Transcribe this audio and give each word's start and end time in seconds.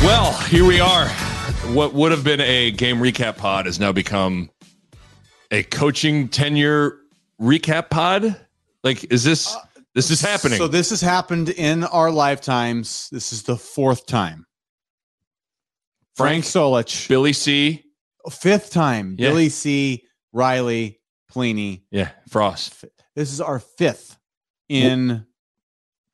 Well, 0.00 0.32
here 0.48 0.64
we 0.64 0.80
are. 0.80 1.08
What 1.74 1.92
would 1.94 2.12
have 2.12 2.24
been 2.24 2.40
a 2.40 2.70
game 2.70 2.98
recap 2.98 3.36
pod 3.36 3.66
has 3.66 3.80
now 3.80 3.92
become 3.92 4.50
a 5.50 5.62
coaching 5.64 6.28
tenure 6.28 6.98
recap 7.40 7.90
pod. 7.90 8.36
Like, 8.84 9.10
is 9.12 9.24
this 9.24 9.56
this 9.94 10.10
is 10.10 10.20
happening? 10.20 10.58
So 10.58 10.68
this 10.68 10.90
has 10.90 11.00
happened 11.00 11.48
in 11.48 11.84
our 11.84 12.10
lifetimes. 12.10 13.08
This 13.10 13.32
is 13.32 13.42
the 13.42 13.56
fourth 13.56 14.06
time. 14.06 14.46
Frank, 16.16 16.44
Frank, 16.44 16.44
Solich, 16.44 17.08
Billy 17.08 17.32
C. 17.32 17.84
fifth 18.30 18.70
time. 18.70 19.16
Yeah. 19.18 19.30
Billy 19.30 19.48
C. 19.48 20.04
Riley, 20.32 21.00
Pelini. 21.32 21.82
Yeah, 21.90 22.10
Frost. 22.28 22.84
This 23.14 23.32
is 23.32 23.40
our 23.40 23.58
fifth 23.58 24.16
in 24.68 25.26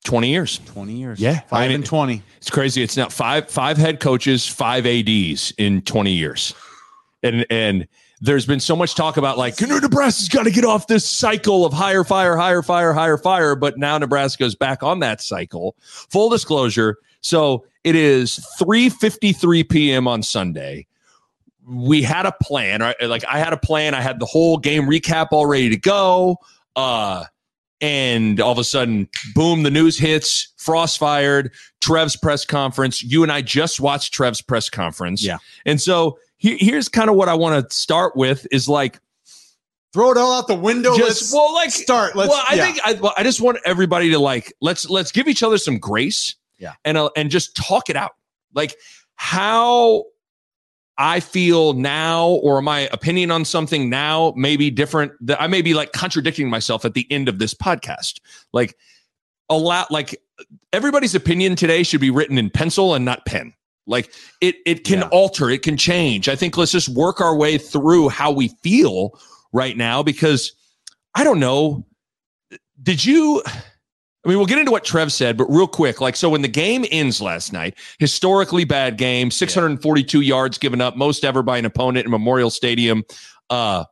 Twenty 0.05 0.29
years. 0.31 0.61
twenty 0.67 0.93
years. 0.95 1.19
Yeah, 1.19 1.41
five 1.41 1.53
I 1.53 1.67
mean- 1.69 1.75
and 1.77 1.87
twenty. 1.87 2.23
It's 2.37 2.51
crazy. 2.51 2.83
It's 2.83 2.97
now 2.97 3.09
five 3.09 3.49
five 3.51 3.77
head 3.79 4.01
coaches, 4.01 4.47
five 4.47 4.87
ads 4.87 5.53
in 5.59 5.81
twenty 5.83 6.13
years, 6.13 6.55
and 7.23 7.47
and 7.51 7.89
there's 8.21 8.45
been 8.47 8.61
so 8.61 8.77
much 8.77 8.95
talk 8.95 9.17
about 9.17 9.39
like 9.39 9.57
"Canoe 9.57 9.81
Nebraska's 9.81 10.29
got 10.29 10.43
to 10.45 10.51
get 10.51 10.65
off 10.65 10.87
this 10.89 11.09
cycle 11.09 11.65
of 11.65 11.73
hire 11.73 12.05
fire, 12.05 12.37
hire 12.37 12.63
fire, 12.63 12.93
hire 12.93 13.17
fire, 13.19 13.55
but 13.57 13.79
now 13.79 13.97
Nebraska's 13.99 14.55
back 14.55 14.83
on 14.83 15.01
that 15.01 15.21
cycle. 15.23 15.75
Full 15.81 16.29
disclosure. 16.29 16.99
So 17.23 17.65
it 17.83 17.97
is 17.97 18.47
3:53 18.61 19.69
p.m. 19.71 20.07
on 20.07 20.23
Sunday. 20.23 20.87
We 21.67 22.03
had 22.03 22.27
a 22.27 22.33
plan, 22.43 22.83
right? 22.83 22.97
Like 23.01 23.25
I 23.27 23.39
had 23.39 23.55
a 23.55 23.57
plan. 23.59 23.95
I 23.95 24.03
had 24.03 24.21
the 24.21 24.27
whole 24.27 24.59
game 24.59 24.83
recap 24.85 25.29
all 25.33 25.47
ready 25.47 25.71
to 25.71 25.79
go. 25.79 26.37
Uh 26.77 27.25
and 27.81 28.41
all 28.41 28.53
of 28.53 28.59
a 28.59 28.65
sudden, 28.65 29.09
boom, 29.35 29.63
the 29.63 29.71
news 29.71 29.99
hits. 29.99 30.53
Frost 30.57 30.99
fired. 30.99 31.53
Trev's 31.81 32.17
press 32.17 32.45
conference. 32.47 33.03
You 33.03 33.23
and 33.23 33.31
I 33.31 33.43
just 33.43 33.81
watched 33.81 34.15
Trev's 34.15 34.41
press 34.41 34.71
conference. 34.71 35.23
Yeah. 35.23 35.39
And 35.67 35.81
so 35.81 36.19
he- 36.39 36.57
here's 36.59 36.89
kind 36.89 37.11
of 37.11 37.17
what 37.17 37.29
I 37.29 37.35
want 37.35 37.69
to 37.69 37.77
start 37.77 38.17
with 38.17 38.47
is 38.51 38.69
like 38.69 38.99
Throw 39.93 40.11
it 40.11 40.17
all 40.17 40.33
out 40.33 40.49
the 40.49 40.57
window. 40.57 40.97
just 40.97 41.23
Let's 41.23 41.33
well, 41.33 41.55
like 41.55 41.71
start. 41.71 42.17
Let's, 42.17 42.29
well, 42.31 42.43
I 42.49 42.55
yeah. 42.57 42.65
think 42.65 42.81
I, 42.85 42.93
well, 42.95 43.15
I 43.17 43.23
just 43.23 43.41
want 43.41 43.59
everybody 43.65 44.11
to 44.11 44.19
like 44.19 44.53
let's 44.61 44.91
let's 44.91 45.13
give 45.13 45.29
each 45.29 45.45
other 45.45 45.57
some 45.57 45.79
grace. 45.79 46.35
Yeah. 46.59 46.73
And 46.85 46.97
uh, 46.97 47.11
and 47.17 47.31
just 47.31 47.55
talk 47.55 47.91
it 47.91 47.97
out. 47.97 48.11
Like 48.55 48.75
how 49.15 50.05
I 50.97 51.21
feel 51.21 51.73
now, 51.73 52.29
or 52.29 52.63
my 52.63 52.81
opinion 52.93 53.31
on 53.31 53.45
something 53.45 53.91
now 53.91 54.33
may 54.37 54.57
be 54.57 54.71
different. 54.71 55.13
That 55.21 55.41
I 55.43 55.47
may 55.49 55.61
be 55.63 55.75
like 55.75 55.93
contradicting 55.93 56.49
myself 56.49 56.85
at 56.85 56.95
the 56.95 57.07
end 57.11 57.29
of 57.29 57.39
this 57.39 57.53
podcast. 57.55 58.21
Like 58.53 58.77
a 59.49 59.57
lot, 59.57 59.91
like 59.91 60.21
everybody's 60.73 61.15
opinion 61.15 61.57
today 61.57 61.83
should 61.83 62.01
be 62.01 62.11
written 62.11 62.39
in 62.39 62.49
pencil 62.51 62.95
and 62.95 63.05
not 63.05 63.27
pen. 63.27 63.55
Like 63.87 64.13
it, 64.41 64.57
it 64.65 64.85
can 64.85 65.01
Yeah. 65.01 65.09
alter, 65.09 65.51
it 65.51 65.63
can 65.63 65.77
change. 65.77 66.29
I 66.29 66.37
think 66.37 66.57
let's 66.57 66.73
just 66.73 66.89
work 66.89 67.21
our 67.21 67.37
way 67.37 67.59
through 67.59 68.09
how 68.09 68.31
we 68.31 68.49
feel 68.63 69.19
right 69.53 69.77
now 69.77 70.03
because 70.03 70.53
I 71.15 71.25
don't 71.25 71.41
know. 71.41 71.85
Did 72.83 73.05
you? 73.05 73.43
I 74.25 74.29
mean, 74.29 74.39
we'll 74.39 74.47
get 74.47 74.59
into 74.59 74.71
what 74.71 74.85
Trev 74.85 75.13
said, 75.13 75.37
but 75.37 75.45
real 75.51 75.67
quick, 75.67 76.01
like, 76.01 76.17
so 76.17 76.31
when 76.31 76.41
the 76.41 76.49
game 76.49 76.85
ends 76.91 77.21
last 77.21 77.53
night, 77.53 77.75
historically 77.99 78.65
bad 78.65 78.97
game, 78.97 79.31
642 79.31 80.23
yards 80.23 80.57
given 80.57 80.81
up, 80.81 80.97
most 80.97 81.25
ever 81.25 81.43
by 81.43 81.59
an 81.59 81.67
opponent 81.67 82.07
in 82.07 82.11
Memorial 82.11 82.49
Stadium. 82.49 83.05
Uh, 83.51 83.85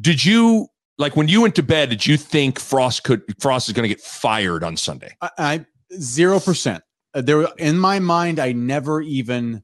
did 0.00 0.24
you 0.24 0.68
like 0.96 1.14
when 1.14 1.28
you 1.28 1.42
went 1.42 1.54
to 1.56 1.62
bed? 1.62 1.90
Did 1.90 2.06
you 2.06 2.16
think 2.16 2.58
Frost 2.58 3.04
could 3.04 3.22
Frost 3.40 3.68
is 3.68 3.74
going 3.74 3.88
to 3.88 3.94
get 3.94 4.00
fired 4.00 4.64
on 4.64 4.76
Sunday? 4.76 5.14
I- 5.20 5.30
I 5.38 5.66
zero 5.98 6.40
percent. 6.40 6.82
Uh, 7.14 7.20
There 7.20 7.48
in 7.58 7.78
my 7.78 7.98
mind, 7.98 8.38
I 8.38 8.52
never 8.52 9.00
even, 9.00 9.62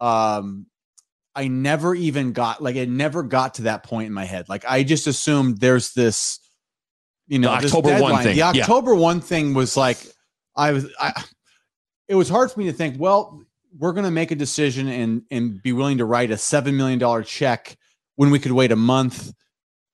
um, 0.00 0.66
I 1.34 1.48
never 1.48 1.94
even 1.94 2.32
got 2.32 2.62
like 2.62 2.76
it 2.76 2.88
never 2.88 3.22
got 3.22 3.54
to 3.54 3.62
that 3.62 3.82
point 3.82 4.06
in 4.06 4.12
my 4.12 4.24
head. 4.24 4.48
Like 4.48 4.64
I 4.66 4.82
just 4.82 5.06
assumed 5.06 5.58
there's 5.58 5.92
this, 5.92 6.40
you 7.28 7.38
know, 7.38 7.50
October 7.50 8.00
1 8.00 8.22
thing, 8.22 8.32
The 8.32 8.34
yeah. 8.38 8.48
October 8.48 8.94
one 8.94 9.20
thing 9.20 9.54
was 9.54 9.76
like, 9.76 9.98
I 10.56 10.72
was, 10.72 10.86
I. 11.00 11.22
It 12.08 12.14
was 12.14 12.28
hard 12.28 12.50
for 12.50 12.58
me 12.58 12.66
to 12.66 12.72
think. 12.72 12.96
Well, 12.98 13.42
we're 13.78 13.92
going 13.92 14.06
to 14.06 14.10
make 14.10 14.30
a 14.30 14.34
decision 14.34 14.88
and 14.88 15.22
and 15.30 15.62
be 15.62 15.72
willing 15.72 15.98
to 15.98 16.06
write 16.06 16.30
a 16.30 16.38
seven 16.38 16.76
million 16.76 16.98
dollar 16.98 17.22
check 17.22 17.76
when 18.16 18.30
we 18.30 18.38
could 18.38 18.52
wait 18.52 18.72
a 18.72 18.76
month 18.76 19.30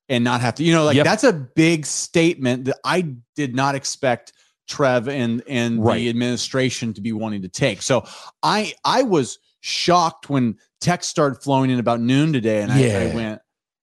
and 0.08 0.22
not 0.22 0.40
have 0.40 0.54
to. 0.56 0.64
You 0.64 0.72
know, 0.72 0.84
like 0.84 0.96
Yep. 0.96 1.04
that's 1.04 1.24
a 1.24 1.32
big 1.32 1.84
statement 1.86 2.66
that 2.66 2.78
I 2.84 3.14
did 3.34 3.54
not 3.56 3.74
expect 3.74 4.32
Trev 4.68 5.08
and 5.08 5.42
and 5.48 5.84
Right. 5.84 5.96
the 5.98 6.08
administration 6.08 6.94
to 6.94 7.00
be 7.00 7.12
wanting 7.12 7.42
to 7.42 7.48
take. 7.48 7.82
So 7.82 8.04
I 8.44 8.74
I 8.84 9.02
was 9.02 9.38
shocked 9.60 10.30
when 10.30 10.56
texts 10.80 11.10
started 11.10 11.42
flowing 11.42 11.70
in 11.70 11.80
about 11.80 12.00
noon 12.00 12.32
today, 12.32 12.62
and 12.62 12.70
I, 12.70 13.10
I 13.10 13.14
went 13.14 13.40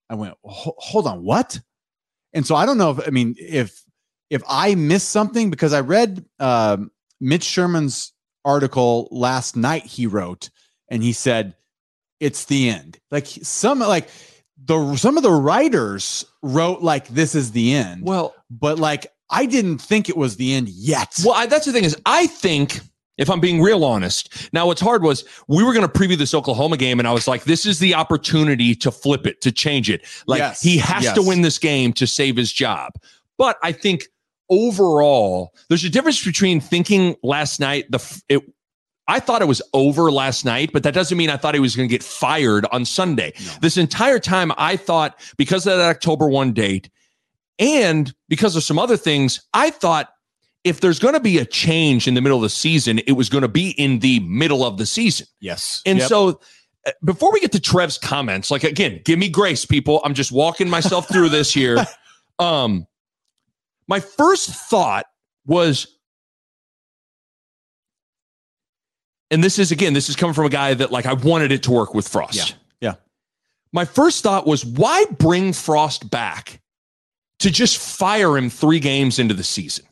I 0.10 0.16
went 0.16 0.36
hold 0.46 1.06
on 1.06 1.22
what? 1.24 1.60
And 2.34 2.46
so 2.46 2.56
I 2.56 2.66
don't 2.66 2.78
know 2.78 2.92
if 2.92 3.08
I 3.08 3.12
mean 3.12 3.36
if 3.38 3.84
if 4.30 4.42
I 4.48 4.76
missed 4.76 5.10
something 5.10 5.50
because 5.50 5.74
I 5.74 5.82
read 5.82 6.26
um, 6.40 6.92
Mitch 7.20 7.44
Sherman's 7.44 8.14
article 8.46 9.08
last 9.12 9.56
night 9.56 9.86
he 9.86 10.08
wrote 10.08 10.50
and 10.90 11.04
he 11.04 11.14
said 11.14 11.56
it's 12.20 12.46
the 12.46 12.70
end. 12.70 13.00
Like 13.12 13.28
some 13.28 13.80
like 13.80 14.10
the 14.64 14.96
some 14.96 15.18
of 15.18 15.24
the 15.24 15.32
writers 15.32 16.26
wrote 16.42 16.82
like 16.82 17.08
this 17.08 17.36
is 17.36 17.52
the 17.52 17.74
end 17.74 18.04
Well, 18.04 18.34
but 18.50 18.80
like 18.80 19.08
I 19.30 19.46
didn't 19.46 19.80
think 19.80 20.10
it 20.10 20.18
was 20.18 20.36
the 20.36 20.54
end 20.54 20.70
yet. 20.70 21.20
Well, 21.24 21.34
I, 21.34 21.46
that's 21.46 21.66
the 21.66 21.72
thing 21.72 21.86
is, 21.86 21.98
I 22.06 22.28
think 22.28 22.82
if 23.22 23.30
I'm 23.30 23.40
being 23.40 23.62
real 23.62 23.86
honest, 23.86 24.52
now 24.52 24.66
what's 24.66 24.82
hard 24.82 25.04
was 25.04 25.24
we 25.48 25.64
were 25.64 25.74
going 25.74 25.88
to 25.88 26.00
preview 26.00 26.18
this 26.18 26.34
Oklahoma 26.34 26.76
game, 26.76 26.98
and 27.00 27.08
I 27.08 27.12
was 27.12 27.28
like, 27.28 27.44
this 27.44 27.68
is 27.68 27.78
the 27.78 27.94
opportunity 27.94 28.74
to 28.76 28.92
flip 28.92 29.28
it, 29.28 29.42
to 29.42 29.52
change 29.52 29.92
it. 29.92 30.06
Like 30.26 30.40
Yes, 30.40 30.62
he 30.62 30.80
has 30.80 31.04
yes. 31.04 31.14
to 31.14 31.22
win 31.22 31.44
this 31.44 31.60
game 31.60 31.94
to 31.94 32.08
save 32.08 32.36
his 32.36 32.52
job. 32.52 32.94
But 33.38 33.58
I 33.62 33.74
think 33.74 34.08
overall, 34.50 35.54
there's 35.70 35.84
a 35.84 35.90
difference 35.90 36.24
between 36.26 36.60
thinking 36.60 37.16
last 37.22 37.60
night 37.60 37.86
the 37.92 38.24
it. 38.28 38.42
I 39.08 39.20
thought 39.20 39.42
it 39.42 39.48
was 39.48 39.62
over 39.74 40.12
last 40.12 40.44
night, 40.46 40.72
but 40.74 40.84
that 40.84 40.94
doesn't 40.94 41.18
mean 41.18 41.30
I 41.30 41.38
thought 41.38 41.54
he 41.54 41.60
was 41.60 41.76
going 41.76 41.88
to 41.88 41.92
get 41.94 42.04
fired 42.04 42.66
on 42.72 42.86
Sunday. 42.86 43.34
No. 43.40 43.52
This 43.62 43.78
entire 43.78 44.20
time, 44.20 44.52
I 44.58 44.78
thought 44.78 45.20
because 45.38 45.68
of 45.68 45.78
that 45.78 45.90
October 45.90 46.30
1 46.30 46.54
date 46.54 46.90
and 47.60 48.14
because 48.30 48.56
of 48.56 48.64
some 48.64 48.80
other 48.80 48.98
things, 48.98 49.42
I 49.54 49.70
thought 49.70 50.10
if 50.64 50.80
there's 50.80 51.00
going 51.00 51.14
to 51.16 51.20
be 51.20 51.38
a 51.40 51.46
change 51.46 52.08
in 52.08 52.14
the 52.14 52.22
middle 52.22 52.38
of 52.38 52.44
the 52.44 52.50
season, 52.50 53.00
it 53.08 53.14
was 53.14 53.30
going 53.30 53.42
to 53.42 53.48
be 53.48 53.72
in 53.72 54.00
the 54.00 54.20
middle 54.22 54.64
of 54.64 54.78
the 54.78 54.86
season. 54.86 55.26
yes. 55.40 55.82
And 55.86 56.00
Yep. 56.00 56.08
so 56.08 56.40
uh, 56.86 56.92
before 57.04 57.32
we 57.32 57.40
get 57.40 57.52
to 57.54 57.60
Trev's 57.60 57.98
comments, 57.98 58.52
like 58.52 58.64
again, 58.64 59.02
give 59.06 59.18
me 59.20 59.28
grace, 59.30 59.66
people. 59.66 60.02
I'm 60.04 60.14
just 60.14 60.32
walking 60.32 60.70
myself 60.70 61.08
through 61.08 61.30
this 61.30 61.54
here. 61.54 61.78
Um, 62.40 62.88
my 63.88 64.00
first 64.00 64.50
thought 64.50 65.06
was, 65.46 65.86
and 69.30 69.44
this 69.44 69.60
is 69.60 69.72
again, 69.72 69.94
this 69.94 70.10
is 70.10 70.16
coming 70.16 70.34
from 70.34 70.46
a 70.46 70.50
guy 70.50 70.74
that 70.74 70.92
like 70.92 71.06
I 71.06 71.14
wanted 71.14 71.52
it 71.52 71.62
to 71.64 71.72
work 71.72 71.94
with 71.94 72.08
Frost. 72.08 72.36
Yeah, 72.36 72.56
yeah. 72.90 72.94
My 73.72 73.86
first 73.86 74.24
thought 74.24 74.48
was, 74.48 74.66
why 74.66 75.06
bring 75.20 75.54
Frost 75.54 76.10
back 76.10 76.62
to 77.40 77.52
just 77.52 77.78
fire 77.78 78.36
him 78.38 78.50
three 78.50 78.80
games 78.80 79.20
into 79.20 79.34
the 79.36 79.44
season? 79.44 79.86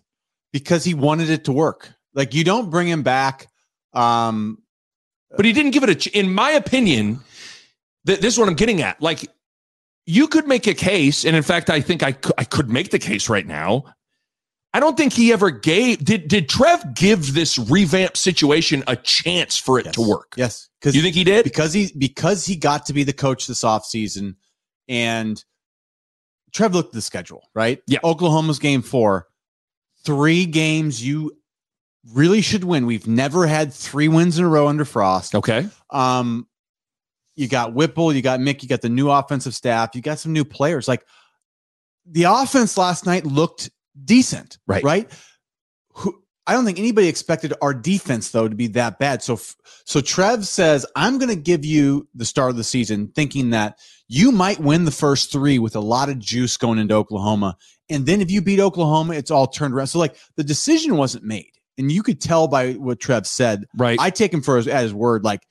Because 0.51 0.83
he 0.83 0.93
wanted 0.93 1.29
it 1.29 1.45
to 1.45 1.51
work. 1.51 1.93
Like 2.13 2.33
you 2.33 2.43
don't 2.43 2.69
bring 2.69 2.87
him 2.87 3.03
back. 3.03 3.47
Um, 3.93 4.59
but 5.35 5.45
he 5.45 5.53
didn't 5.53 5.71
give 5.71 5.83
it 5.83 5.89
a 5.89 5.95
ch- 5.95 6.07
in 6.07 6.33
my 6.33 6.51
opinion 6.51 7.19
th- 8.05 8.19
this 8.19 8.33
is 8.33 8.39
what 8.39 8.47
i'm 8.47 8.55
getting 8.55 8.81
at 8.81 9.01
like 9.01 9.27
you 10.05 10.27
could 10.27 10.47
make 10.47 10.67
a 10.67 10.73
case 10.73 11.25
and 11.25 11.35
in 11.35 11.43
fact 11.43 11.69
i 11.69 11.81
think 11.81 12.03
I 12.03 12.15
I 12.37 12.43
could 12.43 12.69
make 12.69 12.91
the 12.91 12.99
case 12.99 13.29
right 13.29 13.45
now 13.45 13.85
i 14.73 14.79
don't 14.79 14.97
think 14.97 15.13
he 15.13 15.31
ever 15.31 15.51
gave 15.51 16.03
did 16.03 16.27
did 16.27 16.49
trev 16.49 16.93
give 16.93 17.33
this 17.33 17.57
revamp 17.57 18.17
situation 18.17 18.83
a 18.87 18.95
chance 18.95 19.57
for 19.57 19.79
it 19.79 19.85
yes. 19.85 19.95
to 19.95 20.01
work 20.01 20.33
Yes, 20.35 20.69
because 20.79 20.95
you 20.95 21.01
think 21.01 21.15
he 21.15 21.23
did 21.23 21.43
because 21.43 21.73
he 21.73 21.91
because 21.97 22.45
he 22.45 22.55
got 22.55 22.85
to 22.87 22.93
be 22.93 23.03
the 23.03 23.13
coach 23.13 23.47
this 23.47 23.63
offseason 23.63 24.35
and 24.87 25.43
Trev 26.51 26.73
looked 26.73 26.89
at 26.89 26.93
the 26.93 27.01
schedule, 27.01 27.43
right? 27.53 27.79
Yeah. 27.87 27.99
Oklahoma's 28.03 28.59
game 28.59 28.81
four. 28.81 29.27
Three 30.03 30.45
games 30.45 31.05
you 31.05 31.37
really 32.13 32.41
should 32.41 32.63
win. 32.63 32.85
We've 32.85 33.07
never 33.07 33.45
had 33.47 33.73
three 33.73 34.07
wins 34.07 34.39
in 34.39 34.45
a 34.45 34.49
row 34.49 34.67
under 34.67 34.85
Frost. 34.85 35.35
Okay. 35.35 35.67
Um, 35.89 36.47
you 37.35 37.47
got 37.47 37.73
Whipple, 37.73 38.11
you 38.13 38.21
got 38.21 38.39
Mick, 38.39 38.63
you 38.63 38.69
got 38.69 38.81
the 38.81 38.89
new 38.89 39.09
offensive 39.09 39.55
staff, 39.55 39.95
you 39.95 40.01
got 40.01 40.19
some 40.19 40.33
new 40.33 40.43
players. 40.45 40.87
Like 40.87 41.05
the 42.05 42.23
offense 42.23 42.77
last 42.77 43.05
night 43.05 43.25
looked 43.25 43.69
decent, 44.03 44.57
Right. 44.67 44.83
Right. 44.83 45.11
Who, 45.93 46.21
I 46.47 46.53
don't 46.53 46.65
think 46.65 46.79
anybody 46.79 47.07
expected 47.07 47.53
our 47.61 47.73
defense 47.73 48.31
though 48.31 48.47
to 48.47 48.55
be 48.55 48.67
that 48.67 48.97
bad. 48.97 49.21
So, 49.21 49.39
so 49.85 50.01
Trev 50.01 50.47
says, 50.47 50.85
"I'm 50.95 51.19
going 51.19 51.29
to 51.29 51.35
give 51.35 51.63
you 51.63 52.07
the 52.15 52.25
start 52.25 52.49
of 52.49 52.57
the 52.57 52.63
season, 52.63 53.11
thinking 53.15 53.51
that 53.51 53.77
you 54.07 54.31
might 54.31 54.59
win 54.59 54.85
the 54.85 54.91
first 54.91 55.31
three 55.31 55.59
with 55.59 55.75
a 55.75 55.79
lot 55.79 56.09
of 56.09 56.17
juice 56.17 56.57
going 56.57 56.79
into 56.79 56.95
Oklahoma, 56.95 57.55
and 57.89 58.05
then 58.05 58.21
if 58.21 58.31
you 58.31 58.41
beat 58.41 58.59
Oklahoma, 58.59 59.13
it's 59.13 59.31
all 59.31 59.47
turned 59.47 59.73
around." 59.73 59.87
So, 59.87 59.99
like 59.99 60.15
the 60.35 60.43
decision 60.43 60.97
wasn't 60.97 61.23
made, 61.23 61.51
and 61.77 61.91
you 61.91 62.03
could 62.03 62.21
tell 62.21 62.47
by 62.47 62.73
what 62.73 62.99
Trev 62.99 63.25
said. 63.25 63.65
Right. 63.75 63.99
I 63.99 64.09
take 64.09 64.33
him 64.33 64.41
for 64.41 64.57
his, 64.57 64.67
at 64.67 64.83
his 64.83 64.93
word. 64.93 65.23
Like 65.23 65.41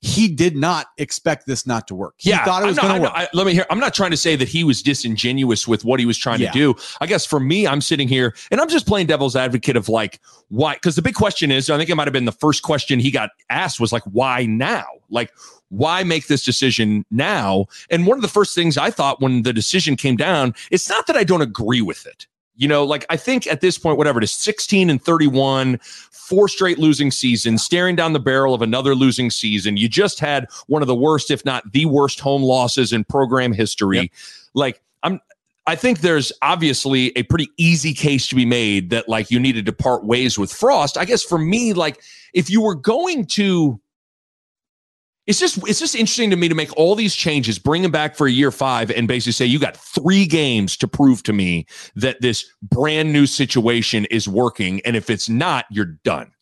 he 0.00 0.28
did 0.28 0.56
not 0.56 0.86
expect 0.96 1.46
this 1.46 1.66
not 1.66 1.88
to 1.88 1.94
work. 1.94 2.14
He 2.18 2.30
yeah, 2.30 2.44
thought 2.44 2.62
it 2.62 2.66
was 2.66 2.78
going 2.78 2.94
to 2.94 3.00
work. 3.00 3.12
I- 3.14 3.28
let 3.34 3.46
me 3.46 3.52
hear. 3.52 3.66
I'm 3.68 3.80
not 3.80 3.94
trying 3.94 4.12
to 4.12 4.16
say 4.16 4.36
that 4.36 4.48
he 4.48 4.62
was 4.62 4.80
disingenuous 4.80 5.66
with 5.66 5.84
what 5.84 5.98
he 5.98 6.06
was 6.06 6.16
trying 6.16 6.40
Yeah. 6.40 6.52
to 6.52 6.58
do. 6.58 6.74
I 7.00 7.06
guess 7.06 7.26
for 7.26 7.40
me, 7.40 7.66
I'm 7.66 7.80
sitting 7.80 8.06
here 8.06 8.34
and 8.52 8.60
I'm 8.60 8.68
just 8.68 8.86
playing 8.86 9.08
devil's 9.08 9.34
advocate 9.34 9.76
of 9.76 9.88
like 9.88 10.20
why? 10.48 10.74
Because 10.74 10.94
the 10.96 11.02
big 11.02 11.14
question 11.14 11.50
is, 11.50 11.68
I 11.68 11.76
think 11.76 11.90
it 11.90 11.96
might 11.96 12.06
have 12.06 12.12
been 12.12 12.24
the 12.26 12.32
first 12.32 12.62
question 12.62 13.00
he 13.00 13.10
got 13.10 13.30
asked 13.50 13.80
was 13.80 13.92
like, 13.92 14.04
why 14.04 14.46
now? 14.46 14.86
Like, 15.10 15.32
why 15.68 16.04
make 16.04 16.28
this 16.28 16.44
decision 16.44 17.04
now? 17.10 17.66
And 17.90 18.06
one 18.06 18.16
of 18.16 18.22
the 18.22 18.28
first 18.28 18.54
things 18.54 18.78
I 18.78 18.90
thought 18.90 19.20
when 19.20 19.42
the 19.42 19.52
decision 19.52 19.96
came 19.96 20.16
down, 20.16 20.54
it's 20.70 20.88
not 20.88 21.06
that 21.08 21.16
I 21.16 21.24
don't 21.24 21.42
agree 21.42 21.82
with 21.82 22.06
it. 22.06 22.27
You 22.58 22.68
know, 22.68 22.84
like 22.84 23.06
I 23.08 23.16
think 23.16 23.46
at 23.46 23.60
this 23.60 23.78
point, 23.78 23.96
whatever 23.96 24.18
it 24.18 24.24
is, 24.24 24.32
16 24.32 24.90
and 24.90 25.00
31, 25.02 25.78
four 25.82 26.48
straight 26.48 26.78
losing 26.78 27.10
seasons, 27.10 27.62
staring 27.62 27.96
down 27.96 28.12
the 28.12 28.20
barrel 28.20 28.52
of 28.52 28.60
another 28.60 28.94
losing 28.94 29.30
season. 29.30 29.76
You 29.76 29.88
just 29.88 30.20
had 30.20 30.46
one 30.66 30.82
of 30.82 30.88
the 30.88 30.94
worst, 30.94 31.30
if 31.30 31.44
not 31.44 31.72
the 31.72 31.86
worst, 31.86 32.20
home 32.20 32.42
losses 32.42 32.92
in 32.92 33.04
program 33.04 33.52
history. 33.52 33.98
Yep. 33.98 34.10
Like 34.54 34.82
I'm 35.02 35.20
I 35.68 35.76
think 35.76 36.00
there's 36.00 36.32
obviously 36.42 37.12
a 37.16 37.22
pretty 37.24 37.48
easy 37.58 37.92
case 37.92 38.26
to 38.28 38.34
be 38.34 38.46
made 38.46 38.90
that 38.90 39.08
like 39.08 39.30
you 39.30 39.38
needed 39.38 39.66
to 39.66 39.72
part 39.72 40.02
ways 40.02 40.38
with 40.38 40.50
Frost. 40.50 40.96
I 40.96 41.04
guess 41.04 41.22
for 41.22 41.38
me, 41.38 41.74
like 41.74 42.00
if 42.32 42.50
you 42.50 42.62
were 42.62 42.74
going 42.74 43.26
to 43.26 43.78
it's 45.28 45.38
just 45.38 45.58
it's 45.68 45.78
just 45.78 45.94
interesting 45.94 46.30
to 46.30 46.36
me 46.36 46.48
to 46.48 46.54
make 46.54 46.74
all 46.74 46.94
these 46.94 47.14
changes, 47.14 47.58
bring 47.58 47.84
him 47.84 47.90
back 47.90 48.16
for 48.16 48.26
a 48.26 48.30
year 48.30 48.50
five, 48.50 48.90
and 48.90 49.06
basically 49.06 49.32
say 49.32 49.44
you 49.44 49.58
got 49.58 49.76
three 49.76 50.24
games 50.26 50.74
to 50.78 50.88
prove 50.88 51.22
to 51.24 51.34
me 51.34 51.66
that 51.94 52.22
this 52.22 52.50
brand 52.62 53.12
new 53.12 53.26
situation 53.26 54.06
is 54.06 54.26
working, 54.26 54.80
and 54.86 54.96
if 54.96 55.10
it's 55.10 55.28
not, 55.28 55.66
you're 55.70 55.98
done. 56.02 56.32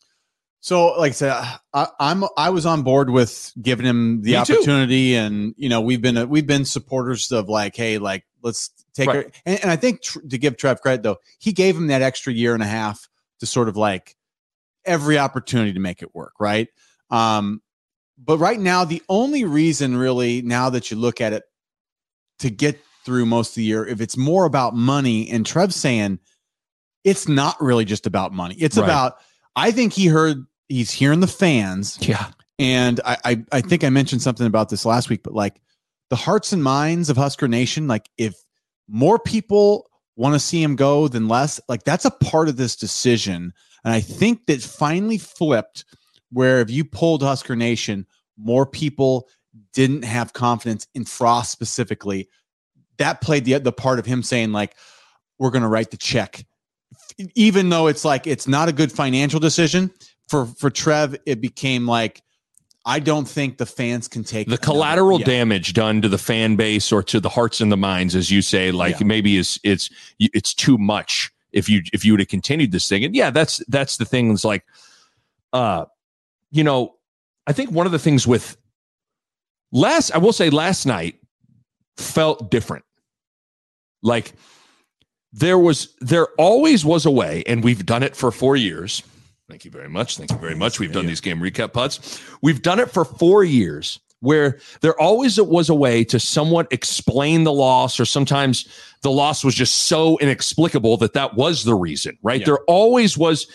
So, 0.61 0.97
like 0.97 1.11
I 1.11 1.13
said, 1.13 1.31
I, 1.73 1.87
I'm 1.99 2.23
I 2.37 2.49
was 2.49 2.65
on 2.65 2.83
board 2.83 3.09
with 3.09 3.51
giving 3.61 3.85
him 3.85 4.21
the 4.21 4.37
Me 4.37 4.45
too. 4.45 4.53
opportunity, 4.53 5.15
and 5.15 5.53
you 5.57 5.67
know 5.67 5.81
we've 5.81 6.01
been 6.01 6.29
we've 6.29 6.47
been 6.47 6.63
supporters 6.63 7.29
of 7.33 7.49
like, 7.49 7.75
hey, 7.75 7.97
like 7.97 8.25
let's 8.41 8.71
take 8.93 9.09
Right. 9.09 9.35
And, 9.45 9.59
and 9.63 9.69
I 9.69 9.75
think 9.75 10.01
tr- 10.01 10.21
to 10.21 10.37
give 10.37 10.55
Trev 10.55 10.79
credit 10.79 11.03
though, 11.03 11.17
he 11.39 11.51
gave 11.51 11.75
him 11.75 11.87
that 11.87 12.01
extra 12.01 12.31
year 12.31 12.53
and 12.53 12.63
a 12.63 12.67
half 12.67 13.09
to 13.41 13.45
sort 13.45 13.67
of 13.67 13.75
like 13.75 14.15
every 14.85 15.19
opportunity 15.19 15.73
to 15.73 15.79
make 15.81 16.01
it 16.01 16.15
work, 16.15 16.33
right? 16.39 16.69
Um, 17.09 17.61
but 18.17 18.37
right 18.37 18.59
now, 18.59 18.83
the 18.83 19.01
only 19.09 19.43
reason 19.45 19.97
really 19.97 20.41
now 20.41 20.69
that 20.69 20.89
you 20.91 20.97
look 20.97 21.21
at 21.21 21.33
it 21.33 21.43
to 22.39 22.49
get 22.49 22.79
through 23.05 23.25
most 23.25 23.49
of 23.51 23.55
the 23.55 23.63
year, 23.63 23.85
if 23.85 24.01
it's 24.01 24.17
more 24.17 24.45
about 24.45 24.75
money, 24.75 25.29
and 25.29 25.45
Trev's 25.45 25.75
saying 25.75 26.19
it's 27.03 27.27
not 27.27 27.55
really 27.61 27.85
just 27.85 28.05
about 28.05 28.33
money, 28.33 28.55
it's 28.59 28.77
Right. 28.77 28.83
about 28.85 29.17
I 29.55 29.71
think 29.71 29.93
he 29.93 30.07
heard 30.07 30.45
he's 30.67 30.91
hearing 30.91 31.19
the 31.19 31.27
fans, 31.27 31.97
Yeah, 32.01 32.29
and 32.59 32.99
I, 33.05 33.17
I 33.23 33.43
I 33.53 33.61
think 33.61 33.83
I 33.83 33.89
mentioned 33.89 34.21
something 34.21 34.45
about 34.47 34.69
this 34.69 34.85
last 34.85 35.09
week, 35.09 35.23
but 35.23 35.33
like 35.33 35.61
the 36.09 36.15
hearts 36.15 36.53
and 36.53 36.63
minds 36.63 37.09
of 37.09 37.17
Husker 37.17 37.47
Nation, 37.47 37.87
like 37.87 38.09
if 38.17 38.35
more 38.87 39.19
people 39.19 39.89
want 40.15 40.33
to 40.33 40.39
see 40.39 40.61
him 40.61 40.75
go 40.75 41.07
than 41.07 41.27
less, 41.27 41.59
like 41.69 41.83
that's 41.83 42.05
a 42.05 42.11
part 42.11 42.49
of 42.49 42.57
this 42.57 42.75
decision. 42.75 43.53
And 43.83 43.93
I 43.93 44.01
think 44.01 44.47
that 44.47 44.61
finally 44.61 45.17
flipped 45.17 45.85
where 46.31 46.61
if 46.61 46.69
you 46.69 46.83
pulled 46.85 47.23
Husker 47.23 47.55
Nation, 47.55 48.05
more 48.37 48.65
people 48.65 49.27
didn't 49.73 50.03
have 50.03 50.33
confidence 50.33 50.87
in 50.93 51.05
Frost 51.05 51.51
specifically. 51.51 52.29
That 52.97 53.21
played 53.21 53.45
the 53.45 53.57
the 53.59 53.71
part 53.71 53.99
of 53.99 54.05
him 54.05 54.23
saying 54.23 54.51
like, 54.51 54.75
"We're 55.39 55.51
going 55.51 55.61
to 55.63 55.67
write 55.67 55.91
the 55.91 55.97
check," 55.97 56.45
even 57.35 57.69
though 57.69 57.87
it's 57.87 58.03
like 58.05 58.27
it's 58.27 58.47
not 58.47 58.69
a 58.69 58.73
good 58.73 58.91
financial 58.91 59.39
decision 59.39 59.91
for 60.27 60.45
for 60.45 60.69
Trev. 60.69 61.15
It 61.25 61.41
became 61.41 61.87
like, 61.87 62.23
I 62.85 62.99
don't 62.99 63.27
think 63.27 63.57
the 63.57 63.65
fans 63.65 64.07
can 64.07 64.23
take 64.23 64.47
the 64.47 64.57
collateral 64.57 65.19
damage 65.19 65.73
done 65.73 66.01
to 66.01 66.09
the 66.09 66.17
fan 66.17 66.55
base 66.55 66.91
or 66.91 67.03
to 67.03 67.19
the 67.19 67.29
hearts 67.29 67.61
and 67.61 67.71
the 67.71 67.77
minds, 67.77 68.15
as 68.15 68.31
you 68.31 68.41
say, 68.41 68.71
like 68.71 68.99
Yeah. 68.99 69.07
maybe 69.07 69.37
it's 69.37 69.59
it's 69.63 69.89
it's 70.19 70.53
too 70.53 70.77
much 70.77 71.31
if 71.51 71.69
you 71.69 71.81
if 71.93 72.03
you 72.05 72.13
would 72.13 72.19
have 72.19 72.29
continued 72.29 72.71
this 72.71 72.87
thing. 72.87 73.03
And 73.03 73.15
yeah, 73.15 73.29
that's 73.29 73.61
that's 73.67 73.97
the 73.97 74.05
thing. 74.05 74.31
It's 74.31 74.45
like, 74.45 74.65
uh, 75.53 75.85
you 76.51 76.63
know, 76.63 76.95
I 77.45 77.53
think 77.53 77.71
one 77.71 77.85
of 77.85 77.91
the 77.91 77.99
things 77.99 78.27
with 78.27 78.57
last, 79.71 80.11
I 80.11 80.17
will 80.17 80.33
say, 80.33 80.49
last 80.49 80.85
night 80.85 81.15
felt 81.97 82.51
different. 82.51 82.85
Like 84.01 84.33
there 85.33 85.57
was, 85.57 85.95
there 85.99 86.27
always 86.37 86.85
was 86.85 87.05
a 87.05 87.11
way, 87.11 87.43
and 87.47 87.63
we've 87.63 87.85
done 87.85 88.03
it 88.03 88.15
for 88.15 88.31
four 88.31 88.55
years. 88.55 89.03
Thank 89.49 89.65
you 89.65 89.71
very 89.71 89.89
much. 89.89 90.17
Thank 90.17 90.31
you 90.31 90.37
very 90.37 90.55
much. 90.55 90.79
We've 90.79 90.91
done 90.91 91.05
these 91.05 91.21
game 91.21 91.39
recap 91.39 91.71
putts. 91.71 92.21
We've 92.41 92.61
done 92.61 92.79
it 92.79 92.91
for 92.91 93.05
four 93.05 93.43
years 93.43 93.99
where 94.19 94.59
there 94.81 94.99
always 94.99 95.39
was 95.39 95.69
a 95.69 95.75
way 95.75 96.03
to 96.03 96.19
somewhat 96.19 96.67
explain 96.71 97.43
the 97.43 97.53
loss, 97.53 97.99
or 97.99 98.05
sometimes 98.05 98.67
the 99.03 99.11
loss 99.11 99.43
was 99.45 99.55
just 99.55 99.87
so 99.87 100.17
inexplicable 100.17 100.97
that 100.97 101.13
that 101.13 101.35
was 101.35 101.63
the 101.63 101.75
reason, 101.75 102.17
right? 102.23 102.41
Yeah. 102.41 102.45
There 102.45 102.59
always 102.67 103.17
was 103.17 103.47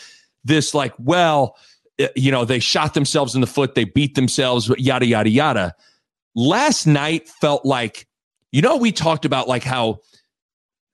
this, 0.45 0.73
like, 0.73 0.95
well, 0.99 1.57
Uh, 2.01 2.09
you 2.17 2.31
know, 2.31 2.45
they 2.45 2.59
shot 2.59 2.95
themselves 2.95 3.35
in 3.35 3.41
the 3.41 3.47
foot, 3.47 3.75
they 3.75 3.85
beat 3.85 4.15
themselves, 4.15 4.71
yada, 4.79 5.07
yada, 5.07 5.31
yada. 5.31 5.75
Last 6.35 6.87
night 6.87 7.29
felt 7.29 7.65
like, 7.65 8.07
you 8.51 8.63
know, 8.63 8.77
we 8.77 8.93
talked 8.93 9.25
about 9.25 9.49
like 9.49 9.63
how 9.63 10.01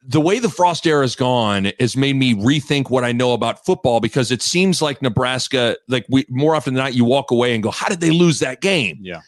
the 0.02 0.20
way 0.20 0.38
the 0.38 0.48
Frost 0.48 0.86
era 0.86 1.02
has 1.02 1.14
gone 1.14 1.70
has 1.78 1.96
made 1.96 2.16
me 2.16 2.34
rethink 2.34 2.90
what 2.90 3.04
I 3.04 3.12
know 3.12 3.32
about 3.32 3.64
football 3.64 4.00
because 4.00 4.30
it 4.30 4.42
seems 4.42 4.80
like 4.80 5.02
Nebraska, 5.02 5.76
like 5.88 6.06
we 6.08 6.24
more 6.28 6.54
often 6.54 6.74
than 6.74 6.82
not, 6.82 6.94
you 6.94 7.04
walk 7.04 7.30
away 7.30 7.54
and 7.54 7.62
go, 7.62 7.70
how 7.70 7.88
did 7.88 8.00
they 8.00 8.10
lose 8.10 8.38
that 8.40 8.60
game? 8.60 8.98
Yeah. 9.00 9.20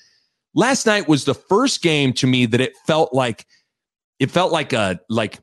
Last 0.55 0.87
night 0.87 1.07
was 1.07 1.25
the 1.25 1.35
first 1.35 1.83
game 1.83 2.13
to 2.15 2.27
me 2.27 2.47
that 2.47 2.61
it 2.61 2.73
felt 2.87 3.13
like 3.13 3.47
it 4.19 4.31
felt 4.31 4.53
like 4.53 4.73
a 4.73 5.01
like 5.09 5.39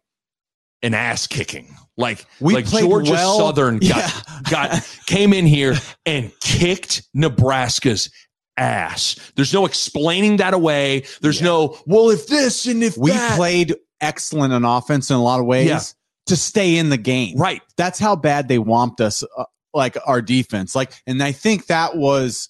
an 0.82 0.94
ass 0.94 1.28
kicking. 1.28 1.76
Like 1.98 2.26
We 2.40 2.54
like 2.54 2.66
played 2.66 2.84
Georgia 2.86 3.12
well. 3.14 3.38
Southern 3.40 3.78
got 3.80 3.90
Yeah. 3.90 4.12
got 4.50 4.98
came 5.08 5.34
in 5.34 5.46
here 5.46 5.76
and 6.06 6.32
kicked 6.40 7.04
Nebraska's 7.14 8.10
ass. 8.56 9.16
There's 9.36 9.54
no 9.54 9.66
explaining 9.66 10.38
that 10.38 10.54
away. 10.54 11.06
There's 11.22 11.40
Yeah. 11.40 11.48
no 11.48 11.80
well 11.88 12.10
if 12.10 12.28
this 12.28 12.66
and 12.68 12.84
if 12.84 12.98
We 12.98 13.12
that. 13.12 13.36
played 13.36 13.76
excellent 14.02 14.54
on 14.54 14.64
offense 14.64 15.10
in 15.10 15.16
a 15.16 15.24
lot 15.24 15.40
of 15.40 15.46
ways 15.48 15.68
Yeah. 15.68 15.80
to 16.28 16.36
stay 16.36 16.78
in 16.78 16.90
the 16.90 16.98
game. 16.98 17.38
right. 17.38 17.62
That's 17.78 17.98
how 18.00 18.16
bad 18.16 18.48
they 18.48 18.58
whomped 18.60 19.02
us, 19.02 19.24
uh, 19.38 19.46
like 19.74 19.98
our 20.06 20.22
defense. 20.22 20.76
Like, 20.76 20.92
and 21.08 21.22
I 21.24 21.32
think 21.32 21.66
that 21.68 21.96
was, 21.98 22.50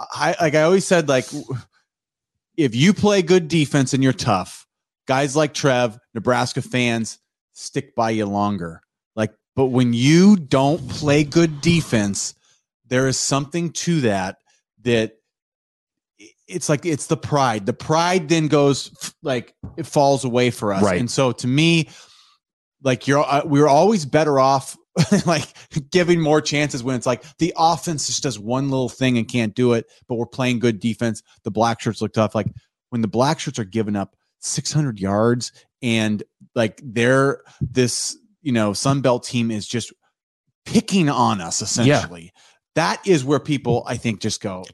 I 0.00 0.34
like 0.40 0.54
I 0.54 0.62
always 0.62 0.86
said, 0.86 1.08
like, 1.08 1.26
if 2.56 2.74
you 2.74 2.92
play 2.94 3.22
good 3.22 3.48
defense 3.48 3.92
and 3.94 4.02
you're 4.02 4.12
tough, 4.14 4.66
guys 5.06 5.36
like 5.36 5.52
Trev, 5.54 5.98
Nebraska 6.14 6.62
fans 6.62 7.18
stick 7.56 7.94
by 7.94 8.10
you 8.10 8.26
longer. 8.26 8.82
Like, 9.14 9.32
but 9.54 9.66
when 9.66 9.92
you 9.92 10.36
don't 10.36 10.86
play 10.88 11.24
good 11.24 11.60
defense, 11.60 12.34
there 12.86 13.08
is 13.08 13.18
something 13.18 13.72
to 13.72 14.02
that 14.02 14.38
that 14.82 15.12
it's 16.48 16.68
like 16.68 16.86
it's 16.86 17.06
the 17.08 17.16
pride. 17.16 17.66
The 17.66 17.72
pride 17.72 18.28
then 18.28 18.48
goes 18.48 19.14
like 19.22 19.54
it 19.76 19.86
falls 19.86 20.24
away 20.24 20.50
for 20.50 20.72
us. 20.72 20.82
Right. 20.82 21.00
And 21.00 21.10
so 21.10 21.32
to 21.32 21.46
me, 21.46 21.88
like 22.82 23.08
you're 23.08 23.24
uh, 23.24 23.42
we 23.44 23.60
we're 23.60 23.68
always 23.68 24.04
better 24.04 24.38
off 24.38 24.76
like 25.26 25.48
giving 25.90 26.20
more 26.20 26.40
chances 26.40 26.82
when 26.82 26.94
it's 26.94 27.06
like 27.06 27.24
the 27.38 27.52
offense 27.56 28.06
just 28.06 28.22
does 28.22 28.38
one 28.38 28.70
little 28.70 28.88
thing 28.88 29.18
and 29.18 29.26
can't 29.26 29.54
do 29.54 29.72
it, 29.72 29.86
but 30.08 30.16
we're 30.16 30.26
playing 30.26 30.58
good 30.58 30.78
defense. 30.78 31.22
The 31.42 31.50
black 31.50 31.80
shirts 31.80 32.00
look 32.00 32.12
tough. 32.12 32.34
Like 32.34 32.46
when 32.90 33.00
the 33.00 33.08
black 33.08 33.40
shirts 33.40 33.58
are 33.58 33.64
giving 33.64 33.96
up 33.96 34.14
600 34.40 35.00
yards 35.00 35.52
and 35.82 36.22
like 36.56 36.80
they're 36.82 37.42
this, 37.60 38.16
you 38.42 38.50
know, 38.50 38.72
Sun 38.72 39.02
Belt 39.02 39.22
team 39.22 39.52
is 39.52 39.66
just 39.68 39.92
picking 40.64 41.08
on 41.08 41.40
us 41.40 41.62
essentially. 41.62 42.32
That 42.74 43.06
is 43.06 43.24
where 43.24 43.38
people 43.38 43.84
I 43.86 43.96
think 43.96 44.20
just 44.20 44.40
go, 44.42 44.64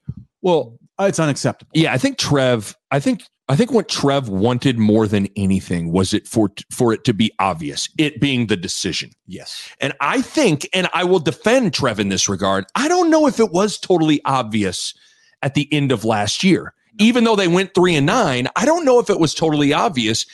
Well, 0.40 0.78
"Oh, 0.98 1.04
it's 1.04 1.20
unacceptable. 1.20 1.70
yeah, 1.74 1.92
I 1.92 1.98
think 1.98 2.16
Trev, 2.16 2.74
I 2.90 2.98
think 3.00 3.24
I 3.48 3.56
think 3.56 3.70
what 3.72 3.88
Trev 3.88 4.28
wanted 4.28 4.78
more 4.78 5.06
than 5.06 5.28
anything 5.36 5.92
was 5.92 6.14
it 6.14 6.26
for 6.26 6.50
for 6.72 6.92
it 6.92 7.04
to 7.04 7.12
be 7.12 7.30
obvious, 7.38 7.88
it 7.98 8.20
being 8.20 8.46
the 8.46 8.56
decision. 8.56 9.10
Yes. 9.26 9.68
And 9.80 9.92
I 10.00 10.22
think, 10.22 10.66
and 10.72 10.88
I 10.94 11.04
will 11.04 11.18
defend 11.18 11.74
Trev 11.74 12.00
in 12.00 12.08
this 12.08 12.28
regard. 12.28 12.64
I 12.74 12.88
don't 12.88 13.10
know 13.10 13.26
if 13.26 13.38
it 13.40 13.50
was 13.52 13.78
totally 13.78 14.20
obvious 14.24 14.94
at 15.42 15.54
the 15.54 15.68
end 15.72 15.92
of 15.92 16.04
last 16.04 16.42
year, 16.44 16.72
even 16.98 17.24
though 17.24 17.36
they 17.36 17.48
went 17.48 17.74
three 17.74 17.94
and 17.96 18.06
nine. 18.06 18.46
I 18.56 18.64
don't 18.64 18.84
know 18.84 19.00
if 19.00 19.10
it 19.10 19.18
was 19.20 19.34
totally 19.34 19.72
obvious. 19.72 20.24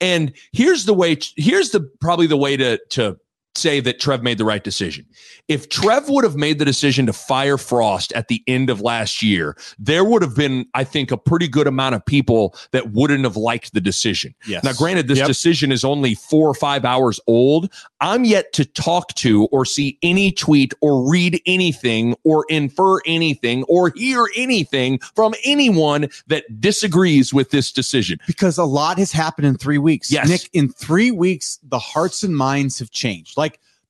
And 0.00 0.32
here's 0.52 0.84
the 0.84 0.94
way. 0.94 1.18
Here's 1.36 1.70
the 1.70 1.80
probably 2.00 2.26
the 2.26 2.36
way 2.36 2.56
to 2.56 2.78
to 2.90 3.18
say 3.56 3.80
that 3.80 3.98
Trev 4.00 4.22
made 4.22 4.38
the 4.38 4.44
right 4.44 4.62
decision. 4.62 5.04
If 5.48 5.68
Trev 5.68 6.08
would 6.08 6.22
have 6.24 6.36
made 6.36 6.58
the 6.60 6.64
decision 6.64 7.06
to 7.06 7.12
fire 7.12 7.58
Frost 7.58 8.12
at 8.12 8.28
the 8.28 8.42
end 8.46 8.70
of 8.70 8.80
last 8.80 9.22
year, 9.22 9.56
there 9.78 10.04
would 10.04 10.22
have 10.22 10.36
been, 10.36 10.66
I 10.74 10.84
think, 10.84 11.10
a 11.10 11.16
pretty 11.16 11.48
good 11.48 11.66
amount 11.66 11.96
of 11.96 12.06
people 12.06 12.54
that 12.70 12.92
wouldn't 12.92 13.24
have 13.24 13.36
liked 13.36 13.74
the 13.74 13.80
decision. 13.80 14.34
Yes. 14.46 14.62
Now, 14.62 14.72
granted, 14.72 15.08
this 15.08 15.18
Yep. 15.18 15.26
decision 15.26 15.72
is 15.72 15.84
only 15.84 16.14
four 16.14 16.48
or 16.48 16.54
five 16.54 16.84
hours 16.84 17.18
old. 17.26 17.68
I'm 18.00 18.24
yet 18.24 18.52
to 18.54 18.64
talk 18.64 19.14
to 19.16 19.44
or 19.46 19.64
see 19.64 19.98
any 20.02 20.30
tweet 20.30 20.72
or 20.80 21.08
read 21.10 21.40
anything 21.46 22.14
or 22.24 22.44
infer 22.48 23.00
anything 23.04 23.64
or 23.64 23.92
hear 23.96 24.26
anything 24.36 25.00
from 25.16 25.34
anyone 25.44 26.08
that 26.28 26.60
disagrees 26.60 27.34
with 27.34 27.50
this 27.50 27.72
decision. 27.72 28.18
because 28.26 28.58
a 28.58 28.64
lot 28.64 28.98
has 28.98 29.10
happened 29.12 29.46
in 29.46 29.56
three 29.56 29.78
weeks. 29.78 30.10
Yes. 30.12 30.28
Nick, 30.28 30.48
in 30.52 30.68
three 30.68 31.10
weeks, 31.10 31.58
the 31.68 31.78
hearts 31.78 32.22
and 32.22 32.36
minds 32.36 32.78
have 32.78 32.90
changed. 32.90 33.36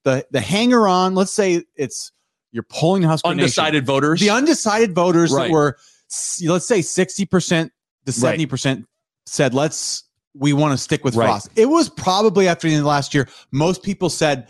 The 0.04 0.26
the 0.30 0.40
hanger 0.40 0.88
on, 0.88 1.14
let's 1.14 1.32
say 1.32 1.62
it's 1.76 2.12
you're 2.52 2.62
polling 2.64 3.02
Husker 3.02 3.28
Nation. 3.28 3.40
Undecided 3.40 3.86
voters. 3.86 4.20
The 4.20 4.30
undecided 4.30 4.94
voters 4.94 5.32
Right. 5.32 5.44
that 5.44 5.52
were, 5.52 5.76
let's 6.44 6.66
say, 6.66 6.82
sixty 6.82 7.26
percent 7.26 7.72
to 8.06 8.12
seventy 8.12 8.46
percent 8.46 8.86
said, 9.26 9.54
"Let's 9.54 10.04
we 10.34 10.52
want 10.52 10.72
to 10.72 10.78
stick 10.78 11.04
with 11.04 11.14
Right. 11.16 11.26
Frost." 11.26 11.50
It 11.56 11.66
was 11.66 11.88
probably 11.90 12.48
after 12.48 12.66
the 12.66 12.74
end 12.74 12.80
of 12.80 12.86
last 12.86 13.14
year. 13.14 13.28
Most 13.52 13.82
people 13.82 14.08
said, 14.08 14.48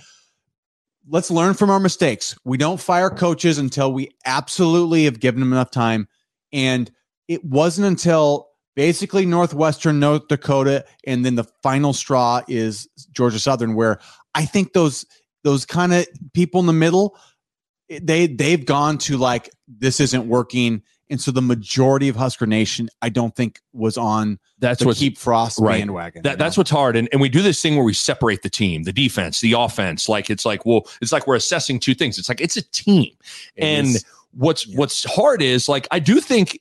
"Let's 1.09 1.30
learn 1.30 1.54
from 1.54 1.69
our 1.69 1.80
mistakes. 1.80 2.37
We 2.45 2.57
don't 2.57 2.80
fire 2.80 3.11
coaches 3.11 3.59
until 3.59 3.92
we 3.92 4.11
absolutely 4.25 5.04
have 5.04 5.21
given 5.21 5.40
them 5.40 5.52
enough 5.52 5.71
time." 5.71 6.07
And 6.52 6.90
it 7.28 7.45
wasn't 7.45 7.87
until 7.87 8.49
basically 8.76 9.26
Northwestern, 9.26 10.00
North 10.00 10.28
Dakota, 10.28 10.85
and 11.07 11.25
then 11.25 11.35
the 11.35 11.45
final 11.62 11.92
straw 11.92 12.40
is 12.49 12.88
Georgia 13.12 13.38
Southern, 13.38 13.75
where 13.75 14.00
I 14.35 14.47
think 14.47 14.73
those 14.73 15.04
those 15.45 15.65
kind 15.65 15.93
of 15.95 16.07
people 16.33 16.61
in 16.61 16.67
the 16.67 16.73
middle 16.73 17.17
they 18.03 18.27
they've 18.27 18.65
gone 18.67 18.99
to 18.99 19.17
like 19.17 19.51
this 19.69 20.01
isn't 20.01 20.27
working 20.29 20.83
and 21.09 21.21
so 21.21 21.33
the 21.33 21.43
majority 21.43 22.09
of 22.09 22.15
husker 22.17 22.47
nation 22.47 22.89
i 23.03 23.09
don't 23.09 23.35
think 23.35 23.61
was 23.73 23.97
on 23.99 24.39
That's 24.61 24.85
the 24.85 24.95
keep 24.95 25.19
frost 25.19 25.59
right. 25.59 25.79
bandwagon 25.81 26.23
That, 26.23 26.39
that's 26.39 26.57
what's 26.57 26.71
hard. 26.71 26.95
And, 26.97 27.09
and 27.13 27.21
we 27.21 27.29
do 27.29 27.43
this 27.43 27.61
thing 27.61 27.75
where 27.75 27.85
we 27.85 27.95
separate 27.95 28.43
the 28.43 28.51
team, 28.51 28.83
the 28.85 28.93
defense, 28.93 29.41
the 29.41 29.55
offense. 29.55 30.09
Like 30.09 30.29
it's 30.31 30.45
like, 30.45 30.65
well, 30.67 30.87
it's 31.01 31.11
like 31.13 31.27
we're 31.27 31.35
assessing 31.37 31.81
two 31.81 31.95
things. 31.95 32.19
It's 32.19 32.29
like 32.29 32.41
it's 32.41 32.57
a 32.57 32.63
team. 32.71 33.13
and 33.57 33.89
what's 34.33 34.67
Yeah. 34.67 34.79
what's 34.79 35.03
hard 35.05 35.43
is 35.43 35.69
like 35.69 35.89
I 35.91 35.99
do 35.99 36.21
think 36.21 36.61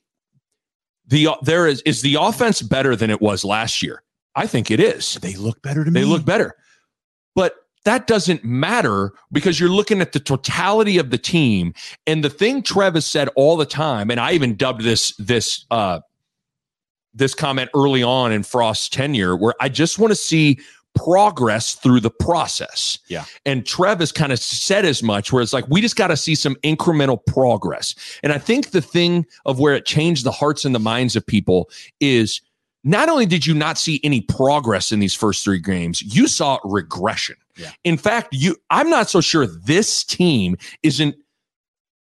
the 1.06 1.28
there 1.42 1.66
is 1.66 1.82
is 1.82 2.02
the 2.02 2.16
offense 2.18 2.62
better 2.62 2.96
than 2.96 3.10
it 3.10 3.20
was 3.20 3.44
last 3.44 3.82
year. 3.82 4.02
I 4.34 4.46
think 4.46 4.70
it 4.70 4.80
is. 4.80 5.14
they 5.20 5.34
look 5.34 5.60
better 5.62 5.84
to 5.84 5.90
me 5.90 6.00
They 6.00 6.06
look 6.06 6.24
better. 6.24 6.56
But 7.36 7.54
that 7.84 8.06
doesn't 8.06 8.44
matter 8.44 9.12
because 9.32 9.58
you're 9.58 9.70
looking 9.70 10.00
at 10.00 10.12
the 10.12 10.20
totality 10.20 10.98
of 10.98 11.10
the 11.10 11.18
team. 11.18 11.72
And 12.06 12.22
the 12.22 12.30
thing 12.30 12.62
Trev 12.62 12.94
has 12.94 13.06
said 13.06 13.28
all 13.36 13.56
the 13.56 13.66
time, 13.66 14.10
and 14.10 14.20
I 14.20 14.32
even 14.32 14.56
dubbed 14.56 14.82
this 14.82 15.14
this 15.18 15.64
uh 15.70 16.00
this 17.12 17.34
comment 17.34 17.70
early 17.74 18.02
on 18.02 18.32
in 18.32 18.42
Frost's 18.42 18.88
tenure, 18.88 19.36
where 19.36 19.54
I 19.60 19.68
just 19.68 19.98
want 19.98 20.12
to 20.12 20.16
see 20.16 20.60
progress 20.94 21.74
through 21.74 22.00
the 22.00 22.10
process. 22.10 22.98
Yeah. 23.08 23.24
And 23.46 23.66
Trev 23.66 24.00
has 24.00 24.12
kind 24.12 24.32
of 24.32 24.38
said 24.38 24.84
as 24.84 25.02
much, 25.02 25.32
where 25.32 25.42
it's 25.42 25.52
like, 25.52 25.66
we 25.68 25.80
just 25.80 25.96
got 25.96 26.08
to 26.08 26.16
see 26.16 26.34
some 26.34 26.56
incremental 26.56 27.24
progress. 27.26 27.94
And 28.22 28.32
I 28.32 28.38
think 28.38 28.70
the 28.70 28.82
thing 28.82 29.26
of 29.46 29.58
where 29.58 29.74
it 29.74 29.86
changed 29.86 30.24
the 30.24 30.32
hearts 30.32 30.64
and 30.64 30.74
the 30.74 30.80
minds 30.80 31.16
of 31.16 31.26
people 31.26 31.70
is 32.00 32.40
not 32.82 33.08
only 33.08 33.26
did 33.26 33.46
you 33.46 33.54
not 33.54 33.78
see 33.78 34.00
any 34.02 34.20
progress 34.20 34.90
in 34.90 35.00
these 35.00 35.14
first 35.14 35.44
three 35.44 35.60
games, 35.60 36.02
you 36.02 36.26
saw 36.26 36.58
regression. 36.64 37.36
Yeah. 37.60 37.70
In 37.84 37.96
fact, 37.98 38.28
you 38.32 38.56
I'm 38.70 38.88
not 38.90 39.08
so 39.10 39.20
sure 39.20 39.46
this 39.46 40.02
team 40.04 40.56
isn't 40.82 41.14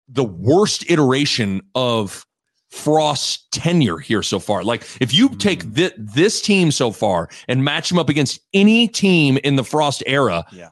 the 0.08 0.24
worst 0.24 0.90
iteration 0.90 1.62
of 1.76 2.26
Frost's 2.72 3.48
tenure 3.52 3.98
here 3.98 4.22
so 4.24 4.40
far. 4.40 4.64
Like 4.64 4.84
if 5.02 5.14
you 5.14 5.30
take 5.30 5.64
Mhm. 5.66 5.76
thi- 5.76 5.94
this 5.98 6.42
team 6.42 6.72
so 6.72 6.92
far 6.92 7.30
and 7.48 7.64
match 7.64 7.90
them 7.90 7.98
up 8.00 8.10
against 8.10 8.40
any 8.54 8.88
team 8.88 9.38
in 9.44 9.56
the 9.56 9.64
Frost 9.64 10.04
era, 10.06 10.46
Yeah. 10.52 10.70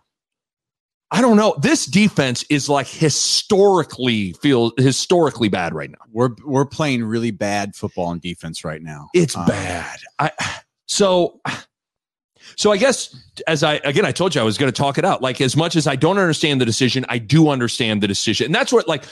I 1.09 1.21
don't 1.21 1.37
know. 1.37 1.55
This 1.61 1.85
defense 1.85 2.43
is 2.49 2.67
like 2.67 2.85
historically 2.87 4.33
feel 4.33 4.73
historically 4.77 5.47
bad 5.49 5.73
right 5.73 5.89
now. 5.89 5.97
we're 6.11 6.35
we're 6.45 6.65
playing 6.65 7.03
really 7.03 7.31
bad 7.31 7.75
football 7.75 8.11
and 8.11 8.21
defense 8.21 8.63
right 8.65 8.81
now 8.81 9.07
It's 9.13 9.35
Um, 9.37 9.45
bad. 9.45 9.99
I 10.19 10.31
so 10.87 11.39
so 12.57 12.71
I 12.71 12.77
guess 12.77 13.15
as 13.47 13.63
I 13.63 13.75
again 13.83 14.05
I 14.05 14.11
told 14.11 14.35
you 14.35 14.41
I 14.41 14.43
was 14.43 14.57
going 14.57 14.71
to 14.71 14.77
talk 14.77 14.97
it 14.97 15.05
out. 15.05 15.21
Like 15.21 15.39
as 15.41 15.55
much 15.55 15.75
as 15.75 15.87
I 15.87 15.95
don't 15.95 16.17
understand 16.17 16.59
the 16.59 16.65
decision, 16.65 17.05
I 17.07 17.19
do 17.19 17.49
understand 17.49 18.01
the 18.03 18.07
decision. 18.07 18.47
And 18.47 18.55
that's 18.55 18.73
what 18.73 18.87
like 18.87 19.03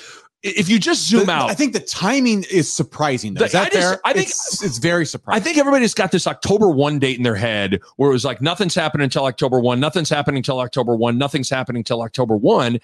if 0.43 0.67
you 0.67 0.77
just 0.79 1.07
zoom 1.07 1.25
The- 1.27 1.31
out, 1.31 1.49
i 1.49 1.55
think 1.55 1.73
the 1.73 1.79
timing 1.79 2.43
is 2.51 2.71
surprising 2.71 3.33
though. 3.35 3.45
Is 3.45 3.53
that 3.53 3.67
I 3.67 3.69
just- 3.69 3.87
fair? 3.87 4.01
I 4.03 4.13
think- 4.13 4.27
it's, 4.27 4.63
it's 4.63 4.77
very 4.79 5.05
surprising 5.05 5.41
I 5.41 5.43
think 5.43 5.57
everybody's 5.57 5.93
got 5.93 6.11
this 6.11 6.27
October 6.27 6.69
1 6.69 6.99
date 6.99 7.17
in 7.17 7.23
their 7.23 7.35
head 7.35 7.79
where 7.97 8.09
it 8.09 8.13
was 8.13 8.25
like 8.25 8.41
nothing's 8.41 8.75
happening 8.75 9.05
until 9.05 9.25
October 9.25 9.59
1, 9.59 9.79
nothing's 9.79 10.09
happening 10.09 10.37
until 10.37 10.59
October 10.59 10.95
1, 10.95 11.17
nothing's 11.17 11.49
happening 11.49 11.79
until 11.79 12.01
October 12.01 12.35
1. 12.35 12.79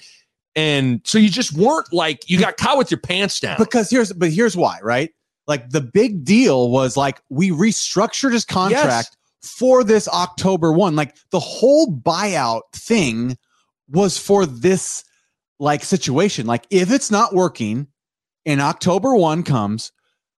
And 0.56 1.02
so 1.06 1.18
you 1.18 1.30
just 1.30 1.54
weren't 1.54 1.92
like 1.94 2.30
you 2.30 2.40
got 2.40 2.58
caught 2.58 2.78
with 2.78 2.92
your 2.92 3.00
pants 3.00 3.40
down. 3.40 3.58
because 3.58 3.90
here's 3.90 4.12
but 4.14 4.32
here's 4.32 4.56
why 4.58 4.80
right 4.84 5.12
like 5.48 5.70
the 5.70 5.82
big 5.82 6.24
deal 6.24 6.70
was 6.70 6.96
like 6.98 7.22
we 7.30 7.50
restructured 7.52 8.34
his 8.34 8.44
contract 8.46 9.18
for 9.42 9.84
this 9.84 10.08
october 10.08 10.72
one 10.72 10.96
like 10.96 11.16
the 11.32 11.40
whole 11.40 11.88
buyout 11.92 12.62
thing 12.76 13.36
was 13.88 14.18
for 14.18 14.46
this 14.46 15.04
like 15.60 15.84
situation 15.84 16.46
like 16.46 16.66
if 16.70 16.92
it's 16.92 17.10
not 17.12 17.34
working 17.34 17.88
and 18.46 18.62
october 18.62 19.16
one 19.16 19.44
comes 19.44 19.92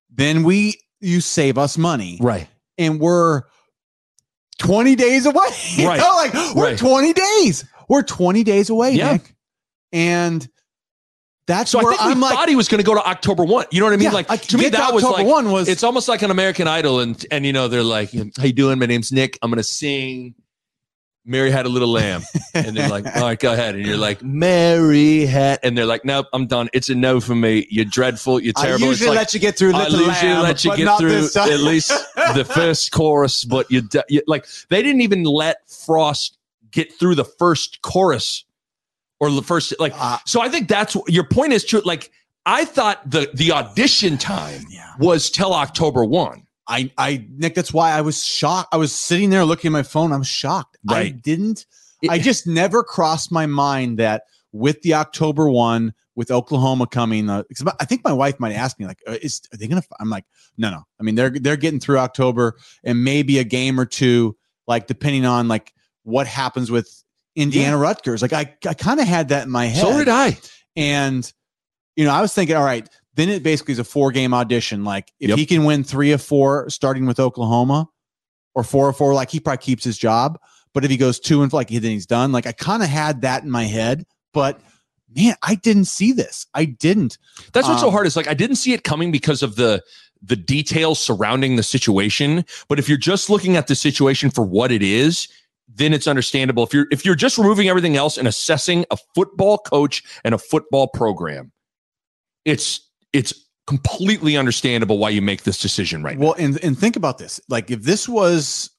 then 0.09 0.43
we 0.43 0.79
you 1.01 1.19
save 1.21 1.57
us 1.57 1.77
money 1.77 2.17
right. 2.21 2.47
and 2.77 2.99
we're 2.99 3.41
20 4.59 4.95
days 4.95 5.25
away 5.25 5.47
You 5.75 5.87
Right. 5.87 5.97
know, 5.99 6.11
like 6.15 6.33
we're 6.55 6.63
Right. 6.71 6.77
20 6.77 7.13
days 7.13 7.65
we're 7.89 8.03
20 8.03 8.43
days 8.43 8.69
away 8.69 8.91
Yeah. 8.93 9.13
nick 9.13 9.35
and 9.91 10.47
that's 11.45 11.71
So 11.71 11.79
I 11.79 11.83
think 11.83 12.01
we 12.01 12.11
i'm 12.11 12.19
like 12.21 12.33
thought 12.33 12.49
he 12.49 12.55
was 12.55 12.67
going 12.67 12.79
to 12.79 12.85
go 12.85 12.93
to 12.93 13.05
October 13.05 13.43
1. 13.43 13.65
You 13.71 13.79
know 13.79 13.87
what 13.87 13.93
I 13.93 13.97
mean? 13.97 14.05
Yeah, 14.05 14.11
like 14.11 14.29
I 14.29 14.37
to 14.37 14.57
me 14.57 14.63
get 14.63 14.71
to 14.71 14.77
that 14.77 14.93
was 14.93 15.03
October 15.03 15.23
like 15.23 15.31
one 15.31 15.51
was 15.51 15.67
it's 15.67 15.83
almost 15.83 16.07
like 16.07 16.21
an 16.21 16.31
American 16.31 16.67
Idol, 16.67 16.99
and 16.99 17.25
and 17.31 17.45
you 17.45 17.53
know 17.53 17.67
they're 17.67 17.83
like, 17.83 18.11
"How 18.13 18.45
you 18.45 18.53
doing? 18.53 18.79
My 18.79 18.85
name's 18.85 19.11
Nick. 19.11 19.37
I'm 19.41 19.51
gonna 19.51 19.63
sing." 19.63 20.35
Mary 21.25 21.51
had 21.51 21.65
a 21.65 21.69
little 21.69 21.87
lamb, 21.87 22.21
and 22.53 22.75
they're 22.75 22.89
like, 22.89 23.05
"All 23.15 23.23
right, 23.23 23.39
go 23.39 23.53
ahead." 23.53 23.75
And 23.75 23.85
you're 23.85 23.97
like, 23.97 24.21
"Mary 24.21 25.25
had," 25.25 25.59
and 25.63 25.77
they're 25.77 25.85
like, 25.85 26.03
"Nope, 26.03 26.27
I'm 26.33 26.47
done. 26.47 26.69
It's 26.73 26.89
a 26.89 26.95
no 26.95 27.19
for 27.21 27.35
me. 27.35 27.65
You're 27.69 27.85
dreadful. 27.85 28.41
You're 28.41 28.53
terrible." 28.53 28.85
I 28.85 28.89
usually 28.89 29.09
like, 29.09 29.17
let 29.17 29.33
you 29.33 29.39
get 29.39 29.57
through. 29.57 29.73
I 29.73 29.87
usually 29.87 30.07
Lamb, 30.07 30.43
let 30.43 30.65
you 30.65 30.75
get 30.75 30.97
through 30.97 31.27
at 31.35 31.59
least 31.59 31.89
the 32.15 32.45
first 32.53 32.91
chorus, 32.91 33.45
but 33.45 33.69
you, 33.71 33.87
you 34.09 34.21
like 34.27 34.45
they 34.69 34.81
didn't 34.81 35.01
even 35.01 35.23
let 35.23 35.69
Frost 35.69 36.37
get 36.71 36.91
through 36.91 37.15
the 37.15 37.25
first 37.25 37.81
chorus 37.81 38.43
or 39.27 39.31
the 39.31 39.41
first 39.41 39.73
like. 39.79 39.93
Uh, 39.97 40.17
So 40.25 40.41
I 40.41 40.49
think 40.49 40.67
that's 40.67 40.95
your 41.07 41.23
point 41.23 41.53
is 41.53 41.63
true. 41.65 41.81
Like 41.85 42.11
I 42.45 42.65
thought 42.65 43.09
the 43.09 43.29
the 43.33 43.51
audition 43.51 44.17
time 44.17 44.61
yeah. 44.69 44.91
was 44.99 45.29
till 45.29 45.53
October 45.53 46.03
one. 46.05 46.45
I, 46.65 46.91
I, 46.97 47.27
Nick, 47.29 47.55
that's 47.55 47.73
why 47.73 47.91
I 47.91 47.99
was 47.99 48.23
shocked. 48.25 48.69
I 48.73 48.77
was 48.77 48.93
sitting 48.93 49.29
there 49.29 49.43
looking 49.43 49.67
at 49.67 49.73
my 49.73 49.83
phone. 49.83 50.13
I'm 50.13 50.23
shocked. 50.23 50.77
I 50.89 50.93
Right. 50.93 51.21
didn't, 51.21 51.65
It- 52.01 52.09
I 52.09 52.19
just 52.19 52.47
never 52.47 52.83
crossed 52.83 53.33
my 53.33 53.45
mind 53.47 53.99
that 53.99 54.23
with 54.53 54.81
the 54.81 54.93
October 54.93 55.49
one, 55.49 55.93
with 56.15 56.31
Oklahoma 56.31 56.87
coming, 56.87 57.29
uh, 57.29 57.43
I 57.81 57.85
think 57.85 58.05
my 58.05 58.13
wife 58.13 58.39
might 58.39 58.53
ask 58.53 58.79
me, 58.79 58.85
like, 58.85 59.01
uh, 59.05 59.17
is, 59.21 59.41
are 59.53 59.57
they 59.57 59.67
going 59.67 59.81
to, 59.81 59.87
I'm 59.99 60.09
like, 60.09 60.23
no, 60.57 60.71
no. 60.71 60.83
I 61.01 61.03
mean, 61.03 61.15
they're, 61.15 61.31
they're 61.31 61.57
getting 61.57 61.81
through 61.81 61.97
October 61.97 62.55
and 62.85 63.03
maybe 63.03 63.39
a 63.39 63.43
game 63.43 63.77
or 63.77 63.85
two, 63.85 64.37
like, 64.65 64.87
depending 64.87 65.25
on 65.25 65.49
like 65.49 65.73
what 66.03 66.27
happens 66.27 66.71
with 66.71 67.02
Indiana 67.35 67.77
Rutgers. 67.77 68.21
Like, 68.21 68.33
I, 68.33 68.53
I 68.67 68.73
kind 68.73 68.99
of 68.99 69.07
had 69.07 69.29
that 69.29 69.43
in 69.45 69.49
my 69.51 69.65
head. 69.65 69.81
So 69.81 69.97
did 69.97 70.09
I. 70.09 70.37
And, 70.75 71.31
you 71.95 72.05
know, 72.05 72.11
I 72.11 72.21
was 72.21 72.33
thinking, 72.33 72.55
all 72.55 72.63
right, 72.63 72.87
then 73.15 73.29
it 73.29 73.43
basically 73.43 73.73
is 73.73 73.79
a 73.79 73.83
four 73.83 74.11
game 74.11 74.33
audition. 74.33 74.83
Like, 74.83 75.11
if 75.19 75.29
Yep. 75.29 75.37
he 75.37 75.45
can 75.45 75.63
win 75.65 75.83
three 75.83 76.11
of 76.11 76.21
four 76.21 76.69
starting 76.69 77.05
with 77.05 77.19
Oklahoma 77.19 77.87
or 78.55 78.63
four 78.63 78.89
of 78.89 78.97
four, 78.97 79.13
like 79.13 79.29
he 79.29 79.39
probably 79.39 79.57
keeps 79.63 79.83
his 79.83 79.97
job. 79.97 80.39
But 80.73 80.83
if 80.83 80.89
he 80.91 80.97
goes 80.97 81.19
two 81.19 81.43
and 81.43 81.53
like 81.53 81.69
then 81.69 81.81
he's 81.83 82.07
done. 82.07 82.31
Like, 82.31 82.47
I 82.47 82.51
kind 82.51 82.81
of 82.81 82.89
had 82.89 83.21
that 83.21 83.43
in 83.43 83.51
my 83.51 83.63
head, 83.65 84.05
but 84.33 84.59
man, 85.15 85.35
I 85.43 85.53
didn't 85.55 85.85
see 85.85 86.11
this. 86.11 86.47
I 86.55 86.65
didn't. 86.65 87.19
That's 87.53 87.67
what's 87.67 87.81
so 87.81 87.87
Um, 87.87 87.93
hard 87.93 88.07
is 88.07 88.15
like 88.15 88.27
I 88.27 88.33
didn't 88.33 88.55
see 88.55 88.73
it 88.73 88.83
coming 88.83 89.11
because 89.11 89.43
of 89.43 89.55
the 89.55 89.83
the 90.25 90.35
details 90.35 90.99
surrounding 90.99 91.57
the 91.57 91.63
situation. 91.63 92.45
But 92.69 92.79
if 92.79 92.89
you're 92.89 92.97
just 92.97 93.29
looking 93.29 93.55
at 93.55 93.67
the 93.67 93.75
situation 93.75 94.31
for 94.31 94.43
what 94.43 94.71
it 94.71 94.81
is, 94.81 95.27
then 95.67 95.93
it's 95.93 96.07
understandable. 96.07 96.63
If 96.63 96.73
you're 96.73 96.87
if 96.91 97.05
you're 97.05 97.15
just 97.15 97.37
removing 97.37 97.67
everything 97.67 97.95
else 97.95 98.17
and 98.17 98.27
assessing 98.27 98.85
a 98.91 98.97
football 99.15 99.57
coach 99.57 100.03
and 100.23 100.35
a 100.35 100.37
football 100.37 100.87
program, 100.87 101.51
it's 102.45 102.89
it's 103.13 103.33
completely 103.65 104.35
understandable 104.35 104.97
why 104.97 105.09
you 105.09 105.21
make 105.21 105.43
this 105.43 105.59
decision 105.59 106.03
right 106.03 106.17
well, 106.17 106.35
now. 106.37 106.45
and 106.45 106.63
and 106.63 106.77
think 106.77 106.95
about 106.95 107.17
this. 107.17 107.39
Like 107.49 107.71
if 107.71 107.81
this 107.83 108.07
was 108.07 108.69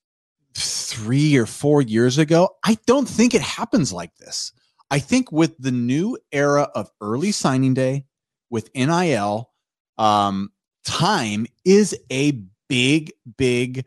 three 0.54 1.36
or 1.36 1.46
four 1.46 1.82
years 1.82 2.18
ago, 2.18 2.50
I 2.64 2.78
don't 2.86 3.08
think 3.08 3.34
it 3.34 3.42
happens 3.42 3.92
like 3.92 4.14
this. 4.16 4.52
I 4.90 4.98
think 4.98 5.32
with 5.32 5.56
the 5.58 5.72
new 5.72 6.18
era 6.30 6.68
of 6.74 6.90
early 7.00 7.32
signing 7.32 7.74
day, 7.74 8.04
with 8.50 8.70
NIL, 8.74 9.50
um, 9.98 10.52
time 10.84 11.46
is 11.64 11.98
a 12.10 12.40
big, 12.68 13.12
big 13.36 13.84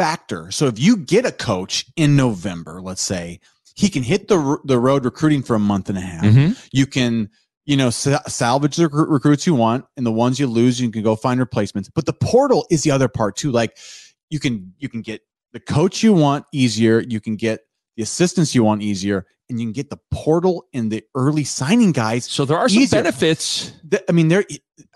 factor. 0.00 0.50
So 0.50 0.66
if 0.66 0.78
you 0.78 0.96
get 0.96 1.26
a 1.26 1.32
coach 1.32 1.84
in 1.94 2.16
November, 2.16 2.80
let's 2.80 3.02
say, 3.02 3.38
he 3.74 3.90
can 3.90 4.02
hit 4.02 4.28
the 4.28 4.58
the 4.64 4.78
road 4.78 5.04
recruiting 5.04 5.42
for 5.42 5.54
a 5.54 5.58
month 5.58 5.90
and 5.90 5.98
a 5.98 6.00
half. 6.00 6.24
Mhm. 6.24 6.56
You 6.72 6.86
can, 6.86 7.28
you 7.66 7.76
know, 7.76 7.90
sa- 7.90 8.22
salvage 8.26 8.76
the 8.76 8.88
recru- 8.88 9.10
recruits 9.10 9.46
you 9.46 9.54
want, 9.54 9.84
and 9.98 10.06
the 10.06 10.10
ones 10.12 10.40
you 10.40 10.46
lose, 10.46 10.80
you 10.80 10.90
can 10.90 11.02
go 11.02 11.16
find 11.16 11.38
replacements. 11.38 11.90
But 11.94 12.06
the 12.06 12.14
portal 12.14 12.66
is 12.70 12.82
the 12.82 12.90
other 12.90 13.08
part 13.08 13.36
too. 13.36 13.50
Like 13.52 13.76
you 14.30 14.40
can 14.40 14.72
you 14.78 14.88
can 14.88 15.02
get 15.02 15.20
the 15.52 15.60
coach 15.60 16.02
you 16.02 16.14
want 16.14 16.46
easier. 16.52 17.00
You 17.00 17.20
can 17.20 17.36
get 17.36 17.60
the 17.96 18.02
assistants 18.02 18.54
you 18.54 18.64
want 18.64 18.82
easier, 18.82 19.26
and 19.50 19.60
you 19.60 19.66
can 19.66 19.72
get 19.72 19.90
the 19.90 19.98
portal 20.10 20.64
and 20.72 20.90
the 20.90 21.02
early 21.14 21.44
signing 21.44 21.92
guys 21.92 22.24
So 22.24 22.44
there 22.46 22.56
are 22.56 22.68
some 22.68 22.82
Easier. 22.82 23.02
benefits. 23.02 23.72
I 24.08 24.12
mean, 24.12 24.28
there. 24.28 24.44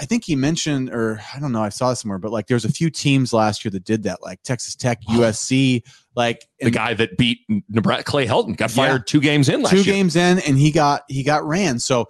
I 0.00 0.06
think 0.06 0.24
he 0.24 0.34
mentioned, 0.34 0.88
or 0.90 1.20
I 1.34 1.38
don't 1.40 1.52
know, 1.52 1.62
I 1.62 1.68
saw 1.68 1.92
somewhere, 1.92 2.18
but 2.18 2.32
like 2.32 2.46
there's 2.46 2.64
a 2.64 2.72
few 2.72 2.88
teams 2.88 3.32
last 3.34 3.64
year 3.64 3.70
that 3.72 3.84
did 3.84 4.04
that, 4.04 4.22
like 4.22 4.42
Texas 4.42 4.74
Tech, 4.74 5.00
oh. 5.10 5.12
USC, 5.18 5.82
like 6.16 6.48
The 6.60 6.70
guy 6.70 6.94
that 6.94 7.18
beat 7.18 7.40
Nebraska, 7.68 8.04
Clay 8.04 8.26
Helton, 8.26 8.56
got 8.56 8.70
Yeah. 8.70 8.86
fired 8.86 9.06
two 9.06 9.20
games 9.20 9.48
in 9.50 9.60
last 9.62 9.70
two 9.72 9.76
year. 9.82 9.84
games 9.84 10.16
in, 10.16 10.38
and 10.40 10.56
he 10.56 10.70
got 10.70 11.02
he 11.08 11.22
got 11.22 11.44
ran. 11.46 11.78
So 11.80 12.06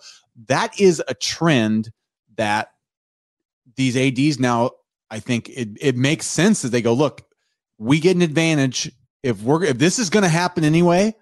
that 0.47 0.79
is 0.81 1.03
a 1.09 1.15
trend 1.15 1.91
that 2.37 2.69
these 3.77 3.97
ads 3.97 4.39
now. 4.39 4.71
I 5.11 5.21
think 5.21 5.49
it 5.49 5.71
it 5.81 5.97
makes 5.97 6.27
sense 6.27 6.63
that 6.63 6.69
they 6.71 6.83
go 6.83 6.93
look. 6.93 7.23
We 7.79 7.99
get 8.01 8.15
an 8.17 8.23
advantage 8.23 8.91
if 9.23 9.43
we're 9.43 9.65
if 9.65 9.79
this 9.79 9.99
is 9.99 10.11
going 10.11 10.23
to 10.23 10.29
happen 10.29 10.65
anyway. 10.65 11.15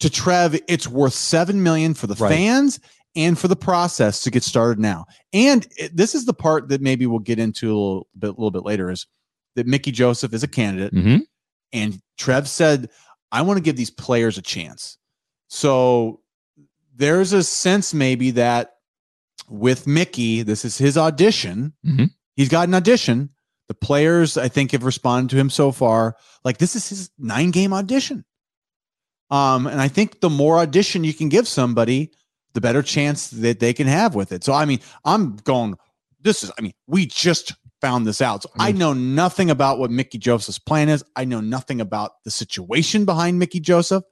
To 0.00 0.10
Trev, 0.10 0.58
it's 0.68 0.88
worth 0.88 1.14
seven 1.14 1.62
million 1.62 1.94
for 1.94 2.06
the 2.06 2.14
Right. 2.14 2.30
fans 2.32 2.80
and 3.16 3.38
for 3.38 3.48
the 3.48 3.56
process 3.56 4.22
to 4.22 4.30
get 4.30 4.42
started 4.42 4.78
now. 4.78 5.04
And 5.32 5.66
it, 5.76 5.96
this 5.96 6.14
is 6.14 6.24
the 6.26 6.32
part 6.34 6.68
that 6.68 6.80
maybe 6.80 7.06
we'll 7.06 7.18
get 7.18 7.38
into 7.38 7.68
a 7.68 7.74
little 7.76 8.06
bit, 8.18 8.28
a 8.28 8.32
little 8.32 8.50
bit 8.50 8.64
later 8.64 8.90
is 8.90 9.06
that 9.56 9.66
Mickey 9.66 9.90
Joseph 9.92 10.32
is 10.32 10.42
a 10.42 10.48
candidate, 10.48 10.94
Mhm. 10.94 11.22
and 11.72 12.00
Trev 12.18 12.48
said, 12.48 12.88
"I 13.32 13.42
want 13.42 13.56
to 13.58 13.62
give 13.62 13.76
these 13.76 13.90
players 13.90 14.38
a 14.38 14.42
chance." 14.42 14.96
So 15.48 16.20
there's 16.94 17.32
a 17.32 17.42
sense 17.42 17.92
maybe 17.92 18.30
that 18.32 18.74
with 19.48 19.86
Mickey, 19.86 20.42
this 20.42 20.64
is 20.64 20.78
his 20.78 20.96
audition. 20.96 21.72
Mhm. 21.84 22.10
He's 22.36 22.48
got 22.48 22.68
an 22.68 22.74
audition. 22.74 23.30
The 23.68 23.74
players, 23.74 24.36
I 24.36 24.48
think, 24.48 24.70
have 24.72 24.84
responded 24.84 25.30
to 25.30 25.36
him 25.36 25.50
so 25.50 25.72
far. 25.72 26.16
Like 26.44 26.58
this 26.58 26.76
is 26.76 26.88
his 26.88 27.10
nine 27.18 27.50
game 27.50 27.72
audition. 27.72 28.24
Um, 29.30 29.66
and 29.66 29.80
I 29.80 29.88
think 29.88 30.20
the 30.20 30.30
more 30.30 30.58
audition 30.58 31.04
you 31.04 31.14
can 31.14 31.28
give 31.28 31.46
somebody, 31.46 32.10
the 32.54 32.60
better 32.60 32.82
chance 32.82 33.30
that 33.30 33.60
they 33.60 33.72
can 33.72 33.86
have 33.86 34.14
with 34.14 34.32
it. 34.32 34.42
So 34.44 34.52
I 34.52 34.64
mean, 34.64 34.80
I'm 35.04 35.36
going. 35.36 35.76
This 36.20 36.42
is. 36.42 36.50
I 36.58 36.62
mean, 36.62 36.72
we 36.86 37.06
just 37.06 37.54
found 37.80 38.06
this 38.06 38.20
out. 38.20 38.42
So 38.42 38.50
I 38.58 38.72
know 38.72 38.92
nothing 38.92 39.50
about 39.50 39.78
what 39.78 39.90
Mickey 39.90 40.18
Joseph's 40.18 40.58
plan 40.58 40.88
is. 40.88 41.02
I 41.16 41.24
know 41.24 41.40
nothing 41.40 41.80
about 41.80 42.12
the 42.24 42.30
situation 42.30 43.04
behind 43.04 43.38
Mickey 43.38 43.60
Joseph. 43.60 44.04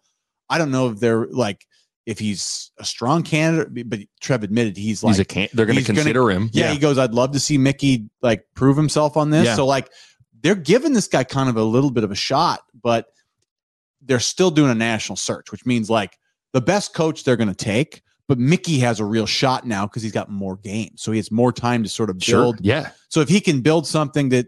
I 0.49 0.57
don't 0.57 0.71
know 0.71 0.89
if 0.89 1.01
they're 1.01 1.27
like 1.27 1.67
if 2.07 2.19
he's 2.19 2.71
a 2.79 2.85
strong 2.87 3.23
candidate, 3.23 3.91
but 3.91 3.99
Trev 4.23 4.43
admitted 4.43 4.79
he's 4.79 5.03
like 5.03 5.11
He's 5.17 5.21
a 5.21 5.25
can- 5.27 5.49
they're 5.53 5.67
going 5.67 5.75
to 5.75 5.81
he's 5.81 5.87
gonna- 5.89 5.99
consider 5.99 6.31
him. 6.31 6.49
yeah, 6.55 6.73
he 6.73 6.79
goes, 6.79 6.97
I'd 6.97 7.13
love 7.13 7.33
to 7.33 7.41
see 7.41 7.59
Mickey 7.59 8.09
like 8.23 8.45
prove 8.55 8.79
himself 8.79 9.19
on 9.19 9.29
this. 9.29 9.45
Yeah. 9.45 9.57
So 9.57 9.67
like 9.67 9.91
they're 10.41 10.55
giving 10.55 10.95
this 10.95 11.07
guy 11.09 11.25
kind 11.25 11.51
of 11.51 11.59
a 11.59 11.63
little 11.63 11.91
bit 11.91 12.05
of 12.05 12.11
a 12.11 12.15
shot, 12.15 12.61
but 12.83 13.09
they're 14.09 14.19
still 14.21 14.51
doing 14.51 14.71
a 14.71 14.75
national 14.75 15.17
search, 15.17 15.53
which 15.53 15.65
means 15.65 15.89
like 15.89 16.19
the 16.53 16.61
best 16.61 16.95
coach 16.95 17.23
they're 17.25 17.37
going 17.37 17.49
to 17.49 17.55
take. 17.55 18.03
But 18.27 18.39
Mickey 18.39 18.79
has 18.81 19.01
a 19.01 19.05
real 19.07 19.25
shot 19.25 19.67
now 19.67 19.87
because 19.87 20.03
he's 20.03 20.13
got 20.13 20.29
more 20.31 20.57
games, 20.57 21.01
so 21.03 21.13
he 21.13 21.19
has 21.19 21.31
more 21.31 21.53
time 21.53 21.83
to 21.83 21.89
sort 21.89 22.11
of 22.11 22.23
Sure. 22.23 22.41
build. 22.41 22.61
Yeah. 22.61 22.91
So 23.09 23.21
if 23.21 23.29
he 23.29 23.41
can 23.41 23.61
build 23.63 23.87
something 23.87 24.29
that 24.31 24.47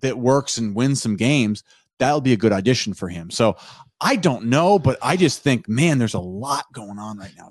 that 0.00 0.18
works 0.18 0.56
and 0.56 0.74
win 0.74 0.96
some 0.96 1.16
games, 1.16 1.62
that'll 1.98 2.22
be 2.22 2.32
a 2.32 2.36
good 2.36 2.52
audition 2.52 2.94
for 2.94 3.08
him. 3.08 3.30
So 3.30 3.56
I 4.00 4.16
don't 4.16 4.46
know, 4.46 4.78
but 4.78 4.98
I 5.02 5.16
just 5.18 5.42
think, 5.42 5.68
man, 5.68 5.98
there's 5.98 6.14
a 6.14 6.20
lot 6.20 6.64
going 6.72 6.98
on 6.98 7.18
right 7.18 7.34
now. 7.36 7.50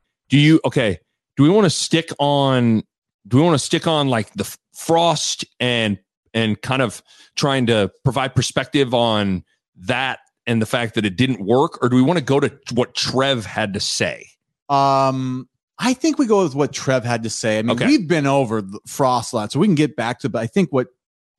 Do 0.31 0.39
you 0.39 0.59
okay? 0.65 0.97
Do 1.37 1.43
we 1.43 1.49
want 1.49 1.65
to 1.65 1.69
stick 1.69 2.09
on? 2.17 2.81
Do 3.27 3.37
we 3.37 3.43
want 3.43 3.53
to 3.53 3.59
stick 3.63 3.85
on 3.85 4.07
like 4.07 4.33
the 4.33 4.51
frost 4.73 5.45
and 5.59 5.99
and 6.33 6.59
kind 6.61 6.81
of 6.81 7.03
trying 7.35 7.67
to 7.67 7.91
provide 8.03 8.33
perspective 8.33 8.93
on 8.93 9.43
that 9.75 10.19
and 10.47 10.61
the 10.61 10.65
fact 10.65 10.95
that 10.95 11.05
it 11.05 11.15
didn't 11.17 11.45
work, 11.45 11.77
or 11.83 11.89
do 11.89 11.95
we 11.95 12.01
want 12.01 12.17
to 12.17 12.25
go 12.25 12.39
to 12.39 12.51
what 12.73 12.95
Trev 12.95 13.45
had 13.45 13.73
to 13.75 13.79
say? 13.79 14.25
Um, 14.69 15.47
I 15.77 15.93
think 15.93 16.17
we 16.17 16.25
go 16.25 16.43
with 16.43 16.55
what 16.55 16.71
Trev 16.73 17.03
had 17.03 17.23
to 17.23 17.29
say. 17.29 17.59
I 17.59 17.61
mean, 17.61 17.71
Okay. 17.71 17.85
we've 17.85 18.07
been 18.07 18.25
over 18.25 18.61
the 18.61 18.79
Frost 18.87 19.33
a 19.33 19.35
lot, 19.35 19.51
so 19.51 19.59
we 19.59 19.67
can 19.67 19.75
get 19.75 19.95
back 19.95 20.19
to. 20.21 20.29
But 20.29 20.41
I 20.41 20.47
think 20.47 20.71
what 20.71 20.87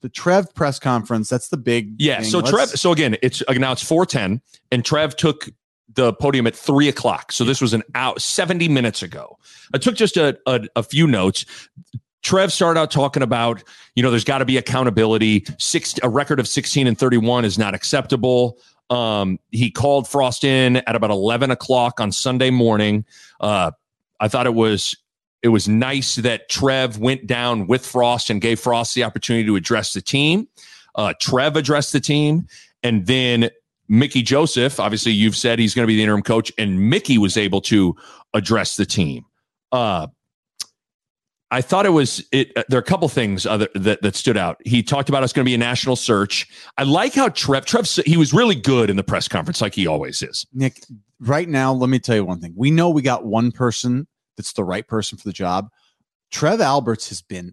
the 0.02 0.08
Trev 0.08 0.54
press 0.54 0.78
conference 0.78 1.28
that's 1.30 1.48
the 1.48 1.56
big 1.56 1.94
Yeah. 1.98 2.20
thing. 2.20 2.30
So 2.30 2.38
Let's- 2.38 2.50
Trev. 2.50 2.68
So 2.70 2.92
again, 2.92 3.16
it's 3.22 3.42
uh, 3.48 3.52
now 3.54 3.72
it's 3.72 3.82
four 3.82 4.04
ten, 4.04 4.42
and 4.70 4.84
Trev 4.84 5.16
took 5.16 5.48
the 5.94 6.12
podium 6.14 6.46
at 6.46 6.54
three 6.54 6.88
o'clock. 6.88 7.32
So 7.32 7.44
this 7.44 7.60
was 7.60 7.72
an 7.72 7.82
out 7.94 8.20
seventy 8.20 8.68
minutes 8.68 9.02
ago. 9.02 9.38
I 9.74 9.78
took 9.78 9.94
just 9.94 10.16
a, 10.16 10.38
a, 10.46 10.60
a 10.76 10.82
few 10.82 11.06
notes. 11.06 11.44
Trev 12.22 12.52
started 12.52 12.78
out 12.78 12.90
talking 12.90 13.22
about, 13.22 13.64
you 13.96 14.02
know, 14.02 14.10
there's 14.10 14.24
got 14.24 14.38
to 14.38 14.44
be 14.44 14.56
accountability. 14.56 15.44
Six, 15.58 15.98
a 16.04 16.08
record 16.08 16.38
of 16.38 16.46
16 16.46 16.86
and 16.86 16.96
31 16.96 17.44
is 17.44 17.58
not 17.58 17.74
acceptable. 17.74 18.58
Um, 18.90 19.40
he 19.50 19.70
called 19.70 20.08
Frost 20.08 20.44
in 20.44 20.76
at 20.76 20.94
about 20.94 21.10
11 21.10 21.50
o'clock 21.50 22.00
on 22.00 22.12
Sunday 22.12 22.50
morning. 22.50 23.04
Uh, 23.40 23.72
I 24.20 24.28
thought 24.28 24.46
it 24.46 24.54
was 24.54 24.96
it 25.42 25.48
was 25.48 25.68
nice 25.68 26.16
that 26.16 26.48
Trev 26.48 26.98
went 26.98 27.26
down 27.26 27.66
with 27.66 27.84
Frost 27.84 28.30
and 28.30 28.40
gave 28.40 28.60
Frost 28.60 28.94
the 28.94 29.02
opportunity 29.02 29.44
to 29.46 29.56
address 29.56 29.92
the 29.92 30.00
team. 30.00 30.46
Uh, 30.94 31.14
Trev 31.20 31.56
addressed 31.56 31.92
the 31.92 32.00
team, 32.00 32.46
and 32.84 33.06
then 33.06 33.50
Mickey 33.92 34.22
Joseph. 34.22 34.80
Obviously, 34.80 35.12
you've 35.12 35.36
said 35.36 35.58
he's 35.58 35.74
going 35.74 35.84
to 35.84 35.86
be 35.86 35.96
the 35.96 36.02
interim 36.02 36.22
coach, 36.22 36.50
and 36.56 36.88
Mickey 36.88 37.18
was 37.18 37.36
able 37.36 37.60
to 37.62 37.94
address 38.32 38.76
the 38.76 38.86
team. 38.86 39.26
Uh, 39.70 40.06
I 41.50 41.60
thought 41.60 41.84
it 41.84 41.90
was 41.90 42.26
it. 42.32 42.56
uh, 42.56 42.62
There 42.70 42.78
are 42.78 42.80
a 42.80 42.84
couple 42.84 43.06
things 43.10 43.44
other 43.44 43.68
that 43.74 44.00
that 44.00 44.16
stood 44.16 44.38
out. 44.38 44.56
He 44.64 44.82
talked 44.82 45.10
about 45.10 45.22
it's 45.22 45.34
going 45.34 45.44
to 45.44 45.48
be 45.48 45.54
a 45.54 45.58
national 45.58 45.96
search. 45.96 46.48
I 46.78 46.84
like 46.84 47.12
how 47.12 47.28
Trev 47.28 47.66
Trev 47.66 47.86
he 48.06 48.16
was 48.16 48.32
really 48.32 48.54
good 48.54 48.88
in 48.88 48.96
the 48.96 49.04
press 49.04 49.28
conference, 49.28 49.60
like 49.60 49.74
he 49.74 49.86
always 49.86 50.22
is. 50.22 50.46
Nick. 50.54 50.82
Right 51.20 51.48
now, 51.48 51.72
let 51.72 51.88
me 51.88 52.00
tell 52.00 52.16
you 52.16 52.24
one 52.24 52.40
thing. 52.40 52.52
We 52.56 52.72
know 52.72 52.90
we 52.90 53.02
got 53.02 53.24
one 53.24 53.52
person 53.52 54.08
that's 54.36 54.54
the 54.54 54.64
right 54.64 54.88
person 54.88 55.18
for 55.18 55.28
the 55.28 55.32
job. 55.32 55.68
Trev 56.32 56.60
Alberts 56.60 57.10
has 57.10 57.22
been 57.22 57.52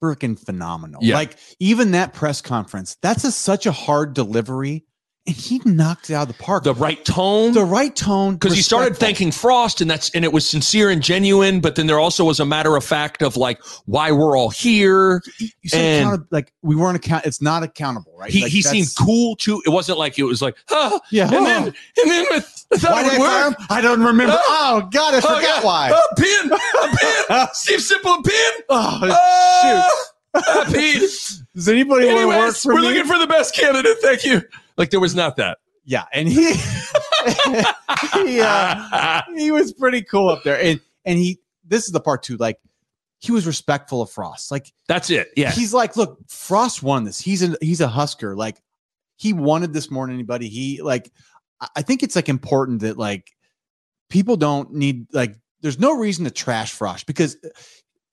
freaking 0.00 0.38
phenomenal. 0.38 1.00
Yeah. 1.02 1.14
Like 1.14 1.38
even 1.58 1.92
that 1.92 2.12
press 2.12 2.40
conference, 2.40 2.98
that's 3.02 3.24
a, 3.24 3.32
such 3.32 3.66
a 3.66 3.72
hard 3.72 4.14
delivery, 4.14 4.84
and 5.24 5.36
he 5.36 5.60
knocked 5.64 6.10
it 6.10 6.14
out 6.14 6.22
of 6.22 6.28
the 6.36 6.42
park. 6.42 6.64
The 6.64 6.74
right 6.74 7.02
tone. 7.04 7.52
the 7.52 7.64
right 7.64 7.94
tone 7.94 8.34
because 8.34 8.54
he 8.56 8.62
started 8.62 8.96
thanking 8.96 9.30
Frost, 9.30 9.80
and 9.80 9.88
that's 9.90 10.10
and 10.10 10.24
it 10.24 10.32
was 10.32 10.48
sincere 10.48 10.90
and 10.90 11.00
genuine. 11.02 11.60
But 11.60 11.76
then 11.76 11.86
there 11.86 12.00
also 12.00 12.24
was 12.24 12.40
a 12.40 12.44
matter 12.44 12.74
of 12.76 12.84
fact 12.84 13.22
of 13.22 13.36
like 13.36 13.62
why 13.86 14.10
we're 14.10 14.36
all 14.36 14.50
here. 14.50 15.22
You 15.38 15.48
said 15.68 16.04
and- 16.06 16.24
like 16.32 16.52
we 16.62 16.74
weren't 16.74 16.96
account. 16.96 17.24
It's 17.24 17.40
not 17.40 17.62
accountable, 17.62 18.14
right? 18.18 18.30
He 18.30 18.42
Like, 18.42 18.50
he 18.52 18.62
seemed 18.62 18.88
cool 18.98 19.36
too. 19.36 19.62
It 19.64 19.70
wasn't 19.70 19.98
like 19.98 20.18
it 20.18 20.24
was 20.24 20.42
like, 20.42 20.56
huh. 20.68 20.98
Yeah. 21.10 21.24
And 21.32 21.46
then 21.46 21.62
and 21.66 22.10
then 22.10 22.26
with, 22.30 22.66
Why 22.82 23.02
did 23.04 23.20
I? 23.20 23.54
I 23.70 23.80
don't 23.80 24.02
remember. 24.02 24.34
Oh. 24.36 24.82
Oh, 24.84 24.88
God, 24.90 25.14
I 25.14 25.18
Oh, 25.18 25.20
forgot 25.20 25.42
yeah. 25.42 25.62
why. 25.64 25.90
Oh, 25.92 26.14
pin, 26.16 26.52
a 26.52 26.96
pin. 26.96 27.48
Steve 27.52 27.80
Simple, 27.82 28.12
a 28.14 28.22
pin. 28.22 28.52
Oh, 28.70 29.00
Oh, 29.02 29.90
ah, 30.34 30.64
Pete. 30.72 31.00
Does 31.54 31.68
anybody 31.68 32.06
want 32.06 32.18
to 32.18 32.26
work 32.26 32.34
Anyways, 32.36 32.62
for 32.62 32.74
we're 32.74 32.80
me? 32.80 32.86
looking 32.88 33.04
for 33.04 33.18
the 33.18 33.26
best 33.26 33.54
candidate. 33.54 33.98
Thank 34.00 34.24
you. 34.24 34.42
Like 34.76 34.90
there 34.90 35.00
was 35.00 35.14
not 35.14 35.36
that. 35.36 35.58
yeah, 35.84 36.04
and 36.12 36.28
he 36.28 36.54
he 38.24 38.40
uh, 38.40 39.22
he 39.36 39.50
was 39.50 39.72
pretty 39.72 40.02
cool 40.02 40.28
up 40.28 40.42
there, 40.44 40.60
and 40.60 40.80
and 41.04 41.18
he 41.18 41.38
this 41.64 41.84
is 41.86 41.92
the 41.92 42.00
part 42.00 42.22
too. 42.22 42.36
Like 42.36 42.58
he 43.18 43.32
was 43.32 43.46
respectful 43.46 44.02
of 44.02 44.10
Frost. 44.10 44.50
Like 44.50 44.72
That's 44.88 45.08
it. 45.10 45.28
Yeah. 45.36 45.52
he's 45.52 45.72
like, 45.72 45.96
look, 45.96 46.18
Frost 46.28 46.82
won 46.82 47.04
this. 47.04 47.20
He's 47.20 47.42
a 47.42 47.56
he's 47.60 47.80
a 47.80 47.88
Husker. 47.88 48.34
Like 48.36 48.60
he 49.16 49.32
wanted 49.32 49.72
this 49.72 49.90
more 49.90 50.06
than 50.06 50.14
anybody. 50.14 50.48
He 50.48 50.82
like 50.82 51.10
I- 51.60 51.68
I 51.76 51.82
think 51.82 52.02
it's 52.02 52.16
like 52.16 52.28
important 52.28 52.80
that 52.80 52.96
like 52.98 53.30
people 54.08 54.36
don't 54.36 54.72
need 54.72 55.06
like 55.12 55.36
there's 55.60 55.78
no 55.78 55.96
reason 55.96 56.24
to 56.24 56.30
trash 56.30 56.72
Frost 56.72 57.06
because 57.06 57.36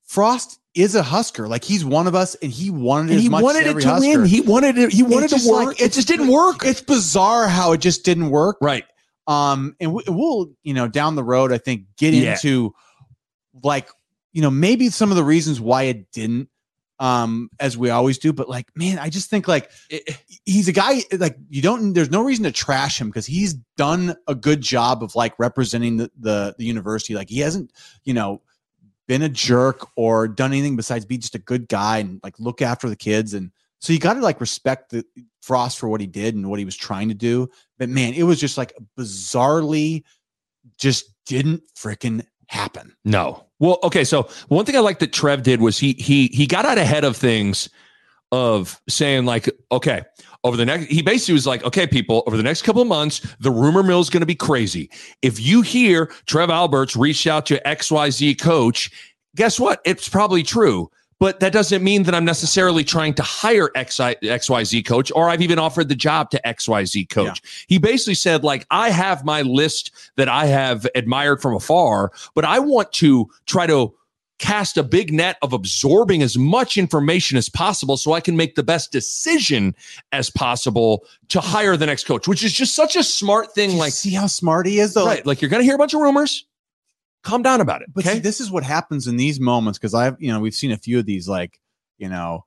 Frost 0.03 0.58
is 0.75 0.95
a 0.95 1.03
Husker. 1.03 1.47
Like 1.47 1.63
he's 1.63 1.83
one 1.83 2.07
of 2.07 2.15
us, 2.15 2.35
and 2.35 2.51
he 2.51 2.69
wanted 2.69 3.09
and 3.11 3.17
as 3.17 3.23
he 3.23 3.29
wanted 3.29 3.67
it 3.67 3.79
to 3.81 3.87
Husker. 3.87 4.19
win. 4.19 4.25
He 4.25 4.41
wanted 4.41 4.77
it. 4.77 4.93
He 4.93 5.03
wanted 5.03 5.31
It's 5.33 5.45
to 5.45 5.51
work. 5.51 5.65
like- 5.67 5.81
it 5.81 5.91
just 5.93 6.07
didn't 6.07 6.27
work. 6.27 6.63
It's 6.65 6.81
bizarre 6.81 7.47
how 7.47 7.71
it 7.73 7.79
just 7.81 8.03
didn't 8.05 8.29
work. 8.29 8.57
right. 8.61 8.85
Um, 9.27 9.75
and 9.79 9.93
we, 9.93 10.03
we'll 10.07 10.51
you 10.63 10.73
know 10.73 10.87
down 10.87 11.15
the 11.15 11.23
road, 11.23 11.51
I 11.51 11.59
think 11.59 11.83
get 11.97 12.13
Yeah. 12.13 12.33
into 12.33 12.73
like 13.63 13.89
you 14.33 14.41
know 14.41 14.49
maybe 14.51 14.89
some 14.89 15.11
of 15.11 15.17
the 15.17 15.23
reasons 15.23 15.59
why 15.61 15.83
it 15.83 16.11
didn't. 16.11 16.49
Um, 17.01 17.49
as 17.61 17.77
we 17.77 17.91
always 17.91 18.17
do, 18.17 18.33
but 18.33 18.49
like, 18.49 18.65
man, 18.75 18.99
I 18.99 19.09
just 19.09 19.29
think 19.29 19.47
like 19.47 19.71
It- 19.89 20.17
he's 20.43 20.67
a 20.67 20.73
guy 20.73 21.01
like 21.17 21.37
you 21.47 21.61
don't. 21.61 21.93
There's 21.93 22.11
no 22.11 22.21
reason 22.21 22.43
to 22.43 22.51
trash 22.51 22.99
him 22.99 23.07
because 23.07 23.25
he's 23.25 23.53
done 23.77 24.15
a 24.27 24.35
good 24.35 24.59
job 24.59 25.01
of 25.01 25.15
like 25.15 25.37
representing 25.39 25.95
the, 25.95 26.11
the 26.19 26.55
the 26.57 26.65
university. 26.65 27.15
Like 27.15 27.29
he 27.29 27.39
hasn't, 27.39 27.71
you 28.03 28.13
know, 28.13 28.41
been 29.09 29.23
a 29.23 29.27
jerk 29.27 29.89
or 29.95 30.27
done 30.27 30.51
anything 30.51 30.75
besides 30.75 31.03
be 31.03 31.17
just 31.17 31.33
a 31.33 31.39
good 31.39 31.67
guy 31.67 31.97
and 31.97 32.21
like 32.23 32.39
look 32.39 32.61
after 32.61 32.87
the 32.87 32.95
kids. 32.95 33.33
And 33.33 33.51
so 33.79 33.91
you 33.91 33.97
got 33.97 34.13
to 34.13 34.21
like 34.21 34.39
respect 34.39 34.91
the 34.91 35.03
Frost 35.41 35.79
for 35.79 35.89
what 35.89 35.99
he 35.99 36.05
did 36.05 36.35
and 36.35 36.47
what 36.47 36.59
he 36.59 36.65
was 36.65 36.77
trying 36.77 37.09
to 37.09 37.15
do. 37.15 37.49
But 37.79 37.89
man, 37.89 38.13
it 38.13 38.23
was 38.23 38.39
just 38.39 38.55
like 38.55 38.71
bizarrely, 38.97 40.03
just 40.77 41.11
didn't 41.25 41.63
freaking 41.75 42.23
happen. 42.47 42.95
No. 43.03 43.47
Well, 43.57 43.79
okay. 43.83 44.03
So 44.03 44.29
one 44.47 44.63
thing 44.65 44.75
I 44.75 44.79
like 44.79 44.99
that 44.99 45.11
Trev 45.11 45.41
did 45.41 45.59
was 45.59 45.79
he 45.79 45.93
he 45.93 46.27
he 46.27 46.45
got 46.45 46.65
out 46.65 46.77
ahead 46.77 47.03
of 47.03 47.17
things 47.17 47.67
of 48.31 48.79
saying 48.87 49.25
like, 49.25 49.49
okay, 49.71 50.03
over 50.43 50.55
the 50.55 50.65
next 50.65 50.85
he 50.85 51.01
basically 51.01 51.33
was 51.33 51.47
like, 51.47 51.63
okay, 51.63 51.85
people, 51.85 52.23
over 52.27 52.37
the 52.37 52.43
next 52.43 52.61
couple 52.61 52.81
of 52.81 52.87
months, 52.87 53.35
the 53.39 53.51
rumor 53.51 53.83
mill 53.83 53.99
is 53.99 54.09
going 54.09 54.21
to 54.21 54.27
be 54.27 54.35
crazy. 54.35 54.89
If 55.21 55.39
you 55.39 55.61
hear 55.61 56.07
Trev 56.25 56.49
Alberts 56.49 56.95
reached 56.95 57.27
out 57.27 57.45
to 57.47 57.61
XYZ 57.65 58.39
coach, 58.39 58.89
guess 59.35 59.59
what? 59.59 59.81
It's 59.85 60.07
probably 60.07 60.43
true. 60.43 60.89
But 61.19 61.41
that 61.41 61.51
doesn't 61.51 61.83
mean 61.83 62.03
that 62.03 62.15
I'm 62.15 62.23
necessarily 62.23 62.85
trying 62.85 63.13
to 63.15 63.23
hire 63.23 63.67
XYZ 63.75 64.85
coach 64.85 65.11
or 65.13 65.27
I've 65.27 65.41
even 65.41 65.59
offered 65.59 65.89
the 65.89 65.95
job 65.95 66.31
to 66.31 66.41
XYZ 66.45 67.09
coach. 67.09 67.65
He 67.67 67.77
basically 67.77 68.13
said, 68.13 68.45
like, 68.45 68.65
I 68.71 68.89
have 68.89 69.25
my 69.25 69.41
list 69.41 69.91
that 70.15 70.29
I 70.29 70.45
have 70.45 70.87
admired 70.95 71.41
from 71.41 71.55
afar, 71.55 72.13
but 72.35 72.45
I 72.45 72.59
want 72.59 72.93
to 72.93 73.29
try 73.47 73.67
to 73.67 73.93
cast 74.39 74.77
a 74.77 74.83
big 74.83 75.13
net 75.13 75.37
of 75.41 75.53
absorbing 75.53 76.21
as 76.23 76.37
much 76.37 76.77
information 76.77 77.37
as 77.37 77.49
possible 77.49 77.97
so 77.97 78.13
I 78.13 78.21
can 78.21 78.35
make 78.35 78.55
the 78.55 78.63
best 78.63 78.91
decision 78.91 79.75
as 80.11 80.29
possible 80.29 81.05
to 81.27 81.41
hire 81.41 81.77
the 81.77 81.85
next 81.85 82.05
coach, 82.05 82.27
which 82.27 82.43
is 82.43 82.53
just 82.53 82.73
such 82.73 82.95
a 82.95 83.03
smart 83.03 83.53
thing. 83.53 83.77
Like, 83.77 83.93
see 83.93 84.13
how 84.13 84.27
smart 84.27 84.65
he 84.65 84.79
is, 84.79 84.93
though. 84.93 85.05
right, 85.05 85.25
like 85.25 85.41
you're 85.41 85.49
going 85.49 85.61
to 85.61 85.65
hear 85.65 85.75
a 85.75 85.77
bunch 85.77 85.93
of 85.93 86.01
rumors. 86.01 86.45
Calm 87.21 87.43
down 87.43 87.59
about 87.59 87.81
it. 87.81 87.89
But 87.93 88.05
okay. 88.05 88.15
see, 88.15 88.19
this 88.21 88.39
is 88.39 88.49
what 88.49 88.63
happens 88.63 89.05
in 89.05 89.17
these 89.17 89.39
moments 89.41 89.77
because 89.77 89.93
I've, 89.93 90.15
you 90.21 90.31
know, 90.31 90.39
we've 90.39 90.55
seen 90.55 90.71
a 90.71 90.77
few 90.77 90.99
of 90.99 91.05
these, 91.05 91.27
like, 91.27 91.59
you 91.97 92.07
know, 92.07 92.45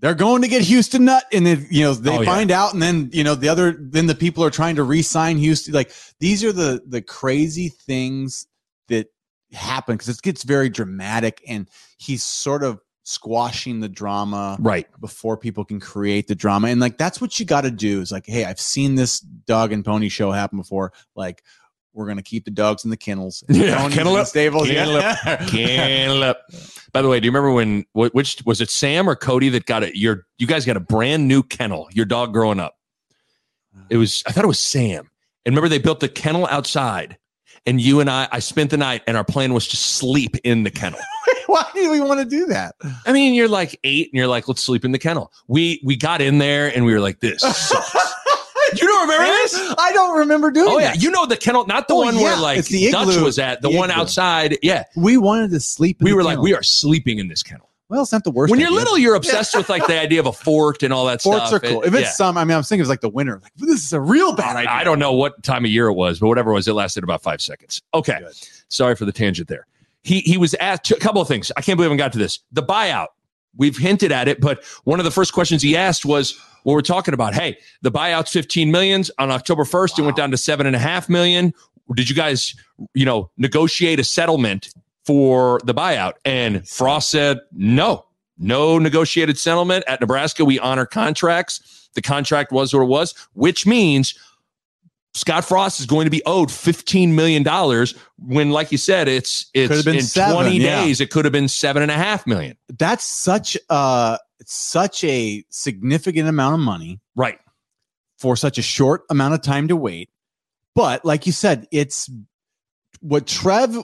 they're 0.00 0.14
going 0.14 0.40
to 0.40 0.48
get 0.48 0.62
Houston 0.62 1.04
Nutt, 1.04 1.24
and 1.32 1.44
then 1.46 1.66
you 1.70 1.84
know 1.84 1.92
they 1.92 2.16
Oh, 2.16 2.20
yeah. 2.22 2.24
find 2.24 2.50
out, 2.50 2.72
and 2.72 2.80
then 2.82 3.10
you 3.12 3.22
know 3.22 3.34
the 3.34 3.50
other, 3.50 3.76
then 3.78 4.06
the 4.06 4.14
people 4.14 4.42
are 4.42 4.48
trying 4.50 4.76
to 4.76 4.82
re-sign 4.82 5.36
Houston. 5.36 5.74
Like 5.74 5.92
these 6.18 6.42
are 6.42 6.52
the 6.52 6.80
the 6.86 7.02
crazy 7.02 7.68
things 7.68 8.46
that 8.88 9.08
happen 9.52 9.96
because 9.96 10.08
it 10.08 10.22
gets 10.22 10.42
very 10.42 10.68
dramatic, 10.68 11.42
and 11.46 11.68
he's 11.98 12.22
sort 12.22 12.62
of 12.62 12.80
squashing 13.02 13.80
the 13.80 13.88
drama 13.88 14.56
right. 14.60 14.86
before 15.00 15.36
people 15.36 15.64
can 15.64 15.80
create 15.80 16.28
the 16.28 16.34
drama. 16.34 16.68
And 16.68 16.80
like 16.80 16.98
that's 16.98 17.20
what 17.20 17.40
you 17.40 17.46
got 17.46 17.62
to 17.62 17.70
do 17.70 18.00
is 18.00 18.12
like, 18.12 18.26
hey, 18.26 18.44
I've 18.44 18.60
seen 18.60 18.94
this 18.94 19.20
dog 19.20 19.72
and 19.72 19.84
pony 19.84 20.08
show 20.08 20.30
happen 20.30 20.58
before. 20.58 20.92
Like, 21.14 21.42
we're 21.92 22.06
gonna 22.06 22.22
keep 22.22 22.44
the 22.44 22.52
dogs 22.52 22.84
in 22.84 22.90
the 22.90 22.96
kennels, 22.96 23.42
and 23.48 23.56
Yeah, 23.56 23.88
kennel 23.90 24.14
up, 24.16 24.28
stables. 24.28 24.68
kennel 24.68 24.94
Yeah. 24.94 25.36
Cantaloupe. 25.46 26.36
By 26.92 27.02
the 27.02 27.08
way, 27.08 27.18
do 27.20 27.26
you 27.26 27.32
remember 27.32 27.50
when 27.50 27.84
which 27.92 28.42
was 28.46 28.60
it 28.60 28.70
Sam 28.70 29.08
or 29.08 29.16
Cody 29.16 29.48
that 29.50 29.66
got 29.66 29.82
it? 29.82 29.96
Your 29.96 30.26
you 30.38 30.46
guys 30.46 30.64
got 30.64 30.76
a 30.76 30.80
brand 30.80 31.26
new 31.26 31.42
kennel. 31.42 31.88
Your 31.92 32.06
dog 32.06 32.32
growing 32.32 32.60
up. 32.60 32.76
It 33.88 33.96
was 33.96 34.22
I 34.26 34.32
thought 34.32 34.44
it 34.44 34.48
was 34.48 34.60
Sam. 34.60 35.10
And 35.44 35.54
remember 35.54 35.68
they 35.68 35.78
built 35.78 36.00
the 36.00 36.08
kennel 36.08 36.46
outside, 36.46 37.18
and 37.66 37.80
you 37.80 38.00
and 38.00 38.10
I 38.10 38.28
I 38.32 38.38
spent 38.40 38.70
the 38.70 38.76
night, 38.76 39.02
and 39.06 39.16
our 39.16 39.24
plan 39.24 39.54
was 39.54 39.68
to 39.68 39.76
sleep 39.76 40.36
in 40.44 40.62
the 40.64 40.70
kennel. 40.70 41.00
Why 41.46 41.64
do 41.74 41.90
we 41.90 42.00
want 42.00 42.20
to 42.20 42.24
do 42.26 42.46
that? 42.46 42.76
I 43.06 43.12
mean, 43.12 43.34
you're 43.34 43.48
like 43.48 43.78
eight, 43.84 44.10
and 44.12 44.18
you're 44.18 44.28
like, 44.28 44.46
let's 44.48 44.62
sleep 44.62 44.84
in 44.84 44.92
the 44.92 44.98
kennel. 44.98 45.32
We 45.48 45.80
we 45.84 45.96
got 45.96 46.20
in 46.20 46.38
there, 46.38 46.68
and 46.74 46.84
we 46.84 46.92
were 46.92 47.00
like, 47.00 47.20
this. 47.20 47.40
sucks. 47.40 47.94
you 48.80 48.86
don't 48.86 49.08
remember 49.08 49.24
this? 49.26 49.74
I 49.78 49.92
don't 49.92 50.16
remember 50.18 50.50
doing 50.52 50.68
Oh 50.70 50.78
yeah, 50.78 50.92
that. 50.92 51.02
you 51.02 51.10
know 51.10 51.26
the 51.26 51.36
kennel, 51.36 51.66
not 51.66 51.88
the 51.88 51.94
Oh, 51.94 51.98
one 52.04 52.16
where 52.16 52.36
like 52.36 52.64
the 52.66 52.90
Dutch 52.92 53.16
was 53.16 53.38
at, 53.38 53.62
the, 53.62 53.68
The 53.68 53.76
one 53.76 53.90
outside. 53.90 54.58
Yeah, 54.62 54.84
we 54.96 55.16
wanted 55.16 55.50
to 55.52 55.60
sleep. 55.60 56.00
in 56.00 56.04
we 56.04 56.12
were 56.12 56.22
like, 56.22 56.38
we 56.38 56.54
are 56.54 56.62
sleeping 56.62 57.18
in 57.18 57.28
this 57.28 57.42
kennel. 57.42 57.68
Well, 57.90 58.02
it's 58.02 58.12
not 58.12 58.22
the 58.22 58.30
worst. 58.30 58.52
when 58.52 58.60
you're 58.60 58.68
idea. 58.68 58.78
little, 58.78 58.96
you're 58.96 59.16
obsessed 59.16 59.54
with 59.56 59.68
like 59.68 59.84
the 59.88 60.00
idea 60.00 60.20
of 60.20 60.26
a 60.26 60.32
fort 60.32 60.84
and 60.84 60.92
all 60.92 61.06
that 61.06 61.20
forts 61.20 61.48
stuff. 61.48 61.52
are 61.54 61.58
cool. 61.66 61.82
It- 61.82 61.88
if 61.88 61.94
it's 61.94 62.02
yeah. 62.02 62.10
some, 62.12 62.38
I 62.38 62.44
mean, 62.44 62.54
I 62.54 62.56
was 62.58 62.68
thinking 62.68 62.80
it 62.80 62.82
was 62.84 62.88
like 62.88 63.00
the 63.00 63.08
winter. 63.08 63.40
Like 63.42 63.52
this 63.56 63.82
is 63.84 63.92
a 63.92 64.00
real 64.00 64.32
bad 64.32 64.54
idea. 64.54 64.70
I 64.70 64.84
don't 64.84 65.00
know 65.00 65.12
what 65.12 65.42
time 65.42 65.64
of 65.64 65.70
year 65.72 65.88
it 65.88 65.94
was, 65.94 66.20
but 66.20 66.28
whatever 66.28 66.52
it 66.52 66.54
was, 66.54 66.68
it 66.68 66.72
lasted 66.74 67.02
about 67.02 67.20
five 67.20 67.42
seconds. 67.42 67.82
Okay, 67.92 68.18
Good. 68.20 68.32
sorry 68.68 68.94
for 68.94 69.04
the 69.04 69.12
tangent 69.12 69.48
there. 69.48 69.66
He 70.02 70.20
he 70.20 70.38
was 70.38 70.54
asked 70.54 70.90
a 70.92 70.96
couple 71.00 71.20
of 71.20 71.26
things. 71.28 71.50
I 71.56 71.62
can't 71.62 71.76
believe 71.76 71.90
I 71.92 71.96
got 71.96 72.12
to 72.12 72.18
this. 72.18 72.38
The 72.52 72.62
buyout. 72.62 73.08
We've 73.56 73.76
hinted 73.76 74.12
at 74.12 74.28
it, 74.28 74.40
but 74.40 74.64
one 74.84 75.00
of 75.00 75.04
the 75.04 75.10
first 75.10 75.32
questions 75.32 75.60
he 75.60 75.76
asked 75.76 76.06
was 76.06 76.38
what 76.62 76.74
we're 76.74 76.82
talking 76.82 77.12
about. 77.14 77.34
Hey, 77.34 77.58
the 77.82 77.90
buyout's 77.90 78.30
15 78.30 78.70
millions 78.70 79.10
on 79.18 79.32
October 79.32 79.64
1st. 79.64 79.98
It 79.98 80.02
went 80.02 80.16
down 80.16 80.30
to 80.30 80.36
seven 80.36 80.66
and 80.68 80.76
a 80.76 80.78
half 80.78 81.08
million. 81.08 81.52
Did 81.96 82.08
you 82.08 82.14
guys, 82.14 82.54
you 82.94 83.04
know, 83.04 83.28
negotiate 83.38 83.98
a 83.98 84.04
settlement 84.04 84.72
for 85.04 85.60
the 85.64 85.74
buyout? 85.74 86.14
And 86.24 86.66
Frost 86.68 87.10
said, 87.10 87.38
no, 87.52 88.06
no 88.38 88.78
negotiated 88.78 89.38
settlement 89.38 89.84
at 89.86 90.00
Nebraska. 90.00 90.44
We 90.44 90.58
honor 90.58 90.86
contracts. 90.86 91.88
The 91.94 92.02
contract 92.02 92.52
was 92.52 92.72
what 92.72 92.82
it 92.82 92.86
was, 92.86 93.14
which 93.34 93.66
means 93.66 94.14
Scott 95.14 95.44
Frost 95.44 95.80
is 95.80 95.86
going 95.86 96.04
to 96.04 96.10
be 96.10 96.22
owed 96.24 96.48
$15 96.50 97.12
million 97.12 97.44
when, 98.16 98.50
like 98.50 98.70
you 98.70 98.78
said, 98.78 99.08
it's 99.08 99.50
it's 99.54 99.86
in 99.86 100.00
seven, 100.02 100.34
20 100.34 100.56
yeah. 100.58 100.84
days, 100.84 101.00
it 101.00 101.10
could 101.10 101.24
have 101.24 101.32
been 101.32 101.48
seven 101.48 101.82
and 101.82 101.90
a 101.90 101.96
half 101.96 102.26
million. 102.26 102.56
That's 102.78 103.04
such 103.04 103.56
a 103.68 104.18
such 104.46 105.02
a 105.04 105.44
significant 105.50 106.28
amount 106.28 106.54
of 106.54 106.60
money 106.60 107.00
Right. 107.16 107.38
for 108.18 108.36
such 108.36 108.56
a 108.56 108.62
short 108.62 109.02
amount 109.10 109.34
of 109.34 109.42
time 109.42 109.68
to 109.68 109.76
wait. 109.76 110.10
But 110.74 111.04
like 111.04 111.26
you 111.26 111.32
said, 111.32 111.66
it's 111.72 112.08
what 113.00 113.26
Trev 113.26 113.76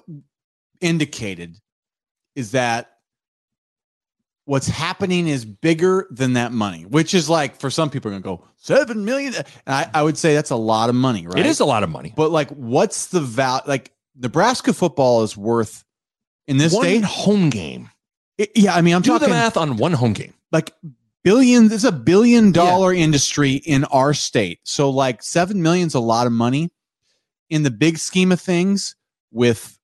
indicated 0.81 1.59
is 2.35 2.53
that 2.53 2.93
what's 4.45 4.69
happening 4.69 5.27
is 5.27 5.45
bigger 5.45 6.07
than 6.11 6.35
that 6.35 6.53
money, 6.53 6.85
which 6.85 7.15
is 7.15 7.29
like 7.29 7.59
for 7.61 7.71
some 7.71 7.91
people 7.91 8.11
are 8.11 8.15
gonna 8.19 8.23
go 8.37 8.45
seven 8.57 9.05
million. 9.05 9.35
I, 9.67 9.91
I 9.93 10.03
would 10.03 10.17
say 10.19 10.35
that's 10.35 10.51
a 10.51 10.57
lot 10.57 10.89
of 10.89 10.95
money, 10.95 11.27
right? 11.27 11.39
It 11.39 11.47
is 11.47 11.61
a 11.61 11.65
lot 11.65 11.83
of 11.83 11.91
money. 11.91 12.13
But 12.17 12.31
like, 12.31 12.51
what's 12.51 13.07
the 13.09 13.21
value? 13.21 13.63
Like 13.67 13.93
Nebraska 14.17 14.73
football 14.73 15.23
is 15.23 15.37
worth 15.37 15.85
in 16.47 16.59
this 16.59 16.73
one 16.73 16.85
state. 16.85 17.05
home 17.05 17.51
game. 17.51 17.91
It- 18.39 18.53
yeah, 18.55 18.75
I 18.75 18.83
mean, 18.83 18.95
I'm 18.95 19.03
Do 19.03 19.11
talking 19.13 19.29
the 19.29 19.35
math 19.35 19.57
on 19.57 19.77
one 19.79 19.93
home 19.93 20.13
game. 20.13 20.35
like 20.53 20.73
billions, 21.25 21.71
This 21.71 21.79
is 21.83 21.89
a 21.89 21.93
billion 21.93 22.53
dollar 22.53 22.93
industry 22.95 23.55
in 23.55 23.85
our 23.87 24.15
state. 24.15 24.61
So 24.63 24.91
like 24.91 25.23
seven 25.23 25.61
million's 25.63 25.95
a 25.95 26.01
lot 26.01 26.27
of 26.27 26.33
money 26.33 26.71
in 27.51 27.63
the 27.65 27.71
big 27.71 27.99
scheme 27.99 28.31
of 28.33 28.41
things. 28.41 28.95
With 29.33 29.76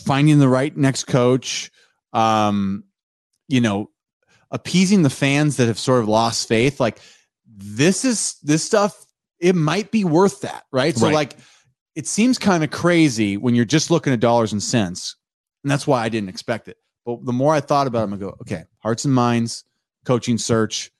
finding 0.00 0.38
the 0.38 0.48
right 0.48 0.76
next 0.76 1.04
coach, 1.04 1.70
um, 2.12 2.84
you 3.48 3.60
know, 3.60 3.90
appeasing 4.50 5.02
the 5.02 5.10
fans 5.10 5.56
that 5.56 5.66
have 5.68 5.78
sort 5.78 6.02
of 6.02 6.08
lost 6.08 6.48
faith. 6.48 6.80
Like 6.80 6.98
this 7.46 8.04
is 8.04 8.36
this 8.42 8.64
stuff. 8.64 9.06
It 9.38 9.54
might 9.54 9.90
be 9.90 10.04
worth 10.04 10.42
that, 10.42 10.64
right? 10.72 10.96
So 10.96 11.06
Right. 11.06 11.14
like, 11.14 11.36
it 11.94 12.06
seems 12.06 12.38
kind 12.38 12.62
of 12.62 12.70
crazy 12.70 13.36
when 13.36 13.54
you're 13.54 13.64
just 13.64 13.90
looking 13.90 14.12
at 14.12 14.20
dollars 14.20 14.52
and 14.52 14.62
cents, 14.62 15.16
and 15.64 15.70
that's 15.70 15.86
why 15.86 16.02
I 16.02 16.08
didn't 16.08 16.28
expect 16.28 16.68
it. 16.68 16.76
But 17.06 17.24
the 17.24 17.32
more 17.32 17.54
I 17.54 17.60
thought 17.60 17.86
about 17.86 18.08
it, 18.08 18.12
I 18.12 18.16
go, 18.16 18.36
okay, 18.42 18.64
hearts 18.78 19.04
and 19.04 19.14
minds, 19.14 19.64
coaching 20.04 20.38
search, 20.38 20.90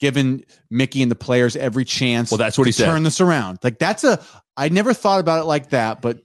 giving 0.00 0.44
Mickey 0.70 1.02
and 1.02 1.10
the 1.10 1.16
players 1.16 1.56
every 1.56 1.84
chance. 1.84 2.30
Well, 2.30 2.38
that's 2.38 2.58
what 2.58 2.64
to 2.64 2.68
he 2.68 2.72
said. 2.72 2.86
Turn 2.86 3.04
this 3.04 3.20
around. 3.20 3.58
Like 3.62 3.78
that's 3.78 4.04
a. 4.04 4.22
I 4.56 4.68
never 4.68 4.92
thought 4.92 5.20
about 5.20 5.40
it 5.40 5.46
like 5.46 5.70
that, 5.70 6.02
but 6.02 6.20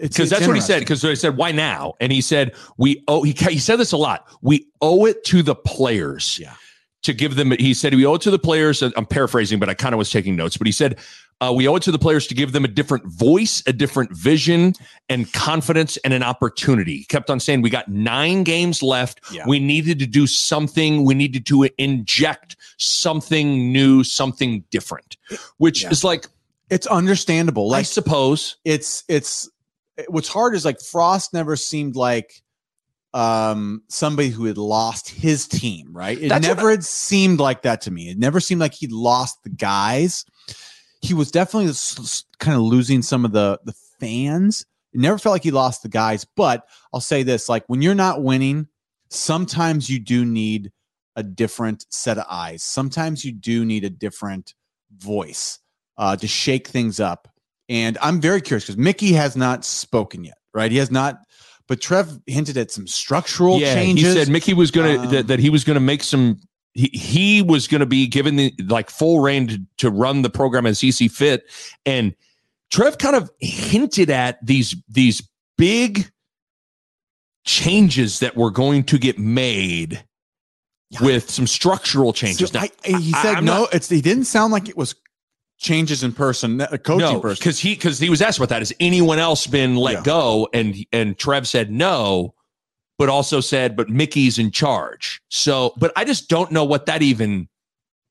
because 0.00 0.30
that's 0.30 0.46
what 0.46 0.56
he 0.56 0.62
said. 0.62 0.80
Because 0.80 1.04
I 1.04 1.14
said, 1.14 1.36
"Why 1.36 1.52
now?" 1.52 1.94
And 2.00 2.12
he 2.12 2.20
said, 2.20 2.54
"We 2.78 3.02
owe." 3.08 3.22
He 3.22 3.32
he 3.32 3.58
said 3.58 3.76
this 3.76 3.92
a 3.92 3.96
lot. 3.96 4.26
We 4.42 4.66
owe 4.80 5.04
it 5.06 5.24
to 5.24 5.42
the 5.42 5.54
players, 5.54 6.38
Yeah. 6.40 6.54
to 7.02 7.12
give 7.12 7.36
them. 7.36 7.50
He 7.52 7.74
said 7.74 7.94
we 7.94 8.06
owe 8.06 8.14
it 8.14 8.22
to 8.22 8.30
the 8.30 8.38
players. 8.38 8.82
I'm 8.82 9.06
paraphrasing, 9.06 9.58
but 9.58 9.68
I 9.68 9.74
kind 9.74 9.94
of 9.94 9.98
was 9.98 10.10
taking 10.10 10.36
notes. 10.36 10.56
But 10.56 10.66
he 10.66 10.72
said 10.72 10.98
uh, 11.40 11.52
we 11.54 11.66
owe 11.68 11.74
it 11.76 11.82
to 11.82 11.90
the 11.92 11.98
players 11.98 12.26
to 12.28 12.34
give 12.34 12.52
them 12.52 12.64
a 12.64 12.68
different 12.68 13.04
voice, 13.06 13.62
a 13.66 13.72
different 13.72 14.12
vision, 14.16 14.72
and 15.08 15.30
confidence, 15.32 15.96
and 15.98 16.14
an 16.14 16.22
opportunity. 16.22 16.98
He 16.98 17.04
kept 17.04 17.28
on 17.28 17.40
saying 17.40 17.60
we 17.60 17.70
got 17.70 17.88
nine 17.88 18.44
games 18.44 18.82
left. 18.82 19.20
Yeah. 19.32 19.44
We 19.46 19.58
needed 19.58 19.98
to 19.98 20.06
do 20.06 20.26
something. 20.28 21.04
We 21.04 21.14
needed 21.14 21.44
to 21.46 21.68
inject 21.76 22.56
something 22.78 23.72
new, 23.72 24.04
something 24.04 24.64
different, 24.70 25.16
which 25.58 25.82
Yeah. 25.82 25.90
is 25.90 26.04
like 26.04 26.26
It's 26.70 26.86
understandable. 26.86 27.74
I 27.74 27.82
suppose. 27.82 28.56
it's 28.64 29.04
it's 29.08 29.48
what's 30.08 30.28
hard 30.28 30.54
is 30.54 30.64
like 30.64 30.80
Frost 30.80 31.32
never 31.32 31.56
seemed 31.56 31.96
like 31.96 32.42
um 33.12 33.82
somebody 33.88 34.28
who 34.28 34.44
had 34.46 34.58
lost 34.58 35.08
his 35.08 35.46
team, 35.46 35.92
right? 35.92 36.20
It 36.20 36.28
That's 36.28 36.46
never 36.46 36.70
had 36.70 36.84
seemed 36.84 37.40
like 37.40 37.62
that 37.62 37.82
to 37.82 37.90
me. 37.90 38.10
It 38.10 38.18
never 38.18 38.40
seemed 38.40 38.60
like 38.60 38.74
he'd 38.74 38.92
lost 38.92 39.42
the 39.44 39.50
guys. 39.50 40.24
He 41.00 41.14
was 41.14 41.30
definitely 41.30 41.72
kind 42.38 42.56
of 42.56 42.62
losing 42.62 43.02
some 43.02 43.24
of 43.24 43.32
the 43.32 43.60
the 43.64 43.74
fans. 44.00 44.66
It 44.92 45.00
never 45.00 45.18
felt 45.18 45.32
like 45.32 45.42
he 45.42 45.50
lost 45.50 45.82
the 45.82 45.88
guys, 45.88 46.24
but 46.36 46.66
I'll 46.92 47.00
say 47.00 47.24
this, 47.24 47.48
like 47.48 47.64
when 47.66 47.82
you're 47.82 47.94
not 47.94 48.22
winning, 48.22 48.68
sometimes 49.10 49.90
you 49.90 49.98
do 49.98 50.24
need 50.24 50.72
a 51.16 51.22
different 51.22 51.86
set 51.90 52.18
of 52.18 52.24
eyes. 52.28 52.62
Sometimes 52.62 53.24
you 53.24 53.32
do 53.32 53.64
need 53.64 53.84
a 53.84 53.90
different 53.90 54.54
voice 54.96 55.58
uh, 55.96 56.16
to 56.16 56.26
shake 56.26 56.68
things 56.68 57.00
up. 57.00 57.28
And 57.68 57.96
I'm 58.02 58.20
very 58.20 58.40
curious 58.40 58.64
because 58.64 58.76
Mickey 58.76 59.12
has 59.12 59.36
not 59.36 59.64
spoken 59.64 60.24
yet, 60.24 60.36
right? 60.52 60.70
He 60.70 60.76
has 60.78 60.90
not, 60.90 61.18
but 61.66 61.80
Trev 61.80 62.18
hinted 62.26 62.56
at 62.58 62.70
some 62.70 62.86
structural 62.86 63.58
changes. 63.58 64.12
He 64.12 64.18
said 64.18 64.28
Mickey 64.28 64.52
was 64.54 64.70
gonna 64.70 64.98
Um, 64.98 65.10
that, 65.10 65.26
that 65.28 65.38
he 65.38 65.48
was 65.50 65.64
gonna 65.64 65.80
make 65.80 66.02
some. 66.02 66.38
He 66.74 66.88
he 66.92 67.40
was 67.42 67.66
gonna 67.68 67.86
be 67.86 68.06
given 68.06 68.36
the 68.36 68.52
like 68.68 68.90
full 68.90 69.20
reign 69.20 69.46
to, 69.48 69.58
to 69.78 69.90
run 69.90 70.22
the 70.22 70.30
program 70.30 70.66
as 70.66 70.80
he 70.80 70.90
see 70.92 71.08
fit, 71.08 71.44
and 71.86 72.14
Trev 72.70 72.98
kind 72.98 73.16
of 73.16 73.30
hinted 73.40 74.10
at 74.10 74.44
these 74.44 74.74
these 74.88 75.26
big 75.56 76.10
changes 77.44 78.20
that 78.20 78.36
were 78.36 78.50
going 78.50 78.84
to 78.84 78.98
get 78.98 79.18
made 79.18 80.04
Yeah. 80.90 81.02
with 81.02 81.30
some 81.30 81.46
structural 81.46 82.12
changes. 82.12 82.50
So 82.50 82.58
Now, 82.58 82.66
I- 82.84 82.98
he 82.98 83.12
said 83.12 83.36
I'm 83.36 83.44
no. 83.44 83.60
not- 83.60 83.74
it's 83.74 83.88
he 83.88 84.00
didn't 84.00 84.24
sound 84.24 84.52
like 84.52 84.68
it 84.68 84.76
was 84.76 84.94
changes 85.64 86.04
in 86.04 86.12
person, 86.12 86.58
coaching 86.84 86.98
no, 86.98 87.20
person. 87.20 87.40
because 87.40 87.58
he 87.58 87.74
because 87.74 87.98
he 87.98 88.10
was 88.10 88.22
asked 88.22 88.38
about 88.38 88.50
that. 88.50 88.60
Has 88.60 88.72
anyone 88.78 89.18
else 89.18 89.46
been 89.46 89.74
let 89.76 89.94
Yeah. 89.94 90.02
go? 90.02 90.48
And 90.52 90.76
and 90.92 91.18
Trev 91.18 91.48
said 91.48 91.70
no, 91.72 92.34
but 92.98 93.08
also 93.08 93.40
said, 93.40 93.74
but 93.74 93.88
Mickey's 93.88 94.38
in 94.38 94.50
charge. 94.50 95.20
So, 95.30 95.72
but 95.78 95.90
I 95.96 96.04
just 96.04 96.28
don't 96.28 96.52
know 96.52 96.64
what 96.64 96.86
that 96.86 97.02
even. 97.02 97.48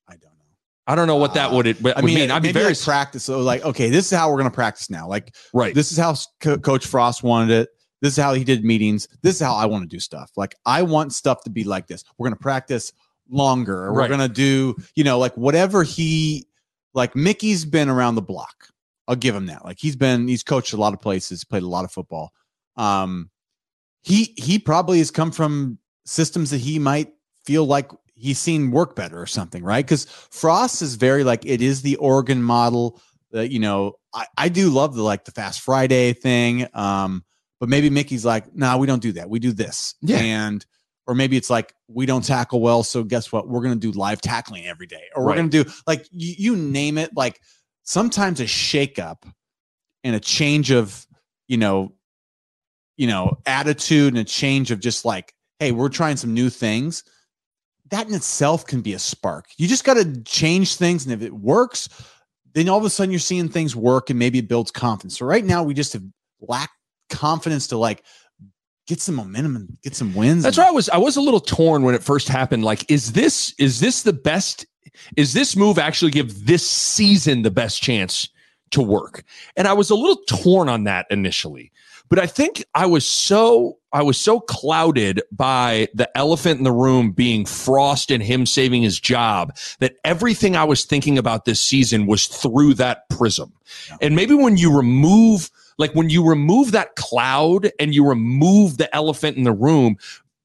I 0.10 0.16
don't 0.16 0.24
know. 0.24 0.46
I 0.88 0.96
don't 0.96 1.08
know 1.08 1.16
what 1.16 1.34
that 1.36 1.52
Uh, 1.52 1.56
would, 1.56 1.68
it, 1.68 1.78
I 1.96 2.02
mean, 2.02 2.16
mean. 2.16 2.32
I'd 2.32 2.44
be 2.44 2.52
very 2.52 2.74
like 2.74 2.82
practice. 2.82 3.24
So 3.24 3.40
like, 3.40 3.64
okay, 3.64 3.90
this 3.90 4.12
is 4.12 4.18
how 4.18 4.30
we're 4.30 4.40
going 4.40 4.50
to 4.50 4.56
practice 4.56 4.90
now. 4.90 5.08
Like, 5.08 5.34
right. 5.54 5.74
this 5.74 5.92
is 5.92 5.98
how 5.98 6.16
Co- 6.42 6.58
Coach 6.58 6.86
Frost 6.86 7.24
wanted 7.24 7.52
it. 7.52 7.70
This 8.02 8.18
is 8.18 8.22
how 8.22 8.34
he 8.34 8.44
did 8.44 8.66
meetings. 8.66 9.08
This 9.22 9.36
is 9.36 9.42
how 9.42 9.56
I 9.56 9.66
want 9.66 9.84
to 9.84 9.88
do 9.88 10.00
stuff. 10.00 10.32
Like, 10.36 10.56
I 10.66 10.82
want 10.82 11.14
stuff 11.14 11.44
to 11.46 11.50
be 11.50 11.64
like 11.64 11.88
this. 11.88 12.04
We're 12.18 12.28
going 12.28 12.36
to 12.36 12.42
practice 12.42 12.92
longer. 13.30 13.94
We're 13.94 14.10
to 14.20 14.28
do, 14.28 14.76
you 14.96 15.06
know, 15.06 15.18
like 15.20 15.38
whatever 15.38 15.84
he, 15.84 16.46
like 16.94 17.16
Mickey's 17.16 17.66
been 17.66 17.90
around 17.90 18.16
the 18.16 18.22
block. 18.22 18.70
I'll 19.08 19.16
give 19.16 19.36
him 19.36 19.48
that. 19.48 19.66
Like 19.66 19.78
he's 19.80 19.96
been, 19.96 20.28
he's 20.28 20.44
coached 20.44 20.74
a 20.74 20.78
lot 20.78 20.94
of 20.94 21.02
places, 21.02 21.44
played 21.44 21.64
a 21.64 21.68
lot 21.68 21.86
of 21.86 21.92
football. 21.92 22.32
Um, 22.78 23.30
he 24.02 24.34
he 24.38 24.60
probably 24.60 25.00
has 25.00 25.12
come 25.12 25.32
from 25.32 25.78
systems 26.06 26.52
that 26.52 26.60
he 26.60 26.78
might 26.80 27.14
feel 27.46 27.66
like 27.66 27.90
he's 28.16 28.40
seen 28.40 28.72
work 28.72 28.96
better 28.96 29.20
or 29.20 29.26
something, 29.26 29.64
right? 29.64 29.86
Because 29.86 30.06
Frost 30.06 30.82
is 30.82 30.96
very 30.96 31.24
like 31.24 31.46
it 31.46 31.62
is 31.62 31.82
the 31.82 31.96
Oregon 31.98 32.44
model. 32.44 33.02
That 33.32 33.50
you 33.50 33.60
know, 33.60 33.96
I, 34.14 34.26
I 34.38 34.50
do 34.50 34.70
love 34.70 34.96
the 34.96 35.04
like 35.04 35.26
the 35.26 35.32
Fast 35.32 35.62
Friday 35.62 36.14
thing. 36.14 36.68
Um, 36.74 37.24
but 37.60 37.70
maybe 37.70 37.90
Mickey's 37.90 38.26
like, 38.26 38.54
nah, 38.56 38.78
we 38.78 38.88
don't 38.88 39.02
do 39.02 39.14
that. 39.14 39.30
We 39.30 39.40
do 39.40 39.54
this. 39.54 39.96
Yeah. 40.02 40.18
And 40.18 40.66
or 41.06 41.16
maybe 41.16 41.38
it's 41.38 41.50
like 41.50 41.74
we 41.88 42.06
don't 42.06 42.24
tackle 42.24 42.62
well, 42.62 42.84
so 42.84 43.04
guess 43.04 43.32
what? 43.32 43.48
We're 43.48 43.62
gonna 43.62 43.76
do 43.76 43.92
live 43.92 44.22
tackling 44.22 44.66
every 44.66 44.88
day, 44.88 45.04
or 45.16 45.26
we're 45.26 45.36
gonna 45.36 45.50
do 45.50 45.66
like 45.86 46.08
you, 46.12 46.36
you 46.38 46.56
name 46.56 46.98
it. 46.98 47.12
Like 47.16 47.42
sometimes 47.84 48.40
a 48.40 48.46
shakeup 48.46 49.24
and 50.04 50.16
a 50.16 50.20
change 50.20 50.72
of 50.72 51.06
you 51.48 51.58
know, 51.58 51.94
you 52.98 53.08
know, 53.08 53.38
attitude 53.46 54.14
and 54.14 54.20
a 54.20 54.24
change 54.24 54.72
of 54.72 54.80
just 54.80 55.04
like, 55.06 55.34
hey, 55.60 55.72
we're 55.72 55.90
trying 55.90 56.18
some 56.18 56.34
new 56.34 56.50
things. 56.50 57.04
That 57.90 58.08
in 58.08 58.14
itself 58.14 58.66
can 58.66 58.82
be 58.82 58.94
a 58.94 59.00
spark. 59.00 59.48
You 59.58 59.68
just 59.68 59.84
got 59.84 59.96
to 59.96 60.24
change 60.24 60.78
things, 60.78 61.06
and 61.06 61.14
if 61.14 61.22
it 61.22 61.34
works, 61.34 61.90
then 62.54 62.70
all 62.70 62.78
of 62.78 62.86
a 62.86 62.90
sudden 62.90 63.12
you're 63.12 63.20
seeing 63.20 63.50
things 63.50 63.76
work, 63.76 64.10
and 64.10 64.18
maybe 64.18 64.40
it 64.40 64.48
builds 64.48 64.72
confidence. 64.72 65.20
So 65.20 65.26
right 65.26 65.44
now 65.44 65.64
we 65.64 65.74
just 65.74 65.94
have 65.94 66.04
lacked 66.40 66.74
confidence 67.10 67.68
to 67.68 67.78
like 67.78 68.04
get 68.88 69.00
some 69.00 69.16
momentum 69.16 69.56
and 69.56 69.78
get 69.82 69.96
some 69.96 70.14
wins. 70.14 70.44
That's 70.44 70.58
and- 70.58 70.66
why 70.66 70.70
I 70.70 70.72
was 70.72 70.90
I 70.90 70.98
was 70.98 71.16
a 71.18 71.22
little 71.22 71.40
torn 71.40 71.84
when 71.84 71.96
it 71.96 72.04
first 72.04 72.28
happened. 72.28 72.64
Like, 72.64 72.90
is 72.90 73.14
this 73.14 73.54
is 73.58 73.80
this 73.80 74.04
the 74.04 74.14
best? 74.14 74.66
Is 75.18 75.34
this 75.34 75.56
move 75.56 75.80
actually 75.80 76.12
give 76.12 76.46
this 76.46 76.70
season 76.70 77.42
the 77.42 77.52
best 77.52 77.82
chance 77.82 78.30
to 78.72 78.82
work? 78.82 79.24
And 79.56 79.68
I 79.68 79.74
was 79.74 79.90
a 79.90 79.96
little 79.96 80.22
torn 80.28 80.70
on 80.70 80.84
that 80.84 81.08
initially, 81.10 81.72
but 82.10 82.20
I 82.20 82.28
think 82.28 82.64
I 82.76 82.86
was 82.86 83.08
so 83.08 83.80
I 83.92 84.04
was 84.04 84.18
so 84.18 84.40
clouded 84.40 85.22
by 85.32 85.88
the 85.94 86.16
elephant 86.18 86.58
in 86.58 86.64
the 86.64 86.72
room 86.72 87.12
being 87.12 87.46
Frost 87.46 88.12
and 88.12 88.22
him 88.22 88.46
saving 88.46 88.84
his 88.84 89.00
job 89.00 89.56
that 89.80 89.96
everything 90.04 90.56
I 90.56 90.64
was 90.64 90.86
thinking 90.86 91.18
about 91.18 91.46
this 91.46 91.60
season 91.60 92.06
was 92.06 92.28
through 92.28 92.76
that 92.76 93.08
prism. 93.10 93.54
Yeah. 93.90 93.98
And 94.02 94.16
maybe 94.16 94.34
when 94.34 94.58
you 94.58 94.76
remove 94.76 95.50
like 95.78 95.94
when 95.94 96.10
you 96.10 96.28
remove 96.28 96.72
that 96.72 96.96
cloud 96.96 97.72
and 97.80 97.94
you 97.94 98.08
remove 98.08 98.78
the 98.78 98.94
elephant 98.96 99.38
in 99.38 99.44
the 99.44 99.52
room, 99.52 99.98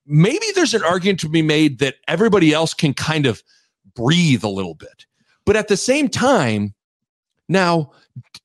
maybe 0.06 0.46
there's 0.54 0.74
an 0.74 0.82
argument 0.82 1.20
to 1.20 1.28
be 1.28 1.42
made 1.42 1.78
that 1.78 1.96
everybody 2.06 2.52
else 2.52 2.74
can 2.74 2.94
kind 2.94 3.26
of 3.26 3.42
breathe 3.94 4.44
a 4.44 4.48
little 4.48 4.74
bit. 4.74 5.06
But 5.44 5.56
at 5.56 5.68
the 5.68 5.76
same 5.76 6.08
time, 6.08 6.74
now 7.48 7.92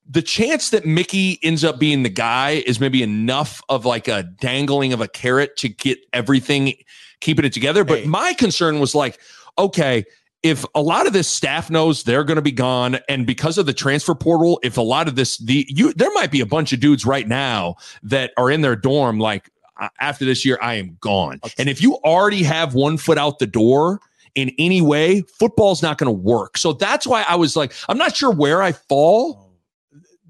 the 0.08 0.22
chance 0.22 0.70
that 0.70 0.86
Mickey 0.86 1.38
ends 1.42 1.64
up 1.64 1.78
being 1.78 2.02
the 2.02 2.08
guy 2.08 2.62
is 2.66 2.80
maybe 2.80 3.02
enough 3.02 3.60
of 3.68 3.84
like 3.84 4.08
a 4.08 4.22
dangling 4.22 4.92
of 4.92 5.00
a 5.00 5.08
carrot 5.08 5.56
to 5.58 5.68
get 5.68 5.98
everything 6.12 6.74
keeping 7.20 7.44
it 7.44 7.52
together. 7.52 7.84
But 7.84 8.00
Hey. 8.00 8.06
my 8.06 8.34
concern 8.34 8.80
was 8.80 8.94
like, 8.94 9.18
okay, 9.58 10.04
if 10.44 10.64
a 10.74 10.82
lot 10.82 11.06
of 11.06 11.14
this 11.14 11.26
staff 11.26 11.70
knows 11.70 12.02
they're 12.02 12.22
going 12.22 12.36
to 12.36 12.42
be 12.42 12.52
gone, 12.52 12.98
and 13.08 13.26
because 13.26 13.56
of 13.56 13.64
the 13.64 13.72
transfer 13.72 14.14
portal, 14.14 14.60
if 14.62 14.76
a 14.76 14.82
lot 14.82 15.08
of 15.08 15.16
this, 15.16 15.38
the 15.38 15.66
you, 15.70 15.92
there 15.94 16.12
might 16.12 16.30
be 16.30 16.42
a 16.42 16.46
bunch 16.46 16.72
of 16.72 16.80
dudes 16.80 17.06
right 17.06 17.26
now 17.26 17.76
that 18.02 18.32
are 18.36 18.50
in 18.50 18.60
their 18.60 18.76
dorm 18.76 19.18
like 19.18 19.50
"Uh, 19.80 19.88
after 20.00 20.26
this 20.26 20.44
year, 20.44 20.58
I 20.60 20.74
am 20.74 20.98
gone. 21.00 21.40
And 21.58 21.68
if 21.70 21.80
you 21.80 21.94
already 22.04 22.42
have 22.42 22.74
one 22.74 22.98
foot 22.98 23.16
out 23.16 23.38
the 23.38 23.46
door 23.46 24.00
in 24.34 24.52
any 24.58 24.82
way, 24.82 25.22
football's 25.22 25.82
not 25.82 25.96
going 25.96 26.08
to 26.08 26.12
work. 26.12 26.58
So 26.58 26.74
that's 26.74 27.06
why 27.06 27.24
I 27.26 27.36
was 27.36 27.56
like, 27.56 27.72
I'm 27.88 27.98
not 27.98 28.14
sure 28.14 28.30
where 28.30 28.62
I 28.62 28.72
fall. 28.72 29.50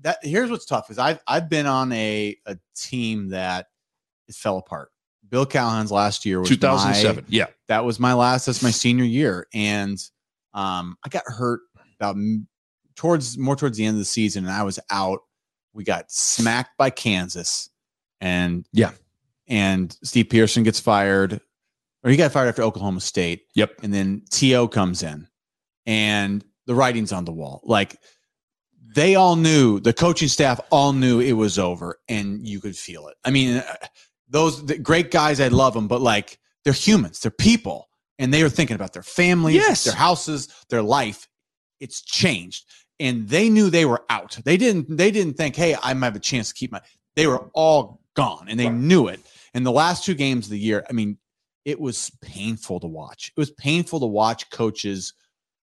that 0.02 0.18
here's 0.22 0.50
what's 0.50 0.64
tough 0.64 0.90
is 0.90 0.98
I've 0.98 1.18
I've 1.26 1.48
been 1.48 1.66
on 1.66 1.90
a 1.92 2.38
a 2.46 2.56
team 2.76 3.30
that 3.30 3.66
fell 4.30 4.58
apart. 4.58 4.92
Bill 5.34 5.44
Callahan's 5.44 5.90
last 5.90 6.24
year 6.24 6.38
was 6.38 6.48
2007. 6.48 7.24
yeah. 7.28 7.46
That 7.66 7.84
was 7.84 7.98
my 7.98 8.12
last. 8.12 8.46
That's 8.46 8.62
my 8.62 8.70
senior 8.70 9.02
year, 9.04 9.48
and 9.52 9.98
um, 10.52 10.96
I 11.04 11.08
got 11.08 11.24
hurt 11.26 11.58
about 11.98 12.14
towards 12.94 13.36
more 13.36 13.56
towards 13.56 13.76
the 13.76 13.84
end 13.84 13.96
of 13.96 13.98
the 13.98 14.04
season, 14.04 14.44
and 14.44 14.52
I 14.52 14.62
was 14.62 14.78
out. 14.90 15.18
We 15.72 15.82
got 15.82 16.12
smacked 16.12 16.78
by 16.78 16.90
Kansas, 16.90 17.68
and 18.20 18.64
Yeah. 18.72 18.92
and 19.48 19.90
Steve 20.04 20.26
Pederson 20.26 20.62
gets 20.62 20.78
fired, 20.78 21.40
or 22.04 22.12
he 22.12 22.16
got 22.16 22.30
fired 22.30 22.46
after 22.46 22.62
Oklahoma 22.62 23.00
State. 23.00 23.42
Yep. 23.56 23.80
And 23.82 23.92
then 23.92 24.22
To 24.30 24.68
comes 24.68 25.02
in, 25.02 25.26
and 25.84 26.44
the 26.66 26.76
writing's 26.76 27.10
on 27.10 27.24
the 27.24 27.32
wall. 27.32 27.60
Like 27.64 27.98
they 28.94 29.16
all 29.16 29.34
knew, 29.34 29.80
the 29.80 29.92
coaching 29.92 30.28
staff 30.28 30.60
all 30.70 30.92
knew 30.92 31.18
it 31.18 31.32
was 31.32 31.58
over, 31.58 31.98
and 32.08 32.46
you 32.46 32.60
could 32.60 32.76
feel 32.76 33.08
it. 33.08 33.16
I 33.24 33.32
mean, 33.32 33.64
those 34.34 34.66
the 34.66 34.76
great 34.76 35.10
guys, 35.10 35.40
I 35.40 35.48
love 35.48 35.72
them, 35.74 35.86
but 35.88 36.02
like 36.02 36.38
they're 36.64 36.72
humans, 36.74 37.20
they're 37.20 37.30
people. 37.30 37.88
and 38.20 38.32
they 38.32 38.42
are 38.42 38.48
thinking 38.48 38.76
about 38.76 38.92
their 38.92 39.02
families, 39.02 39.56
Yes. 39.56 39.82
their 39.82 39.94
houses, 39.94 40.46
their 40.70 40.82
life. 40.82 41.26
It's 41.80 42.00
changed, 42.00 42.64
and 43.00 43.28
they 43.28 43.48
knew 43.48 43.70
they 43.70 43.86
were 43.86 44.04
out. 44.08 44.38
They 44.44 44.56
didn't. 44.56 44.96
They 44.96 45.10
didn't 45.10 45.34
think, 45.36 45.56
"Hey, 45.56 45.74
I 45.82 45.94
might 45.94 46.06
have 46.06 46.16
a 46.16 46.20
chance 46.20 46.48
to 46.50 46.54
keep 46.54 46.70
my." 46.70 46.80
They 47.16 47.26
were 47.26 47.50
all 47.54 48.00
gone, 48.14 48.46
and 48.48 48.58
they 48.60 48.68
knew 48.68 49.08
it. 49.08 49.18
And 49.52 49.66
the 49.66 49.72
last 49.72 50.04
two 50.04 50.14
games 50.14 50.46
of 50.46 50.50
the 50.50 50.60
year, 50.60 50.86
I 50.88 50.92
mean, 50.92 51.18
it 51.64 51.80
was 51.80 52.10
painful 52.22 52.78
to 52.80 52.86
watch. 52.86 53.32
It 53.36 53.40
was 53.40 53.50
painful 53.50 53.98
to 54.00 54.06
watch 54.06 54.48
coaches 54.50 55.12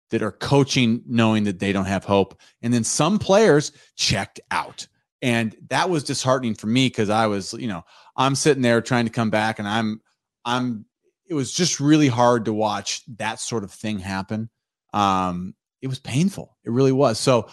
that 0.10 0.22
are 0.22 0.34
coaching 0.34 1.04
knowing 1.08 1.46
that 1.46 1.60
they 1.60 1.72
don't 1.72 1.86
have 1.86 2.04
hope, 2.04 2.38
and 2.62 2.74
then 2.74 2.84
some 2.84 3.18
players 3.18 3.72
checked 3.96 4.42
out, 4.52 4.88
and 5.22 5.56
that 5.70 5.90
was 5.90 6.04
disheartening 6.04 6.56
for 6.56 6.68
me 6.68 6.88
because 6.88 7.10
I 7.10 7.28
was, 7.28 7.54
you 7.54 7.68
know, 7.68 7.84
I'm 8.22 8.36
sitting 8.36 8.62
there 8.64 8.82
trying 8.82 9.06
to 9.06 9.12
come 9.12 9.30
back, 9.30 9.60
and 9.60 9.68
I'm, 9.68 10.02
I'm. 10.46 10.86
It 11.28 11.34
was 11.34 11.52
just 11.54 11.80
really 11.80 12.08
hard 12.10 12.46
to 12.46 12.54
watch 12.54 13.04
that 13.18 13.40
sort 13.40 13.64
of 13.64 13.72
thing 13.72 14.00
happen. 14.00 14.50
Um, 14.94 15.56
it 15.82 15.88
was 15.88 16.00
painful. 16.00 16.58
It 16.66 16.72
really 16.72 16.92
was. 16.92 17.20
So 17.20 17.48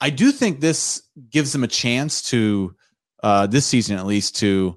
I 0.00 0.10
do 0.10 0.32
think 0.32 0.60
this 0.60 1.02
gives 1.30 1.52
them 1.52 1.64
a 1.64 1.68
chance 1.68 2.22
to 2.30 2.74
uh 3.22 3.46
this 3.46 3.64
season 3.64 3.96
at 3.98 4.04
least 4.06 4.36
to 4.36 4.76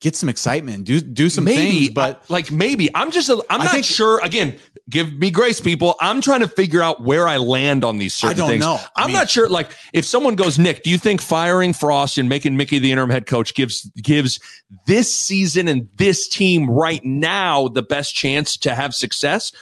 get 0.00 0.14
some 0.14 0.28
excitement 0.28 0.84
do 0.84 1.00
do 1.00 1.28
some 1.30 1.44
maybe, 1.44 1.78
things. 1.80 1.90
But 1.90 2.16
I- 2.28 2.32
like 2.32 2.52
maybe 2.52 2.88
I'm 2.94 3.10
just 3.10 3.28
a, 3.30 3.42
I'm 3.50 3.60
I 3.62 3.64
not 3.64 3.72
think- 3.72 3.84
sure. 3.86 4.20
Again, 4.22 4.58
give 4.88 5.12
me 5.12 5.30
grace, 5.30 5.60
people. 5.60 5.94
I'm 6.00 6.20
trying 6.20 6.40
to 6.40 6.48
figure 6.48 6.82
out 6.82 7.02
where 7.02 7.26
I 7.28 7.36
land 7.36 7.84
on 7.84 7.98
these 7.98 8.16
things. 8.18 8.24
I 8.24 8.34
certain 8.34 8.38
don't 8.40 8.48
things. 8.50 8.60
know. 8.64 8.74
I 8.96 9.02
I'm 9.02 9.06
mean- 9.08 9.16
not 9.16 9.30
sure. 9.30 9.48
Like, 9.48 9.70
if 9.92 10.04
someone 10.04 10.34
goes, 10.36 10.58
Nick, 10.58 10.82
do 10.82 10.90
you 10.90 10.98
think 10.98 11.20
firing 11.20 11.72
Frost 11.72 12.18
and 12.18 12.28
making 12.28 12.56
Mickey 12.56 12.78
the 12.78 12.90
interim 12.92 13.10
head 13.10 13.26
coach 13.26 13.54
gives 13.54 13.82
gives 14.02 14.40
this 14.86 15.14
season 15.14 15.68
and 15.68 15.88
this 15.96 16.28
team 16.28 16.68
right 16.70 17.04
now 17.04 17.68
the 17.68 17.82
best 17.82 18.14
chance 18.14 18.56
to 18.58 18.74
have 18.74 18.94
success? 18.94 19.52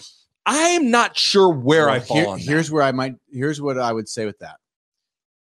I'm 0.47 0.91
not 0.91 1.17
sure 1.17 1.49
where 1.53 1.91
I 1.91 1.99
fall 2.01 2.17
here- 2.17 2.29
on 2.29 2.39
that. 2.39 2.45
here's 2.45 2.71
where 2.71 2.83
I 2.85 2.93
might 2.93 3.17
here's 3.33 3.61
what 3.61 3.79
I 3.79 3.93
would 3.93 4.09
say 4.09 4.27
with 4.27 4.39
that. 4.39 4.57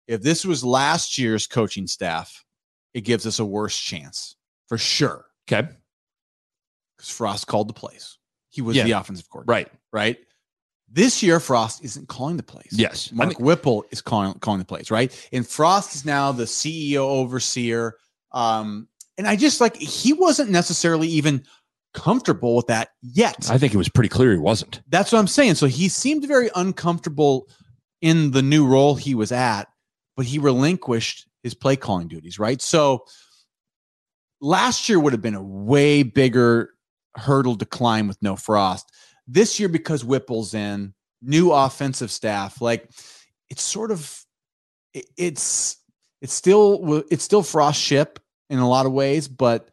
If 0.08 0.22
this 0.22 0.44
was 0.44 0.64
last 0.64 1.18
year's 1.18 1.48
coaching 1.48 1.88
staff, 1.88 2.44
it 2.94 3.02
gives 3.02 3.26
us 3.26 3.40
a 3.40 3.46
worse 3.46 3.78
chance 3.78 4.36
for 4.68 4.78
sure. 4.78 5.26
Okay, 5.52 5.68
Because 6.98 7.10
Frost 7.10 7.48
called 7.48 7.70
the 7.70 7.74
plays. 7.74 8.18
He 8.50 8.62
was 8.62 8.76
Yeah. 8.76 8.84
the 8.84 8.92
offensive 8.94 9.30
coordinator. 9.30 9.70
right. 9.92 10.12
right? 10.16 10.18
This 10.92 11.22
year, 11.22 11.40
Frost 11.40 11.84
isn't 11.84 12.08
calling 12.08 12.38
the 12.38 12.44
plays. 12.44 12.70
Yes. 12.72 13.10
I 13.12 13.16
Mark 13.16 13.30
think- 13.30 13.40
Whipple 13.42 13.86
is 13.92 14.02
calling 14.02 14.34
calling 14.40 14.58
the 14.60 14.66
plays, 14.66 14.90
right? 14.90 15.12
And 15.32 15.48
Frost 15.48 15.94
is 15.96 16.04
now 16.04 16.32
the 16.32 16.46
CEO 16.48 16.98
overseer. 17.08 17.96
Um, 18.32 18.88
and 19.18 19.28
I 19.28 19.36
just 19.36 19.62
like 19.62 19.76
he 19.76 20.14
wasn't 20.14 20.50
necessarily 20.50 21.08
even 21.10 21.44
comfortable 21.94 22.56
with 22.56 22.68
that 22.68 22.90
yet. 23.02 23.50
I 23.52 23.58
think 23.60 23.74
it 23.74 23.78
was 23.78 23.90
pretty 23.90 24.10
clear 24.10 24.32
he 24.32 24.38
wasn't. 24.40 24.82
That's 24.88 25.12
what 25.12 25.20
I'm 25.20 25.28
saying. 25.28 25.56
So 25.56 25.68
he 25.68 25.90
seemed 25.90 26.28
very 26.28 26.50
uncomfortable 26.56 27.48
in 28.02 28.32
the 28.32 28.42
new 28.42 28.66
role 28.66 28.96
he 28.96 29.14
was 29.14 29.32
at, 29.32 29.68
but 30.16 30.26
he 30.26 30.40
relinquished 30.40 31.28
his 31.44 31.54
play 31.54 31.76
calling 31.76 32.08
duties, 32.08 32.40
right? 32.40 32.62
So 32.62 33.06
last 34.42 34.90
year 34.90 35.00
would 35.00 35.14
have 35.14 35.22
been 35.22 35.36
a 35.36 35.44
way 35.44 36.04
bigger 36.04 36.72
hurdle 37.16 37.56
to 37.58 37.66
climb 37.66 38.08
with 38.08 38.22
no 38.22 38.36
Frost. 38.36 38.92
This 39.28 39.60
year, 39.60 39.70
because 39.70 40.04
Whipple's 40.04 40.54
in, 40.54 40.94
new 41.22 41.52
offensive 41.52 42.12
staff, 42.12 42.62
like 42.62 42.90
it's 43.50 43.62
sort 43.62 43.92
of 43.92 44.26
it- 44.94 45.10
it's 45.18 45.78
it's 46.22 46.34
still 46.34 47.04
it's 47.10 47.24
still 47.24 47.44
Frost 47.44 47.80
ship 47.80 48.20
in 48.50 48.60
a 48.60 48.68
lot 48.68 48.86
of 48.86 48.92
ways, 48.92 49.28
but 49.28 49.70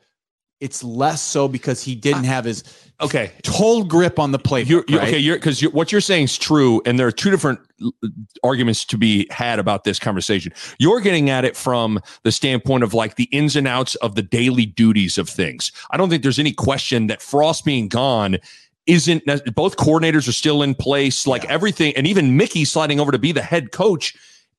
it's 0.61 0.83
less 0.83 1.23
so 1.23 1.49
because 1.49 1.83
he 1.83 1.95
didn't 1.95 2.25
have 2.25 2.45
his 2.45 2.65
Okay, 2.99 3.31
total 3.43 3.85
grip 3.85 4.19
on 4.19 4.33
the 4.33 4.39
play. 4.39 4.63
You're, 4.63 4.83
you're 4.89 5.03
okay. 5.03 5.19
You're 5.19 5.37
because 5.37 5.61
you're, 5.61 5.71
what 5.71 5.93
you're 5.93 6.01
saying 6.01 6.25
is 6.25 6.39
true, 6.39 6.81
and 6.87 6.99
there 6.99 7.07
are 7.07 7.13
two 7.13 7.31
different 7.31 7.61
uh, 7.85 8.09
arguments 8.43 8.87
to 8.87 8.97
be 8.97 9.27
had 9.31 9.59
about 9.59 9.85
this 9.85 9.99
conversation. 9.99 10.53
You're 10.79 11.01
getting 11.01 11.29
at 11.29 11.45
it 11.45 11.57
from 11.57 12.01
the 12.23 12.33
standpoint 12.33 12.85
of 12.85 12.95
like 12.95 13.17
the 13.17 13.25
ins 13.25 13.55
and 13.55 13.69
outs 13.69 13.97
of 13.97 14.15
the 14.15 14.23
daily 14.23 14.65
duties 14.65 15.19
of 15.19 15.29
things. 15.29 15.73
I 15.91 15.99
don't 15.99 16.09
think 16.09 16.23
there's 16.23 16.39
any 16.39 16.53
question 16.53 17.09
that 17.09 17.21
Frost 17.21 17.67
being 17.67 17.89
gone 17.89 18.39
isn't. 18.87 19.25
Both 19.55 19.77
coordinators 19.77 20.27
are 20.27 20.33
still 20.33 20.63
in 20.63 20.75
place. 20.75 21.27
Like 21.27 21.45
everything, 21.47 21.95
and 21.97 22.07
even 22.07 22.39
Mickey 22.39 22.65
sliding 22.65 22.99
over 22.99 23.13
to 23.13 23.19
be 23.19 23.31
the 23.31 23.43
head 23.43 23.73
coach 23.73 24.17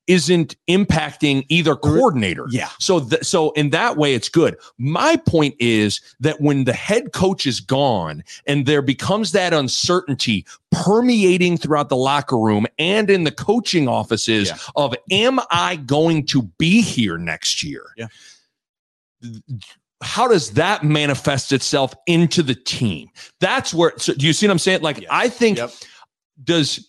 isn't 0.07 0.55
impacting 0.69 1.45
either 1.49 1.75
coordinator. 1.75 2.45
Yeah. 2.49 2.69
So, 2.79 2.99
th- 3.01 3.23
so 3.23 3.51
in 3.51 3.69
that 3.71 3.97
way, 3.97 4.13
it's 4.13 4.29
good. 4.29 4.57
My 4.77 5.17
point 5.17 5.55
is 5.59 5.99
that 6.19 6.39
when 6.41 6.63
the 6.63 6.73
head 6.73 7.11
coach 7.13 7.45
is 7.45 7.59
gone 7.59 8.23
and 8.45 8.65
there 8.65 8.81
becomes 8.81 9.33
that 9.33 9.53
uncertainty 9.53 10.45
permeating 10.71 11.57
throughout 11.57 11.89
the 11.89 11.95
locker 11.97 12.37
room 12.37 12.65
and 12.79 13.09
in 13.09 13.23
the 13.25 13.31
coaching 13.31 13.87
offices 13.87 14.49
Yeah. 14.49 14.57
of, 14.75 14.95
am 15.11 15.39
I 15.51 15.75
going 15.75 16.25
to 16.27 16.43
be 16.57 16.81
here 16.81 17.17
next 17.17 17.63
year? 17.63 17.83
Yeah. 17.97 18.07
How 20.01 20.27
does 20.27 20.51
that 20.51 20.83
manifest 20.83 21.51
itself 21.51 21.93
into 22.05 22.43
the 22.43 22.53
team? 22.55 23.09
That's 23.39 23.73
where. 23.73 23.93
So 23.97 24.13
do 24.13 24.27
you 24.27 24.33
see 24.33 24.45
what 24.47 24.51
I'm 24.51 24.59
saying? 24.59 24.81
Like, 24.81 24.99
Yes. 25.01 25.09
I 25.11 25.27
think 25.29 25.57
Yep. 25.57 25.71
does 26.43 26.87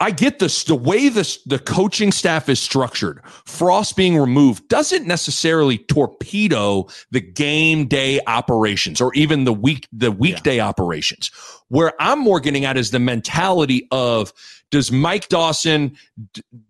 I 0.00 0.10
get 0.10 0.38
this 0.38 0.64
the 0.64 0.74
way 0.74 1.08
this 1.08 1.42
the 1.44 1.58
coaching 1.58 2.12
staff 2.12 2.48
is 2.48 2.60
structured. 2.60 3.20
Frost 3.44 3.96
being 3.96 4.18
removed 4.18 4.68
doesn't 4.68 5.06
necessarily 5.06 5.78
torpedo 5.78 6.88
the 7.10 7.20
game 7.20 7.86
day 7.86 8.20
operations 8.26 9.00
or 9.00 9.12
even 9.14 9.44
the 9.44 9.52
week 9.52 9.88
the 9.92 10.12
weekday 10.12 10.60
operations. 10.60 11.30
Where 11.68 11.92
I'm 12.00 12.18
more 12.18 12.40
getting 12.40 12.64
at 12.64 12.76
is 12.76 12.90
the 12.90 12.98
mentality 12.98 13.88
of 13.90 14.32
does 14.70 14.90
Mike 14.90 15.28
Dawson, 15.28 15.96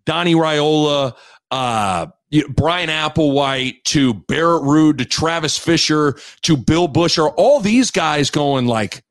Donnie 0.05 0.35
Raiola, 0.35 1.15
uh, 1.51 2.07
Bryan 2.49 2.89
Applewhite 2.89 3.83
to 3.85 4.13
Barrett 4.13 4.63
Ruud 4.63 4.97
to 4.97 5.05
Travis 5.05 5.57
Fisher 5.57 6.17
to 6.41 6.57
Bill 6.57 6.87
Busch 6.87 7.17
are 7.17 7.29
all 7.29 7.59
these 7.59 7.91
guys 7.91 8.29
going 8.29 8.65
like, 8.65 9.03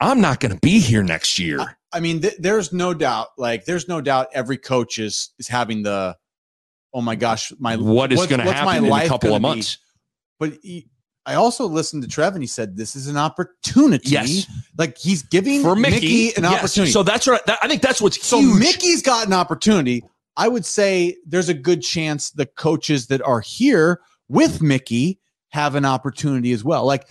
I'm 0.00 0.20
not 0.20 0.40
going 0.40 0.54
to 0.54 0.60
be 0.60 0.78
here 0.78 1.02
next 1.02 1.38
year. 1.38 1.77
I 1.92 2.00
mean, 2.00 2.20
th- 2.20 2.36
there's 2.38 2.72
no 2.72 2.94
doubt. 2.94 3.28
Like, 3.38 3.64
there's 3.64 3.88
no 3.88 4.00
doubt. 4.00 4.28
Every 4.32 4.58
coach 4.58 4.98
is 4.98 5.30
is 5.38 5.48
having 5.48 5.82
the, 5.82 6.16
oh 6.92 7.00
my 7.00 7.14
gosh, 7.14 7.52
my 7.58 7.76
what 7.76 8.12
is 8.12 8.26
going 8.26 8.40
to 8.40 8.52
happen 8.52 8.84
in 8.84 8.92
a 8.92 9.08
couple 9.08 9.34
of 9.34 9.40
gonna 9.42 9.54
be? 9.54 9.56
months. 9.56 9.78
But 10.38 10.58
he, 10.62 10.88
I 11.26 11.34
also 11.34 11.66
listened 11.66 12.02
to 12.04 12.08
Trev, 12.08 12.34
and 12.34 12.42
he 12.42 12.46
said 12.46 12.76
this 12.76 12.96
is 12.96 13.06
an 13.06 13.18
opportunity. 13.18 14.10
Yes. 14.10 14.46
like 14.78 14.96
he's 14.96 15.22
giving 15.22 15.62
For 15.62 15.76
Mickey, 15.76 16.34
an 16.36 16.44
yes. 16.44 16.54
opportunity. 16.54 16.92
So 16.92 17.02
that's 17.02 17.26
right. 17.28 17.44
That, 17.44 17.58
I 17.62 17.68
think 17.68 17.82
that's 17.82 18.00
what's 18.00 18.24
So 18.24 18.38
huge. 18.38 18.60
Mickey's 18.60 19.02
got 19.02 19.26
an 19.26 19.34
opportunity. 19.34 20.02
I 20.38 20.48
would 20.48 20.64
say 20.64 21.16
there's 21.26 21.48
a 21.48 21.54
good 21.54 21.82
chance 21.82 22.30
the 22.30 22.46
coaches 22.46 23.08
that 23.08 23.20
are 23.22 23.40
here 23.40 24.00
with 24.28 24.62
Mickey 24.62 25.20
have 25.50 25.74
an 25.74 25.84
opportunity 25.84 26.52
as 26.52 26.64
well. 26.64 26.86
Like 26.86 27.08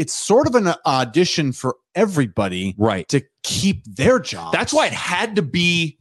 it's 0.00 0.14
sort 0.14 0.46
of 0.46 0.54
an 0.54 0.72
audition 0.86 1.52
for 1.52 1.76
everybody 1.94 2.74
right. 2.78 3.06
to 3.08 3.20
keep 3.42 3.84
their 3.84 4.18
job. 4.18 4.50
That's 4.50 4.72
why 4.72 4.86
it 4.86 4.94
had 4.94 5.36
to 5.36 5.42
be 5.42 5.98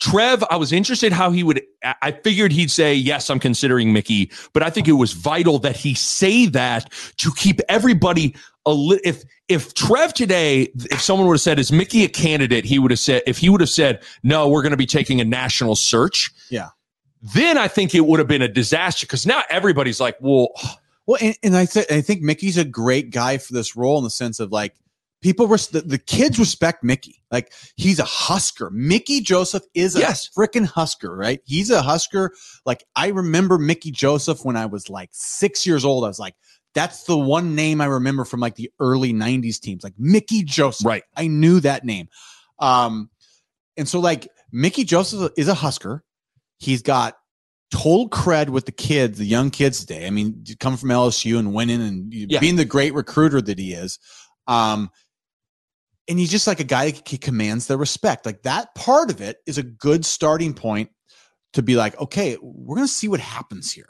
Trev. 0.00 0.42
I 0.50 0.56
was 0.56 0.72
interested 0.72 1.12
how 1.12 1.30
he 1.30 1.44
would. 1.44 1.62
I- 2.02 2.10
figured 2.10 2.50
he'd 2.50 2.72
say 2.72 2.92
yes. 2.92 3.30
I'm 3.30 3.38
considering 3.38 3.92
Mickey, 3.92 4.32
but 4.52 4.64
I 4.64 4.70
think 4.70 4.88
it 4.88 4.92
was 4.92 5.12
vital 5.12 5.60
that 5.60 5.76
he 5.76 5.94
say 5.94 6.46
that 6.46 6.92
to 7.18 7.30
keep 7.36 7.60
everybody 7.68 8.34
a 8.66 8.72
li- 8.72 9.00
if 9.04 9.22
if 9.46 9.74
Trev 9.74 10.12
today, 10.12 10.72
if 10.90 11.00
someone 11.00 11.28
would 11.28 11.34
have 11.34 11.40
said, 11.40 11.60
"Is 11.60 11.70
Mickey 11.70 12.02
a 12.02 12.08
candidate?" 12.08 12.64
He 12.64 12.80
would 12.80 12.90
have 12.90 12.98
said, 12.98 13.22
if 13.28 13.38
he 13.38 13.48
would 13.48 13.60
have 13.60 13.70
said, 13.70 14.02
"No, 14.24 14.48
we're 14.48 14.62
going 14.62 14.72
to 14.72 14.76
be 14.76 14.86
taking 14.86 15.20
a 15.20 15.24
national 15.24 15.76
search." 15.76 16.32
Yeah. 16.50 16.70
Then 17.34 17.58
I 17.58 17.68
think 17.68 17.94
it 17.94 18.06
would 18.06 18.18
have 18.18 18.28
been 18.28 18.42
a 18.42 18.48
disaster 18.48 19.06
because 19.06 19.24
now 19.24 19.42
everybody's 19.50 20.00
like, 20.00 20.16
"Well, 20.20 20.48
Well, 21.06 21.18
and, 21.20 21.36
and 21.42 21.56
I 21.56 21.66
th- 21.66 21.90
I 21.90 22.00
think 22.00 22.22
Mickey's 22.22 22.56
a 22.58 22.64
great 22.64 23.10
guy 23.10 23.38
for 23.38 23.52
this 23.52 23.76
role 23.76 23.98
in 23.98 24.04
the 24.04 24.10
sense 24.10 24.40
of 24.40 24.50
like 24.52 24.74
people 25.20 25.46
res- 25.48 25.68
the, 25.68 25.80
the 25.82 25.98
kids 25.98 26.38
respect 26.38 26.82
Mickey. 26.82 27.22
Like 27.30 27.52
he's 27.76 27.98
a 27.98 28.04
Husker. 28.04 28.70
Mickey 28.70 29.20
Joseph 29.20 29.64
is 29.74 29.96
a 29.96 30.00
Yes. 30.00 30.28
freaking 30.36 30.66
Husker, 30.66 31.14
right? 31.14 31.40
He's 31.44 31.70
a 31.70 31.82
Husker. 31.82 32.32
Like 32.64 32.84
I 32.96 33.08
remember 33.08 33.58
Mickey 33.58 33.90
Joseph 33.90 34.44
when 34.44 34.56
I 34.56 34.66
was 34.66 34.88
like 34.88 35.10
six 35.12 35.66
years 35.66 35.84
old. 35.84 36.04
I 36.04 36.08
was 36.08 36.18
like, 36.18 36.34
that's 36.74 37.04
the 37.04 37.18
one 37.18 37.54
name 37.54 37.80
I 37.80 37.86
remember 37.86 38.24
from 38.24 38.40
like 38.40 38.56
the 38.56 38.70
early 38.80 39.12
'90s 39.12 39.60
teams, 39.60 39.84
like 39.84 39.94
Mickey 39.98 40.42
Joseph. 40.42 40.86
right, 40.86 41.04
I 41.16 41.26
knew 41.26 41.60
that 41.60 41.84
name. 41.84 42.08
Um, 42.58 43.10
and 43.76 43.88
so 43.88 44.00
like 44.00 44.28
Mickey 44.52 44.84
Joseph 44.84 45.32
is 45.36 45.48
a 45.48 45.54
Husker. 45.54 46.02
He's 46.58 46.82
got 46.82 47.14
total 47.74 48.08
cred 48.08 48.50
with 48.50 48.66
the 48.66 48.72
kids, 48.72 49.18
the 49.18 49.24
young 49.24 49.50
kids 49.50 49.80
today. 49.80 50.06
I 50.06 50.10
mean, 50.10 50.44
coming 50.60 50.76
from 50.76 50.90
LSU 50.90 51.38
and 51.38 51.52
winning 51.52 51.82
and 51.82 52.14
Yeah. 52.14 52.38
being 52.38 52.54
the 52.56 52.64
great 52.64 52.94
recruiter 52.94 53.42
that 53.42 53.58
he 53.58 53.72
is. 53.72 53.98
Um, 54.46 54.90
and 56.08 56.18
he's 56.18 56.30
just 56.30 56.46
like 56.46 56.60
a 56.60 56.64
guy 56.64 56.90
that 56.92 57.20
commands 57.20 57.66
their 57.66 57.76
respect. 57.76 58.26
Like 58.26 58.42
that 58.42 58.74
part 58.76 59.10
of 59.10 59.20
it 59.20 59.38
is 59.46 59.58
a 59.58 59.62
good 59.62 60.04
starting 60.06 60.54
point 60.54 60.90
to 61.54 61.62
be 61.62 61.74
like, 61.76 61.98
okay, 62.00 62.36
we're 62.40 62.76
going 62.76 62.86
to 62.86 62.92
see 62.92 63.08
what 63.08 63.20
happens 63.20 63.72
here. 63.72 63.88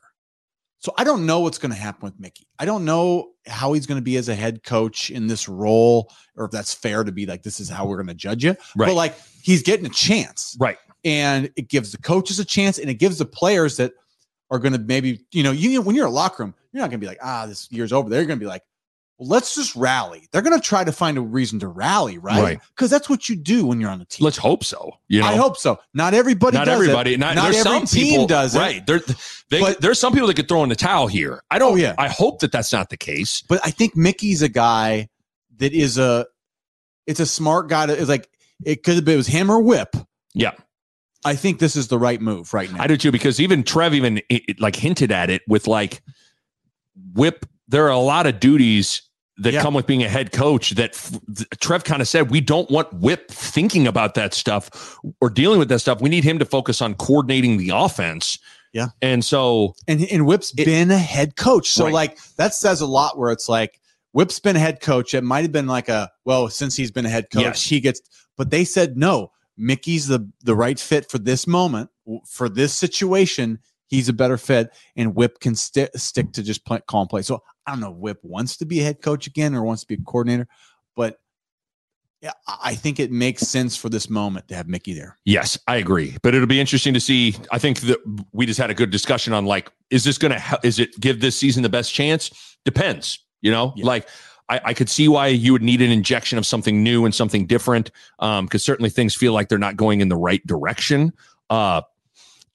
So 0.79 0.93
I 0.97 1.05
don't 1.05 1.27
know 1.27 1.41
what's 1.41 1.59
going 1.59 1.73
to 1.73 1.79
happen 1.79 2.03
with 2.05 2.19
Mickey. 2.21 2.47
I 2.59 2.67
don't 2.67 2.85
know 2.85 3.33
how 3.47 3.73
he's 3.73 3.87
going 3.87 3.99
to 3.99 4.03
be 4.05 4.17
as 4.17 4.29
a 4.29 4.35
head 4.35 4.63
coach 4.63 5.11
in 5.11 5.27
this 5.27 5.49
role, 5.49 6.11
or 6.37 6.45
if 6.47 6.51
that's 6.53 6.73
fair 6.75 7.05
to 7.05 7.13
be 7.13 7.27
like, 7.27 7.43
this 7.43 7.59
is 7.59 7.69
how 7.69 7.87
we're 7.87 7.97
going 7.97 8.07
to 8.09 8.15
judge 8.15 8.45
you. 8.45 8.51
Right. 8.77 8.89
But 8.89 8.95
like, 8.95 9.15
he's 9.43 9.63
getting 9.63 9.87
a 9.87 9.91
chance, 9.91 10.57
Right. 10.61 10.77
And 11.05 11.51
it 11.57 11.69
gives 11.69 11.93
the 11.93 11.99
coaches 11.99 12.39
a 12.39 12.45
chance, 12.45 12.79
and 12.79 12.89
it 12.91 12.95
gives 12.95 13.19
the 13.19 13.27
players 13.27 13.77
that 13.77 13.93
are 14.51 14.59
going 14.59 14.73
to 14.73 14.79
maybe, 14.79 15.25
you 15.33 15.43
know, 15.43 15.51
you 15.53 15.81
when 15.83 15.97
you're 15.97 16.07
in 16.07 16.13
a 16.13 16.15
locker 16.15 16.43
room, 16.43 16.55
you're 16.73 16.81
not 16.81 16.91
going 16.91 17.01
to 17.01 17.05
be 17.05 17.07
like, 17.07 17.19
ah, 17.23 17.47
this 17.47 17.69
year's 17.71 17.93
over. 17.93 18.09
They're 18.09 18.25
going 18.25 18.39
to 18.39 18.45
be 18.45 18.49
like, 18.49 18.63
well, 19.19 19.29
let's 19.29 19.55
just 19.55 19.77
rally. 19.77 20.29
They're 20.33 20.43
going 20.43 20.61
to 20.61 20.67
try 20.67 20.83
to 20.83 20.91
find 20.91 21.17
a 21.19 21.21
reason 21.21 21.61
to 21.61 21.69
rally, 21.69 22.19
right? 22.19 22.43
Right. 22.43 22.61
Because 22.75 22.91
that's 22.91 23.09
what 23.09 23.29
you 23.29 23.37
do 23.37 23.65
when 23.67 23.81
you're 23.81 23.91
on 23.91 24.01
the 24.01 24.05
team. 24.05 24.25
Let's 24.25 24.37
hope 24.37 24.65
so. 24.65 24.93
You 25.09 25.21
know, 25.21 25.27
I 25.27 25.37
hope 25.37 25.57
so. 25.57 25.79
Not 25.95 26.15
everybody. 26.15 26.57
not 26.57 26.65
does 26.65 26.81
it. 26.81 26.83
everybody. 26.83 27.17
Not, 27.17 27.37
Not 27.37 27.45
there's 27.45 27.65
every 27.65 27.79
some 27.79 27.87
team 27.87 28.11
people 28.11 28.27
does 28.27 28.57
it. 28.57 28.59
Right. 28.59 28.85
There, 28.87 29.01
they, 29.51 29.61
But- 29.61 29.81
there's 29.81 30.01
some 30.01 30.13
people 30.13 30.27
that 30.29 30.35
could 30.35 30.49
throw 30.49 30.63
in 30.65 30.69
the 30.69 30.77
towel 30.77 31.07
here. 31.07 31.43
I 31.51 31.59
don't. 31.59 31.75
Oh, 31.75 31.77
yeah. 31.77 31.95
I 31.97 32.09
hope 32.09 32.41
that 32.41 32.51
that's 32.51 32.73
not 32.73 32.91
the 32.91 32.97
case. 32.97 33.43
But 33.49 33.61
I 33.65 33.71
think 33.71 33.97
Mickey's 33.97 34.43
a 34.43 34.49
guy 34.49 35.09
that 35.59 35.73
is 35.73 35.97
a. 35.97 36.27
It's 37.07 37.21
a 37.21 37.27
smart 37.27 37.69
guy. 37.69 37.87
To, 37.87 37.93
it's 37.93 38.09
like 38.09 38.29
it 38.65 38.83
could 38.83 38.95
have 38.97 39.05
been 39.05 39.15
it 39.15 39.19
was 39.19 39.27
him 39.27 39.51
or 39.51 39.61
Whip. 39.61 39.95
Yeah. 40.35 40.53
I 41.25 41.35
think 41.37 41.59
this 41.59 41.77
is 41.77 41.89
the 41.89 41.99
right 41.99 42.21
move 42.21 42.53
right 42.55 42.71
now. 42.73 42.83
I 42.83 42.87
do 42.87 42.97
too 42.97 43.11
because 43.13 43.41
even 43.41 43.63
Trev 43.63 43.95
even 43.95 44.21
it, 44.29 44.61
like 44.61 44.77
hinted 44.77 45.11
at 45.13 45.31
it 45.31 45.43
with 45.49 45.67
like 45.67 46.03
whip. 47.15 47.47
There 47.69 47.85
are 47.87 47.91
a 47.91 47.99
lot 47.99 48.27
of 48.27 48.41
duties 48.41 49.03
that 49.39 49.53
Yeah. 49.55 49.63
come 49.63 49.75
with 49.75 49.87
being 49.87 50.03
a 50.03 50.09
head 50.09 50.33
coach 50.33 50.71
that 50.71 50.93
Trev 51.61 51.83
kind 51.85 52.01
of 52.01 52.07
said 52.09 52.31
we 52.31 52.41
don't 52.41 52.71
want 52.71 52.93
Whip 52.93 53.31
thinking 53.31 53.87
about 53.87 54.15
that 54.15 54.33
stuff 54.33 54.97
or 55.21 55.29
dealing 55.31 55.59
with 55.59 55.69
that 55.71 55.81
stuff. 55.81 56.01
We 56.01 56.09
need 56.09 56.23
him 56.25 56.39
to 56.39 56.45
focus 56.45 56.81
on 56.81 56.95
coordinating 56.95 57.57
the 57.57 57.71
offense. 57.71 58.39
Yeah. 58.73 58.89
and 59.01 59.25
so 59.25 59.77
and 59.87 60.03
and 60.11 60.27
Whip's 60.27 60.53
It- 60.57 60.65
been 60.65 60.91
a 60.91 60.99
head 60.99 61.37
coach, 61.37 61.71
so 61.71 61.85
Right. 61.85 61.95
like 61.95 62.19
that 62.37 62.55
says 62.55 62.81
a 62.81 62.87
lot. 62.87 63.17
Where 63.17 63.31
it's 63.31 63.49
like 63.49 63.81
Whip's 64.13 64.41
been 64.41 64.57
a 64.57 64.61
head 64.61 64.81
coach. 64.81 65.15
It 65.15 65.23
might 65.23 65.43
have 65.43 65.53
been 65.53 65.69
like 65.69 65.89
a 65.89 66.11
well, 66.25 66.49
since 66.49 66.75
he's 66.77 66.91
been 66.91 67.07
a 67.07 67.09
head 67.09 67.29
coach, 67.33 67.43
Yes. 67.45 67.63
he 67.63 67.79
gets. 67.81 68.01
But 68.37 68.51
they 68.51 68.65
said 68.65 68.97
no. 68.97 69.31
Mickey's 69.57 70.07
the 70.09 70.29
the 70.43 70.55
right 70.55 70.79
fit 70.79 71.11
for 71.11 71.19
this 71.19 71.47
moment 71.47 71.91
for 72.27 72.49
this 72.49 72.75
situation. 72.75 73.59
He's 73.87 74.09
a 74.09 74.13
better 74.13 74.37
fit, 74.39 74.71
and 74.97 75.15
Whip 75.15 75.41
can 75.41 75.55
sti- 75.55 75.91
stick 75.95 76.33
to 76.33 76.43
just 76.43 76.65
play, 76.65 76.81
call 76.89 77.03
and 77.03 77.11
play. 77.11 77.23
So 77.23 77.43
I 77.67 77.73
don't 77.73 77.81
know. 77.81 77.93
if 77.93 77.97
Whip 77.99 78.19
wants 78.23 78.57
to 78.59 78.65
be 78.67 78.81
a 78.81 78.83
head 78.83 79.01
coach 79.03 79.27
again 79.27 79.55
or 79.55 79.63
wants 79.63 79.83
to 79.83 79.89
be 79.89 79.95
a 79.95 80.05
coordinator, 80.05 80.49
but 80.97 81.19
yeah, 82.21 82.33
I 82.49 82.57
I 82.71 82.75
think 82.75 82.99
it 82.99 83.13
makes 83.13 83.43
sense 83.43 83.77
for 83.77 83.89
this 83.91 84.09
moment 84.11 84.49
to 84.49 84.55
have 84.57 84.67
Mickey 84.69 84.95
there. 84.95 85.19
Yes, 85.25 85.59
I 85.69 85.77
agree. 85.77 86.17
But 86.23 86.35
it'll 86.35 86.47
be 86.49 86.61
interesting 86.61 86.95
to 86.95 87.01
see. 87.01 87.37
I 87.53 87.59
think 87.59 87.81
that 87.83 87.99
we 88.33 88.47
just 88.47 88.59
had 88.59 88.71
a 88.71 88.75
good 88.75 88.91
discussion 88.91 89.33
on 89.35 89.45
like, 89.45 89.71
is 89.91 90.03
this 90.05 90.17
going 90.19 90.33
to, 90.33 90.61
is 90.63 90.79
it 90.79 90.99
give 90.99 91.21
this 91.21 91.37
season 91.39 91.63
the 91.63 91.69
best 91.69 91.93
chance? 91.93 92.31
Depends, 92.65 93.19
you 93.43 93.51
know, 93.51 93.75
Yeah. 93.77 93.85
like 93.87 94.09
I, 94.49 94.61
I 94.67 94.75
could 94.75 94.89
see 94.91 95.09
why 95.09 95.29
you 95.29 95.53
would 95.53 95.63
need 95.63 95.81
an 95.81 95.91
injection 95.91 96.37
of 96.39 96.47
something 96.47 96.83
new 96.83 97.05
and 97.05 97.15
something 97.15 97.47
different. 97.47 97.91
Um, 98.19 98.47
cause 98.49 98.63
certainly 98.63 98.91
things 98.91 99.15
feel 99.15 99.33
like 99.33 99.49
they're 99.49 99.59
not 99.59 99.77
going 99.77 100.01
in 100.01 100.09
the 100.09 100.17
right 100.17 100.47
direction. 100.47 101.13
Uh, 101.49 101.81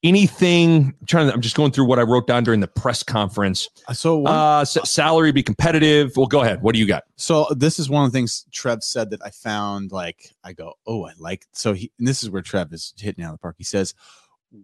anything 0.03 0.93
I'm 0.99 1.05
trying 1.07 1.27
to, 1.27 1.33
I'm 1.33 1.41
just 1.41 1.55
going 1.55 1.71
through 1.71 1.85
what 1.85 1.99
I 1.99 2.03
wrote 2.03 2.27
down 2.27 2.43
during 2.43 2.59
the 2.59 2.67
press 2.67 3.03
conference. 3.03 3.67
So 3.93 4.19
one, 4.19 4.33
Uh, 4.33 4.65
salary 4.65 5.31
be 5.31 5.43
competitive. 5.43 6.15
Well, 6.15 6.27
go 6.27 6.41
ahead. 6.41 6.61
What 6.61 6.73
do 6.73 6.79
you 6.79 6.85
got? 6.87 7.03
So 7.17 7.47
this 7.51 7.79
is 7.79 7.89
one 7.89 8.05
of 8.05 8.11
the 8.11 8.17
things 8.17 8.45
Trev 8.51 8.83
said 8.83 9.09
that 9.09 9.21
I 9.23 9.29
found 9.29 9.91
like 9.91 10.33
I 10.43 10.53
go, 10.53 10.75
oh, 10.87 11.05
I 11.05 11.11
like 11.19 11.47
so 11.51 11.73
he 11.73 11.91
and 11.99 12.07
this 12.07 12.23
is 12.23 12.29
where 12.29 12.41
Trev 12.41 12.71
is 12.71 12.93
hitting 12.97 13.23
out 13.23 13.33
of 13.33 13.39
the 13.39 13.41
park. 13.41 13.55
He 13.57 13.63
says, 13.63 13.93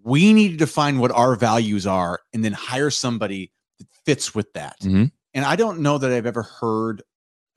we 0.04 0.34
need 0.34 0.50
to 0.52 0.58
define 0.58 1.00
what 1.00 1.12
our 1.12 1.36
values 1.36 1.86
are 1.86 2.22
and 2.34 2.44
then 2.44 2.54
hire 2.54 2.90
somebody 2.90 3.52
that 3.78 3.88
fits 4.06 4.34
with 4.34 4.54
that. 4.54 4.80
Mhm. 4.82 5.12
And 5.34 5.44
I 5.46 5.58
don't 5.58 5.82
know 5.82 5.98
that 5.98 6.12
I've 6.12 6.26
ever 6.26 6.44
heard 6.44 7.04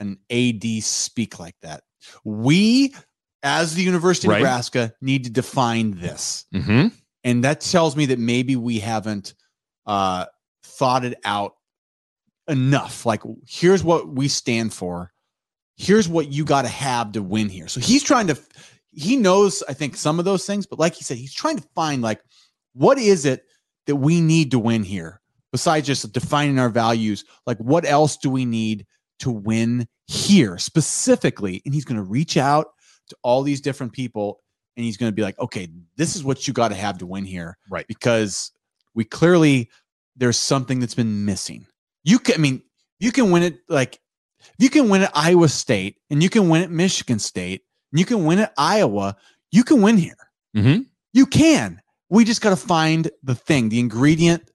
an 0.00 0.18
AD 0.30 0.82
speak 0.82 1.38
like 1.38 1.56
that. 1.62 1.82
We, 2.24 2.94
as 3.42 3.74
the 3.74 3.82
University 3.82 4.28
of 4.28 4.34
Nebraska, 4.34 4.92
need 5.00 5.24
to 5.24 5.30
define 5.30 5.92
this. 5.92 6.46
Mm-hmm. 6.54 6.88
and 7.24 7.44
that 7.44 7.60
tells 7.60 7.96
me 7.96 8.06
that 8.06 8.18
maybe 8.18 8.56
we 8.56 8.78
haven't 8.78 9.34
uh 9.86 10.26
thought 10.62 11.04
it 11.04 11.18
out 11.24 11.54
enough. 12.46 13.04
Like 13.04 13.22
here's 13.46 13.82
what 13.82 14.08
we 14.08 14.28
stand 14.28 14.72
for. 14.72 15.12
Here's 15.76 16.08
what 16.08 16.30
you 16.32 16.44
got 16.44 16.62
to 16.62 16.68
have 16.68 17.12
to 17.12 17.22
win 17.22 17.48
here. 17.48 17.68
So 17.68 17.80
he's 17.80 18.02
trying 18.02 18.26
to 18.28 18.38
he 18.90 19.16
knows 19.16 19.62
i 19.68 19.74
think 19.74 19.96
some 19.96 20.18
of 20.18 20.24
those 20.24 20.46
things 20.46 20.66
but 20.66 20.78
like 20.78 20.94
he 20.94 21.04
said 21.04 21.18
he's 21.18 21.32
trying 21.32 21.56
to 21.56 21.68
find 21.74 22.02
like 22.02 22.20
what 22.72 22.98
is 22.98 23.26
it 23.26 23.44
that 23.86 23.96
we 23.96 24.20
need 24.20 24.50
to 24.52 24.58
win 24.58 24.82
here 24.82 25.20
besides 25.50 25.86
just 25.86 26.12
defining 26.12 26.58
our 26.58 26.68
values? 26.68 27.24
Like 27.46 27.58
what 27.58 27.84
else 27.84 28.16
do 28.16 28.30
we 28.30 28.44
need 28.44 28.86
to 29.20 29.30
win 29.30 29.86
here 30.06 30.58
specifically 30.58 31.60
and 31.64 31.74
he's 31.74 31.84
going 31.84 31.96
to 31.96 32.02
reach 32.02 32.36
out 32.36 32.68
to 33.08 33.16
all 33.22 33.42
these 33.42 33.60
different 33.60 33.92
people 33.92 34.40
and 34.76 34.84
he's 34.84 34.96
going 34.96 35.10
to 35.10 35.14
be 35.14 35.22
like 35.22 35.38
okay 35.38 35.68
this 35.96 36.16
is 36.16 36.24
what 36.24 36.46
you 36.46 36.54
got 36.54 36.68
to 36.68 36.74
have 36.74 36.98
to 36.98 37.06
win 37.06 37.24
here 37.24 37.56
Right. 37.70 37.86
because 37.88 38.52
we 38.94 39.04
clearly 39.04 39.70
there's 40.16 40.38
something 40.38 40.80
that's 40.80 40.94
been 40.94 41.24
missing 41.24 41.66
you 42.04 42.18
can 42.18 42.34
i 42.36 42.38
mean 42.38 42.62
you 43.00 43.12
can 43.12 43.30
win 43.30 43.42
it 43.42 43.58
like 43.68 44.00
you 44.58 44.70
can 44.70 44.88
win 44.88 45.02
at 45.02 45.10
iowa 45.14 45.48
state 45.48 45.96
and 46.10 46.22
you 46.22 46.30
can 46.30 46.48
win 46.48 46.62
at 46.62 46.70
michigan 46.70 47.18
state 47.18 47.62
and 47.92 47.98
you 47.98 48.04
can 48.06 48.24
win 48.24 48.38
at 48.38 48.52
iowa 48.56 49.16
you 49.52 49.64
can 49.64 49.82
win 49.82 49.96
here 49.96 50.14
Mm-hmm. 50.56 50.82
you 51.12 51.26
can 51.26 51.80
we 52.08 52.24
just 52.24 52.40
got 52.40 52.50
to 52.50 52.56
find 52.56 53.10
the 53.22 53.34
thing 53.34 53.68
the 53.68 53.78
ingredient 53.80 54.50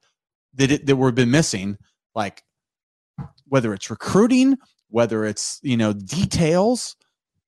that 0.56 0.72
it, 0.72 0.86
that 0.88 0.96
we've 0.96 1.14
been 1.16 1.32
missing 1.32 1.78
like 2.16 2.44
whether 3.54 3.72
it's 3.72 3.90
recruiting 3.92 4.58
whether 4.90 5.26
it's 5.26 5.60
you 5.62 5.78
know 5.78 5.94
details 5.94 6.96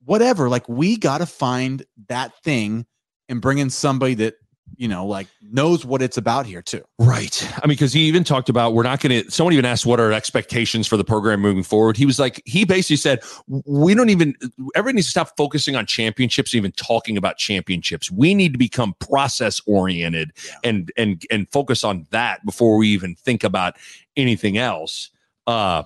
whatever 0.06 0.50
like 0.50 0.68
we 0.70 0.98
got 0.98 1.18
to 1.18 1.26
find 1.26 1.84
that 2.10 2.32
thing 2.44 2.86
and 3.28 3.42
bring 3.42 3.58
in 3.58 3.72
somebody 3.72 4.14
that 4.14 4.36
you 4.78 4.88
know 4.88 5.06
like 5.06 5.28
knows 5.52 5.84
what 5.86 6.02
it's 6.04 6.18
about 6.18 6.46
here 6.46 6.62
too 6.62 6.84
Right. 7.00 7.38
I 7.62 7.68
mean, 7.68 7.76
because 7.76 7.94
he 7.94 8.02
even 8.02 8.24
talked 8.24 8.50
about 8.50 8.74
we're 8.74 8.84
not 8.84 9.00
going 9.00 9.24
to. 9.24 9.32
Someone 9.32 9.54
even 9.54 9.66
asked 9.66 9.86
what 9.86 10.00
are 10.00 10.12
expectations 10.12 10.88
for 10.88 10.98
the 10.98 11.04
program 11.04 11.40
moving 11.40 11.64
forward. 11.64 11.96
He 11.98 12.06
was 12.06 12.20
like, 12.20 12.42
he 12.46 12.66
basically 12.66 12.96
said, 12.98 13.20
we 13.48 13.94
don't 13.94 14.10
even. 14.10 14.34
Everybody 14.76 14.96
needs 14.98 15.08
to 15.08 15.12
stop 15.12 15.30
focusing 15.38 15.76
on 15.76 15.86
championships, 15.86 16.56
even 16.56 16.72
talking 16.74 17.16
about 17.18 17.38
championships. 17.38 18.10
We 18.12 18.34
need 18.34 18.54
to 18.54 18.58
become 18.58 18.96
process 19.00 19.62
oriented 19.68 20.32
Yeah. 20.46 20.56
and 20.64 20.92
and 20.98 21.24
and 21.30 21.48
focus 21.52 21.84
on 21.84 22.06
that 22.12 22.44
before 22.46 22.76
we 22.78 22.88
even 22.90 23.16
think 23.16 23.44
about 23.44 23.76
anything 24.18 24.58
else. 24.58 25.10
Uh, 25.48 25.84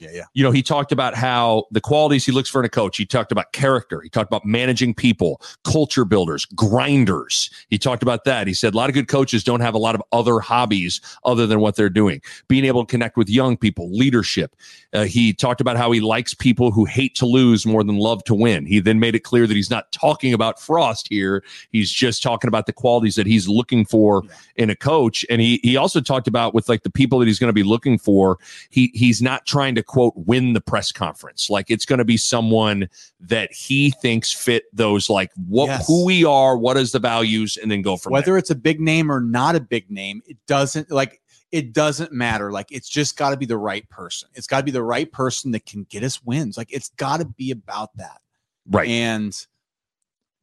yeah 0.00 0.08
yeah 0.12 0.24
you 0.34 0.42
know, 0.44 0.50
he 0.50 0.62
talked 0.62 0.92
about 0.92 1.14
how 1.14 1.64
the 1.70 1.80
qualities 1.80 2.24
he 2.24 2.32
looks 2.32 2.48
for 2.48 2.60
in 2.60 2.64
a 2.64 2.68
coach. 2.70 2.96
He 2.96 3.04
talked 3.04 3.32
about 3.32 3.52
character. 3.52 4.00
He 4.00 4.08
talked 4.08 4.30
about 4.30 4.44
managing 4.44 4.94
people, 4.94 5.40
culture 5.64 6.04
builders, 6.04 6.46
grinders. 6.46 7.50
He 7.68 7.78
talked 7.78 8.02
about 8.02 8.24
that. 8.24 8.46
He 8.46 8.54
said 8.54 8.74
a 8.74 8.76
lot 8.76 8.88
of 8.88 8.94
good 8.94 9.08
coaches 9.08 9.44
don't 9.44 9.60
have 9.60 9.74
a 9.74 9.78
lot 9.78 9.94
of 9.94 10.02
other 10.12 10.40
hobbies 10.40 11.00
other 11.24 11.46
than 11.46 11.60
what 11.60 11.76
they're 11.76 11.90
doing. 11.90 12.22
Being 12.48 12.64
able 12.64 12.84
to 12.84 12.90
connect 12.90 13.16
with 13.16 13.28
young 13.28 13.56
people, 13.56 13.90
leadership. 13.90 14.56
Uh, 14.92 15.04
he 15.04 15.32
talked 15.32 15.60
about 15.60 15.76
how 15.76 15.90
he 15.92 16.00
likes 16.00 16.32
people 16.34 16.70
who 16.70 16.84
hate 16.84 17.14
to 17.16 17.26
lose 17.26 17.66
more 17.66 17.84
than 17.84 17.96
love 17.98 18.24
to 18.24 18.34
win. 18.34 18.66
He 18.66 18.80
then 18.80 18.98
made 19.00 19.14
it 19.14 19.20
clear 19.20 19.46
that 19.46 19.54
he's 19.54 19.70
not 19.70 19.90
talking 19.92 20.32
about 20.32 20.60
Frost 20.60 21.08
here. 21.08 21.42
He's 21.70 21.90
just 21.90 22.22
talking 22.22 22.48
about 22.48 22.66
the 22.66 22.72
qualities 22.72 23.16
that 23.16 23.26
he's 23.26 23.48
looking 23.48 23.84
for 23.84 24.22
Yeah. 24.24 24.30
in 24.56 24.70
a 24.70 24.76
coach. 24.76 25.24
And 25.28 25.40
he 25.40 25.60
he 25.62 25.76
also 25.76 26.00
talked 26.00 26.28
about 26.28 26.54
with 26.54 26.68
like 26.68 26.82
the 26.82 26.90
people 26.90 27.18
that 27.18 27.26
he's 27.28 27.38
going 27.38 27.48
to 27.48 27.52
be 27.52 27.62
looking 27.62 27.98
for 27.98 28.38
he 28.70 28.90
he's 28.94 29.20
not 29.20 29.46
trying 29.46 29.74
to 29.74 29.82
quote 29.90 30.14
win 30.16 30.52
the 30.52 30.60
press 30.60 30.92
conference. 30.92 31.50
Like 31.50 31.70
it's 31.70 31.84
going 31.84 31.98
to 31.98 32.04
be 32.04 32.16
someone 32.16 32.88
that 33.18 33.52
he 33.52 33.90
thinks 33.90 34.32
fit 34.32 34.64
those 34.72 35.10
like 35.10 35.32
what 35.48 35.66
Yes. 35.66 35.86
who 35.86 36.04
we 36.04 36.24
are 36.24 36.56
what 36.56 36.76
is 36.76 36.92
the 36.92 37.00
values 37.00 37.56
and 37.60 37.70
then 37.70 37.82
go 37.82 37.96
from 37.96 38.12
whether 38.12 38.26
there. 38.26 38.38
it's 38.38 38.50
a 38.50 38.54
big 38.54 38.80
name 38.80 39.10
or 39.10 39.20
not 39.20 39.56
a 39.56 39.60
big 39.60 39.90
name 39.90 40.22
it 40.26 40.36
doesn't 40.46 40.90
like 40.90 41.20
it 41.52 41.72
doesn't 41.72 42.12
matter. 42.12 42.52
Like 42.52 42.68
it's 42.70 42.88
just 42.88 43.16
got 43.16 43.30
to 43.30 43.36
be 43.36 43.46
the 43.46 43.58
right 43.58 43.88
person. 43.90 44.28
It's 44.34 44.46
got 44.46 44.58
to 44.58 44.62
be 44.62 44.70
the 44.70 44.84
right 44.84 45.10
person 45.10 45.50
that 45.50 45.66
can 45.66 45.82
get 45.90 46.04
us 46.04 46.22
wins. 46.22 46.56
Like 46.56 46.72
it's 46.72 46.90
got 46.90 47.18
to 47.18 47.24
be 47.24 47.50
about 47.50 47.90
that. 47.96 48.20
Right. 48.68 48.88
And 48.88 49.34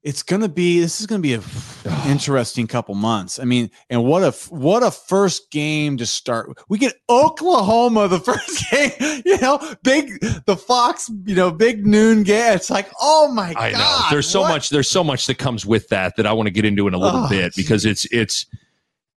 it's 0.08 0.24
gonna 0.24 0.48
be 0.48 0.80
this 0.80 1.02
is 1.02 1.06
gonna 1.06 1.22
be 1.22 1.34
a 1.34 1.42
interesting 2.08 2.66
couple 2.66 2.96
months. 2.96 3.40
I 3.40 3.44
mean 3.44 3.70
and 3.90 4.06
what 4.06 4.24
a 4.24 4.32
what 4.50 4.82
a 4.82 4.90
first 4.90 5.52
game 5.52 5.98
to 5.98 6.06
start. 6.06 6.50
We 6.70 6.78
get 6.78 6.94
oklahoma 7.10 8.08
the 8.08 8.20
first 8.32 8.72
game 8.72 9.22
you 9.26 9.38
know 9.40 9.60
big 9.84 10.20
the 10.46 10.56
fox 10.56 11.12
you 11.26 11.36
know 11.36 11.52
big 11.52 11.86
noon 11.86 12.24
game. 12.24 12.54
It's 12.54 12.70
like 12.70 12.90
oh 13.02 13.28
my 13.34 13.54
i 13.58 13.72
god 13.72 13.74
know 13.74 14.06
there's 14.10 14.30
so 14.30 14.42
what? 14.42 14.50
much 14.50 14.70
there's 14.70 14.90
so 14.90 15.04
much 15.04 15.28
that 15.28 15.38
comes 15.38 15.66
with 15.66 15.90
that 15.90 16.16
that 16.16 16.26
i 16.26 16.32
want 16.32 16.48
to 16.48 16.52
get 16.52 16.64
into 16.64 16.88
in 16.88 16.94
a 16.94 16.98
little 16.98 17.26
Oh, 17.26 17.30
bit 17.30 17.54
because 17.56 17.84
it's 17.84 18.06
it's 18.06 18.46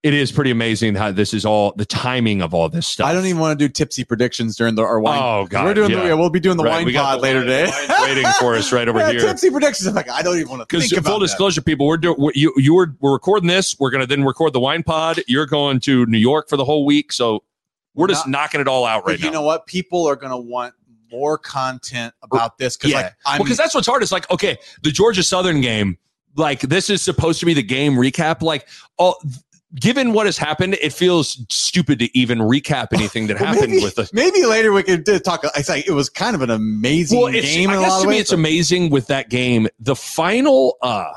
it 0.03 0.15
is 0.15 0.33
pretty 0.33 0.51
amazing 0.51 0.95
how 0.95 1.11
this 1.13 1.35
is 1.35 1.45
all 1.45 1.73
the 1.77 1.85
timing 1.85 2.41
of 2.41 2.55
all 2.55 2.69
this 2.71 2.87
stuff 2.87 3.07
I 3.07 3.13
don't 3.13 3.27
even 3.27 3.39
want 3.39 3.59
to 3.59 3.69
do 3.69 3.71
tipsy 3.71 4.03
predictions 4.05 4.57
during 4.57 4.75
the 4.75 4.83
our 4.83 4.99
wine. 4.99 5.21
Oh, 5.23 5.47
God, 5.47 5.65
we're 5.67 5.75
doing 5.75 5.91
yeah. 5.91 6.01
the, 6.01 6.07
yeah, 6.09 6.15
we'll 6.15 6.31
be 6.31 6.41
doing 6.41 6.57
the 6.57 6.65
Right, 6.65 6.77
wine 6.77 6.87
we 6.87 6.95
pod 6.95 7.21
later 7.21 7.41
wine- 7.41 7.47
today. 7.49 7.71
waiting 8.03 8.27
for 8.39 8.55
us 8.55 8.73
right 8.73 8.89
over 8.89 8.99
Yeah, 9.01 9.11
here 9.11 9.21
Tipsy 9.21 9.51
predictions. 9.51 9.87
I'm 9.89 9.95
like, 9.95 10.09
I 10.09 10.23
don't 10.23 10.37
even 10.37 10.49
want 10.49 10.61
to 10.63 10.67
Because 10.67 10.89
think 10.89 11.01
about 11.01 11.11
full 11.11 11.19
that. 11.21 11.27
disclosure, 11.27 11.61
people, 11.61 11.87
we're 11.87 11.99
doing 11.99 12.31
you 12.35 12.53
you 12.57 12.75
were 12.75 12.95
we're 13.01 13.13
recording 13.13 13.49
this. 13.49 13.77
We're 13.79 13.91
gonna 13.91 14.07
then 14.07 14.25
record 14.25 14.53
the 14.55 14.61
wine 14.61 14.83
pod. 14.83 15.21
You're 15.29 15.47
going 15.47 15.81
to 15.81 16.07
New 16.07 16.19
York 16.19 16.49
for 16.49 16.57
the 16.57 16.65
whole 16.65 16.87
week, 16.87 17.13
so 17.13 17.43
We're 17.95 18.07
just 18.09 18.27
Not- 18.27 18.41
knocking 18.43 18.61
it 18.63 18.69
all 18.69 18.87
out 18.87 19.07
right 19.07 19.19
you 19.19 19.25
now. 19.25 19.29
You 19.29 19.33
know 19.35 19.43
what? 19.43 19.67
People 19.67 20.07
are 20.07 20.17
going 20.17 20.31
to 20.31 20.37
want 20.39 20.73
more 21.11 21.37
content 21.37 22.15
about 22.23 22.57
this 22.57 22.77
because, 22.77 22.93
Yeah. 22.93 23.11
like, 23.27 23.43
because 23.43 23.57
that's 23.57 23.75
what's 23.75 23.87
hard. 23.89 24.03
Is 24.05 24.13
like, 24.13 24.31
okay, 24.31 24.57
the 24.83 24.93
Georgia 24.93 25.25
Southern 25.25 25.61
game, 25.61 25.99
like 26.37 26.61
this 26.61 26.89
is 26.89 27.03
supposed 27.03 27.41
to 27.41 27.47
be 27.47 27.53
the 27.53 27.65
game 27.65 27.95
recap. 27.95 28.43
Like, 28.43 28.69
oh, 29.01 29.17
given 29.75 30.13
what 30.13 30.27
has 30.27 30.37
happened, 30.39 30.75
it 30.81 30.93
feels 30.93 31.45
stupid 31.49 31.99
to 32.01 32.19
even 32.19 32.39
recap 32.39 32.89
anything 32.93 33.27
that 33.29 33.35
Well, 33.41 33.53
happened 33.55 33.73
maybe, 33.73 33.85
with 33.85 33.95
the. 33.95 34.11
maybe 34.15 34.45
later 34.45 34.73
we 34.73 34.83
could 34.83 35.09
uh, 35.09 35.19
talk. 35.21 35.45
I 35.45 35.63
like 35.69 35.87
it 35.87 35.93
was 35.93 36.09
kind 36.09 36.35
of 36.35 36.43
an 36.43 36.51
amazing 36.51 37.19
Well, 37.21 37.31
game 37.33 37.71
I 37.71 37.75
guess 37.81 38.01
to 38.03 38.07
me, 38.09 38.15
ways. 38.15 38.21
it's 38.23 38.33
amazing 38.33 38.91
with 38.91 39.07
that 39.09 39.31
game. 39.31 39.69
The 39.79 39.95
final, 39.97 40.77
uh, 40.83 41.11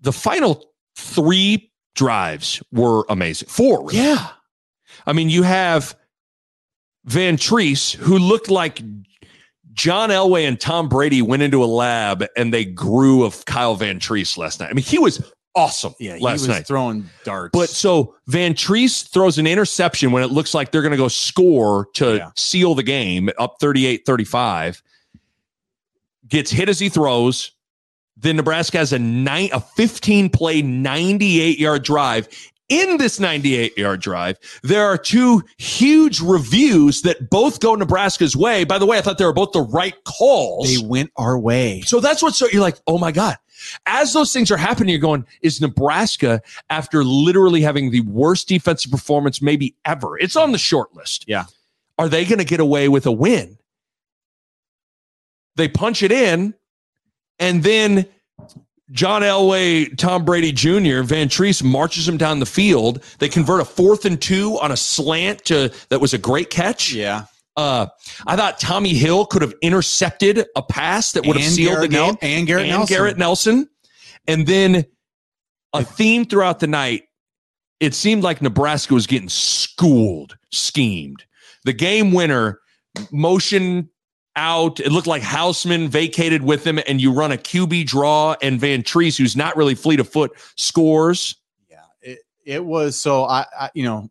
the 0.00 0.12
final 0.12 0.70
three 0.96 1.70
drives 1.94 2.62
were 2.72 3.04
amazing. 3.08 3.48
Four, 3.48 3.86
really. 3.86 3.98
yeah, 3.98 4.28
I 5.06 5.12
mean, 5.12 5.28
you 5.30 5.42
have 5.42 5.96
Vantrease, 7.06 7.94
who 7.94 8.18
looked 8.18 8.50
like 8.50 8.82
John 9.72 10.10
Elway 10.10 10.46
and 10.46 10.58
Tom 10.60 10.88
Brady 10.88 11.22
went 11.22 11.42
into 11.42 11.62
a 11.62 11.66
lab 11.66 12.24
and 12.36 12.52
they 12.52 12.64
grew 12.64 13.24
of 13.24 13.44
Kyle 13.44 13.76
Vantrease 13.76 14.36
last 14.36 14.60
night. 14.60 14.70
I 14.70 14.72
mean, 14.72 14.84
he 14.84 14.98
was 14.98 15.22
awesome 15.54 15.94
yeah. 15.98 16.16
He 16.16 16.22
last 16.22 16.40
was 16.40 16.48
night. 16.48 16.66
throwing 16.66 17.08
darts, 17.24 17.50
But 17.52 17.68
so 17.68 18.14
Vantrease 18.30 19.08
throws 19.08 19.38
an 19.38 19.46
interception 19.46 20.12
when 20.12 20.22
it 20.22 20.30
looks 20.30 20.54
like 20.54 20.70
they're 20.70 20.82
going 20.82 20.92
to 20.92 20.96
go 20.98 21.08
score 21.08 21.88
to 21.94 22.16
Yeah. 22.16 22.30
seal 22.36 22.74
the 22.74 22.82
game 22.82 23.30
up 23.38 23.56
38 23.60 24.02
35. 24.06 24.82
Gets 26.28 26.50
hit 26.50 26.68
as 26.68 26.78
he 26.78 26.88
throws. 26.88 27.52
Then 28.16 28.36
Nebraska 28.36 28.78
has 28.78 28.92
a 28.92 28.98
nine, 28.98 29.48
a 29.52 29.60
15 29.60 30.28
play, 30.30 30.60
98 30.62 31.58
yard 31.58 31.82
drive. 31.84 32.28
In 32.68 32.98
this 32.98 33.18
98 33.18 33.78
yard 33.78 34.00
drive, 34.00 34.36
there 34.62 34.84
are 34.84 34.98
two 34.98 35.42
huge 35.56 36.20
reviews 36.20 37.00
that 37.02 37.30
both 37.30 37.60
go 37.60 37.74
Nebraska's 37.74 38.36
way. 38.36 38.64
By 38.64 38.76
the 38.78 38.84
way, 38.84 38.98
I 38.98 39.00
thought 39.00 39.16
they 39.16 39.24
were 39.24 39.32
both 39.32 39.52
the 39.52 39.62
right 39.62 39.94
calls. 40.04 40.68
they 40.68 40.86
went 40.86 41.10
our 41.16 41.38
way. 41.38 41.80
So 41.86 41.98
that's 42.00 42.22
what 42.22 42.34
so 42.34 42.46
you're 42.52 42.60
like, 42.60 42.76
oh 42.86 42.98
my 42.98 43.10
God. 43.10 43.36
As 43.86 44.12
those 44.12 44.32
things 44.32 44.50
are 44.50 44.56
happening, 44.56 44.90
you're 44.90 44.98
going, 44.98 45.26
is 45.42 45.60
Nebraska, 45.60 46.42
after 46.70 47.04
literally 47.04 47.62
having 47.62 47.90
the 47.90 48.00
worst 48.02 48.48
defensive 48.48 48.90
performance 48.90 49.42
maybe 49.42 49.74
ever, 49.84 50.18
it's 50.18 50.36
on 50.36 50.52
the 50.52 50.58
short 50.58 50.94
list. 50.94 51.24
Yeah. 51.28 51.44
Are 51.98 52.08
they 52.08 52.24
going 52.24 52.38
to 52.38 52.44
get 52.44 52.60
away 52.60 52.88
with 52.88 53.06
a 53.06 53.12
win? 53.12 53.58
They 55.56 55.68
punch 55.68 56.02
it 56.04 56.12
in, 56.12 56.54
and 57.40 57.64
then 57.64 58.06
John 58.92 59.22
Elway, 59.22 59.96
Tom 59.98 60.24
Brady 60.24 60.52
Jr., 60.52 61.02
Vantrease 61.02 61.62
marches 61.62 62.08
him 62.08 62.16
down 62.16 62.38
the 62.38 62.46
field. 62.46 63.02
They 63.18 63.28
convert 63.28 63.60
a 63.60 63.64
fourth 63.64 64.04
and 64.04 64.20
two 64.20 64.58
on 64.60 64.72
a 64.72 64.76
slant 64.76 65.44
to 65.46 65.72
that 65.90 66.00
was 66.00 66.14
a 66.14 66.18
great 66.18 66.48
catch. 66.50 66.92
Yeah, 66.92 67.24
Uh, 67.58 67.88
I 68.24 68.36
thought 68.36 68.60
Tommi 68.60 68.92
Hill 68.92 69.26
could 69.26 69.42
have 69.42 69.52
intercepted 69.62 70.46
a 70.54 70.62
pass 70.62 71.10
that 71.10 71.26
would 71.26 71.36
have 71.36 71.44
sealed 71.44 71.74
Garrett 71.74 71.90
the 71.90 71.96
game. 71.96 72.06
Nel- 72.06 72.18
and 72.22 72.46
Garrett 72.46 72.62
and 72.62 72.70
Nelson. 72.70 72.94
Garrett 72.96 73.18
Nelson. 73.18 73.68
And 74.28 74.46
then 74.46 74.84
a 75.72 75.82
theme 75.82 76.24
throughout 76.24 76.60
the 76.60 76.68
night, 76.68 77.02
it 77.80 77.94
seemed 77.94 78.22
like 78.22 78.40
Nebraska 78.40 78.94
was 78.94 79.08
getting 79.08 79.28
schooled, 79.28 80.38
schemed. 80.52 81.24
The 81.64 81.72
game 81.72 82.12
winner, 82.12 82.60
motion 83.10 83.90
out. 84.36 84.78
It 84.78 84.92
looked 84.92 85.08
like 85.08 85.22
Hausman 85.22 85.88
vacated 85.88 86.44
with 86.44 86.64
him, 86.64 86.78
and 86.86 87.00
you 87.00 87.12
run 87.12 87.32
a 87.32 87.36
QB 87.36 87.86
draw, 87.86 88.36
and 88.40 88.60
Vantrease, 88.60 89.18
who's 89.18 89.36
not 89.36 89.56
really 89.56 89.74
fleet 89.74 89.98
of 89.98 90.08
foot, 90.08 90.30
scores. 90.54 91.34
yeah. 91.68 91.80
It 92.02 92.20
it 92.46 92.64
was 92.64 92.98
so 92.98 93.24
I, 93.24 93.46
I 93.58 93.70
you 93.74 93.82
know 93.82 94.08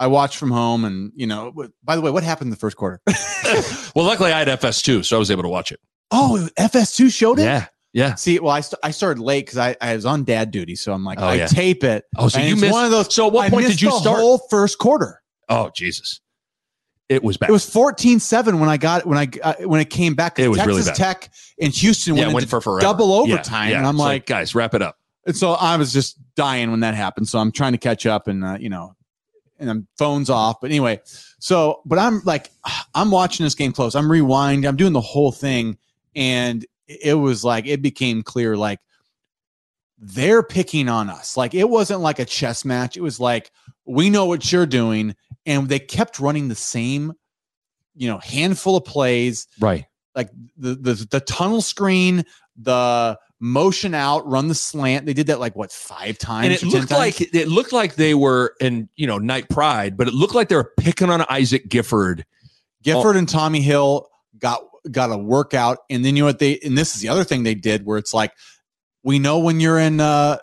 I 0.00 0.06
watched 0.08 0.38
from 0.38 0.50
home 0.50 0.84
and 0.84 1.12
you 1.14 1.26
know. 1.28 1.52
By 1.84 1.94
the 1.94 2.02
way, 2.02 2.10
what 2.10 2.24
happened 2.24 2.46
in 2.46 2.50
the 2.50 2.56
first 2.56 2.76
quarter? 2.76 3.00
well, 3.94 4.04
luckily 4.06 4.32
I 4.32 4.38
had 4.40 4.48
FS2, 4.48 5.04
so 5.04 5.14
I 5.14 5.18
was 5.18 5.30
able 5.30 5.42
to 5.42 5.48
watch 5.48 5.70
it. 5.70 5.78
oh, 6.10 6.48
FS2 6.58 7.12
showed 7.12 7.38
it. 7.38 7.44
Yeah. 7.44 7.66
Yeah. 7.92 8.14
See, 8.14 8.38
well, 8.38 8.52
I, 8.52 8.60
st- 8.60 8.78
I 8.84 8.92
started 8.92 9.20
late 9.20 9.46
because 9.46 9.58
I, 9.58 9.76
I 9.80 9.94
was 9.96 10.06
on 10.06 10.22
dad 10.24 10.52
duty, 10.52 10.76
so 10.76 10.92
I'm 10.92 11.04
like, 11.04 11.18
Oh, 11.20 11.26
I 11.26 11.34
yeah. 11.34 11.46
tape 11.46 11.82
it. 11.84 12.04
Oh, 12.16 12.28
so 12.28 12.38
you 12.40 12.54
missed 12.56 12.72
one 12.72 12.84
of 12.84 12.92
those. 12.92 13.12
So 13.12 13.26
at 13.26 13.32
what 13.32 13.46
I 13.46 13.50
point 13.50 13.66
did 13.66 13.82
you 13.82 13.90
the 13.90 13.98
start? 13.98 14.20
Whole 14.20 14.38
first 14.48 14.78
quarter. 14.78 15.20
Oh 15.48 15.70
Jesus! 15.74 16.20
It 17.08 17.24
was 17.24 17.36
bad. 17.36 17.50
It 17.50 17.52
was 17.52 17.68
14-7 17.68 18.60
when 18.60 18.68
I 18.68 18.76
got 18.76 19.04
when 19.06 19.18
I 19.18 19.28
uh, 19.42 19.54
when 19.64 19.80
it 19.80 19.90
came 19.90 20.14
back. 20.14 20.38
It 20.38 20.46
was 20.46 20.58
Texas 20.58 20.68
really 20.76 20.84
bad. 20.86 20.94
Tech 20.94 21.32
and 21.60 21.74
Houston 21.74 22.14
yeah, 22.16 22.32
went, 22.32 22.48
for 22.48 22.60
forever. 22.60 22.80
double 22.80 23.12
overtime, 23.12 23.70
yeah. 23.70 23.78
and 23.78 23.86
I'm 23.86 23.96
It's 23.96 24.00
like, 24.00 24.26
guys, 24.26 24.54
wrap 24.54 24.74
it 24.74 24.82
up. 24.82 24.96
and 25.26 25.36
so 25.36 25.54
I 25.54 25.76
was 25.76 25.92
just 25.92 26.16
dying 26.36 26.70
when 26.70 26.80
that 26.80 26.94
happened. 26.94 27.28
So 27.28 27.40
I'm 27.40 27.50
trying 27.50 27.72
to 27.72 27.78
catch 27.78 28.06
up, 28.06 28.28
and 28.28 28.44
uh, 28.44 28.56
you 28.60 28.68
know, 28.68 28.94
and 29.60 29.70
I'm 29.70 29.86
phones 29.98 30.28
off. 30.30 30.60
But 30.60 30.70
anyway, 30.70 31.00
so 31.38 31.82
but 31.84 31.98
I'm 31.98 32.22
like, 32.24 32.50
I'm 32.94 33.10
watching 33.10 33.44
this 33.44 33.54
game 33.54 33.72
close. 33.72 33.94
I'm 33.94 34.08
rewinding. 34.08 34.66
I'm 34.66 34.76
doing 34.76 34.92
the 34.92 35.00
whole 35.00 35.30
thing, 35.30 35.78
and 36.16 36.66
it 36.88 37.14
was 37.14 37.44
like 37.44 37.66
it 37.66 37.82
became 37.82 38.22
clear 38.22 38.56
like 38.56 38.80
they're 39.98 40.42
picking 40.42 40.88
on 40.88 41.10
us. 41.10 41.36
Like 41.36 41.54
it 41.54 41.68
wasn't 41.68 42.00
like 42.00 42.18
a 42.18 42.24
chess 42.24 42.64
match. 42.64 42.96
It 42.96 43.02
was 43.02 43.20
like 43.20 43.50
we 43.84 44.10
know 44.10 44.24
what 44.26 44.50
you're 44.50 44.66
doing, 44.66 45.14
and 45.46 45.68
they 45.68 45.78
kept 45.78 46.18
running 46.18 46.48
the 46.48 46.54
same, 46.54 47.12
you 47.94 48.08
know, 48.08 48.18
handful 48.18 48.76
of 48.76 48.84
plays 48.84 49.46
Right. 49.60 49.84
like 50.14 50.30
the 50.56 50.74
the 50.74 51.06
the 51.10 51.20
tunnel 51.20 51.60
screen, 51.60 52.24
the 52.56 53.18
motion 53.40 53.94
out, 53.94 54.26
run 54.28 54.48
the 54.48 54.54
slant. 54.54 55.06
They 55.06 55.14
did 55.14 55.26
that 55.28 55.40
like 55.40 55.56
what 55.56 55.72
five 55.72 56.18
times? 56.18 56.46
And 56.46 56.54
it 56.54 56.62
or 56.62 56.70
10 56.70 56.80
looked 56.80 56.90
like 56.92 57.20
it 57.20 57.48
looked 57.48 57.72
like 57.72 57.94
they 57.96 58.14
were 58.14 58.54
in 58.60 58.88
you 58.96 59.06
know 59.06 59.18
night 59.18 59.48
pride, 59.48 59.96
but 59.96 60.06
it 60.06 60.14
looked 60.14 60.34
like 60.34 60.48
they 60.48 60.56
were 60.56 60.72
picking 60.76 61.10
on 61.10 61.22
Isaac 61.22 61.68
Gifford. 61.68 62.24
Gifford 62.82 63.16
and 63.16 63.26
Tommi 63.26 63.60
Hill 63.60 64.08
got 64.38 64.62
got 64.90 65.10
a 65.10 65.16
workout, 65.16 65.78
and 65.88 66.04
then 66.04 66.16
you 66.16 66.22
know 66.22 66.26
what 66.26 66.38
they 66.38 66.58
and 66.58 66.76
this 66.76 66.94
is 66.94 67.00
the 67.00 67.08
other 67.08 67.24
thing 67.24 67.42
they 67.42 67.54
did 67.54 67.84
where 67.84 67.98
it's 67.98 68.14
like 68.14 68.32
we 69.02 69.18
know 69.18 69.38
when 69.38 69.60
you're 69.60 69.78
in 69.78 70.00
uh 70.00 70.38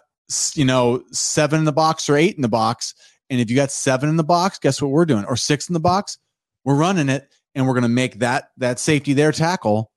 you 0.56 0.66
know 0.66 1.04
seven 1.12 1.60
in 1.60 1.66
the 1.66 1.72
box 1.72 2.10
or 2.10 2.18
eight 2.18 2.36
in 2.36 2.42
the 2.42 2.50
box, 2.50 2.96
and 3.30 3.40
if 3.40 3.50
you 3.50 3.56
got 3.56 3.72
seven 3.72 4.10
in 4.10 4.18
the 4.18 4.24
box, 4.24 4.60
guess 4.60 4.82
what 4.82 4.92
we're 4.92 5.06
doing? 5.06 5.26
Or 5.26 5.36
six 5.36 5.70
in 5.70 5.74
the 5.74 5.80
box, 5.80 6.18
we're 6.66 6.76
running 6.76 7.10
it, 7.10 7.30
and 7.54 7.68
we're 7.68 7.76
gonna 7.76 7.88
make 7.88 8.20
that 8.20 8.50
that 8.58 8.80
safety 8.80 9.14
there 9.14 9.32
tackle. 9.32 9.92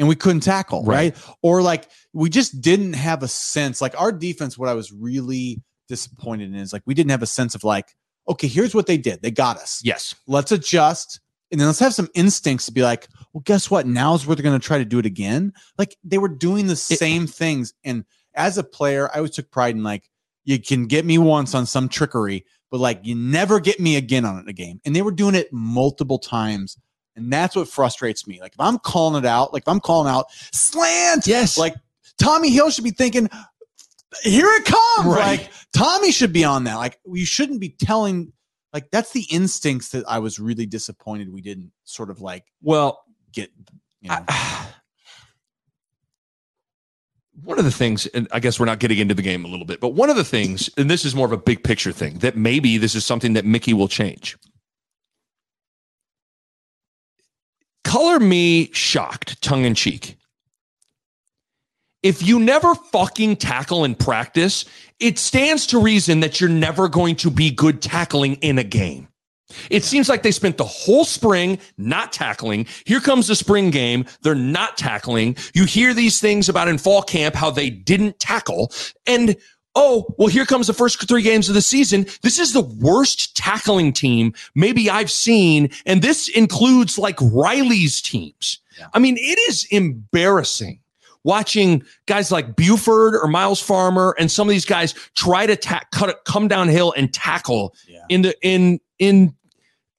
And 0.00 0.08
we 0.08 0.16
couldn't 0.16 0.40
tackle, 0.40 0.82
Right. 0.82 1.14
right? 1.14 1.34
Or 1.42 1.62
like 1.62 1.88
we 2.12 2.28
just 2.30 2.60
didn't 2.60 2.94
have 2.94 3.22
a 3.22 3.28
sense. 3.28 3.80
Like 3.80 3.94
our 4.00 4.10
defense, 4.10 4.58
what 4.58 4.68
I 4.68 4.74
was 4.74 4.90
really 4.90 5.62
disappointed 5.88 6.48
in 6.48 6.56
is 6.56 6.72
like 6.72 6.82
we 6.86 6.94
didn't 6.94 7.12
have 7.12 7.22
a 7.22 7.26
sense 7.26 7.54
of 7.54 7.62
like, 7.62 7.94
okay, 8.28 8.48
here's 8.48 8.74
what 8.74 8.86
they 8.86 8.96
did. 8.96 9.22
They 9.22 9.30
got 9.30 9.58
us 9.58 9.80
Yes. 9.84 10.14
let's 10.26 10.50
adjust 10.50 11.20
and 11.52 11.60
then 11.60 11.66
let's 11.68 11.80
have 11.80 11.94
some 11.94 12.08
instincts 12.14 12.66
to 12.66 12.72
be 12.72 12.82
like 12.82 13.08
well 13.32 13.42
guess 13.44 13.70
what 13.70 13.86
now's 13.86 14.24
where 14.26 14.36
they're 14.36 14.42
going 14.44 14.58
to 14.58 14.64
try 14.66 14.78
to 14.78 14.84
do 14.84 14.98
it 15.00 15.06
again 15.06 15.52
like 15.78 15.96
they 16.04 16.16
were 16.18 16.28
doing 16.28 16.66
the 16.68 16.76
same 16.76 17.26
things 17.26 17.74
and 17.82 18.04
as 18.34 18.56
a 18.56 18.62
player 18.62 19.10
i 19.12 19.16
always 19.16 19.32
took 19.32 19.50
pride 19.50 19.74
in 19.74 19.82
like 19.82 20.08
you 20.44 20.60
can 20.60 20.86
get 20.86 21.04
me 21.04 21.18
once 21.18 21.52
on 21.56 21.66
some 21.66 21.88
trickery 21.88 22.44
but 22.70 22.78
like 22.78 23.00
you 23.02 23.16
never 23.16 23.58
get 23.58 23.80
me 23.80 23.96
again 23.96 24.24
on 24.24 24.36
it 24.38 24.42
in 24.42 24.48
a 24.48 24.52
game 24.52 24.80
and 24.84 24.94
they 24.94 25.02
were 25.02 25.10
doing 25.10 25.34
it 25.34 25.52
multiple 25.52 26.20
times 26.20 26.78
and 27.16 27.32
that's 27.32 27.56
what 27.56 27.68
frustrates 27.68 28.26
me 28.26 28.40
like 28.40 28.52
if 28.52 28.60
i'm 28.60 28.78
calling 28.78 29.22
it 29.22 29.26
out 29.26 29.52
like 29.52 29.62
if 29.64 29.68
i'm 29.68 29.80
calling 29.80 30.10
out 30.10 30.26
slant 30.52 31.26
Yes. 31.26 31.56
like 31.58 31.74
tommi 32.20 32.50
hill 32.50 32.70
should 32.70 32.84
be 32.84 32.90
thinking 32.90 33.28
here 34.22 34.46
it 34.48 34.64
comes 34.64 35.06
Right. 35.14 35.40
like 35.40 35.50
tommi 35.74 36.12
should 36.12 36.32
be 36.32 36.44
on 36.44 36.64
that 36.64 36.76
like 36.76 36.98
you 37.06 37.24
shouldn't 37.24 37.60
be 37.60 37.70
telling 37.70 38.32
like 38.72 38.90
that's 38.92 39.12
the 39.12 39.24
instincts 39.32 39.88
that 39.88 40.04
I 40.08 40.20
was 40.20 40.38
really 40.38 40.64
disappointed 40.66 41.32
we 41.32 41.40
didn't 41.40 41.72
sort 41.84 42.08
of 42.08 42.20
like 42.20 42.44
well, 42.62 43.02
get. 43.32 43.50
You 44.00 44.10
know, 44.10 44.24
I- 44.28 44.66
one 47.42 47.58
of 47.58 47.64
the 47.64 47.70
things, 47.70 48.06
and 48.08 48.28
I 48.32 48.40
guess 48.40 48.60
we're 48.60 48.66
not 48.66 48.78
getting 48.80 48.98
into 48.98 49.14
the 49.14 49.22
game 49.22 49.44
a 49.44 49.48
little 49.48 49.64
bit, 49.66 49.80
but 49.80 49.90
one 49.90 50.10
of 50.10 50.16
the 50.16 50.24
things, 50.24 50.68
and 50.76 50.90
this 50.90 51.04
is 51.04 51.14
more 51.14 51.26
of 51.26 51.32
a 51.32 51.36
big 51.38 51.64
picture 51.64 51.90
thing, 51.92 52.18
that 52.18 52.36
maybe 52.36 52.76
this 52.78 52.94
is 52.94 53.04
something 53.06 53.32
that 53.32 53.44
Mickey 53.44 53.72
will 53.72 53.88
change. 53.88 54.36
Color 57.90 58.20
me 58.20 58.70
shocked, 58.72 59.42
tongue 59.42 59.64
in 59.64 59.74
cheek. 59.74 60.16
If 62.04 62.22
you 62.22 62.38
never 62.38 62.76
fucking 62.76 63.38
tackle 63.38 63.82
in 63.82 63.96
practice, 63.96 64.64
it 65.00 65.18
stands 65.18 65.66
to 65.66 65.80
reason 65.80 66.20
that 66.20 66.40
you're 66.40 66.50
never 66.50 66.88
going 66.88 67.16
to 67.16 67.32
be 67.32 67.50
good 67.50 67.82
tackling 67.82 68.36
in 68.36 68.58
a 68.58 68.62
game. 68.62 69.08
It 69.70 69.82
seems 69.82 70.08
like 70.08 70.22
they 70.22 70.30
spent 70.30 70.56
the 70.56 70.64
whole 70.64 71.04
spring 71.04 71.58
not 71.78 72.12
tackling. 72.12 72.66
Here 72.86 73.00
comes 73.00 73.26
the 73.26 73.34
spring 73.34 73.70
game. 73.70 74.04
They're 74.22 74.36
not 74.36 74.76
tackling. 74.76 75.34
You 75.52 75.64
hear 75.64 75.92
these 75.92 76.20
things 76.20 76.48
about 76.48 76.68
in 76.68 76.78
fall 76.78 77.02
camp 77.02 77.34
how 77.34 77.50
they 77.50 77.70
didn't 77.70 78.20
tackle. 78.20 78.70
And 79.04 79.34
oh, 79.74 80.14
well, 80.18 80.28
here 80.28 80.46
comes 80.46 80.66
the 80.66 80.72
first 80.72 81.06
three 81.08 81.22
games 81.22 81.48
of 81.48 81.54
the 81.54 81.62
season. 81.62 82.06
This 82.22 82.38
is 82.38 82.52
the 82.52 82.60
worst 82.60 83.36
tackling 83.36 83.92
team 83.92 84.34
maybe 84.54 84.90
I've 84.90 85.10
seen. 85.10 85.70
And 85.86 86.02
this 86.02 86.28
includes 86.28 86.98
like 86.98 87.16
Riley's 87.20 88.02
teams. 88.02 88.58
Yeah. 88.78 88.88
I 88.94 88.98
mean, 88.98 89.16
it 89.18 89.38
is 89.48 89.66
embarrassing 89.70 90.80
watching 91.24 91.82
guys 92.06 92.32
like 92.32 92.56
Buford 92.56 93.14
or 93.14 93.28
Myles 93.28 93.60
Farmer 93.60 94.14
and 94.18 94.30
some 94.30 94.48
of 94.48 94.52
these 94.52 94.64
guys 94.64 94.94
try 95.14 95.46
to 95.46 95.56
ta- 95.56 95.82
cut 95.92 96.24
come 96.24 96.48
downhill 96.48 96.94
and 96.96 97.12
tackle 97.12 97.74
yeah. 97.86 98.04
in 98.08 98.22
the 98.22 98.34
in 98.42 98.80
in 98.98 99.34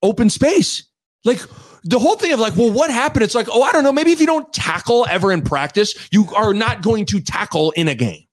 open 0.01 0.29
space. 0.29 0.83
Like 1.23 1.39
the 1.83 1.99
whole 1.99 2.15
thing 2.15 2.31
of 2.33 2.39
like, 2.39 2.55
well, 2.55 2.71
what 2.71 2.89
happened? 2.89 3.23
It's 3.23 3.35
like, 3.35 3.47
oh, 3.51 3.61
I 3.61 3.71
don't 3.71 3.83
know. 3.83 3.91
Maybe 3.91 4.11
if 4.11 4.19
you 4.19 4.25
don't 4.25 4.51
tackle 4.53 5.05
ever 5.09 5.31
in 5.31 5.41
practice, 5.41 6.09
you 6.11 6.27
are 6.35 6.53
not 6.53 6.81
going 6.81 7.05
to 7.07 7.19
tackle 7.19 7.71
in 7.71 7.87
a 7.87 7.95
game. 7.95 8.25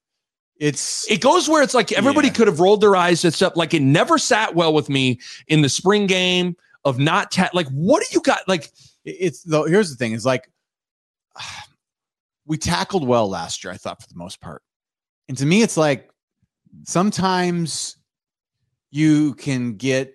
It's 0.58 1.08
It 1.10 1.20
goes 1.20 1.48
where 1.48 1.62
it's 1.62 1.74
like 1.74 1.92
everybody 1.92 2.28
Yeah. 2.28 2.34
could 2.34 2.46
have 2.48 2.60
rolled 2.60 2.80
their 2.80 2.96
eyes 2.96 3.24
and 3.24 3.32
stuff. 3.32 3.54
Like 3.56 3.74
it 3.74 3.82
never 3.82 4.18
sat 4.18 4.54
well 4.54 4.74
with 4.74 4.88
me 4.88 5.20
in 5.46 5.62
the 5.62 5.68
spring 5.68 6.06
game 6.06 6.56
of 6.84 6.98
not 6.98 7.30
ta- 7.30 7.50
like 7.52 7.68
what 7.68 8.00
do 8.02 8.08
you 8.12 8.20
got? 8.20 8.40
Like 8.48 8.70
it's 9.04 9.42
though 9.42 9.64
here's 9.64 9.90
the 9.90 9.96
thing 9.96 10.12
is 10.12 10.26
like 10.26 10.50
we 12.46 12.56
tackled 12.56 13.06
well 13.06 13.28
last 13.28 13.62
year 13.64 13.72
i 13.72 13.76
thought 13.76 14.00
for 14.02 14.08
the 14.08 14.16
most 14.16 14.40
part 14.40 14.62
and 15.28 15.36
to 15.38 15.46
me 15.46 15.62
it's 15.62 15.76
like 15.76 16.10
sometimes 16.84 17.96
you 18.90 19.34
can 19.34 19.74
get 19.76 20.14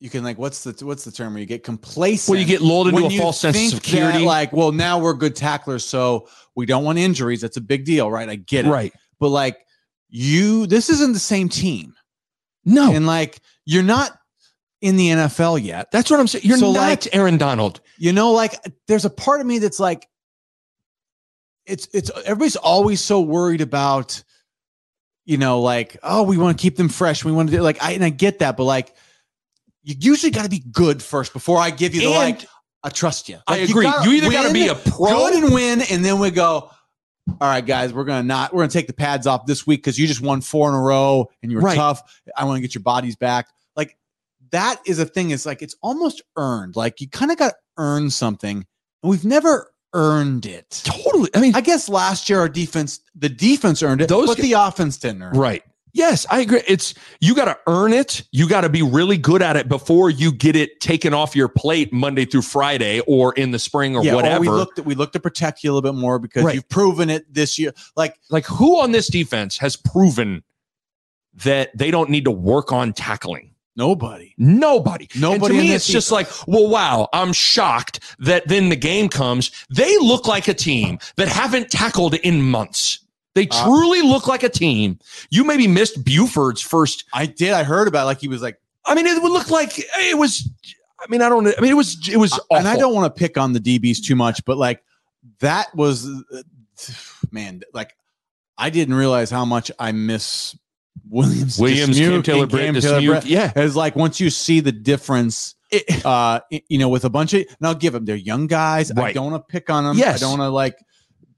you 0.00 0.10
can 0.10 0.24
like 0.24 0.38
what's 0.38 0.64
the 0.64 0.84
what's 0.84 1.04
the 1.04 1.12
term 1.12 1.32
where 1.32 1.40
you 1.40 1.46
get 1.46 1.62
complacent 1.62 2.32
well, 2.32 2.40
you 2.40 2.46
get 2.46 2.60
lulled 2.60 2.88
into 2.88 3.06
a 3.06 3.10
false 3.18 3.40
sense 3.40 3.56
of 3.56 3.60
think 3.60 3.72
that, 3.72 3.84
security. 3.84 4.24
like 4.24 4.52
well 4.52 4.72
now 4.72 4.98
we're 4.98 5.14
good 5.14 5.36
tacklers 5.36 5.84
so 5.84 6.28
we 6.56 6.66
don't 6.66 6.84
want 6.84 6.98
injuries 6.98 7.40
that's 7.40 7.56
a 7.56 7.60
big 7.60 7.84
deal 7.84 8.10
right 8.10 8.28
i 8.28 8.34
get 8.34 8.66
it 8.66 8.70
right. 8.70 8.92
But 9.22 9.28
like 9.30 9.56
you 10.10 10.66
this 10.66 10.90
isn't 10.90 11.12
the 11.14 11.18
same 11.18 11.48
team 11.48 11.94
No, 12.64 12.92
and 12.92 13.06
like 13.06 13.38
you're 13.64 13.82
not 13.82 14.10
in 14.82 14.96
the 14.96 15.08
nfl 15.10 15.62
yet 15.62 15.90
that's 15.92 16.10
what 16.10 16.18
I'm 16.20 16.26
saying. 16.26 16.44
You're 16.44 16.58
So, 16.58 16.72
not 16.72 16.80
like- 16.88 17.14
Aaron 17.14 17.38
Donald. 17.38 17.80
you 17.98 18.12
know 18.12 18.32
like 18.32 18.54
there's 18.88 19.04
a 19.06 19.10
part 19.10 19.40
of 19.40 19.46
me 19.46 19.58
that's 19.60 19.78
like 19.80 20.06
it's 21.66 21.88
it's 21.94 22.10
everybody's 22.24 22.56
always 22.56 23.00
so 23.00 23.20
worried 23.20 23.60
about 23.60 24.22
you 25.24 25.36
know 25.36 25.60
like 25.60 25.96
oh 26.02 26.24
we 26.24 26.36
want 26.36 26.58
to 26.58 26.60
keep 26.60 26.76
them 26.76 26.88
fresh 26.88 27.24
we 27.24 27.30
want 27.32 27.48
to 27.48 27.56
do 27.56 27.62
like 27.62 27.80
i 27.82 27.92
and 27.92 28.04
i 28.04 28.10
get 28.10 28.40
that 28.40 28.56
but 28.56 28.64
like 28.64 28.92
you 29.84 29.94
usually 29.98 30.32
got 30.32 30.42
to 30.42 30.48
be 30.50 30.58
good 30.72 31.00
first 31.02 31.32
before 31.32 31.58
i 31.58 31.70
give 31.70 31.94
you 31.94 32.00
the 32.00 32.06
And 32.08 32.14
like 32.16 32.46
i 32.82 32.88
trust 32.88 33.28
you 33.28 33.38
I 33.46 33.60
Like, 33.60 33.70
agree. 33.70 33.84
gotta 33.84 34.10
You, 34.10 34.16
either 34.16 34.30
got 34.32 34.48
to 34.48 34.52
be 34.52 34.66
a 34.66 34.74
pro. 34.74 35.06
good 35.08 35.44
and 35.44 35.54
win 35.54 35.80
and 35.82 36.04
then 36.04 36.18
we 36.18 36.30
go 36.32 36.70
all 37.28 37.48
right 37.48 37.64
guys 37.66 37.92
we're 37.92 38.04
gonna 38.04 38.22
not 38.22 38.52
we're 38.52 38.62
gonna 38.62 38.70
take 38.70 38.86
the 38.88 38.92
pads 38.92 39.26
off 39.26 39.46
this 39.46 39.66
week 39.66 39.80
because 39.80 39.98
you 39.98 40.06
just 40.06 40.20
won 40.20 40.40
four 40.40 40.68
in 40.68 40.74
a 40.74 40.80
row 40.80 41.28
and 41.42 41.50
you 41.52 41.58
were 41.58 41.62
Right. 41.62 41.76
tough 41.76 42.20
i 42.36 42.44
want 42.44 42.56
to 42.56 42.60
get 42.60 42.74
your 42.74 42.82
bodies 42.82 43.14
back 43.16 43.46
like 43.76 43.96
that 44.50 44.80
is 44.86 44.98
a 44.98 45.06
thing 45.06 45.30
is 45.30 45.46
like 45.46 45.62
it's 45.62 45.76
almost 45.82 46.20
earned 46.36 46.74
like 46.76 47.00
you 47.00 47.08
kind 47.08 47.30
of 47.30 47.38
got 47.38 47.50
to 47.50 47.56
earn 47.78 48.10
something 48.10 48.56
and 49.02 49.10
we've 49.10 49.24
never 49.24 49.72
earned 49.94 50.46
it 50.46 50.80
totally. 50.84 51.30
I 51.34 51.40
mean, 51.40 51.54
i 51.54 51.60
guess 51.60 51.88
last 51.88 52.28
year 52.30 52.40
our 52.40 52.48
defense 52.48 53.00
the 53.14 53.28
defense 53.28 53.82
earned 53.82 54.00
it 54.00 54.08
Those 54.08 54.26
but 54.28 54.36
g- 54.38 54.42
the 54.42 54.54
offense 54.54 54.96
didn't 54.98 55.22
earn 55.22 55.36
right. 55.36 55.62
Yes, 55.94 56.24
I 56.30 56.40
agree. 56.40 56.62
It's 56.66 56.94
you 57.20 57.34
got 57.34 57.44
to 57.46 57.58
earn 57.66 57.92
it. 57.92 58.22
You 58.32 58.48
got 58.48 58.62
to 58.62 58.70
be 58.70 58.80
really 58.82 59.18
good 59.18 59.42
at 59.42 59.56
it 59.56 59.68
before 59.68 60.08
you 60.08 60.32
get 60.32 60.56
it 60.56 60.80
taken 60.80 61.12
off 61.12 61.36
your 61.36 61.48
plate 61.48 61.92
Monday 61.92 62.24
through 62.24 62.42
Friday 62.42 63.00
or 63.00 63.34
in 63.34 63.50
the 63.50 63.58
spring 63.58 63.94
or 63.94 64.02
yeah, 64.02 64.14
whatever. 64.14 64.36
Or 64.36 64.40
we 64.40 64.48
looked 64.48 64.78
at 64.78 64.86
we 64.86 64.94
looked 64.94 65.12
to 65.12 65.20
protect 65.20 65.62
you 65.62 65.70
a 65.70 65.72
little 65.74 65.92
bit 65.92 65.98
more 65.98 66.18
because 66.18 66.44
Right. 66.44 66.54
you've 66.54 66.68
proven 66.68 67.10
it 67.10 67.32
this 67.32 67.58
year. 67.58 67.74
Like 67.94 68.18
like 68.30 68.46
who 68.46 68.80
on 68.80 68.92
this 68.92 69.08
defense 69.08 69.58
has 69.58 69.76
proven 69.76 70.42
that 71.34 71.76
they 71.76 71.90
don't 71.90 72.08
need 72.08 72.24
to 72.24 72.30
work 72.30 72.72
on 72.72 72.92
tackling? 72.92 73.52
nobody. 73.76 74.34
Nobody. 74.36 75.08
Nobody 75.16 75.34
And 75.34 75.44
to 75.44 75.52
me, 75.52 75.72
it's 75.72 75.86
just 75.86 76.12
like, 76.12 76.28
well, 76.46 76.68
wow, 76.68 77.08
I'm 77.12 77.32
shocked 77.32 78.00
that 78.18 78.46
then 78.46 78.68
the 78.68 78.76
game 78.76 79.08
comes. 79.08 79.50
They 79.70 79.96
look 79.98 80.26
like 80.26 80.48
a 80.48 80.54
team 80.54 80.98
that 81.16 81.28
haven't 81.28 81.70
tackled 81.70 82.14
in 82.14 82.42
months. 82.42 82.98
They 83.34 83.48
Uh, 83.50 83.64
truly 83.64 84.02
look 84.02 84.26
like 84.26 84.42
a 84.42 84.48
team. 84.48 84.98
You 85.30 85.44
maybe 85.44 85.66
missed 85.66 86.04
Buford's 86.04 86.60
first. 86.60 87.04
I 87.12 87.26
did. 87.26 87.52
I 87.52 87.62
heard 87.64 87.88
about 87.88 88.02
it, 88.02 88.06
like 88.06 88.20
he 88.20 88.28
was 88.28 88.42
like, 88.42 88.58
I 88.84 88.94
mean, 88.94 89.06
it 89.06 89.22
would 89.22 89.32
look 89.32 89.50
like 89.50 89.72
it 89.78 90.18
was. 90.18 90.48
I 91.00 91.06
mean, 91.08 91.22
I 91.22 91.28
don't. 91.28 91.46
I 91.46 91.60
mean, 91.60 91.70
it 91.70 91.76
was. 91.76 92.08
It 92.08 92.16
was. 92.18 92.38
and 92.50 92.68
I 92.68 92.76
don't 92.76 92.94
want 92.94 93.14
to 93.14 93.18
pick 93.18 93.38
on 93.38 93.52
the 93.52 93.60
DBs 93.60 94.02
too 94.04 94.14
much, 94.16 94.44
but 94.44 94.56
like 94.58 94.82
that 95.40 95.74
was, 95.74 96.06
man, 97.30 97.62
like 97.72 97.96
I 98.58 98.70
didn't 98.70 98.94
realize 98.94 99.30
how 99.30 99.44
much 99.44 99.70
I 99.78 99.92
miss 99.92 100.56
Williams, 101.08 101.58
Williams, 101.58 101.98
Cam 101.98 102.22
Taylor, 102.22 102.46
Cam 102.46 102.74
Taylor. 102.74 103.00
Britt. 103.06 103.26
Yeah. 103.26 103.52
It's 103.56 103.74
like 103.76 103.96
once 103.96 104.20
you 104.20 104.30
see 104.30 104.60
the 104.60 104.72
difference, 104.72 105.54
It- 105.70 106.04
uh, 106.04 106.40
you 106.68 106.78
know, 106.78 106.88
with 106.88 107.04
a 107.04 107.10
bunch 107.10 107.34
of, 107.34 107.40
and 107.40 107.66
I'll 107.66 107.74
give 107.74 107.92
them, 107.94 108.04
they're 108.04 108.14
young 108.16 108.46
guys. 108.46 108.90
I 108.90 109.12
don't 109.12 109.30
want 109.32 109.46
to 109.46 109.50
pick 109.50 109.70
on 109.70 109.84
them. 109.84 109.96
Yes. 109.96 110.16
I 110.16 110.18
don't 110.20 110.38
want 110.38 110.48
to 110.48 110.52
like 110.52 110.78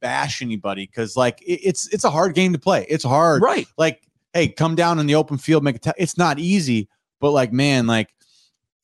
bash 0.05 0.43
anybody 0.43 0.85
because 0.87 1.17
like 1.17 1.41
it, 1.41 1.61
it's 1.65 1.89
it's 1.89 2.05
a 2.05 2.11
hard 2.11 2.35
game 2.35 2.53
to 2.53 2.59
play. 2.59 2.85
It's 2.91 3.05
hard. 3.05 3.43
right. 3.43 3.67
Like, 3.79 4.03
hey, 4.35 4.49
come 4.49 4.75
down 4.75 4.99
in 4.99 5.07
the 5.07 5.15
open 5.15 5.39
field, 5.39 5.65
make 5.65 5.77
a. 5.77 5.79
ta- 5.79 5.93
it's 5.97 6.19
not 6.19 6.39
easy, 6.39 6.91
but 7.21 7.31
like, 7.31 7.55
man, 7.55 7.87
like 7.87 8.11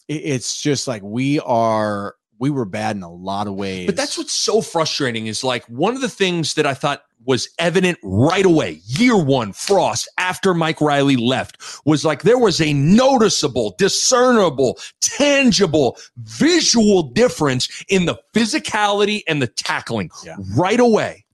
it, 0.09 0.15
it's 0.15 0.61
just 0.63 0.89
like 0.89 1.03
we 1.03 1.39
are. 1.41 2.17
We 2.41 2.51
were 2.51 2.65
bad 2.65 2.97
in 2.97 3.03
a 3.03 3.13
lot 3.13 3.47
of 3.47 3.55
ways. 3.55 3.87
But 3.87 3.97
that's 3.97 4.17
what's 4.19 4.33
so 4.33 4.63
frustrating 4.63 5.27
is 5.29 5.45
like 5.45 5.65
one 5.67 5.95
of 5.95 6.01
the 6.01 6.09
things 6.09 6.55
that 6.55 6.67
I 6.67 6.75
thought 6.75 7.05
was 7.27 7.51
evident 7.59 7.99
right 8.03 8.47
away, 8.47 8.81
year 8.87 9.23
one, 9.23 9.53
Frost, 9.53 10.09
after 10.17 10.55
Mike 10.55 10.81
Riley 10.81 11.17
left, 11.17 11.63
was 11.85 12.03
like 12.03 12.23
there 12.23 12.39
was 12.39 12.59
a 12.63 12.73
noticeable, 12.73 13.75
discernible, 13.77 14.79
tangible, 15.03 15.99
visual 16.17 17.03
difference 17.03 17.85
in 17.91 18.07
the 18.07 18.19
physicality 18.35 19.21
and 19.29 19.43
the 19.43 19.47
tackling 19.47 20.11
Yeah. 20.25 20.37
right 20.57 20.81
away. 20.81 21.27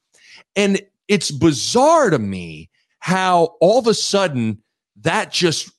And 0.57 0.82
it's 1.07 1.30
bizarre 1.30 2.11
to 2.11 2.18
me 2.18 2.68
how 2.98 3.54
all 3.61 3.78
of 3.78 3.86
a 3.86 3.94
sudden 3.94 4.61
that 5.02 5.30
just 5.32 5.70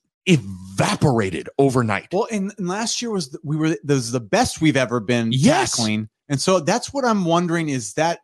evaporated 0.78 1.48
overnight. 1.58 2.08
Well, 2.12 2.28
and, 2.30 2.52
and 2.58 2.68
last 2.68 3.00
year 3.02 3.10
was 3.10 3.30
the, 3.30 3.38
we 3.42 3.56
were 3.56 3.76
this 3.82 4.10
the 4.10 4.20
best 4.20 4.60
we've 4.60 4.76
ever 4.76 5.00
been 5.00 5.30
Yes. 5.32 5.72
tackling, 5.76 6.08
and 6.28 6.40
so 6.40 6.60
that's 6.60 6.92
what 6.92 7.04
I'm 7.04 7.24
wondering 7.24 7.68
is 7.68 7.94
that. 7.94 8.20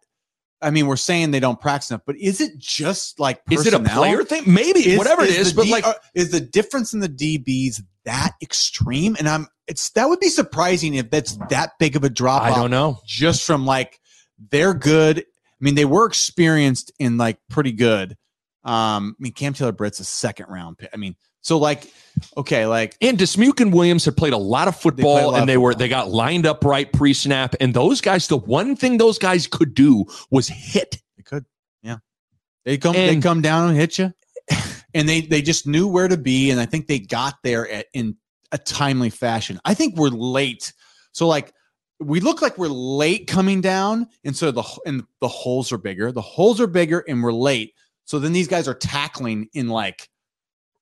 I 0.62 0.70
mean, 0.70 0.86
we're 0.86 0.96
saying 0.96 1.30
they 1.30 1.40
don't 1.40 1.60
practice 1.60 1.90
enough, 1.90 2.02
but 2.06 2.16
is 2.16 2.40
it 2.40 2.56
just 2.56 3.20
like 3.20 3.42
Is 3.50 3.66
it 3.66 3.74
a 3.74 3.78
personnel? 3.80 3.98
player 4.02 4.24
thing? 4.24 4.44
Maybe, 4.46 4.80
Is- 4.92 4.96
whatever 4.96 5.22
it 5.22 5.28
is, 5.30 5.52
but 5.52 5.64
D- 5.64 5.70
like 5.72 5.86
uh, 5.86 5.92
is 6.14 6.30
the 6.30 6.40
difference 6.40 6.94
in 6.94 7.00
the 7.00 7.08
DBs 7.08 7.82
that 8.06 8.32
extreme? 8.40 9.14
And 9.18 9.28
I'm 9.28 9.46
it's 9.66 9.90
that 9.90 10.08
would 10.08 10.20
be 10.20 10.30
surprising 10.30 10.94
if 10.94 11.10
that's 11.10 11.36
that 11.50 11.72
big 11.78 11.96
of 11.96 12.04
a 12.04 12.08
drop 12.08 12.42
I 12.42 12.54
don't 12.54 12.70
know. 12.70 12.98
just 13.04 13.44
from 13.46 13.66
like 13.66 14.00
they're 14.50 14.72
good. 14.72 15.18
I 15.18 15.24
mean, 15.60 15.74
they 15.74 15.84
were 15.84 16.06
experienced 16.06 16.92
and 16.98 17.18
like 17.18 17.38
pretty 17.50 17.72
good. 17.72 18.16
Um, 18.64 19.16
I 19.18 19.22
mean, 19.22 19.32
Cam 19.34 19.52
Taylor 19.52 19.72
Britt's 19.72 20.00
a 20.00 20.04
second 20.04 20.46
round 20.48 20.78
pick. 20.78 20.88
I 20.94 20.96
mean, 20.96 21.14
so 21.44 21.58
like, 21.58 21.92
okay, 22.36 22.66
like 22.66 22.96
And 23.00 23.18
Dismuke 23.18 23.60
and 23.60 23.72
Williams 23.72 24.04
had 24.04 24.16
played 24.16 24.32
a 24.32 24.38
lot 24.38 24.66
of 24.66 24.76
football, 24.76 25.32
lot 25.32 25.40
and 25.40 25.48
they 25.48 25.58
were 25.58 25.74
they 25.74 25.88
got 25.88 26.10
lined 26.10 26.46
up 26.46 26.64
right 26.64 26.90
pre-snap. 26.92 27.54
And 27.60 27.72
those 27.72 28.00
guys, 28.00 28.26
the 28.26 28.38
one 28.38 28.74
thing 28.74 28.96
those 28.96 29.18
guys 29.18 29.46
could 29.46 29.74
do 29.74 30.06
was 30.30 30.48
hit. 30.48 31.00
they 31.16 31.22
could, 31.22 31.44
yeah, 31.82 31.98
they 32.64 32.78
come, 32.78 32.94
they 32.94 33.20
come 33.20 33.42
down 33.42 33.68
and 33.68 33.78
hit 33.78 33.98
you, 33.98 34.12
and 34.94 35.08
they 35.08 35.20
they 35.20 35.42
just 35.42 35.66
knew 35.66 35.86
where 35.86 36.08
to 36.08 36.16
be, 36.16 36.50
and 36.50 36.58
I 36.58 36.66
think 36.66 36.88
they 36.88 36.98
got 36.98 37.34
there 37.44 37.70
at, 37.70 37.86
in 37.92 38.16
a 38.50 38.58
timely 38.58 39.10
fashion. 39.10 39.60
I 39.64 39.74
think 39.74 39.96
we're 39.96 40.08
late, 40.08 40.72
so 41.12 41.28
like. 41.28 41.52
We 42.00 42.18
look 42.18 42.42
like 42.42 42.58
we're 42.58 42.66
late 42.66 43.28
coming 43.28 43.60
down, 43.60 44.08
and 44.24 44.36
so 44.36 44.50
the 44.50 44.64
and 44.84 45.04
the 45.20 45.28
holes 45.28 45.70
are 45.72 45.78
bigger. 45.78 46.10
The 46.10 46.20
holes 46.20 46.60
are 46.60 46.66
bigger, 46.66 47.04
and 47.06 47.22
we're 47.22 47.32
late. 47.32 47.72
So 48.04 48.18
then 48.18 48.32
these 48.32 48.48
guys 48.48 48.66
are 48.66 48.74
tackling 48.74 49.48
in 49.54 49.68
like 49.68 50.10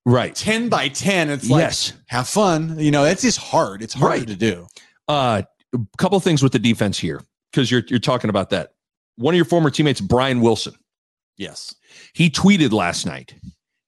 Right. 0.05 0.35
10 0.35 0.69
by 0.69 0.89
10 0.89 1.31
it's 1.31 1.49
like 1.49 1.61
yes. 1.61 1.93
have 2.07 2.27
fun 2.29 2.77
you 2.79 2.91
know 2.91 3.05
it's 3.05 3.23
just 3.23 3.39
hard 3.39 3.83
it's 3.83 3.95
hard 3.95 4.11
Right. 4.11 4.27
to 4.27 4.35
do 4.37 4.67
Uh, 5.09 5.43
a 5.75 5.79
couple 5.99 6.19
things 6.21 6.43
with 6.43 6.53
the 6.53 6.59
defense 6.59 6.99
here 6.99 7.23
because 7.53 7.71
you're 7.71 7.83
you're 7.89 7.99
talking 8.01 8.29
about 8.31 8.51
that. 8.51 8.73
One 9.17 9.35
of 9.35 9.37
your 9.37 9.45
former 9.45 9.71
teammates, 9.71 10.01
Brian 10.01 10.41
Wilson, 10.41 10.75
yes 11.37 11.75
he 12.15 12.29
tweeted 12.31 12.73
last 12.73 13.07
night. 13.07 13.35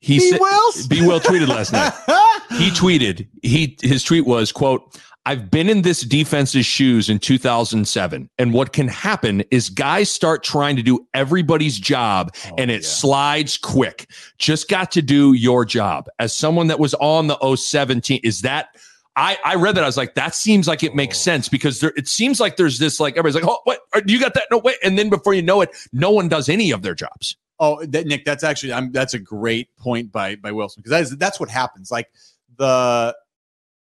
He 0.00 0.20
said, 0.20 0.38
Wills? 0.40 0.86
B. 0.86 1.00
Will 1.06 1.18
tweeted 1.20 1.48
last 1.48 1.72
night. 1.72 1.92
he 2.58 2.68
tweeted 2.70 3.26
he 3.42 3.76
his 3.82 4.04
tweet 4.04 4.26
was 4.26 4.52
quote 4.52 5.00
i've 5.26 5.50
been 5.50 5.68
in 5.68 5.82
this 5.82 6.02
defense's 6.02 6.66
shoes 6.66 7.08
in 7.08 7.18
2007 7.18 8.28
and 8.38 8.52
what 8.52 8.72
can 8.72 8.88
happen 8.88 9.42
is 9.50 9.70
guys 9.70 10.10
start 10.10 10.42
trying 10.42 10.76
to 10.76 10.82
do 10.82 11.06
everybody's 11.14 11.78
job 11.78 12.34
oh, 12.46 12.54
and 12.58 12.70
it 12.70 12.82
yeah. 12.82 12.88
slides 12.88 13.58
quick. 13.58 14.08
Just 14.38 14.68
got 14.68 14.90
to 14.92 15.02
do 15.02 15.32
your 15.32 15.64
job. 15.64 16.08
As 16.18 16.34
someone 16.34 16.66
that 16.68 16.78
was 16.78 16.94
on 16.94 17.26
the 17.26 17.56
017 17.56 18.20
is 18.22 18.42
that 18.42 18.68
I, 19.16 19.38
I 19.44 19.54
read 19.54 19.76
that 19.76 19.84
I 19.84 19.86
was 19.86 19.96
like 19.96 20.14
that 20.14 20.34
seems 20.34 20.66
like 20.66 20.82
it 20.82 20.94
makes 20.94 21.18
Oh. 21.18 21.22
sense 21.22 21.48
because 21.48 21.80
there 21.80 21.92
it 21.96 22.08
seems 22.08 22.40
like 22.40 22.56
there's 22.56 22.78
this 22.78 22.98
like 22.98 23.16
everybody's 23.16 23.42
like 23.42 23.50
oh 23.50 23.60
what? 23.64 23.80
Do 24.06 24.12
you 24.12 24.20
got 24.20 24.34
that? 24.34 24.44
No 24.50 24.58
wait 24.58 24.76
and 24.82 24.98
then 24.98 25.08
before 25.08 25.34
you 25.34 25.42
know 25.42 25.60
it 25.60 25.70
no 25.92 26.10
one 26.10 26.28
does 26.28 26.48
any 26.48 26.70
of 26.70 26.82
their 26.82 26.94
jobs. 26.94 27.36
Oh 27.60 27.84
that, 27.86 28.06
nick 28.06 28.24
that's 28.24 28.42
actually 28.42 28.72
I'm, 28.72 28.90
that's 28.90 29.14
a 29.14 29.18
great 29.20 29.68
point 29.76 30.10
by 30.10 30.34
by 30.36 30.50
wilson 30.50 30.80
because 30.80 30.90
that 30.90 31.02
is, 31.02 31.16
that's 31.16 31.38
what 31.38 31.48
happens. 31.48 31.90
Like 31.90 32.10
the 32.56 33.16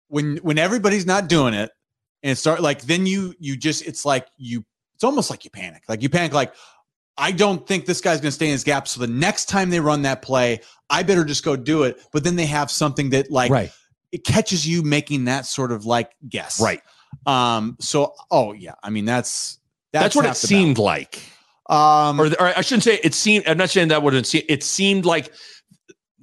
when 0.08 0.36
when 0.38 0.58
everybody's 0.58 1.06
not 1.06 1.28
doing 1.28 1.54
it 1.54 1.70
and 2.22 2.36
start 2.36 2.60
like 2.60 2.82
then 2.82 3.06
you 3.06 3.34
you 3.38 3.56
just 3.56 3.86
it's 3.86 4.04
like 4.04 4.26
you 4.36 4.64
it's 4.94 5.04
almost 5.04 5.30
like 5.30 5.44
you 5.44 5.50
panic 5.50 5.82
like 5.88 6.02
you 6.02 6.08
panic 6.08 6.32
like 6.32 6.54
I 7.18 7.32
don't 7.32 7.66
think 7.66 7.86
this 7.86 8.02
guy's 8.02 8.20
going 8.20 8.28
to 8.28 8.34
stay 8.34 8.44
in 8.44 8.52
his 8.52 8.62
gap. 8.62 8.86
So 8.86 9.00
the 9.00 9.06
next 9.06 9.46
time 9.46 9.70
they 9.70 9.80
run 9.80 10.02
that 10.02 10.20
play, 10.20 10.60
I 10.90 11.02
better 11.02 11.24
just 11.24 11.42
go 11.46 11.56
do 11.56 11.84
it. 11.84 11.98
But 12.12 12.24
then 12.24 12.36
they 12.36 12.44
have 12.44 12.70
something 12.70 13.08
that 13.10 13.30
like 13.30 13.50
right 13.50 13.72
it 14.12 14.24
catches 14.24 14.66
you 14.66 14.82
making 14.82 15.26
that 15.26 15.46
sort 15.46 15.72
of 15.72 15.84
like 15.84 16.12
guess. 16.28 16.60
Right. 16.60 16.80
Um. 17.26 17.76
So, 17.80 18.14
oh 18.30 18.52
yeah, 18.52 18.74
I 18.82 18.90
mean 18.90 19.04
that's 19.04 19.58
That's, 19.92 20.16
what 20.16 20.26
it 20.26 20.36
seemed 20.36 20.78
like. 20.78 21.20
Um. 21.68 22.20
Or, 22.20 22.26
or 22.26 22.46
I 22.56 22.60
shouldn't 22.62 22.84
say 22.84 23.00
it 23.02 23.14
seemed. 23.14 23.46
I'm 23.46 23.58
not 23.58 23.70
saying 23.70 23.88
that 23.88 24.02
wouldn't 24.02 24.26
seemed. 24.26 24.44
It 24.48 24.62
seemed 24.62 25.04
like. 25.04 25.32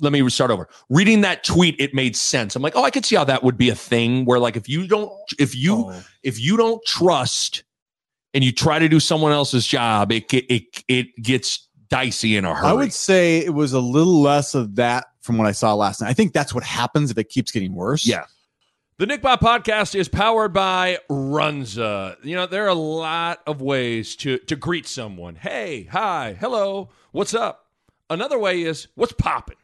Let 0.03 0.13
me 0.13 0.29
start 0.29 0.51
over. 0.51 0.67
Reading 0.89 1.21
that 1.21 1.43
tweet, 1.43 1.75
it 1.79 1.93
made 1.93 2.15
sense. 2.15 2.55
I'm 2.55 2.61
like, 2.61 2.75
oh, 2.75 2.83
I 2.83 2.91
could 2.91 3.05
see 3.05 3.15
how 3.15 3.23
that 3.23 3.43
would 3.43 3.57
be 3.57 3.69
a 3.69 3.75
thing 3.75 4.25
where, 4.25 4.37
like, 4.37 4.55
if 4.55 4.69
you 4.69 4.87
don't, 4.87 5.11
if 5.39 5.55
you, 5.55 5.85
oh. 5.89 6.03
if 6.21 6.39
you 6.39 6.57
don't 6.57 6.83
trust, 6.85 7.63
and 8.33 8.43
you 8.43 8.51
try 8.51 8.79
to 8.79 8.89
do 8.89 8.99
someone 8.99 9.31
else's 9.31 9.65
job, 9.65 10.11
it 10.11 10.31
it 10.33 10.83
it 10.87 11.15
gets 11.21 11.67
dicey 11.87 12.35
in 12.35 12.45
a 12.45 12.55
hurry. 12.55 12.67
I 12.67 12.73
would 12.73 12.93
say 12.93 13.39
it 13.39 13.53
was 13.53 13.73
a 13.73 13.79
little 13.79 14.21
less 14.21 14.55
of 14.55 14.75
that 14.75 15.05
from 15.21 15.37
what 15.37 15.47
I 15.47 15.51
saw 15.51 15.73
last 15.73 16.01
night. 16.01 16.09
I 16.09 16.13
think 16.13 16.33
that's 16.33 16.53
what 16.53 16.63
happens 16.63 17.11
if 17.11 17.17
it 17.17 17.29
keeps 17.29 17.51
getting 17.51 17.75
worse. 17.75 18.05
Yeah. 18.05 18.25
The 18.97 19.07
Nick 19.07 19.21
Bob 19.21 19.39
podcast 19.39 19.95
is 19.95 20.07
powered 20.07 20.53
by 20.53 20.99
Runza. 21.09 22.15
You 22.23 22.35
know, 22.35 22.45
there 22.45 22.65
are 22.65 22.69
a 22.69 22.73
lot 22.73 23.41
of 23.45 23.61
ways 23.61 24.15
to 24.17 24.37
to 24.39 24.55
greet 24.55 24.87
someone. 24.87 25.35
Hey, 25.35 25.87
hi, 25.91 26.35
hello, 26.39 26.89
what's 27.11 27.33
up? 27.33 27.67
Another 28.09 28.37
way 28.37 28.61
is 28.61 28.87
what's 28.95 29.13
popping? 29.13 29.57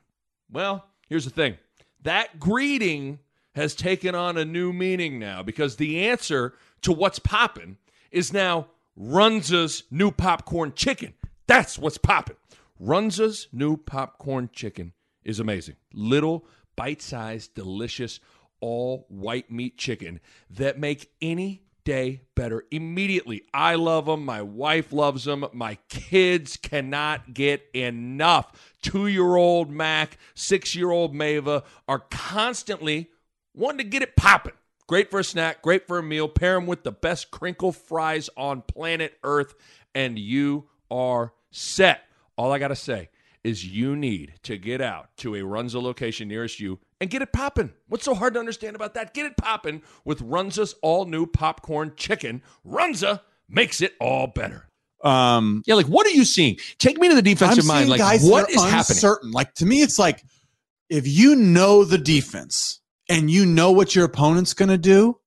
Well, 0.52 0.86
here's 1.08 1.26
the 1.26 1.32
thing. 1.32 1.58
That 2.04 2.40
greeting 2.40 3.20
has 3.56 3.76
taken 3.76 4.16
on 4.16 4.38
a 4.38 4.46
new 4.46 4.72
meaning 4.72 5.20
now 5.20 5.44
because 5.44 5.76
the 5.76 6.08
answer 6.08 6.54
to 6.82 6.92
what's 6.92 7.20
popping 7.20 7.78
is 8.12 8.34
now 8.34 8.68
Runza's 8.98 9.84
new 9.92 10.12
popcorn 10.12 10.74
chicken. 10.76 11.14
That's 11.48 11.78
what's 11.78 11.98
popping. 11.98 12.38
Runza's 12.80 13.48
new 13.52 13.78
popcorn 13.78 14.50
chicken 14.54 14.94
is 15.24 15.40
amazing. 15.40 15.76
Little 15.94 16.46
bite-sized, 16.76 17.54
delicious, 17.54 18.20
all 18.62 19.06
white 19.10 19.52
meat 19.52 19.78
chicken 19.78 20.20
that 20.50 20.80
make 20.80 21.12
any 21.22 21.64
day 21.90 22.22
better 22.36 22.66
immediately. 22.70 23.42
I 23.52 23.74
love 23.74 24.06
them. 24.06 24.24
My 24.24 24.44
wife 24.44 24.94
loves 24.94 25.24
them. 25.24 25.44
My 25.54 25.80
kids 25.90 26.56
cannot 26.56 27.34
get 27.34 27.66
enough. 27.74 28.76
Two 28.84 29.08
year 29.08 29.36
old 29.36 29.72
Mac, 29.72 30.20
six 30.36 30.76
year 30.76 30.92
old 30.92 31.16
Mava 31.16 31.64
are 31.88 32.04
constantly 32.12 33.10
wanting 33.56 33.80
to 33.80 33.84
get 33.86 34.04
it 34.04 34.16
popping. 34.16 34.54
Great 34.86 35.10
for 35.10 35.20
a 35.20 35.24
snack, 35.24 35.64
great 35.64 35.88
for 35.88 35.98
a 35.98 36.04
meal. 36.04 36.28
Pair 36.28 36.54
them 36.54 36.68
with 36.68 36.84
the 36.84 36.92
best 36.92 37.32
crinkle 37.32 37.72
fries 37.72 38.30
on 38.38 38.62
planet 38.62 39.18
Earth, 39.24 39.56
and 39.96 40.20
you 40.20 40.70
are 40.92 41.34
set. 41.50 42.02
All 42.38 42.52
I 42.52 42.60
got 42.60 42.68
to 42.68 42.76
say 42.76 43.10
is 43.44 43.66
you 43.66 43.96
need 43.96 44.34
to 44.44 44.60
get 44.60 44.80
out 44.80 45.10
to 45.18 45.34
a 45.34 45.40
Runza 45.40 45.82
location 45.82 46.28
nearest 46.28 46.60
you 46.60 46.78
and 47.00 47.10
get 47.10 47.22
it 47.22 47.32
popping. 47.32 47.72
What's 47.88 48.06
so 48.06 48.14
hard 48.14 48.34
to 48.34 48.40
understand 48.40 48.76
about 48.76 48.94
that? 48.96 49.14
Get 49.14 49.26
it 49.26 49.38
popping 49.38 49.82
with 50.06 50.22
Runza's 50.22 50.76
all 50.82 51.06
new 51.06 51.26
popcorn 51.26 51.94
chicken. 51.96 52.42
Runza 52.66 53.22
makes 53.48 53.82
it 53.82 53.94
all 54.00 54.28
better. 54.28 54.68
Um. 55.02 55.64
yeah, 55.66 55.76
like 55.76 55.86
what 55.86 56.06
are 56.08 56.12
you 56.12 56.26
seeing? 56.26 56.58
Take 56.78 56.98
me 57.00 57.08
to 57.08 57.16
the 57.16 57.22
defensive 57.22 57.64
I'm 57.64 57.68
mind. 57.68 57.90
Like 57.90 58.00
guys 58.00 58.22
that 58.22 58.30
what 58.30 58.50
are 58.50 58.64
happening? 58.64 58.78
uncertain. 58.78 59.32
Like 59.32 59.54
to 59.56 59.66
me, 59.66 59.82
it's 59.82 59.98
like 59.98 60.24
if 60.90 61.08
you 61.08 61.36
know 61.36 61.86
the 61.86 61.98
defense 61.98 62.82
and 63.08 63.32
you 63.32 63.46
know 63.46 63.72
what 63.72 63.96
your 63.96 64.04
opponent's 64.04 64.54
going 64.54 64.70
to 64.70 64.78
do, 64.78 65.18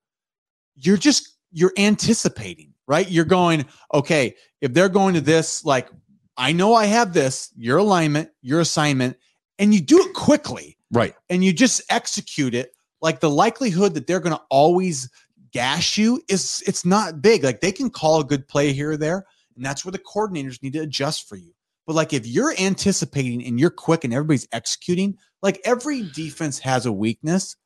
you're 0.76 0.98
just 0.98 1.36
you're 1.52 1.72
anticipating, 1.78 2.74
right? 2.86 3.10
You're 3.10 3.24
going, 3.24 3.64
okay, 3.94 4.34
if 4.60 4.74
they're 4.74 4.90
going 4.90 5.14
to 5.14 5.22
this, 5.22 5.64
like 5.64 5.88
I 6.36 6.52
know 6.52 6.74
I 6.74 6.86
have 6.86 7.14
this, 7.14 7.50
your 7.56 7.78
alignment, 7.78 8.30
your 8.42 8.60
assignment, 8.60 9.16
and 9.58 9.72
you 9.72 9.80
do 9.80 10.00
it 10.00 10.12
quickly 10.12 10.76
Right. 10.92 11.14
and 11.30 11.42
you 11.44 11.52
just 11.52 11.80
execute 11.88 12.54
it. 12.54 12.74
Like 13.00 13.20
the 13.20 13.30
likelihood 13.30 13.94
that 13.94 14.06
they're 14.06 14.20
going 14.20 14.36
to 14.36 14.42
always 14.50 15.08
gash 15.52 15.98
you 15.98 16.22
is 16.28 16.62
it's 16.66 16.84
not 16.84 17.20
big. 17.20 17.42
Like 17.44 17.60
they 17.60 17.72
can 17.72 17.90
call 17.90 18.20
a 18.20 18.24
good 18.24 18.46
play 18.46 18.72
here 18.72 18.92
or 18.92 18.96
there, 18.96 19.24
and 19.56 19.64
that's 19.64 19.84
where 19.84 19.92
the 19.92 19.98
coordinators 19.98 20.62
need 20.62 20.74
to 20.74 20.80
adjust 20.80 21.28
for 21.28 21.36
you. 21.36 21.52
But 21.86 21.94
like 21.96 22.12
if 22.12 22.26
you're 22.26 22.54
anticipating 22.58 23.44
and 23.44 23.58
you're 23.58 23.70
quick 23.70 24.04
and 24.04 24.14
everybody's 24.14 24.46
executing, 24.52 25.18
like 25.42 25.60
every 25.64 26.02
defense 26.14 26.60
has 26.60 26.86
a 26.86 26.92
weakness, 26.92 27.56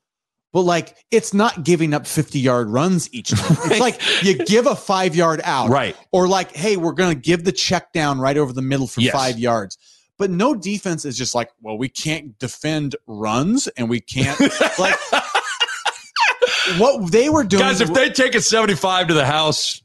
but 0.53 0.61
like 0.61 0.97
it's 1.11 1.33
not 1.35 1.63
giving 1.63 1.93
up 1.93 2.07
50 2.07 2.39
yard 2.39 2.69
runs 2.69 3.13
each 3.13 3.29
time. 3.29 3.57
It's 3.71 3.79
like 3.79 4.01
you 4.23 4.43
give 4.45 4.65
a 4.65 4.75
five 4.75 5.15
yard 5.15 5.41
out, 5.43 5.69
Right. 5.69 5.95
or 6.11 6.27
like, 6.27 6.55
hey, 6.55 6.77
we're 6.77 6.93
going 6.93 7.13
to 7.13 7.21
give 7.21 7.43
the 7.43 7.51
check 7.51 7.93
down 7.93 8.19
right 8.19 8.37
over 8.37 8.51
the 8.53 8.61
middle 8.63 8.87
for 8.87 9.01
Yes. 9.01 9.13
five 9.13 9.37
yards. 9.37 9.77
But 10.17 10.31
no 10.31 10.55
defense 10.55 11.05
is 11.05 11.17
just 11.17 11.35
like, 11.35 11.51
well, 11.61 11.77
we 11.77 11.89
can't 11.89 12.37
defend 12.39 12.95
runs 13.05 13.67
and 13.69 13.87
we 13.89 13.99
can't 13.99 14.39
like 14.79 14.95
what 16.77 17.11
they 17.11 17.29
were 17.29 17.43
doing. 17.43 17.61
Guys, 17.61 17.81
if 17.81 17.93
they 17.93 18.09
take 18.09 18.35
a 18.35 18.41
75 18.41 19.07
to 19.09 19.13
the 19.13 19.25
house, 19.25 19.81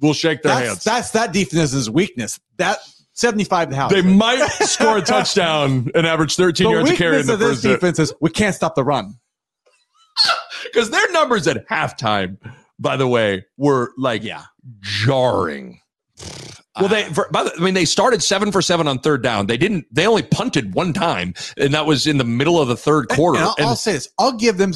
we'll 0.00 0.12
shake 0.12 0.42
their 0.42 0.54
that's, 0.54 0.66
hands. 0.68 0.84
that's 0.84 1.10
that 1.12 1.32
defense's 1.32 1.88
weakness. 1.90 2.38
That 2.58 2.78
75 3.14 3.68
to 3.68 3.70
the 3.70 3.76
house. 3.76 3.92
they 3.92 4.02
might 4.02 4.46
score 4.60 4.98
a 4.98 5.02
touchdown 5.02 5.90
and 5.94 6.06
average 6.06 6.36
13 6.36 6.66
the 6.66 6.70
yards 6.72 6.90
a 6.90 6.96
carry 6.96 7.20
in 7.20 7.26
the 7.26 7.38
first 7.38 7.62
defense 7.62 7.98
is 7.98 8.12
we 8.20 8.28
can't 8.30 8.54
stop 8.54 8.74
the 8.74 8.84
run. 8.84 9.14
Because 10.64 10.90
their 10.90 11.10
numbers 11.12 11.46
at 11.46 11.66
halftime, 11.68 12.38
by 12.78 12.96
the 12.96 13.06
way, 13.06 13.46
were 13.56 13.92
like 13.96 14.24
Yeah. 14.24 14.42
jarring. 14.80 15.80
Well, 16.78 16.88
they, 16.88 17.04
for, 17.04 17.28
by 17.30 17.44
the, 17.44 17.54
I 17.56 17.60
mean, 17.60 17.74
they 17.74 17.86
started 17.86 18.22
seven 18.22 18.52
for 18.52 18.60
seven 18.60 18.86
on 18.86 18.98
third 18.98 19.22
down. 19.22 19.46
They 19.46 19.56
didn't. 19.56 19.86
They 19.90 20.06
only 20.06 20.22
punted 20.22 20.74
one 20.74 20.92
time, 20.92 21.32
and 21.56 21.72
that 21.72 21.86
was 21.86 22.06
in 22.06 22.18
the 22.18 22.24
middle 22.24 22.60
of 22.60 22.68
the 22.68 22.76
third 22.76 23.08
quarter. 23.08 23.38
And 23.38 23.46
I'll, 23.46 23.54
And 23.58 23.66
I'll 23.66 23.76
say 23.76 23.92
this: 23.92 24.08
I'll 24.18 24.32
give 24.32 24.58
them. 24.58 24.72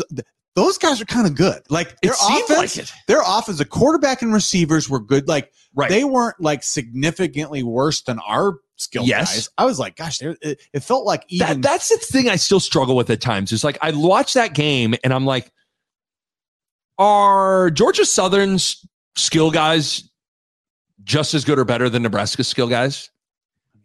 Those 0.56 0.78
guys 0.78 1.00
are 1.00 1.04
kind 1.04 1.26
of 1.26 1.34
good. 1.34 1.60
Like 1.68 2.00
their 2.00 2.12
offense, 2.12 2.76
like 2.78 2.88
their 3.06 3.20
offense, 3.24 3.58
the 3.58 3.64
quarterback 3.64 4.22
and 4.22 4.32
receivers 4.32 4.88
were 4.88 4.98
good. 5.00 5.28
Like 5.28 5.52
Right. 5.74 5.88
they 5.88 6.02
weren't 6.02 6.40
like 6.40 6.64
significantly 6.64 7.62
worse 7.62 8.02
than 8.02 8.18
our 8.26 8.58
skill 8.76 9.04
Yes. 9.04 9.32
guys. 9.34 9.48
I 9.58 9.64
was 9.64 9.78
like, 9.78 9.94
gosh, 9.94 10.20
it, 10.20 10.60
it 10.72 10.80
felt 10.80 11.06
like 11.06 11.24
even 11.28 11.46
that, 11.46 11.62
that's 11.62 11.88
the 11.90 11.98
thing 11.98 12.28
I 12.28 12.34
still 12.36 12.58
struggle 12.58 12.96
with 12.96 13.08
at 13.10 13.20
times. 13.20 13.52
Is 13.52 13.62
like 13.62 13.78
I 13.80 13.92
watch 13.92 14.34
that 14.34 14.52
game 14.54 14.96
and 15.04 15.14
I'm 15.14 15.24
like, 15.24 15.52
are 16.98 17.70
Georgia 17.70 18.04
Southern's 18.04 18.84
skill 19.16 19.50
guys 19.50 20.09
just 21.10 21.34
as 21.34 21.44
good 21.44 21.58
or 21.58 21.64
better 21.64 21.90
than 21.90 22.02
Nebraska's 22.04 22.46
skill 22.48 22.68
guys? 22.68 23.10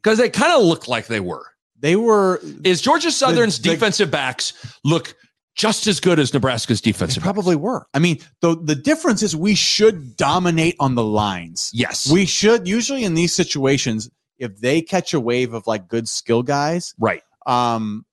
Because 0.01 0.19
they 0.19 0.30
kind 0.30 0.53
of 0.53 0.63
look 0.63 0.88
like 0.88 1.07
they 1.07 1.19
were. 1.19 1.45
they 1.80 1.95
were. 1.95 2.39
Is 2.63 2.82
Georgia 2.82 3.09
Southern's 3.11 3.59
the- 3.59 3.69
defensive 3.69 4.11
backs 4.11 4.53
look 4.84 5.15
just 5.55 5.88
as 5.88 5.99
good 5.99 6.19
as 6.19 6.34
Nebraska's 6.34 6.82
defensive? 6.82 7.23
backs? 7.23 7.34
probably 7.34 7.55
were. 7.55 7.88
I 7.93 7.99
mean, 7.99 8.19
the 8.41 8.55
the 8.55 8.76
difference 8.76 9.23
is 9.23 9.36
we 9.36 9.55
should 9.55 10.15
dominate 10.15 10.76
on 10.80 10.93
the 10.93 11.03
lines. 11.03 11.71
Yes. 11.73 12.09
We 12.11 12.26
should 12.28 12.67
usually 12.67 13.03
in 13.03 13.15
these 13.15 13.34
situations, 13.34 14.09
if 14.38 14.57
they 14.59 14.82
catch 14.84 15.13
a 15.13 15.19
wave 15.19 15.53
of 15.53 15.65
like 15.65 15.88
good 15.88 16.07
skill 16.07 16.43
guys, 16.43 16.93
right. 16.99 17.23
um 17.47 18.05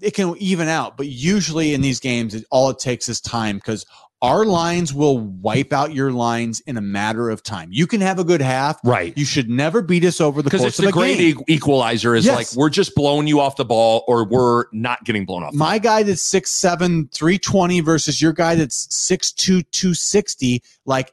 it 0.00 0.14
can 0.14 0.34
even 0.38 0.68
out 0.68 0.96
but 0.96 1.06
usually 1.06 1.74
in 1.74 1.80
these 1.82 2.00
games 2.00 2.34
it, 2.34 2.44
all 2.50 2.70
it 2.70 2.78
takes 2.78 3.08
is 3.08 3.20
time 3.20 3.56
because 3.56 3.84
our 4.22 4.44
lines 4.44 4.94
will 4.94 5.18
wipe 5.18 5.72
out 5.72 5.92
your 5.92 6.12
lines 6.12 6.60
in 6.60 6.76
a 6.76 6.80
matter 6.80 7.28
of 7.28 7.42
time 7.42 7.68
you 7.72 7.86
can 7.86 8.00
have 8.00 8.18
a 8.18 8.24
good 8.24 8.40
half 8.40 8.78
Right. 8.84 9.12
you 9.18 9.24
should 9.24 9.50
never 9.50 9.82
beat 9.82 10.04
us 10.04 10.20
over 10.20 10.40
the 10.42 10.48
course 10.50 10.62
it's 10.62 10.78
of 10.78 10.84
the 10.84 10.88
a 10.90 10.92
great 10.92 11.18
game. 11.18 11.42
equalizer 11.48 12.14
is 12.14 12.24
Yes. 12.24 12.36
like 12.36 12.56
we're 12.58 12.70
just 12.70 12.94
blowing 12.94 13.26
you 13.26 13.40
off 13.40 13.56
the 13.56 13.64
ball 13.64 14.04
or 14.06 14.24
we're 14.24 14.66
not 14.72 15.04
getting 15.04 15.24
blown 15.26 15.42
off. 15.42 15.52
my 15.54 15.78
guy 15.78 16.02
that's 16.04 16.22
6'7 16.22 17.12
320 17.12 17.80
versus 17.80 18.22
your 18.22 18.32
guy 18.32 18.54
that's 18.54 18.86
6'2 18.88 19.64
260 19.72 20.62
like 20.86 21.12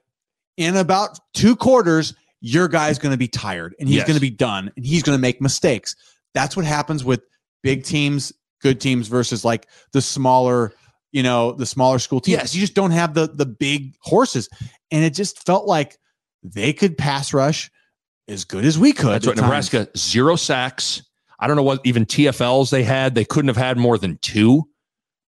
in 0.57 0.77
about 0.77 1.19
two 1.33 1.55
quarters 1.55 2.13
your 2.41 2.67
guy's 2.67 2.99
going 2.99 3.11
to 3.11 3.17
be 3.17 3.27
tired 3.27 3.75
and 3.79 3.89
he's 3.89 3.97
Yes. 3.97 4.07
going 4.07 4.15
to 4.17 4.21
be 4.21 4.29
done 4.29 4.71
and 4.75 4.85
he's 4.85 5.03
going 5.03 5.17
to 5.17 5.21
make 5.21 5.41
mistakes 5.41 5.95
that's 6.33 6.55
what 6.55 6.65
happens 6.65 7.03
with 7.03 7.21
big 7.63 7.83
teams 7.83 8.31
good 8.61 8.79
teams 8.79 9.07
versus 9.07 9.43
like 9.43 9.67
the 9.93 10.01
smaller 10.01 10.73
you 11.11 11.23
know 11.23 11.51
the 11.53 11.65
smaller 11.65 11.99
school 11.99 12.19
teams 12.19 12.37
Yes. 12.37 12.55
you 12.55 12.61
just 12.61 12.73
don't 12.75 12.91
have 12.91 13.13
the 13.13 13.27
the 13.27 13.45
big 13.45 13.95
horses 14.01 14.49
and 14.91 15.03
it 15.03 15.13
just 15.13 15.45
felt 15.45 15.65
like 15.65 15.97
they 16.43 16.71
could 16.73 16.97
pass 16.97 17.33
rush 17.33 17.69
as 18.27 18.45
good 18.45 18.63
as 18.65 18.77
we 18.77 18.93
could 18.93 19.09
That's 19.09 19.25
what 19.27 19.37
at 19.37 19.41
times. 19.41 19.71
Nebraska 19.71 19.87
zero 19.97 20.35
sacks. 20.35 21.01
I 21.39 21.47
don't 21.47 21.55
know 21.55 21.63
what 21.63 21.81
even 21.85 22.05
TFLs 22.05 22.69
they 22.69 22.83
had. 22.83 23.15
They 23.15 23.25
couldn't 23.25 23.47
have 23.47 23.57
had 23.57 23.77
more 23.77 23.97
than 23.97 24.17
two. 24.21 24.67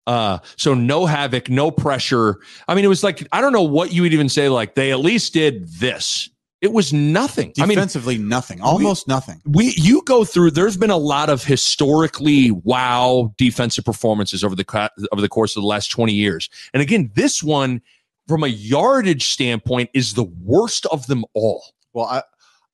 Uh, 0.07 0.39
so 0.57 0.73
no 0.73 1.05
havoc, 1.05 1.49
no 1.49 1.71
pressure. 1.71 2.39
I 2.67 2.75
mean, 2.75 2.83
it 2.85 2.89
was 2.89 3.03
like 3.03 3.25
I 3.31 3.39
don't 3.41 3.53
know 3.53 3.63
what 3.63 3.93
you 3.93 4.01
would 4.01 4.13
even 4.13 4.29
say. 4.29 4.49
Like 4.49 4.75
they 4.75 4.91
at 4.91 4.99
least 4.99 5.33
did 5.33 5.67
this. 5.73 6.29
It 6.61 6.71
was 6.73 6.93
nothing. 6.93 7.53
I 7.59 7.65
mean, 7.65 7.69
defensively 7.69 8.19
nothing 8.19 8.61
almost 8.61 9.07
nothing 9.07 9.41
we 9.45 9.73
you 9.77 10.03
go 10.05 10.23
through. 10.23 10.51
There's 10.51 10.77
been 10.77 10.91
a 10.91 10.97
lot 10.97 11.29
of 11.29 11.43
historically 11.43 12.51
wow 12.51 13.33
defensive 13.37 13.83
performances 13.83 14.43
over 14.43 14.55
the 14.55 14.91
over 15.11 15.21
the 15.21 15.29
course 15.29 15.55
of 15.55 15.63
the 15.63 15.67
last 15.67 15.89
20 15.89 16.13
years. 16.13 16.49
And 16.73 16.81
again, 16.81 17.11
this 17.15 17.41
one 17.41 17.81
from 18.27 18.43
a 18.43 18.47
yardage 18.47 19.27
standpoint 19.29 19.89
is 19.95 20.13
the 20.13 20.23
worst 20.23 20.85
of 20.87 21.07
them 21.07 21.25
all. 21.33 21.63
Well, 21.93 22.05
I, 22.05 22.21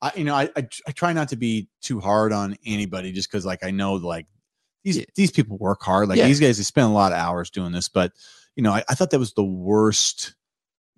I 0.01 0.11
you 0.15 0.25
know, 0.25 0.35
I, 0.35 0.49
I 0.57 0.67
I 0.87 0.91
try 0.91 1.13
not 1.13 1.29
to 1.29 1.37
be 1.37 1.69
too 1.81 2.01
hard 2.01 2.33
on 2.33 2.57
anybody 2.65 3.13
just 3.13 3.31
because 3.31 3.45
like 3.45 3.63
I 3.63 3.71
know 3.71 3.93
like 3.93 4.27
these 4.83 5.05
these 5.15 5.31
people 5.31 5.57
work 5.57 5.81
hard. 5.81 6.09
Like 6.09 6.17
Yeah. 6.17 6.27
these 6.27 6.41
guys, 6.41 6.57
they 6.57 6.63
spend 6.63 6.87
a 6.87 6.93
lot 6.93 7.13
of 7.13 7.17
hours 7.17 7.49
doing 7.49 7.71
this. 7.71 7.87
But 7.87 8.11
you 8.57 8.63
know, 8.63 8.73
I, 8.73 8.83
I 8.89 8.95
thought 8.95 9.11
that 9.11 9.19
was 9.19 9.33
the 9.33 9.45
worst 9.45 10.35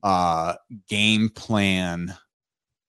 uh 0.02 0.56
game 0.88 1.30
plan 1.30 2.16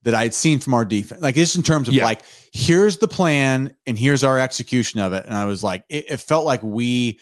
that 0.02 0.14
I 0.14 0.22
had 0.22 0.34
seen 0.34 0.60
from 0.60 0.74
our 0.74 0.84
defense. 0.84 1.20
Like 1.20 1.34
just 1.34 1.56
in 1.56 1.62
terms 1.62 1.88
of 1.88 1.94
Yeah. 1.94 2.04
like, 2.04 2.22
here's 2.52 2.98
the 2.98 3.08
plan 3.08 3.74
and 3.86 3.98
here's 3.98 4.24
our 4.24 4.38
execution 4.38 5.00
of 5.00 5.12
it. 5.12 5.26
And 5.26 5.34
I 5.34 5.44
was 5.44 5.62
like, 5.62 5.84
it, 5.88 6.10
it 6.10 6.16
felt 6.18 6.46
like 6.46 6.62
we 6.62 7.20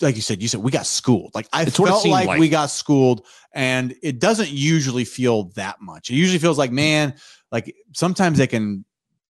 like 0.00 0.16
you 0.16 0.22
said, 0.22 0.40
you 0.40 0.48
said 0.48 0.60
we 0.60 0.70
got 0.70 0.86
schooled. 0.86 1.34
Like 1.34 1.48
I 1.52 1.62
It's 1.62 1.76
felt 1.76 2.06
like, 2.06 2.26
like. 2.26 2.40
we 2.40 2.48
got 2.48 2.70
schooled, 2.70 3.26
and 3.52 3.94
it 4.02 4.18
doesn't 4.18 4.50
usually 4.50 5.04
feel 5.04 5.44
that 5.50 5.80
much. 5.80 6.10
It 6.10 6.14
usually 6.14 6.38
feels 6.38 6.56
like, 6.58 6.72
man, 6.72 7.14
like 7.52 7.74
sometimes 7.94 8.38
they 8.38 8.46
can, 8.46 8.84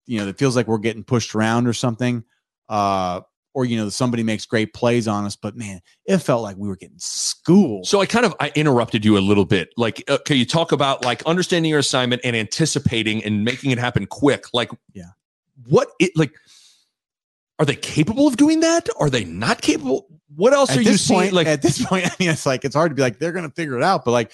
you 0.07 0.21
know, 0.21 0.29
it 0.29 0.39
feels 0.39 0.55
like 0.55 0.69
we're 0.69 0.79
getting 0.79 1.03
pushed 1.03 1.35
around 1.35 1.67
or 1.67 1.73
something. 1.73 2.23
Uh, 2.69 3.23
or 3.57 3.65
you 3.65 3.75
know, 3.75 3.89
somebody 3.89 4.23
makes 4.23 4.45
great 4.45 4.75
plays 4.75 5.09
on 5.09 5.25
us, 5.25 5.35
but 5.35 5.57
man, 5.57 5.81
it 6.05 6.19
felt 6.19 6.43
like 6.43 6.59
we 6.59 6.69
were 6.69 6.77
getting 6.77 6.99
schooled. 6.99 7.87
So 7.87 8.03
I 8.03 8.07
kind 8.07 8.27
of 8.27 8.35
I 8.39 8.53
interrupted 8.55 9.03
you 9.03 9.17
a 9.17 9.21
little 9.21 9.47
bit. 9.47 9.71
Like, 9.79 10.05
uh, 10.09 10.19
can 10.27 10.37
you 10.37 10.45
talk 10.45 10.73
about 10.73 11.07
like 11.07 11.23
understanding 11.25 11.71
your 11.71 11.79
assignment 11.79 12.21
and 12.23 12.37
anticipating 12.37 13.25
and 13.25 13.45
making 13.47 13.71
it 13.71 13.79
happen 13.79 14.05
quick? 14.07 14.45
Like, 14.53 14.71
Yeah. 14.93 15.05
what 15.67 15.89
it 15.99 16.13
like? 16.17 16.35
Are 17.59 17.65
they 17.65 17.77
capable 17.77 18.27
of 18.27 18.37
doing 18.37 18.61
that? 18.61 18.91
Are 19.01 19.09
they 19.09 19.25
not 19.25 19.63
capable? 19.63 20.07
What 20.35 20.53
else 20.53 20.69
at 20.73 20.77
are 20.77 20.83
you 20.83 20.99
seeing? 20.99 21.21
point, 21.21 21.33
Like, 21.33 21.47
at 21.47 21.63
this 21.63 21.83
point, 21.87 22.05
I 22.05 22.15
mean, 22.21 22.29
it's 22.29 22.45
like 22.45 22.67
it's 22.67 22.75
hard 22.75 22.91
to 22.91 22.95
be 22.95 23.01
like 23.01 23.19
they're 23.19 23.33
going 23.33 23.49
to 23.49 23.55
figure 23.55 23.79
it 23.79 23.83
out, 23.83 24.05
but 24.05 24.11
like, 24.11 24.33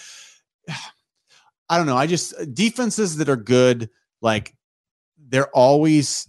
I 1.68 1.78
don't 1.78 1.86
know. 1.86 1.96
I 1.96 2.08
just 2.08 2.34
defenses 2.52 3.18
that 3.18 3.28
are 3.28 3.36
good, 3.36 3.88
like 4.20 4.52
they're 5.28 5.48
always 5.50 6.28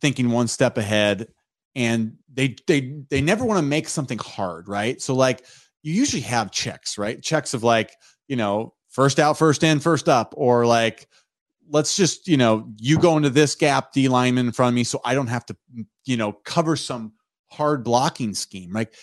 thinking 0.00 0.32
one 0.32 0.48
step 0.48 0.76
ahead, 0.76 1.28
and 1.76 2.16
they 2.32 2.56
they 2.66 3.02
they 3.10 3.20
never 3.20 3.44
want 3.44 3.58
to 3.58 3.66
make 3.66 3.88
something 3.88 4.18
hard, 4.18 4.68
right? 4.68 5.00
So 5.00 5.14
like 5.14 5.44
you 5.82 5.92
usually 5.92 6.22
have 6.22 6.50
checks, 6.50 6.98
right? 6.98 7.20
Checks 7.22 7.54
of 7.54 7.62
like 7.62 7.92
you 8.28 8.36
know 8.36 8.74
first 8.88 9.18
out, 9.18 9.38
first 9.38 9.62
in, 9.62 9.80
first 9.80 10.08
up, 10.08 10.34
or 10.36 10.66
like 10.66 11.08
let's 11.68 11.96
just 11.96 12.28
you 12.28 12.36
know 12.36 12.68
you 12.78 12.98
go 12.98 13.16
into 13.16 13.30
this 13.30 13.54
gap, 13.54 13.92
D 13.92 14.08
lineman 14.08 14.46
in 14.46 14.52
front 14.52 14.70
of 14.70 14.74
me, 14.74 14.84
so 14.84 15.00
I 15.04 15.14
don't 15.14 15.28
have 15.28 15.46
to 15.46 15.56
you 16.04 16.16
know 16.16 16.32
cover 16.44 16.76
some 16.76 17.12
hard 17.50 17.84
blocking 17.84 18.34
scheme, 18.34 18.72
Like 18.72 18.94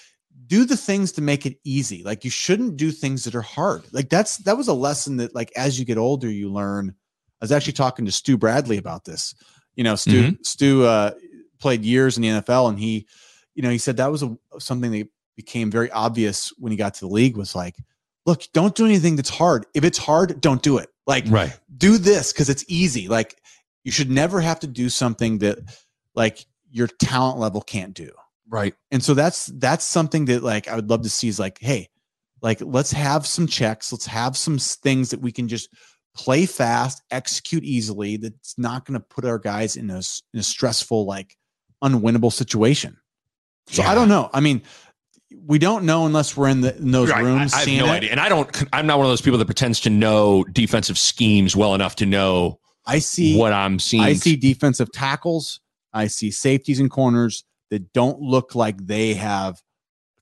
do 0.47 0.65
the 0.65 0.77
things 0.77 1.11
to 1.13 1.21
make 1.21 1.45
it 1.45 1.57
easy. 1.63 2.03
Like 2.03 2.23
you 2.23 2.31
shouldn't 2.31 2.75
do 2.75 2.91
things 2.91 3.23
that 3.25 3.35
are 3.35 3.41
hard. 3.41 3.83
Like 3.93 4.09
that's 4.09 4.37
that 4.37 4.57
was 4.57 4.67
a 4.67 4.73
lesson 4.73 5.17
that 5.17 5.35
like 5.35 5.51
as 5.55 5.77
you 5.77 5.85
get 5.85 5.97
older 5.97 6.29
you 6.29 6.51
learn. 6.51 6.95
I 7.41 7.45
was 7.45 7.53
actually 7.53 7.73
talking 7.73 8.05
to 8.05 8.11
Stu 8.11 8.37
Bradley 8.37 8.77
about 8.77 9.05
this. 9.05 9.33
You 9.75 9.83
know, 9.85 9.95
Stu 9.95 10.37
Stu 10.43 10.83
uh, 10.83 11.11
played 11.59 11.83
years 11.83 12.17
in 12.17 12.23
the 12.23 12.29
NFL, 12.29 12.69
and 12.69 12.79
he, 12.79 13.07
you 13.55 13.63
know, 13.63 13.69
he 13.69 13.77
said 13.77 13.97
that 13.97 14.11
was 14.11 14.23
a, 14.23 14.37
something 14.59 14.91
that 14.91 15.07
became 15.35 15.71
very 15.71 15.91
obvious 15.91 16.51
when 16.57 16.71
he 16.71 16.77
got 16.77 16.93
to 16.95 17.01
the 17.01 17.07
league. 17.11 17.37
Was 17.37 17.55
like, 17.55 17.75
look, 18.25 18.43
don't 18.53 18.75
do 18.75 18.85
anything 18.85 19.15
that's 19.15 19.29
hard. 19.29 19.65
If 19.73 19.83
it's 19.83 19.97
hard, 19.97 20.41
don't 20.41 20.61
do 20.61 20.77
it. 20.77 20.89
Like, 21.07 21.25
right? 21.27 21.57
do 21.77 21.97
this 21.97 22.31
because 22.31 22.49
it's 22.49 22.63
easy. 22.67 23.07
Like, 23.07 23.39
you 23.83 23.91
should 23.91 24.11
never 24.11 24.41
have 24.41 24.59
to 24.59 24.67
do 24.67 24.89
something 24.89 25.39
that 25.39 25.57
like 26.15 26.45
your 26.71 26.87
talent 26.87 27.39
level 27.39 27.61
can't 27.61 27.93
do 27.93 28.11
Right. 28.47 28.73
and 28.91 29.03
so 29.03 29.13
that's 29.13 29.47
that's 29.47 29.85
something 29.85 30.25
that 30.25 30.43
like 30.43 30.67
i 30.67 30.75
would 30.75 30.89
love 30.89 31.03
to 31.03 31.09
see 31.09 31.27
is 31.27 31.39
like 31.39 31.59
hey 31.59 31.89
like 32.41 32.59
let's 32.61 32.91
have 32.91 33.25
some 33.25 33.47
checks 33.47 33.91
let's 33.91 34.05
have 34.07 34.35
some 34.35 34.57
things 34.57 35.11
that 35.11 35.21
we 35.21 35.31
can 35.31 35.47
just 35.47 35.69
play 36.15 36.45
fast 36.45 37.01
execute 37.11 37.63
easily 37.63 38.17
that's 38.17 38.57
not 38.57 38.85
going 38.85 38.99
to 38.99 39.05
put 39.07 39.23
our 39.25 39.37
guys 39.39 39.75
in 39.75 39.89
a, 39.89 40.01
in 40.33 40.39
a 40.39 40.43
stressful 40.43 41.05
like 41.05 41.37
unwinnable 41.83 42.31
situation 42.31 42.97
so 43.67 43.83
i 43.83 43.93
don't 43.95 44.09
know 44.09 44.29
i 44.33 44.39
mean 44.39 44.61
we 45.45 45.59
don't 45.59 45.83
know 45.85 46.05
unless 46.05 46.35
we're 46.35 46.47
in, 46.49 46.61
the, 46.61 46.75
in 46.77 46.91
those 46.91 47.09
Right. 47.09 47.23
rooms 47.23 47.53
I, 47.53 47.57
I 47.57 47.65
have 47.65 47.85
no 47.85 47.85
it. 47.93 47.97
idea, 47.97 48.11
and 48.11 48.19
I 48.19 48.29
don't. 48.29 48.63
I'm 48.73 48.87
not 48.87 48.97
one 48.97 49.05
of 49.05 49.11
those 49.11 49.21
people 49.21 49.37
that 49.37 49.45
pretends 49.45 49.79
to 49.81 49.89
know 49.89 50.43
defensive 50.45 50.97
schemes 50.97 51.55
well 51.55 51.75
enough 51.75 51.95
to 51.97 52.05
know 52.07 52.59
i 52.87 52.97
see 52.99 53.37
what 53.37 53.53
I'm 53.53 53.77
seeing. 53.79 54.03
I 54.03 54.13
see 54.13 54.35
defensive 54.35 54.91
tackles. 54.91 55.59
I 55.93 56.07
see 56.07 56.31
safeties 56.31 56.79
and 56.79 56.89
corners 56.89 57.43
that 57.69 57.93
don't 57.93 58.19
look 58.19 58.55
like 58.55 58.85
they 58.85 59.13
have 59.13 59.61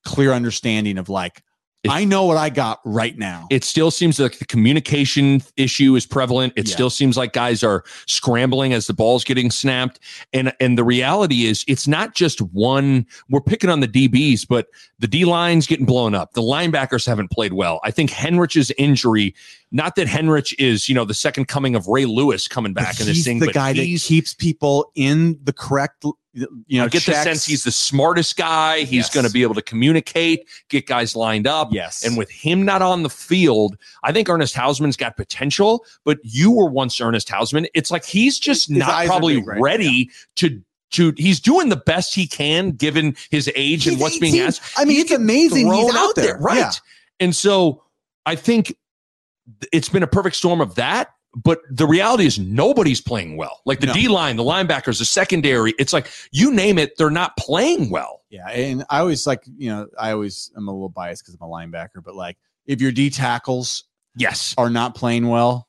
clear 0.04 0.34
understanding 0.34 0.98
of 0.98 1.08
like, 1.10 1.42
I 1.90 2.04
know 2.06 2.26
what 2.26 2.38
I 2.38 2.50
got 2.50 2.80
right 2.84 3.18
now. 3.18 3.48
it 3.50 3.64
still 3.64 3.92
seems 3.92 4.20
like 4.20 4.40
the 4.40 4.46
communication 4.46 5.42
issue 5.56 5.96
is 5.96 6.06
prevalent. 6.06 6.54
It 6.56 6.68
Yeah. 6.68 6.74
still 6.74 6.90
seems 6.90 7.16
like 7.18 7.34
guys 7.34 7.64
are 7.64 7.84
scrambling 8.08 8.74
as 8.74 8.88
the 8.88 8.94
ball's 8.94 9.24
getting 9.24 9.52
snapped. 9.52 10.00
And 10.34 10.52
and 10.60 10.78
the 10.78 10.84
reality 10.84 11.46
is 11.46 11.64
it's 11.68 11.88
not 11.88 12.14
just 12.16 12.42
one 12.42 13.06
we're 13.30 13.42
picking 13.42 13.70
on 13.70 13.80
the 13.80 13.88
DBs, 13.88 14.46
but 14.48 14.68
the 15.00 15.08
D 15.08 15.24
line's 15.26 15.68
getting 15.68 15.86
blown 15.86 16.14
up. 16.16 16.34
The 16.34 16.42
linebackers 16.42 17.06
haven't 17.06 17.32
played 17.32 17.54
well. 17.54 17.80
I 17.84 17.92
think 17.92 18.10
Henrich's 18.10 18.72
injury, 18.78 19.34
not 19.72 19.96
that 19.96 20.08
Henrich 20.08 20.54
is, 20.60 20.88
you 20.88 20.96
know, 20.96 21.04
the 21.06 21.14
second 21.14 21.48
coming 21.48 21.76
of 21.76 21.88
Ray 21.88 22.06
Lewis 22.06 22.48
coming 22.48 22.74
back 22.74 23.00
in 23.00 23.06
this 23.06 23.18
he's 23.18 23.26
thing, 23.26 23.40
the 23.40 23.52
guy 23.52 23.74
that 23.74 23.86
keeps 24.02 24.34
people 24.34 24.92
in 24.96 25.38
the 25.44 25.52
correct, 25.52 26.06
you 26.34 26.48
know, 26.80 26.86
I 26.86 26.88
get 26.88 27.04
the 27.06 27.14
sense 27.14 27.46
he's 27.46 27.64
the 27.64 27.72
smartest 27.72 28.38
guy. 28.38 28.80
He's 28.80 28.92
Yes. 28.92 29.14
going 29.14 29.26
to 29.26 29.32
be 29.32 29.42
able 29.42 29.56
to 29.56 29.62
communicate, 29.62 30.48
get 30.70 30.88
guys 30.88 31.16
lined 31.16 31.48
up. 31.48 31.70
yes, 31.74 32.06
And 32.06 32.16
with 32.18 32.30
him 32.32 32.64
not 32.64 32.82
on 32.82 33.04
the 33.04 33.10
field, 33.10 33.76
I 34.04 34.12
think 34.14 34.30
Ernest 34.30 34.56
Hausman's 34.56 34.96
got 34.96 35.18
potential, 35.18 35.84
but 36.06 36.20
you 36.24 36.52
were 36.52 36.70
once 36.70 37.02
Ernest 37.02 37.28
Hausman. 37.28 37.68
It's 37.74 37.92
like 37.92 38.06
he's 38.06 38.40
just 38.40 38.70
His 38.70 38.78
not 38.78 39.06
probably 39.06 39.38
big, 39.38 39.48
right? 39.48 39.62
ready 39.62 40.10
to 40.38 40.62
to 40.92 41.14
he's 41.18 41.42
doing 41.42 41.68
the 41.68 41.76
best 41.76 42.16
he 42.16 42.26
can 42.26 42.72
given 42.72 43.14
his 43.30 43.52
age 43.58 43.86
and 43.88 43.96
He's 43.98 44.02
what's 44.02 44.20
being 44.20 44.40
asked. 44.40 44.62
I 44.78 44.86
mean, 44.86 44.94
He's 44.96 45.04
it's 45.06 45.12
amazing 45.12 45.70
he's 45.70 45.94
out 45.94 46.16
there, 46.16 46.38
right? 46.38 46.58
Yeah. 46.60 46.72
And 47.20 47.36
so 47.36 47.84
I 48.26 48.36
think 48.36 48.74
it's 49.72 49.90
been 49.90 50.04
a 50.04 50.08
perfect 50.08 50.36
storm 50.36 50.62
of 50.62 50.76
that. 50.76 51.10
But 51.36 51.60
the 51.70 51.86
reality 51.86 52.26
is 52.26 52.40
nobody's 52.40 53.00
playing 53.02 53.38
well. 53.38 53.62
Like 53.66 53.80
the 53.80 53.88
No. 53.88 53.94
D 53.94 54.08
line, 54.08 54.38
the 54.38 54.44
linebackers, 54.44 54.98
the 54.98 55.06
secondary. 55.06 55.74
It's 55.78 55.94
like 55.94 56.08
you 56.32 56.52
name 56.52 56.80
it, 56.80 56.98
they're 56.98 57.12
not 57.12 57.38
playing 57.38 57.90
well. 57.92 58.24
Yeah, 58.30 58.48
and 58.50 58.84
I 58.90 59.00
always 59.00 59.28
like 59.28 59.44
you 59.58 59.70
know 59.70 59.88
I 60.00 60.12
always 60.14 60.52
am 60.58 60.68
a 60.68 60.72
little 60.72 60.90
biased 60.90 61.24
because 61.24 61.36
I'm 61.36 61.48
a 61.48 61.52
linebacker, 61.52 62.04
but 62.04 62.16
like 62.16 62.38
if 62.66 62.82
your 62.82 62.92
D 62.92 63.10
tackles 63.10 63.84
Yes. 64.16 64.56
are 64.58 64.70
not 64.70 64.96
playing 64.96 65.28
well, 65.28 65.68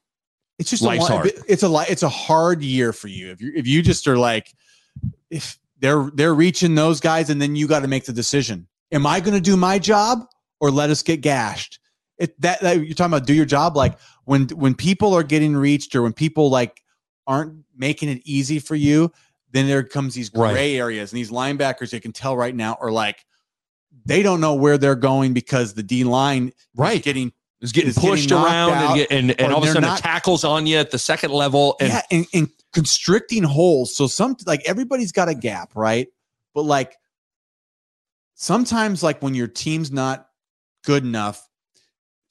it's 0.59 0.70
just 0.70 0.83
Life's 0.83 1.09
a, 1.11 1.12
hard. 1.12 1.33
It's 1.47 1.62
a 1.62 1.85
it's 1.89 2.03
a 2.03 2.09
hard 2.09 2.62
year 2.62 2.93
for 2.95 3.09
you 3.09 3.31
if 3.31 3.41
you 3.43 3.53
if 3.55 3.66
you 3.66 3.83
just 3.83 4.09
are 4.09 4.16
like 4.16 4.55
if 5.31 5.59
they're 5.81 6.11
they're 6.14 6.35
reaching 6.35 6.74
those 6.76 6.99
guys 7.01 7.31
and 7.31 7.43
then 7.43 7.57
you 7.57 7.68
got 7.68 7.81
to 7.81 7.89
make 7.89 8.07
the 8.07 8.12
decision. 8.12 8.66
Am 8.91 9.07
I 9.07 9.20
going 9.20 9.35
to 9.35 9.41
do 9.41 9.57
my 9.57 9.79
job 9.79 10.24
or 10.61 10.70
let 10.70 10.89
us 10.89 11.03
get 11.03 11.20
gashed? 11.20 11.79
It 12.19 12.41
that, 12.41 12.61
that 12.61 12.77
you're 12.85 12.95
talking 12.95 13.12
about 13.12 13.27
do 13.27 13.35
your 13.35 13.45
job 13.45 13.77
like 13.77 13.99
when 14.25 14.49
when 14.49 14.75
people 14.75 15.14
are 15.14 15.23
getting 15.23 15.57
reached 15.57 15.95
or 15.95 16.03
when 16.03 16.12
people 16.12 16.51
like 16.51 16.83
aren't 17.27 17.64
making 17.77 18.09
it 18.09 18.21
easy 18.25 18.59
for 18.59 18.75
you, 18.75 19.12
then 19.53 19.66
there 19.66 19.83
comes 19.85 20.14
these 20.14 20.31
Right. 20.35 20.53
gray 20.53 20.77
areas 20.79 21.12
and 21.12 21.19
these 21.19 21.31
linebackers 21.31 21.93
you 21.93 22.01
can 22.01 22.12
tell 22.12 22.37
right 22.37 22.55
now 22.55 22.77
are 22.81 22.91
like 22.91 23.25
they 24.05 24.23
don't 24.23 24.41
know 24.41 24.55
where 24.55 24.79
they're 24.79 24.95
going 24.95 25.33
because 25.35 25.75
the 25.75 25.83
D 25.83 26.05
line 26.05 26.49
is 26.49 26.55
Right. 26.77 27.03
getting 27.03 27.33
is 27.61 27.73
getting 27.73 27.91
is 27.91 27.99
pushed 27.99 28.31
knocked 28.31 28.47
around 28.49 28.73
out, 28.73 28.91
and, 28.91 28.97
get, 28.97 29.11
and, 29.11 29.41
and 29.41 29.53
all 29.53 29.59
of 29.62 29.64
a 29.64 29.73
sudden 29.73 29.83
not- 29.83 29.97
the 29.99 30.03
tackles 30.03 30.45
on 30.45 30.66
you 30.66 30.77
at 30.79 30.91
the 30.91 30.99
second 30.99 31.31
level. 31.33 31.77
And 31.81 31.89
yeah, 31.89 32.03
and, 32.11 32.27
and 32.33 32.49
constricting 32.73 33.43
holes. 33.43 33.95
So 33.97 34.07
some 34.07 34.37
like 34.47 34.62
everybody's 34.66 35.12
got 35.12 35.29
a 35.29 35.35
gap, 35.35 35.75
right? 35.75 36.09
But 36.55 36.62
like 36.62 36.97
sometimes, 38.35 39.03
like 39.03 39.23
when 39.23 39.35
your 39.35 39.49
team's 39.49 39.91
not 39.91 40.29
good 40.85 41.05
enough, 41.05 41.48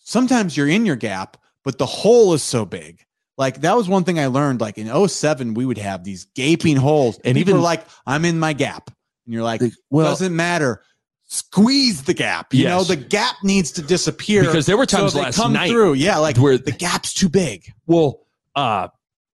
sometimes 0.08 0.56
you're 0.56 0.70
in 0.70 0.86
your 0.86 0.96
gap, 0.96 1.38
but 1.64 1.78
the 1.78 1.86
hole 1.86 2.34
is 2.34 2.42
so 2.42 2.66
big. 2.66 3.04
Like 3.38 3.62
that 3.62 3.76
was 3.76 3.88
one 3.88 4.04
thing 4.04 4.18
I 4.20 4.28
learned. 4.28 4.62
Like 4.62 4.78
in 4.78 4.88
07, 4.88 5.54
we 5.54 5.66
would 5.66 5.78
have 5.78 6.04
these 6.04 6.26
gaping 6.34 6.78
holes, 6.78 7.20
And 7.24 7.38
even- 7.38 7.62
like, 7.62 7.86
"I'm 8.06 8.26
in 8.26 8.40
my 8.40 8.54
gap," 8.54 8.90
and 9.26 9.34
you're 9.34 9.44
like, 9.44 9.62
well, 9.90 10.08
"Doesn't 10.10 10.36
matter." 10.36 10.82
Squeeze 11.30 12.04
the 12.04 12.14
gap. 12.14 12.54
You 12.54 12.64
know 12.70 12.86
the 12.86 12.96
gap 12.96 13.36
needs 13.44 13.72
to 13.74 13.82
disappear 13.82 14.44
because 14.46 14.66
there 14.66 14.78
were 14.78 14.86
times 14.86 15.14
they 15.14 15.22
last 15.24 15.36
come 15.36 15.52
night 15.54 15.70
through. 15.70 15.94
Yeah, 15.94 16.20
like 16.20 16.38
where 16.38 16.58
the 16.58 16.72
gap's 16.72 17.14
too 17.14 17.28
big. 17.28 17.66
well, 17.86 18.22
uh, 18.56 18.88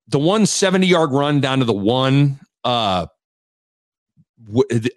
the 0.08 0.18
one 0.20 0.48
70 0.48 0.88
yard 0.88 1.12
run 1.12 1.40
down 1.40 1.60
to 1.60 1.66
the 1.66 1.72
one, 1.72 2.40
uh, 2.64 3.06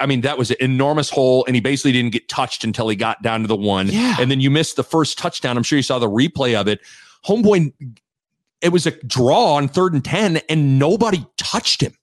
I 0.01 0.07
mean, 0.07 0.23
that 0.23 0.39
was 0.39 0.51
an 0.51 0.57
enormous 0.61 1.09
hole, 1.09 1.45
and 1.47 1.55
he 1.55 1.61
basically 1.61 1.93
didn't 1.93 2.13
get 2.13 2.29
touched 2.29 2.65
until 2.65 2.89
he 2.89 2.97
got 2.97 3.23
down 3.23 3.43
to 3.43 3.47
the 3.47 3.57
one. 3.57 3.89
Yeah. 3.89 4.17
And 4.19 4.31
then 4.31 4.41
you 4.41 4.51
missed 4.51 4.77
the 4.77 4.85
first 4.85 5.19
touchdown. 5.19 5.57
I'm 5.57 5.63
sure 5.63 5.77
you 5.77 5.83
saw 5.83 5.99
the 5.99 6.09
replay 6.09 6.59
of 6.61 6.67
it. 6.69 6.81
Homeboy, 7.25 7.73
it 8.61 8.71
was 8.71 8.87
a 8.87 8.91
draw 8.91 9.55
on 9.55 9.69
third 9.69 9.95
and 9.95 10.05
10, 10.05 10.39
and 10.49 10.79
nobody 10.79 11.25
touched 11.37 11.81
him. 11.81 11.95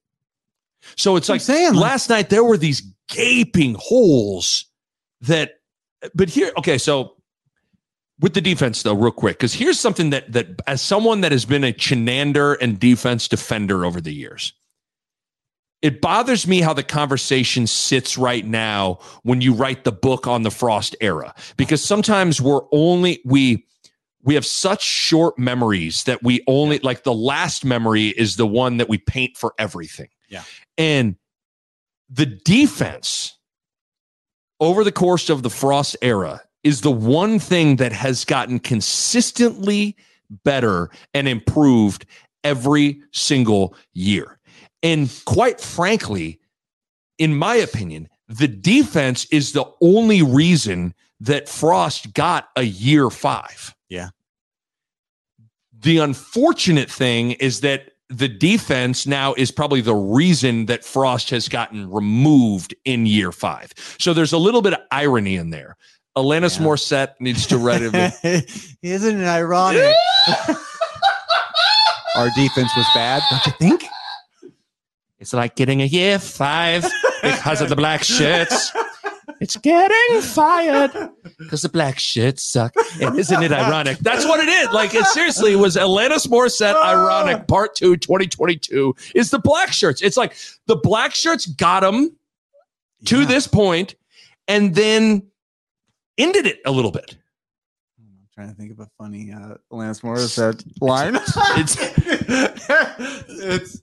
So 0.96 1.16
it's 1.16 1.30
like 1.30 1.42
saying, 1.42 1.74
last 1.74 2.10
night 2.10 2.30
there 2.30 2.44
were 2.44 2.58
these 2.58 2.82
gaping 3.10 3.76
holes 3.80 4.66
that, 5.22 5.60
but 6.14 6.30
here, 6.30 6.52
okay, 6.58 6.78
so 6.78 7.16
with 8.20 8.34
the 8.34 8.42
defense 8.42 8.84
though, 8.84 8.94
real 8.94 9.12
quick, 9.12 9.38
because 9.38 9.54
here's 9.54 9.80
something 9.80 10.10
that 10.12 10.32
that 10.34 10.62
as 10.68 10.82
someone 10.82 11.22
that 11.22 11.32
has 11.32 11.46
been 11.46 11.64
a 11.64 11.74
Chinander 11.74 12.58
and 12.62 12.80
defense 12.80 13.28
defender 13.28 13.86
over 13.86 14.00
the 14.02 14.14
years, 14.14 14.54
it 15.84 16.00
bothers 16.00 16.48
me 16.48 16.62
how 16.62 16.74
the 16.74 16.82
conversation 16.82 17.68
sits 17.68 18.18
right 18.18 18.46
now 18.46 18.98
when 19.24 19.42
you 19.42 19.54
write 19.54 19.84
the 19.84 19.92
book 19.92 20.26
on 20.26 20.42
the 20.42 20.50
Frost 20.50 20.96
era 21.02 21.36
because 21.58 21.84
sometimes 21.84 22.42
we're 22.42 22.62
only 22.72 23.22
we 23.26 23.68
we 24.24 24.34
have 24.36 24.46
such 24.46 24.82
short 24.82 25.38
memories 25.38 26.06
that 26.06 26.24
we 26.24 26.42
only 26.48 26.80
like 26.80 27.04
the 27.04 27.14
last 27.14 27.66
memory 27.66 28.08
is 28.08 28.38
the 28.38 28.48
one 28.48 28.78
that 28.78 28.88
we 28.88 28.98
paint 28.98 29.36
for 29.36 29.54
everything. 29.60 30.08
Yeah. 30.30 30.44
And 30.78 31.18
the 32.10 32.26
defense 32.26 33.38
over 34.62 34.86
the 34.86 34.92
course 34.92 35.30
of 35.30 35.44
the 35.44 35.50
Frost 35.50 35.98
era 36.02 36.42
is 36.64 36.80
the 36.80 36.92
one 36.92 37.38
thing 37.40 37.76
that 37.76 37.92
has 37.92 38.24
gotten 38.24 38.60
consistently 38.60 39.98
better 40.46 40.90
and 41.14 41.28
improved 41.28 42.06
every 42.46 43.02
single 43.12 43.76
year. 43.92 44.40
And 44.84 45.10
quite 45.26 45.60
frankly, 45.60 46.40
in 47.18 47.36
my 47.36 47.56
opinion, 47.56 48.10
the 48.28 48.48
defense 48.48 49.26
is 49.32 49.54
the 49.54 49.66
only 49.82 50.22
reason 50.22 50.94
that 51.22 51.48
Frost 51.50 52.14
got 52.14 52.50
a 52.56 52.64
year 52.64 53.10
five. 53.10 53.74
Yeah. 53.90 54.10
The 55.80 56.00
unfortunate 56.00 56.92
thing 56.92 57.32
is 57.32 57.62
that 57.62 57.92
the 58.10 58.28
defense 58.28 59.08
now 59.08 59.34
is 59.36 59.50
probably 59.52 59.82
the 59.82 59.96
reason 59.96 60.66
that 60.68 60.84
Frost 60.84 61.30
has 61.30 61.48
gotten 61.48 61.90
removed 61.90 62.76
in 62.86 63.06
year 63.06 63.32
five. 63.32 63.72
So 64.00 64.14
there's 64.14 64.34
a 64.34 64.38
little 64.38 64.62
bit 64.62 64.74
of 64.74 64.80
irony 64.92 65.38
in 65.38 65.50
there. 65.50 65.78
Alanis 66.18 66.60
Yeah. 66.60 66.66
Morissette 66.66 67.14
needs 67.20 67.48
to 67.48 67.58
write 67.58 67.82
it. 67.84 67.96
Isn't 68.82 69.22
it 69.22 69.26
ironic? 69.26 69.96
Our 72.16 72.30
defense 72.36 72.70
was 72.78 72.86
bad, 72.94 73.24
don't 73.32 73.46
you 73.48 73.54
think? 73.60 73.86
It's 75.24 75.32
like 75.32 75.56
getting 75.56 75.82
a 75.82 75.86
year 75.86 76.20
five 76.20 76.84
because 77.22 77.62
of 77.62 77.70
the 77.70 77.78
black 77.78 78.04
shirts. 78.04 78.74
It's 79.40 79.56
getting 79.56 80.20
fired 80.22 80.92
because 81.38 81.62
the 81.62 81.70
black 81.70 81.98
shirts 81.98 82.44
suck. 82.44 82.74
And 83.02 83.18
isn't 83.18 83.42
it 83.42 83.54
ironic? 83.54 84.00
That's 84.00 84.26
what 84.26 84.42
it 84.42 84.50
is. 84.50 84.70
Like, 84.74 84.94
it 84.94 85.06
seriously 85.06 85.56
was 85.56 85.78
Alanis 85.78 86.28
Morissette 86.28 86.76
ironic 86.76 87.48
part 87.48 87.74
two, 87.74 87.96
2022 87.96 88.94
is 89.16 89.32
the 89.32 89.40
black 89.40 89.72
shirts. 89.72 90.02
It's 90.02 90.18
like 90.18 90.36
the 90.68 90.76
black 90.76 91.16
shirts 91.16 91.46
got 91.46 91.80
them 91.84 92.18
to 93.06 93.22
Yeah. 93.22 93.26
this 93.26 93.48
point 93.48 93.96
and 94.50 94.76
then 94.76 95.24
ended 96.18 96.48
it 96.48 96.60
a 96.66 96.72
little 96.72 96.92
bit. 96.92 97.16
I'm 97.98 98.28
trying 98.36 98.50
to 98.50 98.56
think 98.56 98.72
of 98.74 98.80
a 98.82 98.88
funny 98.98 99.32
uh, 99.32 99.56
Alanis 99.72 100.02
Morissette 100.02 100.66
line. 100.82 101.16
It's 101.58 101.78
it's 103.30 103.82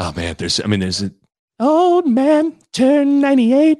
oh 0.00 0.12
man, 0.16 0.34
there's 0.38 0.60
I 0.60 0.66
mean, 0.66 0.80
there's 0.80 1.00
an 1.02 1.14
old 1.60 2.06
man 2.08 2.54
turned 2.72 3.20
98. 3.20 3.78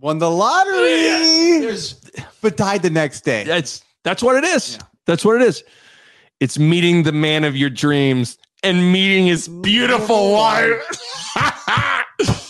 won 0.00 0.18
the 0.18 0.30
lottery, 0.30 1.60
There's 1.60 2.00
but 2.40 2.56
died 2.56 2.82
the 2.82 2.90
next 2.90 3.20
day. 3.22 3.44
that's 3.44 3.82
that's 4.02 4.22
what 4.22 4.36
it 4.36 4.44
is. 4.44 4.76
Yeah. 4.80 4.86
That's 5.06 5.24
what 5.24 5.36
it 5.40 5.42
is. 5.42 5.62
It's 6.40 6.58
meeting 6.58 7.02
the 7.04 7.12
man 7.12 7.44
of 7.44 7.56
your 7.56 7.70
dreams 7.70 8.36
and 8.62 8.92
meeting 8.92 9.26
his 9.26 9.46
beautiful 9.48 10.32
wife. 10.32 10.82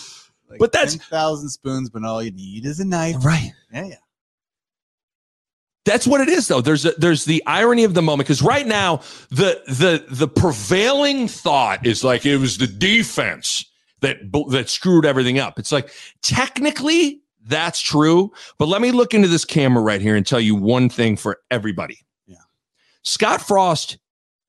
Like 0.49 0.61
but 0.61 0.71
that's- 0.73 0.95
thousand 1.11 1.49
spoons, 1.51 1.91
but 1.91 2.05
all 2.05 2.23
you 2.23 2.31
need 2.31 2.65
is 2.67 2.79
a 2.81 2.85
knife. 2.85 3.17
right. 3.25 3.51
Yeah, 3.73 3.87
yeah. 3.87 3.95
That's 5.87 6.05
what 6.05 6.21
it 6.21 6.29
is, 6.29 6.49
though. 6.49 6.61
There's 6.61 6.85
a, 6.85 6.91
there's 6.99 7.25
the 7.27 7.43
irony 7.47 7.85
of 7.85 7.95
the 7.95 8.03
moment 8.03 8.27
because 8.27 8.43
right 8.43 8.67
now 8.67 8.97
the 9.31 9.63
the 9.69 10.05
the 10.11 10.27
prevailing 10.27 11.29
thought 11.29 11.87
is 11.87 12.03
like 12.03 12.27
it 12.27 12.39
was 12.39 12.59
the 12.59 12.67
defense 12.67 13.65
that 14.01 14.17
that 14.51 14.69
screwed 14.69 15.07
everything 15.07 15.39
up. 15.39 15.61
It's 15.61 15.71
like 15.71 15.93
technically 16.23 17.23
that's 17.47 17.81
true, 17.81 18.33
but 18.59 18.67
let 18.67 18.83
me 18.83 18.91
look 18.91 19.15
into 19.15 19.29
this 19.29 19.45
camera 19.45 19.81
right 19.81 20.01
here 20.01 20.17
and 20.17 20.27
tell 20.27 20.41
you 20.41 20.57
one 20.57 20.89
thing 20.89 21.17
for 21.17 21.39
everybody. 21.53 21.99
Yeah. 22.27 22.39
Scott 23.05 23.41
Frost 23.41 23.99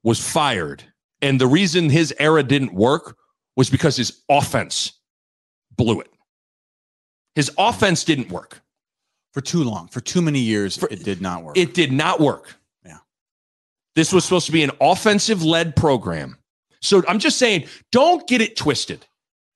was 0.02 0.20
fired, 0.20 0.84
and 1.22 1.40
the 1.40 1.46
reason 1.46 1.92
his 1.92 2.16
era 2.18 2.42
didn't 2.42 2.74
work 2.74 3.16
was 3.56 3.70
because 3.70 3.96
his 3.96 4.24
offense 4.28 4.94
blew 5.76 6.02
it. 6.02 6.10
His 7.36 7.52
offense 7.60 8.04
didn't 8.04 8.32
work. 8.32 8.64
For 9.38 9.42
too 9.42 9.64
long, 9.64 9.88
for 9.90 10.02
too 10.02 10.24
many 10.24 10.40
years, 10.40 10.78
For- 10.78 10.90
it 10.92 11.04
did 11.04 11.22
not 11.22 11.44
work. 11.44 11.56
It 11.60 11.76
did 11.76 11.92
not 11.92 12.20
work. 12.20 12.56
Yeah. 12.84 12.98
This 13.96 14.12
was 14.12 14.24
supposed 14.24 14.48
to 14.48 14.52
be 14.52 14.64
an 14.64 14.72
offensive 14.82 15.44
led 15.44 15.76
program. 15.76 16.40
So 16.82 17.04
I'm 17.08 17.20
just 17.20 17.38
saying, 17.38 17.66
don't 17.92 18.28
get 18.28 18.42
it 18.42 18.56
twisted. 18.58 19.06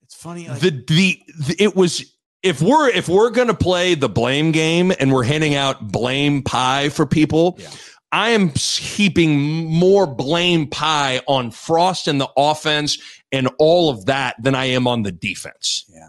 it's 0.03 0.13
funny. 0.13 0.47
Like, 0.47 0.59
The, 0.59 0.69
the 0.69 1.19
the 1.47 1.55
it 1.63 1.75
was 1.75 2.13
if 2.43 2.61
we're 2.61 2.89
if 2.89 3.09
we're 3.09 3.31
gonna 3.31 3.55
play 3.55 3.95
the 3.95 4.07
blame 4.07 4.51
game 4.51 4.93
and 4.99 5.11
we're 5.11 5.23
handing 5.23 5.55
out 5.55 5.91
blame 5.91 6.43
pie 6.43 6.89
for 6.89 7.07
people, 7.07 7.55
Yeah. 7.59 7.69
I 8.11 8.29
am 8.31 8.49
heaping 8.49 9.65
more 9.65 10.05
blame 10.05 10.67
pie 10.67 11.21
on 11.27 11.49
Frost 11.49 12.07
and 12.07 12.21
the 12.21 12.29
offense 12.37 12.99
and 13.31 13.49
all 13.57 13.89
of 13.89 14.05
that 14.05 14.35
than 14.43 14.53
I 14.53 14.65
am 14.65 14.85
on 14.85 15.01
the 15.01 15.11
defense. 15.11 15.85
yeah, 15.89 16.07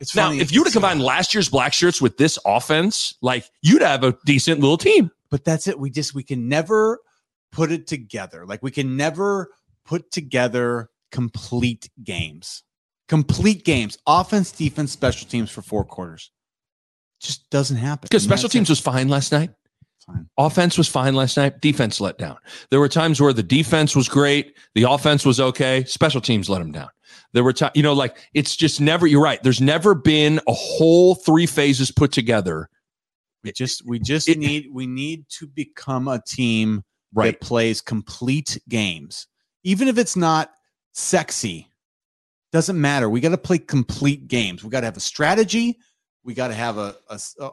it's 0.00 0.16
Now, 0.16 0.28
funny. 0.28 0.40
if 0.40 0.50
you 0.52 0.60
were 0.60 0.66
to 0.66 0.72
combine 0.72 0.98
last 0.98 1.34
year's 1.34 1.48
black 1.48 1.72
shirts 1.72 2.00
with 2.00 2.16
this 2.16 2.38
offense, 2.44 3.14
like 3.20 3.44
you'd 3.62 3.82
have 3.82 4.02
a 4.02 4.16
decent 4.24 4.60
little 4.60 4.78
team. 4.78 5.10
but 5.30 5.44
that's 5.44 5.66
it. 5.68 5.78
We 5.78 5.90
just 5.90 6.14
we 6.14 6.22
can 6.22 6.48
never 6.48 6.98
put 7.52 7.70
it 7.70 7.86
together. 7.86 8.46
Like 8.46 8.62
we 8.62 8.70
can 8.70 8.96
never 8.96 9.50
put 9.84 10.10
together 10.10 10.88
complete 11.12 11.90
games. 12.02 12.62
Complete 13.08 13.64
games, 13.64 13.98
offense, 14.06 14.52
defense, 14.52 14.92
special 14.92 15.26
teams 15.28 15.50
for 15.50 15.62
four 15.62 15.84
quarters. 15.84 16.30
Just 17.20 17.50
doesn't 17.50 17.76
happen. 17.76 18.06
Because 18.08 18.22
special 18.22 18.48
teams 18.48 18.68
it. 18.70 18.72
was 18.72 18.80
fine 18.80 19.08
last 19.08 19.32
night. 19.32 19.50
Fine. 20.06 20.28
Offense 20.38 20.78
was 20.78 20.88
fine 20.88 21.14
last 21.14 21.36
night. 21.36 21.60
Defense 21.60 22.00
let 22.00 22.18
down. 22.18 22.36
There 22.70 22.80
were 22.80 22.88
times 22.88 23.20
where 23.20 23.32
the 23.32 23.42
defense 23.42 23.94
was 23.94 24.08
great, 24.08 24.56
the 24.74 24.84
offense 24.84 25.24
was 25.26 25.40
okay. 25.40 25.84
Special 25.84 26.20
teams 26.20 26.48
let 26.48 26.58
them 26.60 26.72
down. 26.72 26.88
There 27.32 27.44
were 27.44 27.52
times, 27.52 27.72
you 27.74 27.82
know, 27.82 27.92
like 27.92 28.16
it's 28.34 28.56
just 28.56 28.80
never. 28.80 29.06
You're 29.06 29.22
right. 29.22 29.42
There's 29.42 29.60
never 29.60 29.94
been 29.94 30.40
a 30.48 30.52
whole 30.52 31.14
three 31.14 31.46
phases 31.46 31.90
put 31.90 32.12
together. 32.12 32.68
We 33.44 33.52
just 33.52 33.86
we 33.86 33.98
just 33.98 34.28
it- 34.28 34.38
need 34.38 34.68
we 34.72 34.86
need 34.86 35.28
to 35.38 35.46
become 35.46 36.08
a 36.08 36.20
team 36.26 36.82
Right. 37.12 37.32
that 37.32 37.40
plays 37.44 37.80
complete 37.80 38.60
games. 38.68 39.26
Even 39.64 39.88
if 39.88 39.98
it's 39.98 40.14
not 40.16 40.52
sexy, 40.92 41.68
doesn't 42.52 42.80
matter. 42.80 43.08
We 43.10 43.20
got 43.20 43.30
to 43.30 43.38
play 43.38 43.58
complete 43.58 44.28
games. 44.28 44.62
We 44.62 44.70
got 44.70 44.80
to 44.80 44.86
have 44.86 44.96
a 44.96 45.00
strategy. 45.00 45.78
We 46.24 46.34
got 46.34 46.48
to 46.48 46.54
have 46.54 46.78
a 46.78 46.96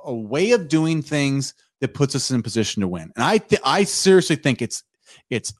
a 0.05 0.13
way 0.13 0.51
of 0.51 0.67
doing 0.67 1.01
things 1.01 1.53
that 1.81 1.93
puts 1.93 2.15
us 2.15 2.31
in 2.31 2.39
a 2.39 2.43
position 2.43 2.81
to 2.81 2.87
win. 2.87 3.11
And 3.15 3.23
I 3.23 3.37
th- 3.37 3.61
I 3.63 3.83
seriously 3.83 4.35
think 4.35 4.61
it's 4.61 4.83
it's 5.29 5.53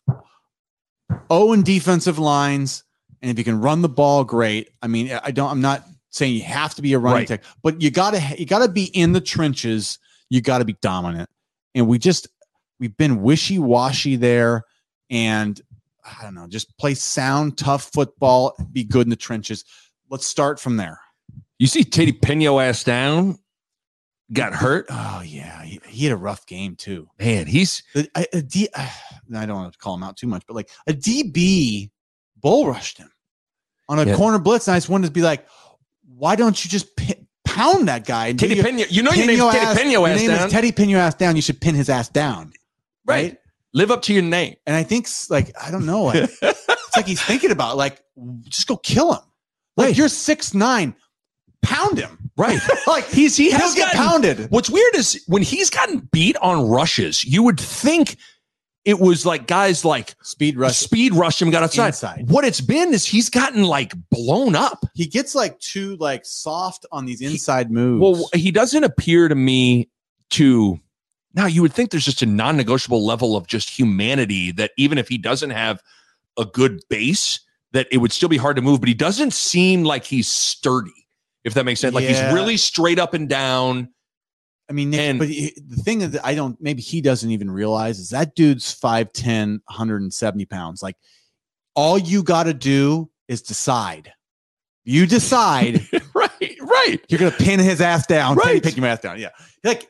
O 1.30 1.53
and 1.53 1.63
defensive 1.63 2.20
lines. 2.20 2.84
And 3.22 3.32
if 3.32 3.38
you 3.38 3.43
can 3.43 3.59
run 3.59 3.82
the 3.82 3.89
ball, 3.89 4.24
great. 4.24 4.70
I 4.82 4.88
mean, 4.88 5.11
I 5.24 5.32
don't. 5.32 5.49
I'm 5.49 5.61
not 5.61 5.84
saying 6.09 6.34
you 6.36 6.43
have 6.43 6.76
to 6.76 6.82
be 6.82 6.93
a 6.93 6.99
running 6.99 7.20
Right. 7.22 7.28
tech, 7.28 7.43
but 7.63 7.82
you 7.82 7.91
gotta 7.91 8.22
you 8.38 8.45
gotta 8.45 8.68
be 8.70 8.86
in 8.86 9.13
the 9.13 9.22
trenches. 9.22 9.97
You 10.30 10.41
got 10.41 10.57
to 10.59 10.65
be 10.65 10.76
dominant. 10.82 11.30
And 11.74 11.88
we 11.88 11.99
just 11.99 12.28
we've 12.80 12.95
been 12.97 13.22
wishy 13.22 13.59
washy 13.59 14.15
there, 14.18 14.63
and 15.09 15.59
I 16.05 16.24
don't 16.24 16.36
know, 16.36 16.47
just 16.47 16.78
play 16.78 16.93
sound, 16.95 17.57
tough 17.57 17.89
football, 17.93 18.55
be 18.72 18.84
good 18.84 19.05
in 19.05 19.09
the 19.09 19.15
trenches. 19.15 19.63
Let's 20.09 20.28
start 20.28 20.59
from 20.59 20.78
there. 20.78 20.99
You 21.59 21.68
see 21.68 21.84
Teddy 21.84 22.11
Pino 22.11 22.59
ass 22.59 22.84
down, 22.84 23.38
got 24.34 24.53
hurt. 24.53 24.86
Oh 24.89 25.21
yeah, 25.25 25.63
he, 25.63 25.80
he 25.88 26.05
had 26.05 26.13
a 26.13 26.17
rough 26.17 26.45
game 26.45 26.75
too. 26.75 27.09
Man, 27.19 27.45
he's 27.47 27.84
A, 27.95 28.07
a- 28.34 28.41
D, 28.41 28.67
uh, 28.73 28.89
I 29.36 29.45
don't 29.45 29.55
want 29.55 29.73
to 29.73 29.80
call 29.80 29.95
him 29.95 30.03
out 30.03 30.17
too 30.17 30.28
much, 30.28 30.43
but 30.47 30.55
like 30.55 30.69
a 30.88 30.93
DB 30.93 31.89
bull 32.41 32.67
rushed 32.67 32.97
him 32.97 33.11
on 33.89 33.99
a 33.99 34.05
Yeah. 34.05 34.15
corner 34.15 34.39
blitz. 34.39 34.67
And 34.67 34.75
I 34.75 34.78
just 34.78 34.89
wanted 34.89 35.07
to 35.07 35.13
be 35.13 35.21
like, 35.21 35.47
why 36.15 36.36
don't 36.36 36.63
you 36.63 36.69
just 36.69 36.95
pi- 36.97 37.25
pound 37.45 37.88
that 37.88 38.05
guy? 38.05 38.34
Teddy 38.34 38.55
your- 38.55 38.65
Pino. 38.65 38.84
You 38.89 39.03
know 39.03 39.11
your 39.11 39.17
pin 39.19 39.28
name's 39.28 39.38
your 39.39 39.51
Teddy 39.51 39.65
ass- 39.65 39.78
Pino 39.78 39.89
your 39.91 40.07
ass 40.07 40.17
name 40.19 40.30
down. 40.30 40.45
is 40.47 40.51
Teddy 40.51 40.93
ass 40.95 41.15
down. 41.15 41.36
You 41.36 41.41
should 41.41 41.61
pin 41.61 41.75
his 41.75 41.89
ass 41.89 42.09
down. 42.09 42.53
right. 43.05 43.38
Live 43.73 43.91
up 43.91 44.01
to 44.03 44.13
your 44.13 44.23
name. 44.23 44.55
And 44.65 44.75
I 44.75 44.82
think 44.84 45.07
like 45.30 45.51
I 45.61 45.69
don't 45.71 45.86
know, 45.86 46.03
like 46.05 46.30
it's 46.41 46.95
like 46.95 47.05
he's 47.05 47.21
thinking 47.21 47.51
about 47.51 47.78
like 47.78 48.01
just 48.47 48.65
go 48.65 48.78
kill 48.78 49.13
him. 49.13 49.19
Like 49.75 49.88
Right. 49.88 49.97
you're 49.97 50.09
six 50.09 50.53
nine, 50.55 50.95
pound 51.61 51.99
him. 51.99 52.26
Right. 52.38 52.59
like 52.88 53.07
He's 53.07 53.35
he 53.35 53.51
has 53.51 53.73
get 53.75 53.93
pounded. 53.93 54.51
What's 54.51 54.69
weird 54.69 54.95
is 54.95 55.23
when 55.27 55.41
he's 55.41 55.69
gotten 55.69 56.07
beat 56.11 56.38
on 56.38 56.69
rushes, 56.69 57.23
you 57.23 57.43
would 57.43 57.59
think 57.59 58.17
it 58.85 58.99
was 58.99 59.25
like 59.25 59.47
guys 59.47 59.83
like 59.83 60.15
Speed 60.21 60.57
rush. 60.57 60.77
speed 60.77 61.13
rush 61.13 61.41
him, 61.41 61.49
got 61.49 61.63
outside. 61.63 61.88
Inside. 61.88 62.29
What 62.29 62.45
it's 62.45 62.61
been 62.61 62.93
is 62.93 63.05
he's 63.05 63.29
gotten 63.29 63.63
like 63.63 63.93
blown 64.09 64.55
up. 64.55 64.85
He 64.93 65.07
gets 65.07 65.35
like 65.35 65.59
too 65.59 65.97
like 65.97 66.25
soft 66.25 66.85
on 66.91 67.05
these 67.05 67.21
inside 67.21 67.69
moves. 67.69 68.01
Well, 68.01 68.29
he 68.33 68.51
doesn't 68.51 68.83
appear 68.83 69.27
to 69.27 69.35
me 69.35 69.89
to. 70.31 70.79
Now 71.33 71.47
you 71.47 71.61
would 71.61 71.73
think 71.73 71.91
there's 71.91 72.05
just 72.05 72.21
a 72.21 72.25
non-negotiable 72.25 73.05
level 73.05 73.35
of 73.35 73.45
just 73.47 73.69
humanity 73.69 74.51
that 74.53 74.71
even 74.77 74.97
if 74.97 75.07
he 75.09 75.17
doesn't 75.17 75.51
have 75.51 75.83
a 76.38 76.45
good 76.45 76.79
base 76.89 77.39
that 77.73 77.88
it 77.91 77.97
would 77.97 78.11
still 78.11 78.29
be 78.29 78.38
hard 78.38 78.55
to 78.55 78.61
move, 78.61 78.79
but 78.79 78.88
he 78.88 78.95
doesn't 78.95 79.33
seem 79.33 79.83
like 79.83 80.05
he's 80.05 80.27
sturdy. 80.27 81.06
If 81.47 81.53
that 81.55 81.65
makes 81.65 81.79
sense, 81.79 81.95
like 81.95 82.03
Yeah. 82.03 82.25
he's 82.25 82.33
really 82.33 82.57
straight 82.57 82.99
up 82.99 83.13
and 83.13 83.27
down. 83.27 83.89
I 84.69 84.73
mean, 84.73 84.89
Nick, 84.89 84.99
And- 84.99 85.19
but 85.19 85.29
he- 85.29 85.57
the 85.65 85.77
thing 85.77 85.99
that 85.99 86.25
I 86.25 86.35
don't, 86.35 86.59
maybe 86.61 86.81
he 86.81 86.99
doesn't 87.01 87.31
even 87.31 87.49
realize 87.49 87.99
is 87.99 88.09
that 88.09 88.35
dude's 88.35 88.73
5'10, 88.73 89.61
170 89.67 90.45
pounds. 90.45 90.83
Like, 90.83 90.95
all 91.73 91.97
you 91.97 92.21
got 92.21 92.43
to 92.43 92.53
do 92.53 93.09
is 93.29 93.41
decide. 93.41 94.11
You 94.83 95.05
decide 95.05 95.87
right, 96.13 96.55
right. 96.61 96.99
you're 97.07 97.19
going 97.19 97.31
to 97.31 97.37
pin 97.37 97.59
his 97.59 97.79
ass 97.81 98.05
down. 98.07 98.35
Right. 98.35 98.61
Pin 98.61 98.75
your 98.75 98.85
ass 98.87 98.99
down. 98.99 99.19
Yeah. 99.19 99.29
Like, 99.63 99.89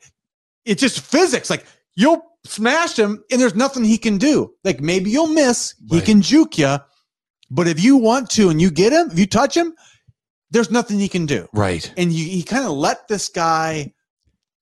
it's 0.65 0.81
just 0.81 0.99
physics. 0.99 1.49
Like, 1.49 1.65
you'll 1.95 2.21
smash 2.45 2.97
him 2.99 3.23
and 3.31 3.41
there's 3.41 3.55
nothing 3.55 3.83
he 3.83 3.97
can 3.97 4.17
do. 4.17 4.53
Like, 4.63 4.79
maybe 4.79 5.09
you'll 5.09 5.27
miss. 5.27 5.73
He 5.89 6.01
can 6.01 6.21
juke 6.21 6.57
you. 6.57 6.77
But 7.49 7.67
if 7.67 7.81
you 7.83 7.97
want 7.97 8.29
to 8.31 8.49
and 8.49 8.61
you 8.61 8.69
get 8.69 8.91
him, 8.93 9.09
if 9.11 9.17
you 9.17 9.25
touch 9.25 9.55
him, 9.55 9.73
there's 10.51 10.71
nothing 10.71 10.99
he 10.99 11.09
can 11.09 11.25
do. 11.25 11.47
Right. 11.53 11.91
and 11.97 12.11
you 12.11 12.25
he 12.25 12.43
kind 12.43 12.65
of 12.65 12.71
let 12.71 13.07
this 13.07 13.29
guy 13.29 13.93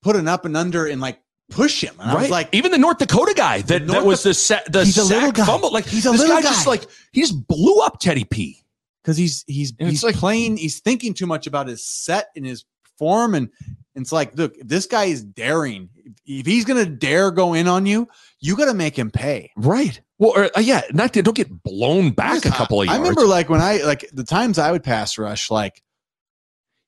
put 0.02 0.16
an 0.16 0.28
up 0.28 0.46
and 0.46 0.56
under 0.56 0.86
and 0.88 1.02
like 1.02 1.20
push 1.50 1.84
him. 1.84 1.96
And 2.00 2.10
I 2.10 2.14
was 2.16 2.22
right. 2.24 2.32
like, 2.32 2.50
even 2.54 2.72
the 2.72 2.78
North 2.78 2.98
Dakota 2.98 3.34
guy 3.36 3.62
that, 3.64 3.84
North 3.84 4.00
that 4.00 4.06
was 4.06 4.24
the 4.24 4.34
sa- 4.34 4.60
the 4.68 4.84
He's 4.86 4.98
a 4.98 5.04
little 5.04 5.32
guy. 5.32 5.46
fumble. 5.46 5.72
Like 5.72 5.86
He's 5.86 6.06
a 6.06 6.12
this 6.12 6.22
little 6.22 6.38
guy, 6.38 6.42
just 6.42 6.68
like 6.68 6.86
he 7.12 7.22
just 7.22 7.48
blew 7.48 7.82
up 7.82 8.00
Teddy 8.00 8.24
P. 8.24 8.64
because 9.04 9.18
he's 9.18 9.44
he's 9.48 9.74
And 9.80 9.90
he's 9.90 10.04
like- 10.04 10.16
playing, 10.16 10.58
he's 10.58 10.80
thinking 10.80 11.14
too 11.14 11.28
much 11.28 11.46
about 11.48 11.68
his 11.68 11.86
set 11.86 12.28
and 12.36 12.46
his 12.46 12.66
form, 12.98 13.36
and, 13.36 13.50
and 13.96 14.02
it's 14.04 14.12
like, 14.12 14.36
look, 14.36 14.56
if 14.58 14.68
this 14.68 14.86
guy 14.86 15.06
is 15.06 15.24
daring. 15.24 15.90
If, 15.98 16.14
if 16.26 16.46
he's 16.46 16.66
gonna 16.66 16.86
dare 16.86 17.30
go 17.32 17.54
in 17.54 17.68
on 17.68 17.86
you, 17.86 18.08
you 18.46 18.56
got 18.56 18.66
to 18.66 18.74
make 18.74 18.98
him 18.98 19.12
pay. 19.12 19.52
Right. 19.56 20.00
Well, 20.20 20.34
or, 20.36 20.46
uh, 20.56 20.62
yeah, 20.62 20.82
not 20.94 21.14
to, 21.14 21.22
don't 21.22 21.36
get 21.36 21.64
blown 21.64 22.12
back 22.12 22.46
a 22.46 22.50
couple 22.52 22.82
of 22.82 22.86
years. 22.88 22.94
I 22.94 22.98
yards. 22.98 23.10
remember 23.10 23.30
like 23.30 23.50
when 23.50 23.62
I 23.62 23.78
like 23.84 24.10
the 24.14 24.24
times 24.24 24.58
I 24.60 24.72
would 24.72 24.84
pass 24.84 25.18
rush, 25.18 25.52
like 25.52 25.82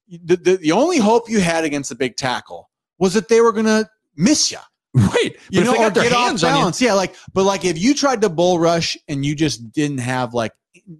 the, 0.09 0.37
the, 0.37 0.55
the 0.57 0.71
only 0.71 0.97
hope 0.97 1.29
you 1.29 1.39
had 1.39 1.63
against 1.63 1.89
the 1.89 1.95
big 1.95 2.15
tackle 2.15 2.69
was 2.99 3.13
that 3.15 3.27
they 3.27 3.41
were 3.41 3.51
gonna 3.51 3.89
miss 4.15 4.51
you. 4.51 4.57
right. 4.95 5.31
But 5.33 5.41
you 5.49 5.63
know, 5.63 5.75
or 5.75 5.91
get 5.91 6.13
off 6.13 6.39
balance. 6.41 6.81
Yeah, 6.81 6.93
like, 6.93 7.15
but 7.33 7.43
like 7.43 7.65
if 7.65 7.77
you 7.77 7.93
tried 7.93 8.21
to 8.21 8.29
bull 8.29 8.59
rush 8.59 8.97
and 9.07 9.25
you 9.25 9.35
just 9.35 9.71
didn't 9.71 9.99
have 9.99 10.33
like 10.33 10.53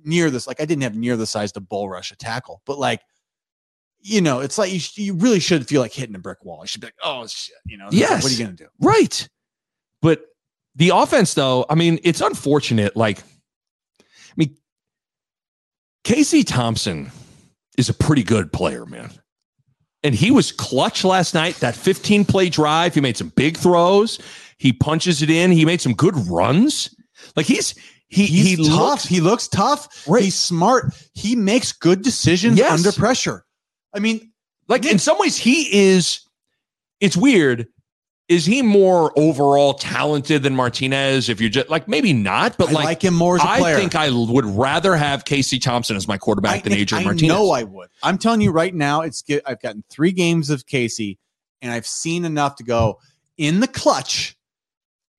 near 0.04 0.30
this, 0.30 0.46
like 0.48 0.62
I 0.62 0.66
didn't 0.66 0.84
have 0.84 0.96
near 0.96 1.16
the 1.16 1.26
size 1.26 1.52
to 1.54 1.62
bull 1.62 1.90
rush 1.90 2.12
a 2.12 2.16
tackle, 2.18 2.62
but 2.66 2.78
like, 2.78 3.02
you 4.02 4.22
know, 4.22 4.42
it's 4.42 4.58
like 4.58 4.72
you, 4.72 4.80
sh- 4.80 4.98
you 4.98 5.14
really 5.16 5.40
should 5.40 5.68
feel 5.68 5.82
like 5.82 5.94
hitting 5.94 6.16
a 6.16 6.20
brick 6.20 6.44
wall. 6.44 6.60
You 6.62 6.68
should 6.68 6.82
be 6.82 6.88
like, 6.88 6.96
oh 7.02 7.26
shit, 7.28 7.56
you 7.66 7.78
know, 7.78 7.88
Yes. 7.92 8.22
what 8.24 8.32
are 8.32 8.36
you 8.36 8.44
gonna 8.44 8.56
do? 8.56 8.68
Right. 8.82 9.28
But 10.02 10.22
the 10.78 10.92
offense, 10.94 11.34
though, 11.34 11.66
I 11.70 11.76
mean, 11.76 12.00
it's 12.04 12.22
unfortunate. 12.22 12.96
Like, 12.96 13.20
I 14.00 14.34
mean, 14.38 14.56
Casey 16.04 16.44
Thompson 16.44 17.12
is 17.78 17.90
a 17.90 17.94
pretty 17.94 18.24
good 18.24 18.52
player, 18.54 18.86
man. 18.86 19.12
And 20.04 20.16
he 20.16 20.32
was 20.32 20.52
clutch 20.52 21.04
last 21.04 21.34
night. 21.34 21.56
That 21.56 21.76
15 21.76 22.24
play 22.26 22.50
drive, 22.50 22.94
he 22.94 23.02
made 23.02 23.18
some 23.18 23.30
big 23.36 23.58
throws. 23.58 24.20
He 24.58 24.72
punches 24.72 25.22
it 25.22 25.30
in. 25.30 25.52
He 25.52 25.66
made 25.66 25.82
some 25.82 25.94
good 25.94 26.16
runs. 26.30 26.96
Like 27.36 27.46
he's 27.46 27.74
he 28.08 28.26
He's 28.26 28.46
he 28.46 28.56
tough. 28.56 28.80
looks 28.80 29.06
he 29.06 29.20
looks 29.20 29.48
tough. 29.48 30.08
Right. 30.08 30.24
He's 30.24 30.36
smart. 30.36 30.94
He 31.14 31.36
makes 31.36 31.74
good 31.74 32.04
decisions 32.04 32.58
Yes. 32.58 32.72
under 32.72 32.92
pressure. 32.98 33.44
I 33.94 34.00
mean, 34.00 34.32
like 34.68 34.86
in 34.86 35.00
some 35.00 35.18
ways 35.20 35.36
he 35.36 35.64
is. 35.92 36.22
It's 37.02 37.18
weird. 37.18 37.68
Is 38.30 38.46
he 38.46 38.62
more 38.62 39.18
overall 39.18 39.74
talented 39.74 40.44
than 40.44 40.54
Martinez? 40.54 41.30
If 41.30 41.40
you're 41.40 41.50
just 41.50 41.70
like 41.70 41.88
maybe 41.88 42.12
not, 42.12 42.58
but 42.58 42.70
I 42.70 42.72
like, 42.74 43.02
him 43.02 43.14
more 43.14 43.38
as 43.38 43.42
a 43.42 43.48
I 43.48 43.60
player. 43.60 43.78
I 43.78 43.80
think 43.80 43.96
I 43.96 44.10
would 44.10 44.46
rather 44.46 44.98
have 44.98 45.24
Casey 45.24 45.60
Thompson 45.60 45.96
as 45.96 46.10
my 46.10 46.18
quarterback 46.18 46.64
than 46.64 46.72
Nick, 46.72 46.82
Adrian 46.82 47.04
I 47.04 47.06
Martinez. 47.06 47.30
No, 47.30 47.52
I 47.52 47.64
would. 47.64 47.88
I'm 48.04 48.18
telling 48.18 48.42
you 48.42 48.52
right 48.52 48.76
now, 48.76 49.02
it's 49.02 49.22
get, 49.22 49.44
I've 49.46 49.62
gotten 49.62 49.84
three 49.90 50.12
games 50.12 50.50
of 50.50 50.66
Casey, 50.66 51.20
and 51.62 51.72
I've 51.72 51.88
seen 51.88 52.26
enough 52.26 52.58
to 52.58 52.64
go 52.64 53.00
in 53.38 53.62
the 53.62 53.68
clutch. 53.68 54.36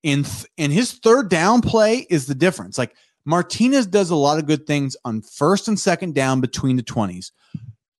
In 0.01 0.23
th- 0.23 0.45
in 0.55 0.71
his 0.71 0.93
third 0.93 1.29
down 1.29 1.61
play 1.61 2.07
is 2.09 2.25
the 2.25 2.35
difference. 2.35 2.77
Like 2.77 2.95
Martinez 3.25 3.85
does 3.85 4.11
a 4.11 4.15
lot 4.15 4.39
of 4.39 4.45
good 4.45 4.65
things 4.65 4.95
on 5.03 5.21
first 5.23 5.67
and 5.67 5.77
second 5.77 6.15
down 6.15 6.39
between 6.39 6.77
the 6.77 6.83
twenties. 6.83 7.33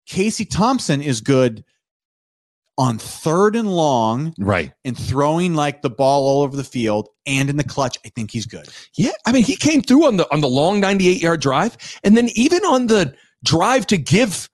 Casey 0.06 0.46
Thompson 0.46 1.02
is 1.02 1.20
good 1.20 1.66
on 2.80 2.98
third 2.98 3.58
and 3.58 3.70
long 3.70 4.34
right. 4.40 4.72
and 4.86 4.98
throwing 4.98 5.54
like 5.54 5.82
the 5.82 5.90
ball 5.90 6.26
all 6.28 6.42
over 6.44 6.56
the 6.56 6.64
field 6.64 7.10
and 7.28 7.50
in 7.50 7.58
the 7.58 7.64
clutch. 7.64 7.98
I 8.06 8.10
think 8.10 8.32
he's 8.32 8.46
good. 8.46 8.70
Yeah, 8.96 9.12
I 9.26 9.34
mean, 9.34 9.44
he 9.44 9.58
came 9.58 9.82
through 9.82 10.06
on 10.08 10.16
the 10.18 10.26
on 10.34 10.40
the 10.40 10.48
long 10.48 10.80
98 10.80 11.22
yard 11.22 11.42
drive, 11.42 11.78
and 12.06 12.16
then 12.16 12.30
even 12.36 12.64
on 12.64 12.88
the 12.88 13.14
drive 13.44 13.86
to 13.88 13.98
give 13.98 14.50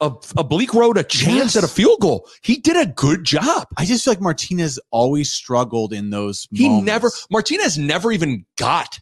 a, 0.00 0.06
a 0.06 0.44
Bleekrode 0.44 0.96
a 0.96 1.02
chance 1.04 1.54
Yes. 1.54 1.56
at 1.56 1.64
a 1.64 1.68
field 1.68 2.00
goal, 2.00 2.26
he 2.42 2.56
did 2.56 2.76
a 2.76 2.90
good 2.90 3.24
job. 3.24 3.66
I 3.76 3.84
just 3.84 4.04
feel 4.04 4.12
like 4.12 4.20
Martinez 4.22 4.78
always 4.90 5.30
struggled 5.30 5.92
in 5.92 6.08
those. 6.10 6.48
He 6.50 6.68
moments. 6.68 6.86
never 6.86 7.10
Martinez 7.30 7.76
never 7.76 8.12
even 8.12 8.46
got 8.56 8.98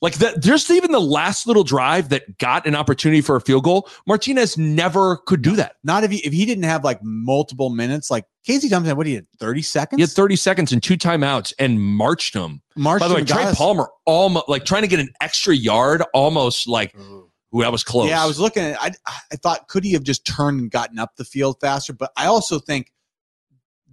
like 0.00 0.14
that. 0.16 0.40
Just 0.40 0.70
even 0.70 0.92
the 0.92 1.00
last 1.00 1.46
little 1.46 1.64
drive 1.64 2.10
that 2.10 2.38
got 2.38 2.66
an 2.66 2.74
opportunity 2.74 3.20
for 3.20 3.36
a 3.36 3.40
field 3.40 3.64
goal. 3.64 3.88
Martinez 4.06 4.56
never 4.56 5.16
could 5.26 5.42
do 5.42 5.56
that. 5.56 5.76
not 5.82 6.04
if 6.04 6.10
he 6.10 6.18
if 6.18 6.32
he 6.32 6.44
didn't 6.46 6.64
have 6.64 6.84
like 6.84 7.00
multiple 7.02 7.70
minutes, 7.70 8.10
like 8.10 8.24
Casey 8.44 8.68
Thompson, 8.68 8.96
what 8.96 9.04
do 9.04 9.10
you 9.10 9.22
thirty 9.38 9.62
seconds? 9.62 9.98
He 9.98 10.02
had 10.02 10.10
30 10.10 10.36
seconds 10.36 10.72
and 10.72 10.82
two 10.82 10.96
timeouts 10.96 11.52
and 11.58 11.80
marched 11.80 12.34
him. 12.34 12.62
Marched 12.76 13.00
By 13.00 13.08
the 13.08 13.14
way, 13.14 13.24
Trey 13.24 13.44
us- 13.44 13.56
Palmer 13.58 13.88
almost 14.04 14.48
like 14.48 14.64
trying 14.64 14.82
to 14.82 14.88
get 14.88 15.00
an 15.00 15.10
extra 15.20 15.54
yard, 15.54 16.02
almost 16.14 16.68
like 16.68 16.96
ooh, 16.96 17.30
that 17.60 17.72
was 17.72 17.82
close. 17.84 18.08
Yeah, 18.08 18.22
I 18.22 18.26
was 18.26 18.38
looking 18.38 18.62
at. 18.62 18.80
I 18.80 18.92
I 19.32 19.36
thought 19.36 19.68
could 19.68 19.84
he 19.84 19.92
have 19.92 20.04
just 20.04 20.26
turned 20.26 20.60
and 20.60 20.70
gotten 20.70 20.98
up 20.98 21.16
the 21.16 21.24
field 21.24 21.56
faster? 21.60 21.92
But 21.92 22.12
I 22.16 22.26
also 22.26 22.58
think 22.58 22.92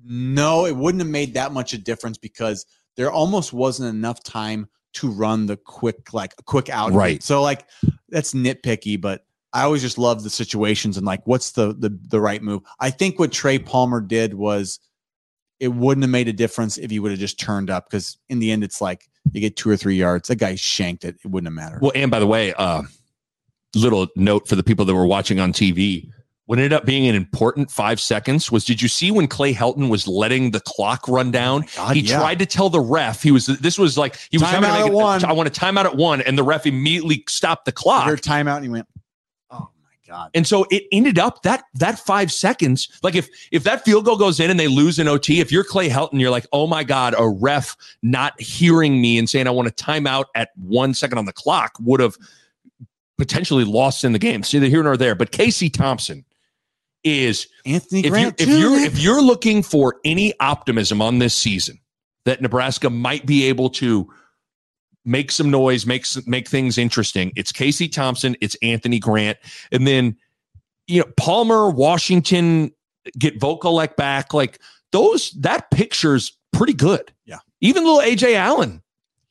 no, 0.08 0.66
it 0.66 0.76
wouldn't 0.76 1.02
have 1.02 1.10
made 1.10 1.34
that 1.34 1.52
much 1.52 1.74
a 1.74 1.80
difference 1.80 2.18
because 2.18 2.66
there 2.96 3.12
almost 3.12 3.52
wasn't 3.54 3.90
enough 3.90 4.24
time 4.24 4.70
to 4.96 5.10
run 5.10 5.46
the 5.46 5.58
quick 5.58 6.14
like 6.14 6.36
quick 6.46 6.70
out. 6.70 6.92
Right. 6.92 7.22
So 7.22 7.42
like 7.42 7.66
that's 8.10 8.34
nitpicky, 8.34 9.00
but 9.00 9.26
I 9.54 9.64
always 9.64 9.82
just 9.82 9.98
love 9.98 10.24
the 10.24 10.30
situations 10.30 10.98
and 10.98 11.06
like 11.06 11.22
what's 11.26 11.52
the 11.52 11.74
the 11.74 11.98
the 12.10 12.20
right 12.20 12.42
move. 12.42 12.64
I 12.80 12.90
think 12.90 13.20
what 13.20 13.32
Trey 13.32 13.60
Palmer 13.60 14.02
did 14.02 14.34
was 14.34 14.80
it 15.60 15.70
wouldn't 15.70 16.04
have 16.04 16.12
made 16.12 16.28
a 16.28 16.34
difference 16.34 16.78
if 16.78 16.92
he 16.92 17.00
would 17.00 17.12
have 17.12 17.20
just 17.20 17.40
turned 17.40 17.70
up 17.70 17.90
because 17.90 18.18
in 18.30 18.40
the 18.40 18.52
end 18.52 18.64
it's 18.64 18.82
like 18.82 19.10
you 19.32 19.42
get 19.42 19.56
two 19.56 19.70
or 19.70 19.78
three 19.78 19.96
yards. 19.96 20.28
That 20.28 20.38
guy 20.38 20.56
shanked 20.56 21.06
it. 21.06 21.16
It 21.24 21.28
wouldn't 21.28 21.48
have 21.48 21.54
mattered. 21.56 21.82
Well, 21.82 21.94
and 21.96 22.12
by 22.12 22.20
the 22.20 22.28
way, 22.28 22.54
uh, 22.54 22.84
little 23.76 24.08
note 24.16 24.48
for 24.48 24.56
the 24.56 24.64
people 24.64 24.86
that 24.86 24.96
were 24.96 25.06
watching 25.06 25.40
on 25.40 25.54
TV. 25.54 26.10
What 26.48 26.60
ended 26.60 26.74
up 26.74 26.86
being 26.86 27.08
an 27.08 27.16
important 27.16 27.72
five 27.72 28.00
seconds 28.00 28.52
was 28.52 28.66
did 28.66 28.80
you 28.80 28.88
see 28.88 29.10
when 29.10 29.28
Clay 29.28 29.52
Helton 29.52 29.90
was 29.90 30.08
letting 30.08 30.52
the 30.52 30.60
clock 30.60 31.08
run 31.08 31.30
oh 31.30 31.32
down? 31.32 31.66
God, 31.76 31.96
he 31.96 32.02
yeah. 32.04 32.20
tried 32.20 32.40
to 32.40 32.46
tell 32.46 32.70
the 32.70 32.80
ref 32.80 33.24
he 33.24 33.32
was 33.32 33.48
this 33.48 33.80
was 33.80 33.98
like 33.98 34.18
he 34.30 34.38
was 34.38 34.44
Time 34.44 34.62
trying 34.62 34.64
to 34.64 34.68
out 34.68 34.74
make 34.74 34.86
at 34.86 34.92
it- 34.92 34.96
one. 34.96 35.26
I 35.26 35.34
want 35.34 35.48
a 35.48 35.52
timeout 35.52 35.86
at 35.86 35.96
one, 35.96 36.22
and 36.22 36.38
the 36.38 36.44
ref 36.44 36.68
immediately 36.68 37.24
stopped 37.28 37.66
the 37.66 37.72
clock. 37.72 38.08
Your 38.08 38.18
timeout 38.18 38.58
and 38.58 38.66
he 38.66 38.70
went, 38.70 38.88
oh 39.50 39.70
my 39.82 39.90
god. 40.08 40.30
And 40.36 40.46
so 40.46 40.68
it 40.70 40.84
ended 40.92 41.18
up 41.18 41.42
that 41.42 41.64
that 41.74 41.98
five 41.98 42.32
seconds, 42.32 42.90
like 43.02 43.16
if 43.16 43.28
if 43.52 43.64
that 43.64 43.84
field 43.84 44.06
goal 44.06 44.18
goes 44.18 44.40
in 44.40 44.52
and 44.52 44.60
they 44.60 44.68
lose 44.68 45.00
an 45.00 45.08
OT, 45.08 45.40
if 45.40 45.52
you're 45.52 45.64
Clay 45.64 45.90
Helton, 45.90 46.20
you're 46.20 46.30
like, 46.30 46.46
oh 46.52 46.68
my 46.68 46.84
God, 46.84 47.16
a 47.18 47.28
ref 47.28 47.76
not 48.04 48.40
hearing 48.40 49.02
me 49.02 49.18
and 49.18 49.28
saying 49.28 49.48
I 49.48 49.52
want 49.52 49.68
a 49.68 49.72
timeout 49.72 50.26
at 50.36 50.50
one 50.56 50.94
second 50.94 51.18
on 51.18 51.26
the 51.26 51.34
clock 51.34 51.72
would 51.80 52.02
have 52.02 52.16
potentially 53.18 53.64
lost 53.64 54.04
in 54.04 54.12
the 54.12 54.20
game. 54.20 54.44
So 54.44 54.58
either 54.58 54.68
here 54.68 54.84
nor 54.84 54.96
there. 54.96 55.16
But 55.16 55.32
Casey 55.32 55.72
Thompson 55.72 56.24
is 57.06 57.48
Anthony 57.66 58.00
if 58.00 58.06
you 58.06 58.12
Grant. 58.12 58.42
if 58.42 58.50
you're 58.50 58.76
if 58.76 59.00
you're 59.00 59.22
looking 59.22 59.64
for 59.64 59.96
any 60.04 60.34
optimism 60.40 61.02
on 61.02 61.20
this 61.20 61.36
season 61.36 61.80
that 62.26 62.42
Nebraska 62.42 62.90
might 62.90 63.26
be 63.26 63.46
able 63.46 63.70
to 63.70 64.12
make 65.06 65.32
some 65.32 65.52
noise, 65.52 65.86
make 65.86 66.06
some, 66.06 66.24
make 66.26 66.50
things 66.50 66.80
interesting, 66.80 67.32
it's 67.36 67.52
Casey 67.52 67.88
Thompson, 67.88 68.36
it's 68.42 68.58
Anthony 68.62 69.00
Grant, 69.00 69.38
and 69.72 69.88
then 69.88 70.18
you 70.88 71.00
know 71.00 71.08
Palmer, 71.16 71.70
Washington 71.70 72.72
get 73.18 73.40
Vokolek 73.40 73.96
back, 73.96 74.34
like 74.34 74.60
those 74.92 75.32
that 75.40 75.70
picture's 75.72 76.36
pretty 76.52 76.74
good. 76.74 77.14
Yeah. 77.26 77.40
even 77.62 77.84
little 77.84 78.00
Ajay 78.00 78.36
Allen. 78.36 78.82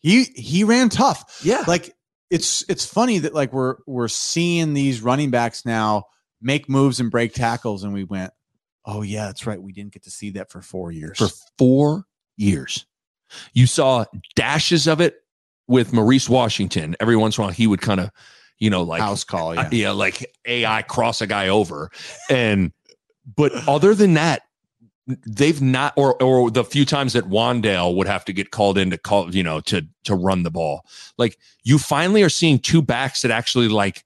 he 0.00 0.24
he 0.36 0.62
ran 0.62 0.88
tough. 0.88 1.40
Yeah, 1.42 1.64
Like 1.66 1.94
it's 2.30 2.64
it's 2.68 2.86
funny 2.86 3.18
that 3.18 3.34
like 3.34 3.52
we're 3.52 3.76
we're 3.86 4.08
seeing 4.08 4.74
these 4.74 5.00
running 5.02 5.30
backs 5.30 5.66
now 5.66 6.04
make 6.44 6.68
moves 6.68 7.00
and 7.00 7.10
break 7.10 7.32
tackles, 7.32 7.82
and 7.82 7.92
we 7.92 8.04
went, 8.04 8.32
oh 8.84 9.02
yeah, 9.02 9.26
that's 9.26 9.46
right. 9.46 9.60
We 9.60 9.72
didn't 9.72 9.92
get 9.92 10.04
to 10.04 10.10
see 10.10 10.30
that 10.30 10.50
for 10.50 10.60
four 10.60 10.92
years. 10.92 11.18
for 11.18 11.28
four 11.58 12.04
years. 12.36 12.86
You 13.52 13.66
saw 13.66 14.04
dashes 14.36 14.86
of 14.86 15.00
it 15.00 15.16
with 15.66 15.92
Maurice 15.92 16.28
Washington. 16.28 16.94
Every 17.00 17.16
once 17.16 17.36
in 17.36 17.42
a 17.42 17.46
while, 17.46 17.54
he 17.54 17.66
would 17.66 17.80
kind 17.80 17.98
of, 17.98 18.10
you 18.58 18.70
know, 18.70 18.82
like 18.82 19.00
House 19.00 19.24
call, 19.24 19.58
uh, 19.58 19.68
yeah. 19.72 19.90
like 19.90 20.30
AI 20.46 20.82
cross 20.82 21.20
a 21.20 21.26
guy 21.26 21.48
over, 21.48 21.90
and 22.30 22.72
but 23.36 23.52
other 23.66 23.94
than 23.94 24.14
that, 24.14 24.42
they've 25.26 25.60
not 25.60 25.94
or 25.96 26.22
or 26.22 26.50
the 26.50 26.64
few 26.64 26.84
times 26.84 27.14
that 27.14 27.24
Wandale 27.24 27.96
would 27.96 28.06
have 28.06 28.24
to 28.26 28.32
get 28.32 28.50
called 28.50 28.78
in 28.78 28.90
to 28.90 28.98
call, 28.98 29.34
you 29.34 29.42
know, 29.42 29.60
to 29.62 29.86
to 30.04 30.14
run 30.14 30.42
the 30.42 30.50
ball. 30.50 30.84
Like 31.18 31.38
you 31.64 31.78
finally 31.78 32.22
are 32.22 32.28
seeing 32.28 32.58
two 32.58 32.82
backs 32.82 33.22
that 33.22 33.30
actually 33.30 33.68
like 33.68 34.04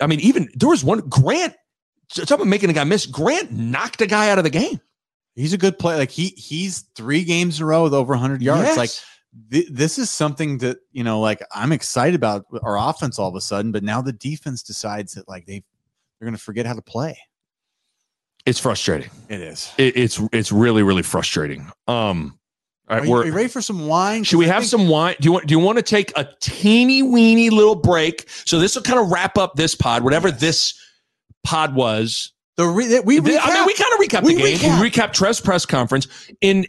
I 0.00 0.06
mean, 0.06 0.20
even 0.20 0.48
there 0.54 0.68
was 0.68 0.84
one 0.84 1.00
Grant 1.00 1.54
someone 2.10 2.48
making 2.48 2.70
a 2.70 2.72
guy 2.72 2.84
miss. 2.84 3.06
Grant 3.06 3.52
knocked 3.52 4.00
a 4.00 4.06
guy 4.06 4.30
out 4.30 4.38
of 4.38 4.44
the 4.44 4.50
game. 4.50 4.80
He's 5.34 5.52
a 5.52 5.58
good 5.58 5.78
player. 5.78 5.98
Like 5.98 6.10
he 6.10 6.28
he's 6.28 6.80
three 6.94 7.24
games 7.24 7.58
in 7.58 7.64
a 7.64 7.66
row 7.66 7.82
with 7.84 7.94
over 7.94 8.12
100 8.12 8.42
yards. 8.42 8.62
Yes. 8.62 8.76
Like 8.76 8.90
th- 9.50 9.68
this 9.70 9.98
is 9.98 10.10
something 10.10 10.58
that 10.58 10.78
you 10.92 11.02
know, 11.02 11.20
like 11.20 11.42
I'm 11.52 11.72
excited 11.72 12.14
about 12.14 12.44
our 12.62 12.78
offense 12.78 13.18
all 13.18 13.28
of 13.28 13.34
a 13.34 13.40
sudden, 13.40 13.72
but 13.72 13.82
now 13.82 14.00
the 14.00 14.12
defense 14.12 14.62
decides 14.62 15.14
that 15.14 15.28
like 15.28 15.46
they 15.46 15.64
they're 16.18 16.26
going 16.26 16.36
to 16.36 16.42
forget 16.42 16.66
how 16.66 16.74
to 16.74 16.82
play. 16.82 17.18
it's 18.46 18.60
frustrating. 18.60 19.10
It 19.28 19.40
is. 19.40 19.72
It, 19.76 19.96
it's 19.96 20.20
it's 20.32 20.52
really 20.52 20.82
really 20.82 21.02
frustrating. 21.02 21.70
Um, 21.88 22.38
all 22.88 22.98
Are 22.98 23.04
you, 23.04 23.10
we're 23.10 23.26
you 23.26 23.32
ready 23.32 23.48
for 23.48 23.62
some 23.62 23.86
wine? 23.86 24.24
Should 24.24 24.38
we 24.38 24.44
I 24.46 24.52
have 24.52 24.62
think- 24.62 24.70
some 24.70 24.88
wine? 24.88 25.14
Do 25.20 25.26
you 25.26 25.32
want 25.32 25.46
do 25.46 25.52
you 25.54 25.58
want 25.58 25.78
to 25.78 25.82
take 25.82 26.12
a 26.16 26.28
teeny 26.40 27.02
weeny 27.02 27.50
little 27.50 27.74
break? 27.76 28.24
So 28.28 28.58
this 28.58 28.74
will 28.74 28.82
kind 28.82 28.98
of 28.98 29.10
wrap 29.10 29.38
up 29.38 29.54
this 29.54 29.74
pod, 29.74 30.04
whatever 30.04 30.30
this 30.30 30.74
pod 31.44 31.74
was. 31.74 32.32
The 32.56 32.66
re- 32.66 33.00
we 33.00 33.18
I 33.18 33.20
mean, 33.20 33.66
we 33.66 33.74
kind 33.74 33.92
of 33.94 33.98
recap 34.00 34.22
We 34.22 34.34
the 34.34 34.42
game. 34.42 34.58
recap. 34.58 34.80
We 34.80 34.90
recap 34.90 35.08
Trez 35.12 35.42
press 35.42 35.66
conference. 35.66 36.06
In 36.40 36.66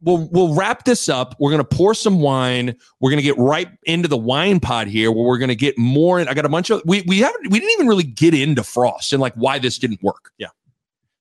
we'll 0.00 0.28
we'll 0.32 0.54
wrap 0.54 0.84
this 0.84 1.08
up. 1.10 1.34
We're 1.38 1.50
gonna 1.50 1.64
pour 1.64 1.92
some 1.94 2.20
wine. 2.20 2.74
We're 3.00 3.10
gonna 3.10 3.20
get 3.20 3.36
right 3.36 3.68
into 3.82 4.08
the 4.08 4.16
wine 4.16 4.60
pod 4.60 4.86
here, 4.88 5.10
where 5.12 5.24
we're 5.26 5.36
gonna 5.38 5.54
get 5.54 5.76
more. 5.76 6.18
And 6.20 6.28
I 6.30 6.34
got 6.34 6.46
a 6.46 6.48
bunch 6.48 6.70
of 6.70 6.80
we 6.86 7.02
we 7.06 7.18
haven't 7.18 7.50
we 7.50 7.58
didn't 7.60 7.72
even 7.72 7.86
really 7.88 8.04
get 8.04 8.32
into 8.34 8.62
Frost 8.62 9.12
and 9.12 9.20
like 9.20 9.34
why 9.34 9.58
this 9.58 9.78
didn't 9.78 10.02
work. 10.02 10.30
Yeah. 10.38 10.46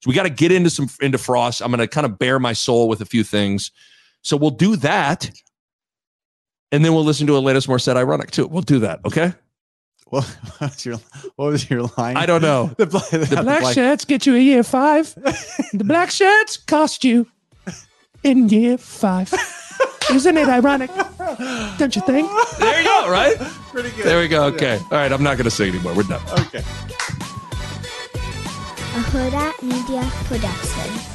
So 0.02 0.08
we 0.10 0.14
got 0.14 0.24
to 0.24 0.30
get 0.30 0.54
into 0.54 0.70
some 0.70 0.88
into 1.02 1.18
Frost. 1.18 1.62
I'm 1.62 1.72
gonna 1.72 1.88
kind 1.88 2.06
of 2.06 2.18
bare 2.18 2.40
my 2.40 2.54
soul 2.54 2.88
with 2.88 3.02
a 3.02 3.06
few 3.06 3.26
things. 3.26 3.70
So 4.22 4.38
we'll 4.38 4.52
do 4.52 4.76
that. 4.78 5.30
And 6.72 6.86
then 6.86 6.94
we'll 6.94 7.04
listen 7.06 7.26
to 7.28 7.34
Alanis 7.34 7.68
Morissette 7.68 7.96
ironic 7.96 8.32
too. 8.32 8.48
We'll 8.48 8.62
do 8.62 8.80
that. 8.80 9.00
Okay. 9.06 9.34
What 10.10 10.38
was 10.60 10.86
your 10.88 10.98
what 11.36 11.52
was 11.52 11.70
your 11.70 11.84
line? 11.96 12.18
I 12.18 12.26
don't 12.26 12.42
know. 12.42 12.72
the, 12.78 12.88
bla- 12.88 13.00
the 13.12 13.42
Black 13.44 13.76
shirts 13.76 14.06
get 14.06 14.26
you 14.26 14.34
a 14.36 14.40
year 14.40 14.64
five. 14.64 15.14
the 15.72 15.84
black 15.84 16.10
shirts 16.10 16.58
cost 16.58 17.04
you 17.04 17.28
in 18.24 18.50
year 18.50 18.80
five. 18.80 19.32
Isn't 20.12 20.36
it 20.36 20.50
ironic? 20.50 20.90
Don't 21.78 21.96
you 21.96 22.02
think? 22.02 22.28
There 22.58 22.82
you 22.82 22.88
go. 22.88 23.08
Right. 23.12 23.38
Pretty 23.72 23.92
good. 23.92 24.06
There 24.06 24.20
we 24.20 24.28
go. 24.28 24.46
Okay. 24.46 24.78
All 24.80 24.98
right. 24.98 25.12
I'm 25.12 25.22
not 25.22 25.38
gonna 25.38 25.52
sing 25.52 25.70
anymore. 25.76 25.94
We're 25.94 26.02
done. 26.02 26.24
Okay. 26.40 26.58
a 26.60 26.62
Hurrdat 29.12 29.62
Media 29.62 30.10
Production. 30.26 31.09